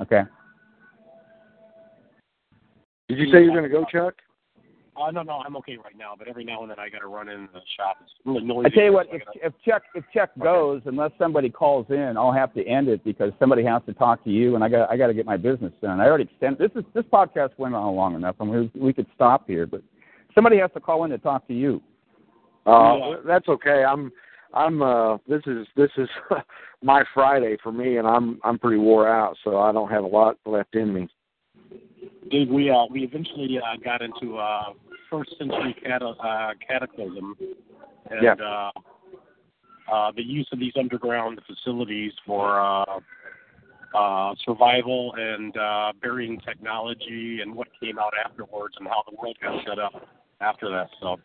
[0.00, 0.22] Okay.
[3.08, 4.14] Did you say you're going to go, Chuck?
[5.00, 6.14] Uh, no, no, I'm okay right now.
[6.18, 7.98] But every now and then I got to run in the shop.
[8.02, 8.66] It's really noisy.
[8.66, 11.50] I tell you what, so I if gotta- if Chuck if Chuck goes, unless somebody
[11.50, 14.64] calls in, I'll have to end it because somebody has to talk to you, and
[14.64, 16.00] I got I got to get my business done.
[16.00, 18.36] I already extended this is this podcast went on long enough.
[18.40, 19.82] I mean, we could stop here, but
[20.36, 21.82] somebody has to call in to talk to you.
[22.66, 23.16] Uh, Yeah.
[23.26, 23.84] that's okay.
[23.84, 24.12] I'm
[24.54, 26.08] I'm uh this is this is
[26.82, 30.06] my Friday for me and I'm I'm pretty wore out, so I don't have a
[30.06, 31.08] lot left in me.
[32.30, 34.72] Dave, we uh, we eventually uh, got into uh,
[35.10, 37.36] first century cata- uh, cataclysm
[38.10, 38.34] and Yeah.
[38.34, 38.70] uh,
[39.92, 42.98] uh, the use of these underground facilities for uh,
[43.94, 49.36] uh, survival and uh, burying technology and what came out afterwards and how the world
[49.40, 49.92] got set up
[50.40, 50.88] after that.
[51.00, 51.16] So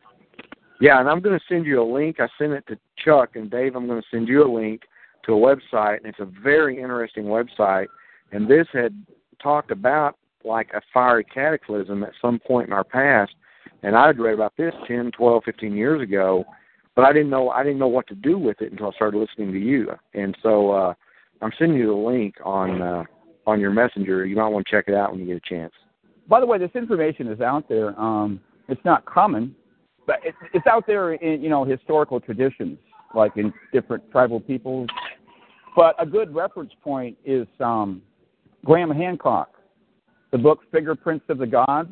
[0.79, 2.19] Yeah, and I'm going to send you a link.
[2.19, 3.75] I sent it to Chuck and Dave.
[3.75, 4.81] I'm going to send you a link
[5.25, 7.87] to a website, and it's a very interesting website.
[8.31, 8.93] And this had
[9.41, 13.33] talked about like a fiery cataclysm at some point in our past,
[13.83, 16.43] and I had read about this 10, 12, 15 years ago,
[16.95, 19.17] but I didn't know I didn't know what to do with it until I started
[19.17, 19.89] listening to you.
[20.13, 20.93] And so uh,
[21.41, 23.03] I'm sending you the link on uh,
[23.45, 24.25] on your messenger.
[24.25, 25.73] You might want to check it out when you get a chance.
[26.27, 27.99] By the way, this information is out there.
[27.99, 29.55] Um, it's not common,
[30.07, 32.77] but it, it's out there in you know historical traditions,
[33.15, 34.89] like in different tribal peoples.
[35.75, 38.01] But a good reference point is um,
[38.65, 39.53] Graham Hancock,
[40.31, 41.89] the book Fingerprints of the Gods.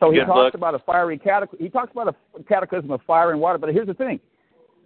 [0.00, 0.54] So he Good talks book.
[0.54, 3.58] about a fiery catac- he talks about a cataclysm of fire and water.
[3.58, 4.20] But here's the thing: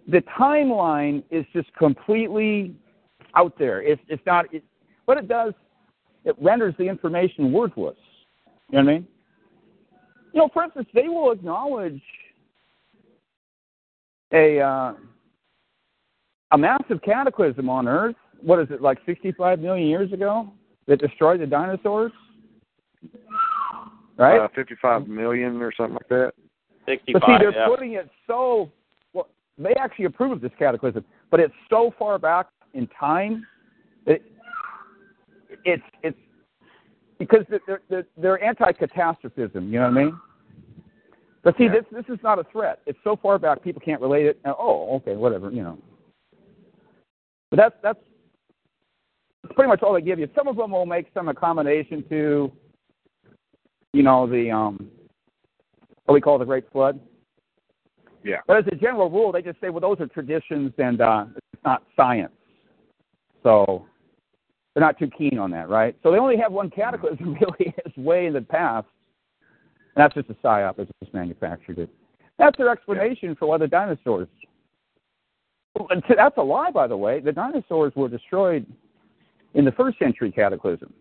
[0.07, 2.75] the timeline is just completely
[3.35, 3.81] out there.
[3.81, 4.51] It's it's not.
[4.53, 4.63] It,
[5.05, 5.53] what it does,
[6.23, 7.97] it renders the information worthless.
[8.71, 9.07] You know what I mean?
[10.33, 12.01] You know, for instance, they will acknowledge
[14.33, 14.93] a uh,
[16.51, 18.15] a massive cataclysm on Earth.
[18.41, 20.51] What is it, like 65 million years ago,
[20.87, 22.11] that destroyed the dinosaurs?
[24.17, 24.39] Right.
[24.39, 26.33] Uh, 55 million or something like that.
[26.85, 27.67] But see, they're yeah.
[27.67, 28.71] putting it so.
[29.13, 33.45] Well, they actually approve of this cataclysm, but it's so far back in time.
[34.05, 34.19] That
[35.63, 36.17] it's it's
[37.29, 39.71] because they're they're, they're anti-catastrophism.
[39.71, 40.19] You know what I mean?
[41.43, 42.79] But see, this this is not a threat.
[42.85, 44.39] It's so far back, people can't relate it.
[44.45, 45.51] Oh, okay, whatever.
[45.51, 45.77] You know.
[47.49, 47.99] But that's that's
[49.43, 50.29] that's pretty much all they give you.
[50.35, 52.51] Some of them will make some accommodation to,
[53.91, 54.89] you know, the um,
[56.05, 56.99] what we call the Great Flood.
[58.23, 58.37] Yeah.
[58.47, 61.63] But as a general rule, they just say, well, those are traditions and uh, it's
[61.65, 62.31] not science.
[63.43, 63.85] So
[64.73, 65.95] they're not too keen on that, right?
[66.03, 68.87] So they only have one cataclysm really is way in the past.
[69.95, 70.79] And that's just a psyop.
[70.79, 71.89] It's just manufactured it.
[72.39, 74.27] That's their explanation for why the dinosaurs.
[76.09, 77.19] That's a lie, by the way.
[77.19, 78.65] The dinosaurs were destroyed
[79.53, 80.93] in the first century cataclysm.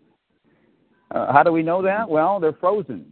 [1.11, 2.09] Uh, how do we know that?
[2.09, 3.07] Well, they're frozen.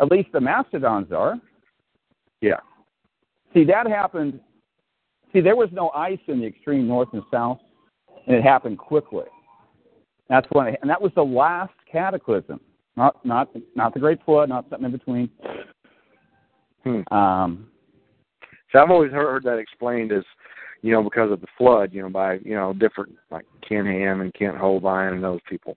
[0.00, 1.40] At least the mastodons are.
[2.40, 2.60] Yeah.
[3.54, 4.40] See, that happened.
[5.32, 7.58] See, there was no ice in the extreme north and south,
[8.28, 9.24] and it happened quickly.
[10.28, 12.60] That's when, it, and that was the last cataclysm,
[12.96, 15.30] not not not the Great Flood, not something in between.
[16.84, 17.14] Hmm.
[17.14, 17.70] Um,
[18.70, 20.24] So I've always heard that explained as,
[20.82, 24.20] you know, because of the flood, you know, by you know different like Ken Ham
[24.20, 25.76] and Kent Hovind and those people.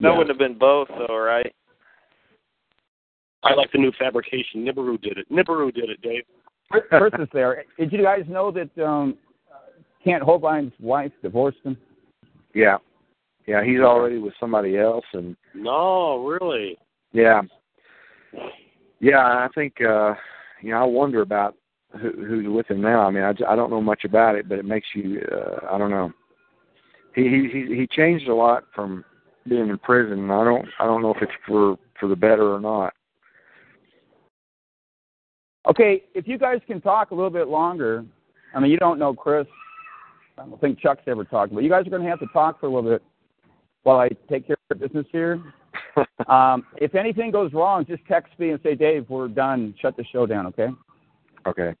[0.00, 0.18] That Yeah.
[0.18, 1.52] wouldn't have been both, though, right?
[3.42, 4.64] I like the new fabrication.
[4.64, 5.30] Nibiru did it.
[5.30, 6.24] Nibiru did it, Dave.
[6.70, 7.62] Chris is there.
[7.78, 9.18] Did you guys know that um,
[10.04, 11.76] Kent Hovind's wife divorced him?
[12.54, 12.76] Yeah,
[13.46, 16.78] yeah, he's already with somebody else, and No, really.
[17.12, 17.42] yeah,
[19.00, 19.18] yeah.
[19.18, 20.14] I think uh,
[20.60, 21.56] you know I wonder about
[22.00, 23.06] who, who's with him now.
[23.06, 25.78] I mean, I, I don't know much about it, but it makes you uh, I
[25.78, 26.12] don't know.
[27.14, 29.04] He he he he changed a lot from
[29.48, 30.18] being in prison.
[30.20, 32.92] and I don't I don't know if it's for for the better or not.
[35.66, 38.04] Okay, if you guys can talk a little bit longer,
[38.54, 39.46] I mean, you don't know Chris.
[40.38, 42.60] I don't think Chuck's ever talked, but you guys are going to have to talk
[42.60, 43.02] for a little bit
[43.84, 45.40] while I take care of business here.
[46.28, 49.74] um, if anything goes wrong, just text me and say, Dave, we're done.
[49.80, 50.68] Shut the show down, okay?
[51.46, 51.74] Okay.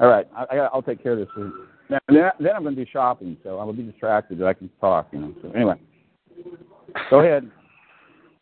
[0.00, 1.28] All right, I, I, I'll take care of this.
[1.36, 4.38] Then, then then I'm going to do shopping, so I will be distracted.
[4.38, 5.34] But I can talk, you know.
[5.42, 5.74] So anyway,
[7.08, 7.50] go ahead.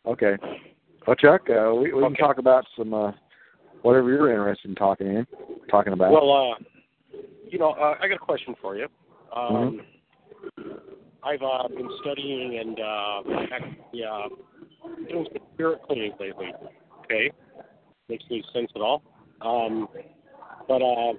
[0.05, 0.37] Okay.
[1.05, 3.11] Well, Chuck, uh, we, we can talk about some uh,
[3.81, 5.27] whatever you're interested in talking in,
[5.69, 6.11] talking about.
[6.11, 8.87] Well, uh, you know, uh, I got a question for you.
[9.35, 9.81] Um,
[11.23, 13.21] I've uh, been studying and uh,
[13.53, 14.27] actually uh,
[15.09, 16.47] doing some spirit cleaning lately.
[17.05, 17.31] Okay,
[18.09, 19.03] makes any sense at all?
[19.41, 19.87] Um,
[20.67, 21.13] but uh,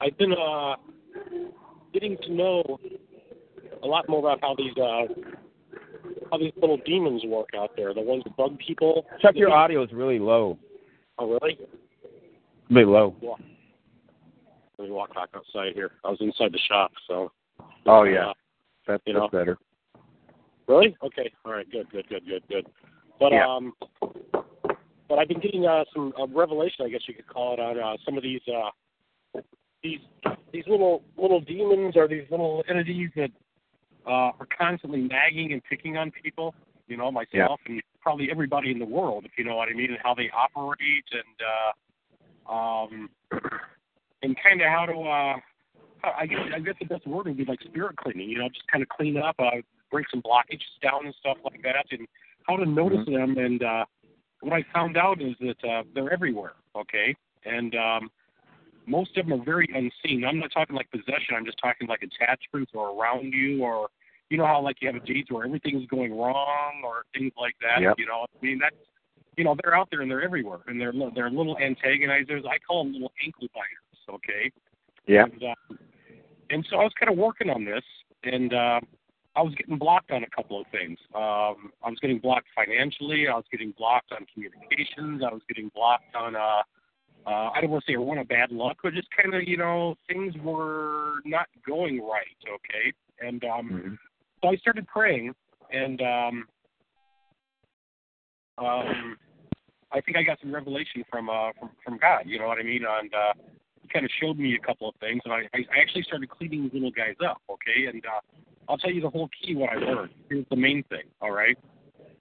[0.00, 0.74] I've been uh,
[1.92, 2.78] getting to know
[3.82, 5.06] a lot more about how these uh,
[6.30, 7.94] how these little demons work out there.
[7.94, 9.06] The ones that bug people.
[9.20, 10.58] Chuck, your audio is really low.
[11.18, 11.58] Oh, really?
[12.68, 13.14] Bit low.
[13.20, 13.40] Walk.
[14.90, 15.92] Walk back outside here.
[16.04, 17.30] I was inside the shop, so.
[17.86, 18.32] oh yeah, Uh,
[18.86, 19.58] that's, you that's better.
[20.68, 20.96] Really?
[21.02, 21.30] Okay.
[21.44, 21.70] All right.
[21.70, 21.90] Good.
[21.90, 22.08] Good.
[22.08, 22.26] Good.
[22.26, 22.42] Good.
[22.48, 22.66] Good.
[23.18, 23.46] But Yeah.
[23.46, 23.74] um,
[25.08, 27.78] but I've been getting uh, some uh, revelation, I guess you could call it, on
[27.78, 29.40] uh, some of these uh,
[29.82, 30.00] these
[30.52, 33.30] these little little demons or these little entities that
[34.06, 36.54] uh, are constantly nagging and picking on people.
[36.88, 39.90] You know, myself and probably everybody in the world, if you know what I mean,
[39.90, 43.10] and how they operate and uh, um,
[44.22, 44.92] and kind of how to.
[44.92, 45.40] Uh,
[46.04, 48.28] I guess I guess the best word would be like spirit cleaning.
[48.28, 51.62] You know, just kind of clean up, uh, break some blockages down and stuff like
[51.62, 52.08] that, and
[52.46, 53.38] how to notice them.
[53.38, 53.84] And uh,
[54.40, 56.54] what I found out is that uh, they're everywhere.
[56.76, 58.10] Okay, and um,
[58.86, 60.24] most of them are very unseen.
[60.24, 61.36] I'm not talking like possession.
[61.36, 63.88] I'm just talking like attachments or around you, or
[64.30, 67.54] you know how like you have a deeds where everything's going wrong or things like
[67.60, 67.82] that.
[67.82, 67.94] Yep.
[67.98, 68.76] You know, I mean that's
[69.36, 72.46] you know they're out there and they're everywhere and they're they're little antagonizers.
[72.46, 73.91] I call them little ankle biters.
[74.08, 74.50] Okay.
[75.06, 75.24] Yeah.
[75.24, 75.74] And, uh,
[76.50, 77.84] and so I was kind of working on this,
[78.24, 78.80] and uh,
[79.34, 80.98] I was getting blocked on a couple of things.
[81.14, 83.26] Um, I was getting blocked financially.
[83.28, 85.22] I was getting blocked on communications.
[85.24, 86.36] I was getting blocked on.
[86.36, 86.62] Uh,
[87.26, 89.48] uh, I don't want to say a run of bad luck, but just kind of,
[89.48, 92.36] you know, things were not going right.
[92.46, 92.92] Okay,
[93.26, 93.98] and um,
[94.42, 95.32] so I started praying,
[95.70, 96.44] and um,
[98.58, 99.16] um,
[99.92, 102.22] I think I got some revelation from uh, from from God.
[102.26, 102.82] You know what I mean?
[102.88, 103.32] And uh,
[103.92, 106.72] kind of showed me a couple of things, and I, I actually started cleaning these
[106.74, 107.40] little guys up.
[107.50, 108.20] Okay, and uh,
[108.68, 110.10] I'll tell you the whole key what I learned.
[110.28, 111.04] Here's the main thing.
[111.20, 111.56] All right?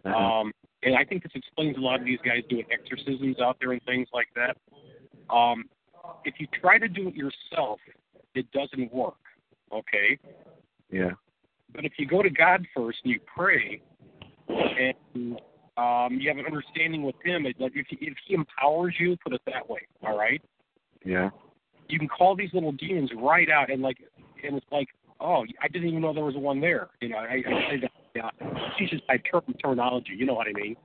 [0.06, 0.51] Um,
[0.83, 3.81] and I think this explains a lot of these guys doing exorcisms out there and
[3.83, 4.57] things like that.
[5.33, 5.65] Um,
[6.25, 7.80] if you try to do it yourself,
[8.33, 9.15] it doesn't work.
[9.72, 10.17] Okay,
[10.91, 11.11] Yeah.
[11.73, 13.81] but if you go to God first and you pray,
[14.49, 15.40] and
[15.77, 19.15] um, you have an understanding with Him, it, like if he, if He empowers you,
[19.23, 19.80] put it that way.
[20.06, 20.41] All right,
[21.06, 21.30] Yeah.
[21.91, 23.97] You can call these little demons right out, and like,
[24.45, 24.87] and it's like,
[25.19, 26.89] oh, I didn't even know there was one there.
[27.01, 27.91] You know, I, I that.
[28.13, 28.29] Yeah,
[28.77, 30.13] it's just by term terminology.
[30.17, 30.75] You know what I mean?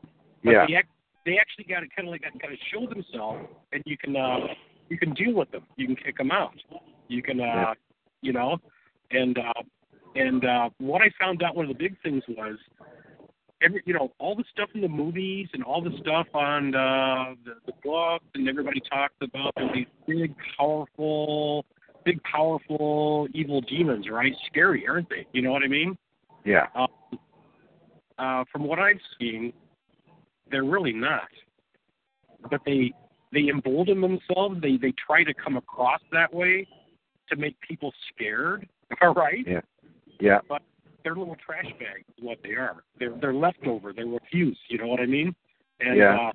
[0.44, 0.67] But Yeah.
[0.68, 0.89] They, ac-
[1.25, 4.47] they actually got to kind of like got to show themselves, and you can uh,
[4.89, 5.65] you can deal with them.
[5.76, 6.55] You can kick them out.
[7.09, 7.75] You can, uh, Yeah.
[8.23, 8.59] you know,
[9.10, 9.62] and uh,
[10.15, 12.57] and uh, what I found out one of the big things was
[13.67, 17.35] every you know all the stuff in the movies and all the stuff on uh,
[17.45, 21.65] the, the books and everybody talks about these big powerful
[22.05, 24.33] big powerful evil demons right?
[24.47, 25.27] Scary aren't they?
[25.33, 25.97] You know what i mean?
[26.45, 26.67] Yeah.
[26.75, 26.89] um,
[28.19, 29.53] uh, from what i've seen
[30.51, 31.28] they're really not.
[32.51, 32.93] But they
[33.33, 34.61] they embolden themselves.
[34.61, 36.67] They they try to come across that way
[37.28, 38.69] to make people scared.
[39.03, 39.45] All right?
[39.47, 39.61] Yeah.
[40.20, 40.39] Yeah.
[40.49, 40.62] but
[41.07, 42.83] they're little trash bags is what they are.
[42.99, 43.93] They're they're leftover.
[43.93, 44.59] They're refuse.
[44.68, 45.36] You know what I mean?
[45.78, 46.18] And Yeah.
[46.18, 46.33] uh,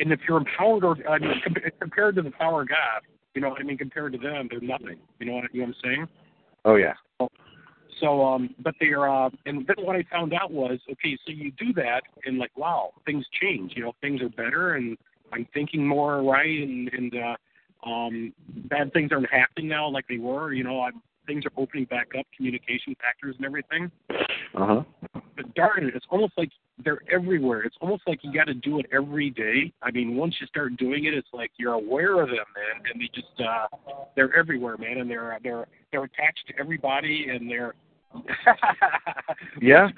[0.00, 3.02] and if you're empowered, or I mean, com- compared to the power of God,
[3.34, 3.76] you know what I mean?
[3.76, 4.98] Compared to them, they're nothing.
[5.20, 6.08] You know what, you know what I'm saying?
[6.64, 6.94] Oh yeah.
[8.00, 11.52] So, um, but they're, uh, and then what I found out was, okay, so you
[11.52, 13.74] do that, and like, wow, things change.
[13.76, 14.96] You know, things are better, and
[15.32, 18.32] I'm thinking more right, and and uh, um,
[18.68, 20.54] bad things aren't happening now like they were.
[20.54, 23.90] You know, I'm, things are opening back up, communication factors and everything.
[24.54, 24.82] Uh huh.
[25.36, 26.50] But darn it, it's almost like
[26.84, 27.62] they're everywhere.
[27.62, 29.72] It's almost like you got to do it every day.
[29.82, 33.00] I mean, once you start doing it, it's like you're aware of them, man, and
[33.00, 33.66] they just uh,
[34.16, 37.74] they're everywhere, man, and they're they're they're attached to everybody, and they're
[39.60, 39.88] Yeah.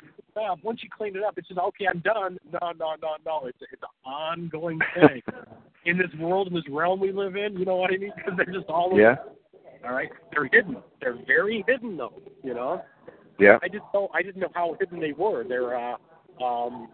[0.63, 1.87] once you clean it up, it's just okay.
[1.89, 2.39] I'm done.
[2.53, 3.47] No, no, no, no.
[3.47, 5.23] It's it's an ongoing thing
[5.85, 7.57] in this world, in this realm we live in.
[7.57, 8.13] You know what I mean?
[8.17, 9.01] Because they're just all over.
[9.87, 10.77] All right, they're hidden.
[11.01, 12.13] They're very hidden, though.
[12.43, 12.83] You know.
[13.39, 13.59] Yeah.
[13.63, 15.45] I just know I didn't know how hidden they were.
[15.45, 15.97] They're uh
[16.43, 16.89] um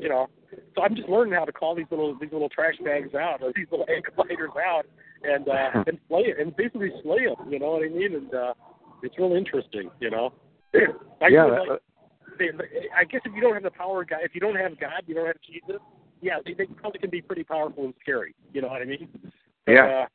[0.00, 0.28] you know
[0.74, 3.52] so I'm just learning how to call these little these little trash bags out or
[3.54, 4.86] these little ankle biters out
[5.22, 8.14] and uh and slay it and basically slay them, you know what I mean?
[8.14, 8.54] And uh
[9.02, 10.32] it's real interesting, you know.
[10.74, 11.80] I Yeah, that- like
[12.38, 12.50] they,
[12.96, 15.02] I guess if you don't have the power of God if you don't have God,
[15.06, 15.80] you don't have Jesus,
[16.20, 19.08] yeah, they, they probably can be pretty powerful and scary, you know what I mean?
[19.66, 19.84] But, Yeah.
[19.86, 20.06] Uh,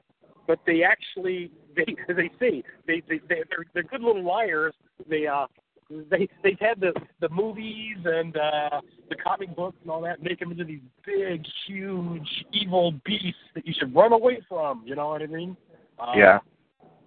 [0.48, 4.74] but they actually they they they they they- they're they're good little liars.
[5.10, 5.48] They uh
[6.10, 10.40] they they've had the the movies and uh the comic books and all that make
[10.40, 14.84] them into these big, huge, evil beasts that you should run away from.
[14.86, 15.56] You know what I mean?
[16.00, 16.40] Uh, Yeah.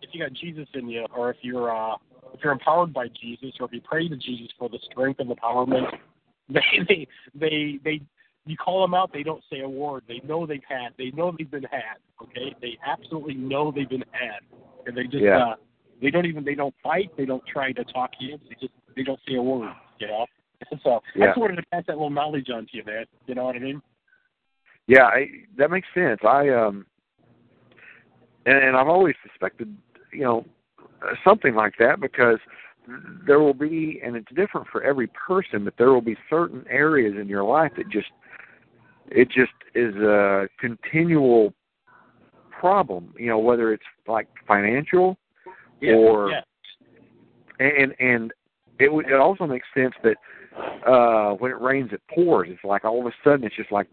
[0.03, 1.97] If you got Jesus in you, or if you're uh
[2.35, 5.31] if you're empowered by Jesus, or if you pray to Jesus for the strength and
[5.31, 5.87] empowerment,
[6.49, 8.01] they they they they
[8.47, 10.05] you call them out, they don't say a word.
[10.09, 10.91] They know they've had.
[10.97, 11.99] They know they've been had.
[12.23, 14.41] Okay, they absolutely know they've been had,
[14.87, 15.39] and they just Yeah.
[15.39, 15.57] uh,
[16.01, 17.11] they don't even they don't fight.
[17.17, 18.39] They don't try to talk you.
[18.49, 19.73] They just they don't say a word.
[19.99, 20.27] You know.
[20.83, 21.27] So I Yeah.
[21.27, 23.05] just wanted to pass that little knowledge on to you, man.
[23.27, 23.83] You know what I mean?
[24.87, 26.21] Yeah, I, that makes sense.
[26.25, 26.87] I um,
[28.47, 29.77] and, and I've always suspected,
[30.13, 30.47] you know,
[31.25, 32.39] something like that because
[33.27, 37.15] there will be, and it's different for every person, but there will be certain areas
[37.21, 38.07] in your life that just,
[39.11, 41.53] it just is a continual
[42.51, 43.13] problem.
[43.19, 45.19] You know, whether it's like financial
[45.81, 45.95] Yeah.
[45.95, 46.41] or yeah.
[47.61, 48.33] and and
[48.79, 50.17] it would- it also makes sense that
[50.87, 53.89] uh when it rains it pours it's like all of a sudden it's just like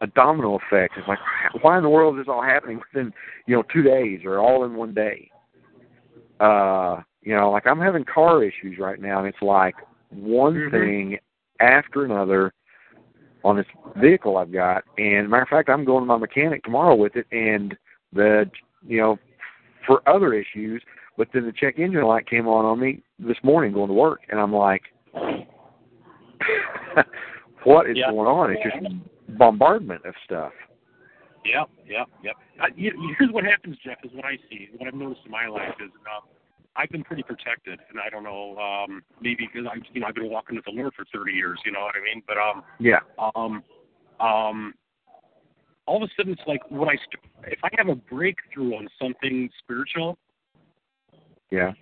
[0.00, 1.18] a domino effect it's like
[1.62, 3.12] why in the world is this all happening within
[3.46, 5.30] you know two days or all in one day
[6.40, 9.76] uh you know like i'm having car issues right now and it's like
[10.10, 10.70] one Mhm.
[10.70, 11.18] thing
[11.60, 12.52] after another
[13.44, 16.94] on this vehicle i've got and matter of fact i'm going to my mechanic tomorrow
[16.94, 17.76] with it and
[18.12, 18.50] the
[18.86, 19.18] you know
[19.86, 20.82] for other issues
[21.18, 24.20] but then the check engine light came on on me this morning going to work,
[24.30, 24.82] and I'm like,
[27.64, 28.12] "What is Yeah.
[28.12, 28.76] going on?" It's just
[29.36, 30.52] bombardment of stuff.
[31.44, 32.36] Yep, yep, yep.
[32.60, 33.98] Uh, here's what happens, Jeff.
[34.04, 34.68] Is what I see.
[34.76, 36.20] What I've noticed in my life is uh,
[36.78, 40.14] I've been pretty protected, and I don't know, um, maybe because I've you know I've
[40.14, 41.58] been walking with the Lord for 30 years.
[41.66, 42.22] You know what I mean?
[42.26, 43.00] But um, Yeah,
[43.34, 43.64] um,
[44.20, 44.74] um,
[45.86, 48.88] all of a sudden it's like when I st- if I have a breakthrough on
[49.02, 50.16] something spiritual,
[51.50, 51.72] yeah,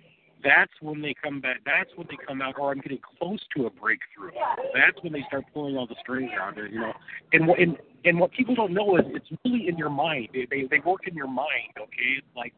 [0.43, 1.57] that's when they come back.
[1.63, 4.31] That's when they come out, or I'm getting close to a breakthrough.
[4.73, 6.55] That's when they start pulling all the strings out.
[6.55, 6.93] There you know,
[7.33, 10.29] and what and and what people don't know is it's really in your mind.
[10.33, 11.77] They they, they work in your mind.
[11.77, 12.53] Okay, it's like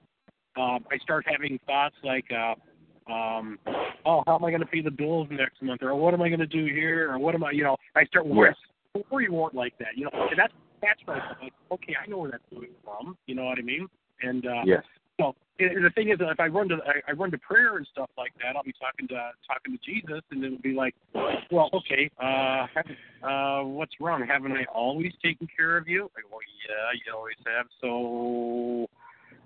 [0.57, 2.25] um, I start having thoughts like.
[2.31, 2.55] uh
[3.09, 3.57] um,
[4.05, 5.81] oh, how am I going to pay the bills next month?
[5.81, 7.11] Or what am I going to do here?
[7.11, 8.53] Or what am I, you know, I start worrying.
[8.93, 11.21] Before you weren't like that, you know, and that's that's right.
[11.41, 13.17] Like, okay, I know where that's coming from.
[13.27, 13.87] You know what I mean?
[14.21, 14.83] And uh, yes,
[15.19, 17.87] well, and the thing is, if I run to I, I run to prayer and
[17.91, 20.95] stuff like that, I'll be talking to talking to Jesus, and it'll be like,
[21.51, 22.65] well, okay, uh,
[23.27, 24.25] uh, what's wrong?
[24.25, 26.09] Haven't I always taken care of you?
[26.15, 27.67] Go, well, yeah, you always have.
[27.81, 28.87] So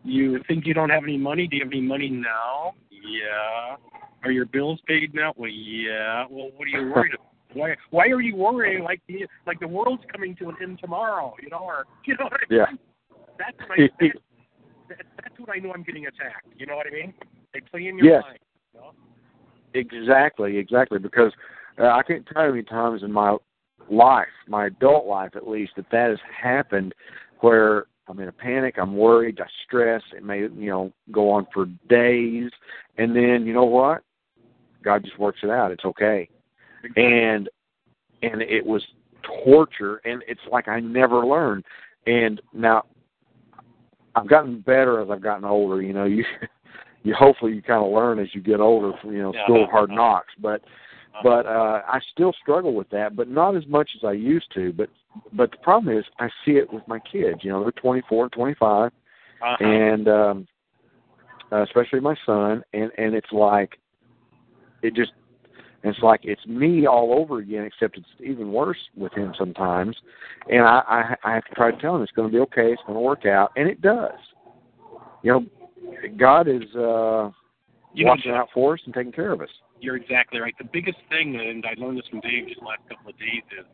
[0.03, 1.47] you think you don't have any money?
[1.47, 2.73] Do you have any money now?
[2.91, 3.75] Yeah.
[4.23, 5.33] Are your bills paid now?
[5.35, 6.25] Well, yeah.
[6.29, 7.27] Well, what are you worried about?
[7.53, 11.35] Why why are you worrying like the like the world's coming to an end tomorrow?
[11.41, 12.59] You know, or you know what I mean?
[12.59, 12.65] yeah,
[13.37, 14.13] That's what I, that's,
[14.89, 16.47] that, that's what I know I'm getting attacked.
[16.57, 17.13] You know what I mean?
[17.53, 18.23] They play in your Yes.
[18.23, 18.39] mind.
[18.73, 18.91] You know?
[19.73, 20.99] exactly, exactly.
[20.99, 21.31] Because
[21.79, 23.37] uh, I can't tell you how many times in my
[23.89, 26.93] life, my adult life at least, that that has happened,
[27.41, 30.01] where I'm in a panic, I'm worried, I stress.
[30.15, 32.51] It may you know go on for days,
[32.97, 34.03] and then you know what?
[34.83, 35.71] God just works it out.
[35.71, 36.29] It's okay.
[36.97, 37.49] and
[38.21, 38.81] and it was
[39.45, 41.63] torture and it's like I never learned
[42.07, 42.83] and now
[44.15, 46.25] I've gotten better as I've gotten older you know you
[47.03, 49.45] you hopefully you kind of learn as you get older from you know Yeah.
[49.45, 50.61] school of hard knocks but
[51.21, 54.71] but uh I still struggle with that but not as much as I used to
[54.73, 54.89] but
[55.33, 58.91] but the problem is I see it with my kids you know they're 24 25
[59.41, 59.63] Uh-huh.
[59.63, 60.47] and um
[61.51, 63.77] uh, especially my son and and it's like
[64.81, 65.11] it just
[65.83, 69.95] it's like it's me all over again except it's even worse with him sometimes
[70.49, 72.71] and i i, I have to try to tell him it's going to be okay
[72.71, 74.11] it's going to work out and it does.
[75.21, 75.45] You know
[76.17, 77.29] god is uh
[77.93, 79.49] You know, watching out for us and taking care of us
[79.83, 80.55] You're exactly right.
[80.57, 83.43] The biggest thing, and I learned this from Dave just the last couple of days,
[83.59, 83.65] is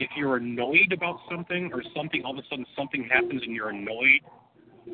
[0.00, 3.70] if you're annoyed about something or something, all of a sudden something happens and you're
[3.70, 4.18] annoyed,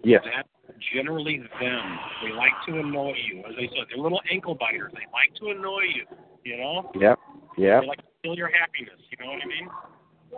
[0.05, 0.49] yes that's
[0.93, 1.99] generally them.
[2.23, 3.39] They like to annoy you.
[3.41, 4.93] As I said, they're little ankle biters.
[4.93, 6.05] They like to annoy you.
[6.45, 6.91] You know?
[7.01, 7.19] yep
[7.57, 9.01] yep They like to steal your happiness.
[9.09, 9.69] You know what I mean?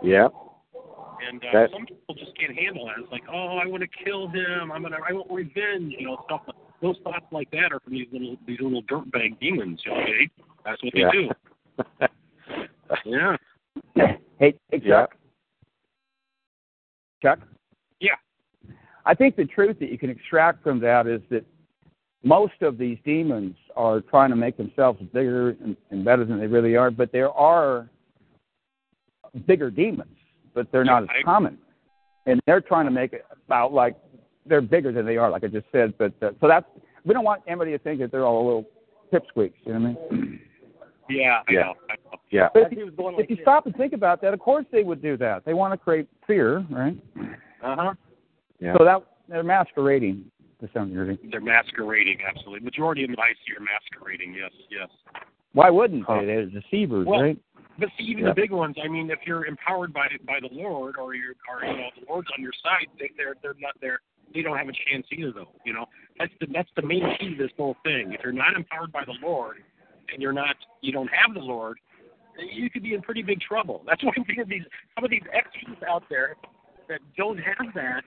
[0.03, 0.31] yep
[1.27, 3.03] And uh, That- some people just can't handle that.
[3.03, 4.71] It's like, oh, I want to kill him.
[4.71, 5.95] I'm gonna, I want revenge.
[5.99, 6.47] You know, stuff.
[6.47, 9.81] Like, those thoughts like that are from these little, these little dirtbag demons.
[9.87, 10.29] Okay,
[10.63, 11.11] that's what they Yeah.
[11.11, 11.29] do.
[13.05, 13.35] Yeah.
[14.39, 15.01] Hey, hey Yeah.
[15.01, 15.15] Chuck.
[17.21, 17.39] Chuck?
[17.99, 18.15] Yeah.
[19.05, 21.45] I think the truth that you can extract from that is that
[22.23, 26.47] most of these demons are trying to make themselves bigger and, and better than they
[26.47, 27.89] really are, but there are
[29.45, 30.15] bigger demons,
[30.53, 31.57] but they're not as I- common.
[32.25, 33.95] And they're trying to make it about like
[34.47, 35.93] they're bigger than they are, like I just said.
[35.97, 36.65] But uh, so that's
[37.05, 38.65] we don't want anybody to think that they're all little
[39.11, 39.53] pipsqueaks.
[39.65, 40.39] You know what I mean?
[41.09, 41.59] Yeah, I Yeah.
[41.61, 41.73] know.
[41.89, 42.19] I know.
[42.29, 42.49] Yeah.
[42.53, 45.15] But if you, if you stop and think about that, of course they would do
[45.17, 45.45] that.
[45.45, 46.97] They want to create fear, right?
[47.63, 47.93] Uh huh.
[48.59, 48.73] Yeah.
[48.77, 50.25] So that they're masquerading
[50.59, 51.17] to some degree.
[51.31, 52.65] They're masquerading, absolutely.
[52.65, 54.33] Majority of them I see are masquerading.
[54.33, 54.89] Yes, yes.
[55.53, 56.19] Why wouldn't Huh.
[56.21, 56.25] they?
[56.25, 57.37] They're deceivers, Well, right?
[57.79, 58.29] But see, even Yeah.
[58.31, 58.75] the big ones.
[58.83, 62.05] I mean, if you're empowered by by the Lord, or you're, or you know, the
[62.09, 64.01] Lord's on your side, they, they're they're not there.
[64.33, 65.51] They don't have a chance either, though.
[65.65, 65.85] You know,
[66.19, 68.13] that's the that's the main key to this whole thing.
[68.13, 69.57] If you're not empowered by the Lord,
[70.11, 71.79] and you're not, you don't have the Lord,
[72.37, 73.83] you could be in pretty big trouble.
[73.85, 74.63] That's why I'm these
[74.95, 76.35] some of these extras out there
[76.89, 78.03] that don't have that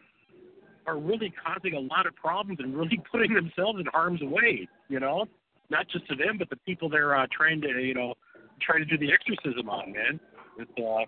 [0.87, 4.69] are really causing a lot of problems and really putting themselves in harm's way.
[4.89, 5.27] You know,
[5.71, 8.15] not just to them, but the people they're uh, trying to, you know,
[8.61, 9.93] trying to do the exorcism on.
[9.93, 10.21] Man,
[10.59, 11.05] it's uh,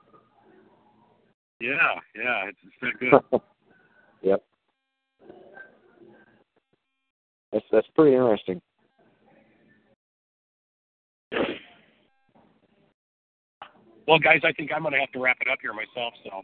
[1.61, 3.41] yeah, yeah, it's, it's not good.
[4.23, 4.43] yep.
[7.53, 8.61] That's that's pretty interesting.
[14.09, 16.13] Well, guys, I think I'm going to have to wrap it up here myself.
[16.25, 16.43] So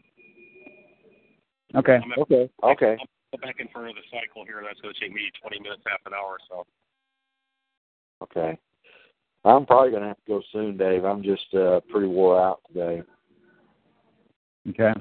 [1.75, 1.95] Okay.
[1.95, 2.49] I'm gonna, Okay.
[2.63, 2.97] Okay.
[2.99, 4.61] I'll go back in front of the cycle here.
[4.65, 6.37] That's going to take me 20 minutes, half an hour.
[6.37, 6.65] or So
[8.23, 8.57] Okay.
[9.45, 11.05] I'm probably gonna have to go soon, Dave.
[11.05, 13.01] I'm just uh pretty wore out today.
[14.69, 14.91] Okay.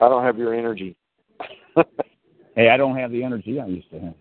[0.00, 0.96] I don't have your energy.
[2.56, 4.14] Hey, I don't have the energy I used to have.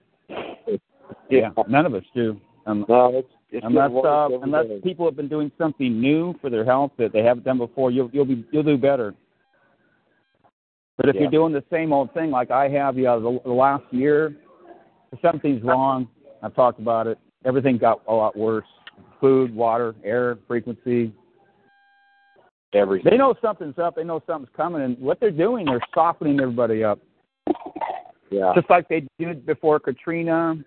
[1.29, 2.39] Yeah, none of us do.
[2.65, 4.79] Um, No, it's it's unless uh, unless day.
[4.83, 8.09] people have been doing something new for their health that they haven't done before, you'll
[8.11, 9.13] you'll be you'll do better.
[10.97, 11.21] But if Yeah.
[11.21, 14.35] you're doing the same old thing like I have, yeah, the, the last year,
[15.21, 16.07] something's wrong.
[16.41, 17.17] I've talked about it.
[17.43, 18.65] Everything got a lot worse.
[19.19, 21.11] Food, water, air, frequency.
[22.73, 23.09] everything.
[23.09, 23.95] They know something's up.
[23.95, 26.99] They know something's coming, and what they're doing, they're softening everybody up,
[28.29, 28.51] Yeah.
[28.55, 30.57] just like they did before Katrina.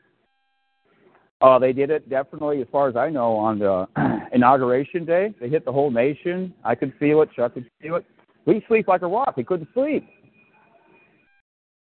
[1.41, 3.87] Uh, they did it definitely, as far as I know, on the
[4.33, 5.33] inauguration day.
[5.41, 6.53] They hit the whole nation.
[6.65, 7.31] I could feel it.
[7.35, 8.05] Chuck could feel it.
[8.45, 9.37] We sleep like a rock.
[9.37, 10.09] We couldn't sleep.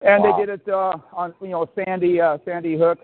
[0.02, 0.36] And Wow.
[0.36, 2.98] they did it uh, on, you know, Sandy uh, Sandy Hook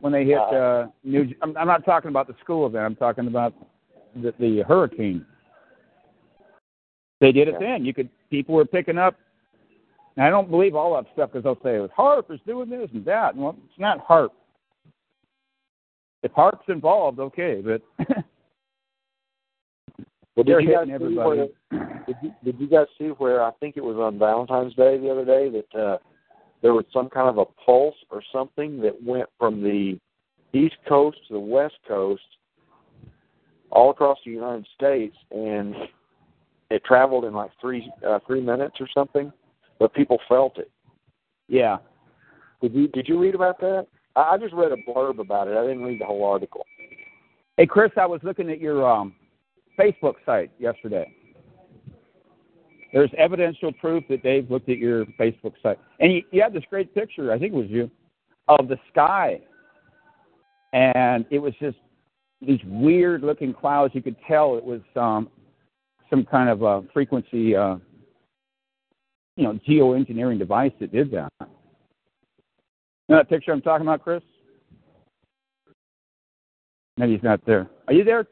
[0.00, 1.34] when they hit uh, New.
[1.42, 2.84] I'm, I'm not talking about the school event.
[2.84, 3.54] I'm talking about
[4.14, 5.24] the, the hurricane.
[7.20, 7.76] They did it Yeah.
[7.78, 7.84] then.
[7.84, 9.16] You could people were picking up.
[10.16, 12.70] And I don't believe all that stuff because they'll say it was HAARP is doing
[12.70, 13.36] this and that.
[13.36, 14.30] Well, it's not HAARP.
[16.26, 17.80] If HAARP's involved, okay, but
[20.34, 21.46] Well, did you guys see where
[22.04, 25.08] did you, did you guys see where I think it was on Valentine's Day the
[25.08, 25.98] other day that uh
[26.62, 30.00] there was some kind of a pulse or something that went from the
[30.52, 32.22] east coast to the west coast
[33.70, 35.76] all across the United States and
[36.70, 39.32] it traveled in like three uh, three minutes or something,
[39.78, 40.72] but people felt it.
[41.46, 41.76] yeah.
[42.60, 43.86] Did you did you read about that?
[44.16, 45.56] I, just read a blurb about it.
[45.56, 46.64] I didn't read the whole article.
[47.56, 49.14] Hey, Chris, I was looking at your um,
[49.78, 51.12] Facebook site yesterday.
[52.92, 56.62] There's evidential proof that Dave looked at your Facebook site, and you, you had this
[56.70, 57.32] great picture.
[57.32, 57.90] I think it was you
[58.48, 59.40] of the sky,
[60.72, 61.76] and it was just
[62.40, 63.94] these weird-looking clouds.
[63.94, 65.28] You could tell it was um,
[66.08, 67.76] some kind of a frequency, uh,
[69.36, 71.32] you know, geoengineering device that did that.
[73.08, 74.22] You know that picture I'm talking about, Chris?
[76.96, 77.68] Maybe he's not there.
[77.86, 78.26] Are you there,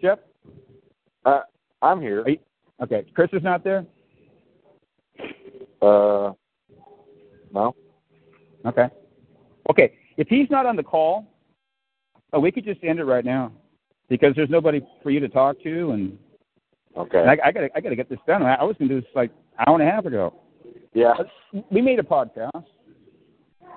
[0.00, 0.18] Jeff?
[1.24, 1.40] Uh,
[1.82, 2.26] I'm here.
[2.28, 2.38] You,
[2.82, 3.84] okay, Chris is not there.
[5.82, 6.32] Uh,
[7.52, 7.74] no.
[8.66, 8.86] Okay.
[9.70, 9.94] Okay.
[10.16, 11.26] If he's not on the call,
[12.32, 13.50] oh, we could just end it right now
[14.08, 16.16] because there's nobody for you to talk to, and,
[16.96, 17.18] Okay.
[17.20, 18.42] and I, I got I got to get this done.
[18.42, 20.32] I, I was going to do this like an hour and a half ago.
[20.92, 21.14] yeah.
[21.70, 22.64] We made a podcast.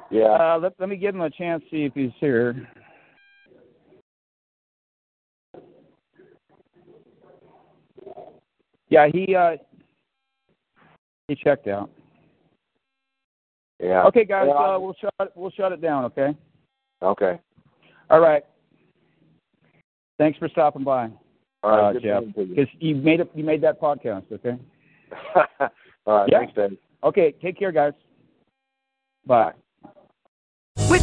[0.09, 0.23] Yeah.
[0.55, 2.67] Uh, let, let me give him a chance to see if he's here.
[8.89, 9.57] Yeah, he uh,
[11.27, 11.89] he checked out.
[13.81, 14.03] Yeah.
[14.05, 14.53] Okay, guys, Yeah.
[14.53, 16.05] uh, we'll shut we'll shut it down.
[16.05, 16.35] Okay.
[17.01, 17.39] Okay.
[18.09, 18.43] All right.
[20.17, 21.11] Thanks for stopping by,
[21.61, 21.95] All right.
[21.95, 22.23] uh, Jeff.
[22.35, 22.55] to you.
[22.55, 23.29] Because you made it.
[23.35, 24.31] You made that podcast.
[24.31, 24.57] Okay.
[26.05, 26.29] All right.
[26.31, 26.39] Yeah.
[26.39, 26.77] Thanks, Dave.
[27.03, 27.33] Okay.
[27.41, 27.93] Take care, guys.
[29.25, 29.51] Bye.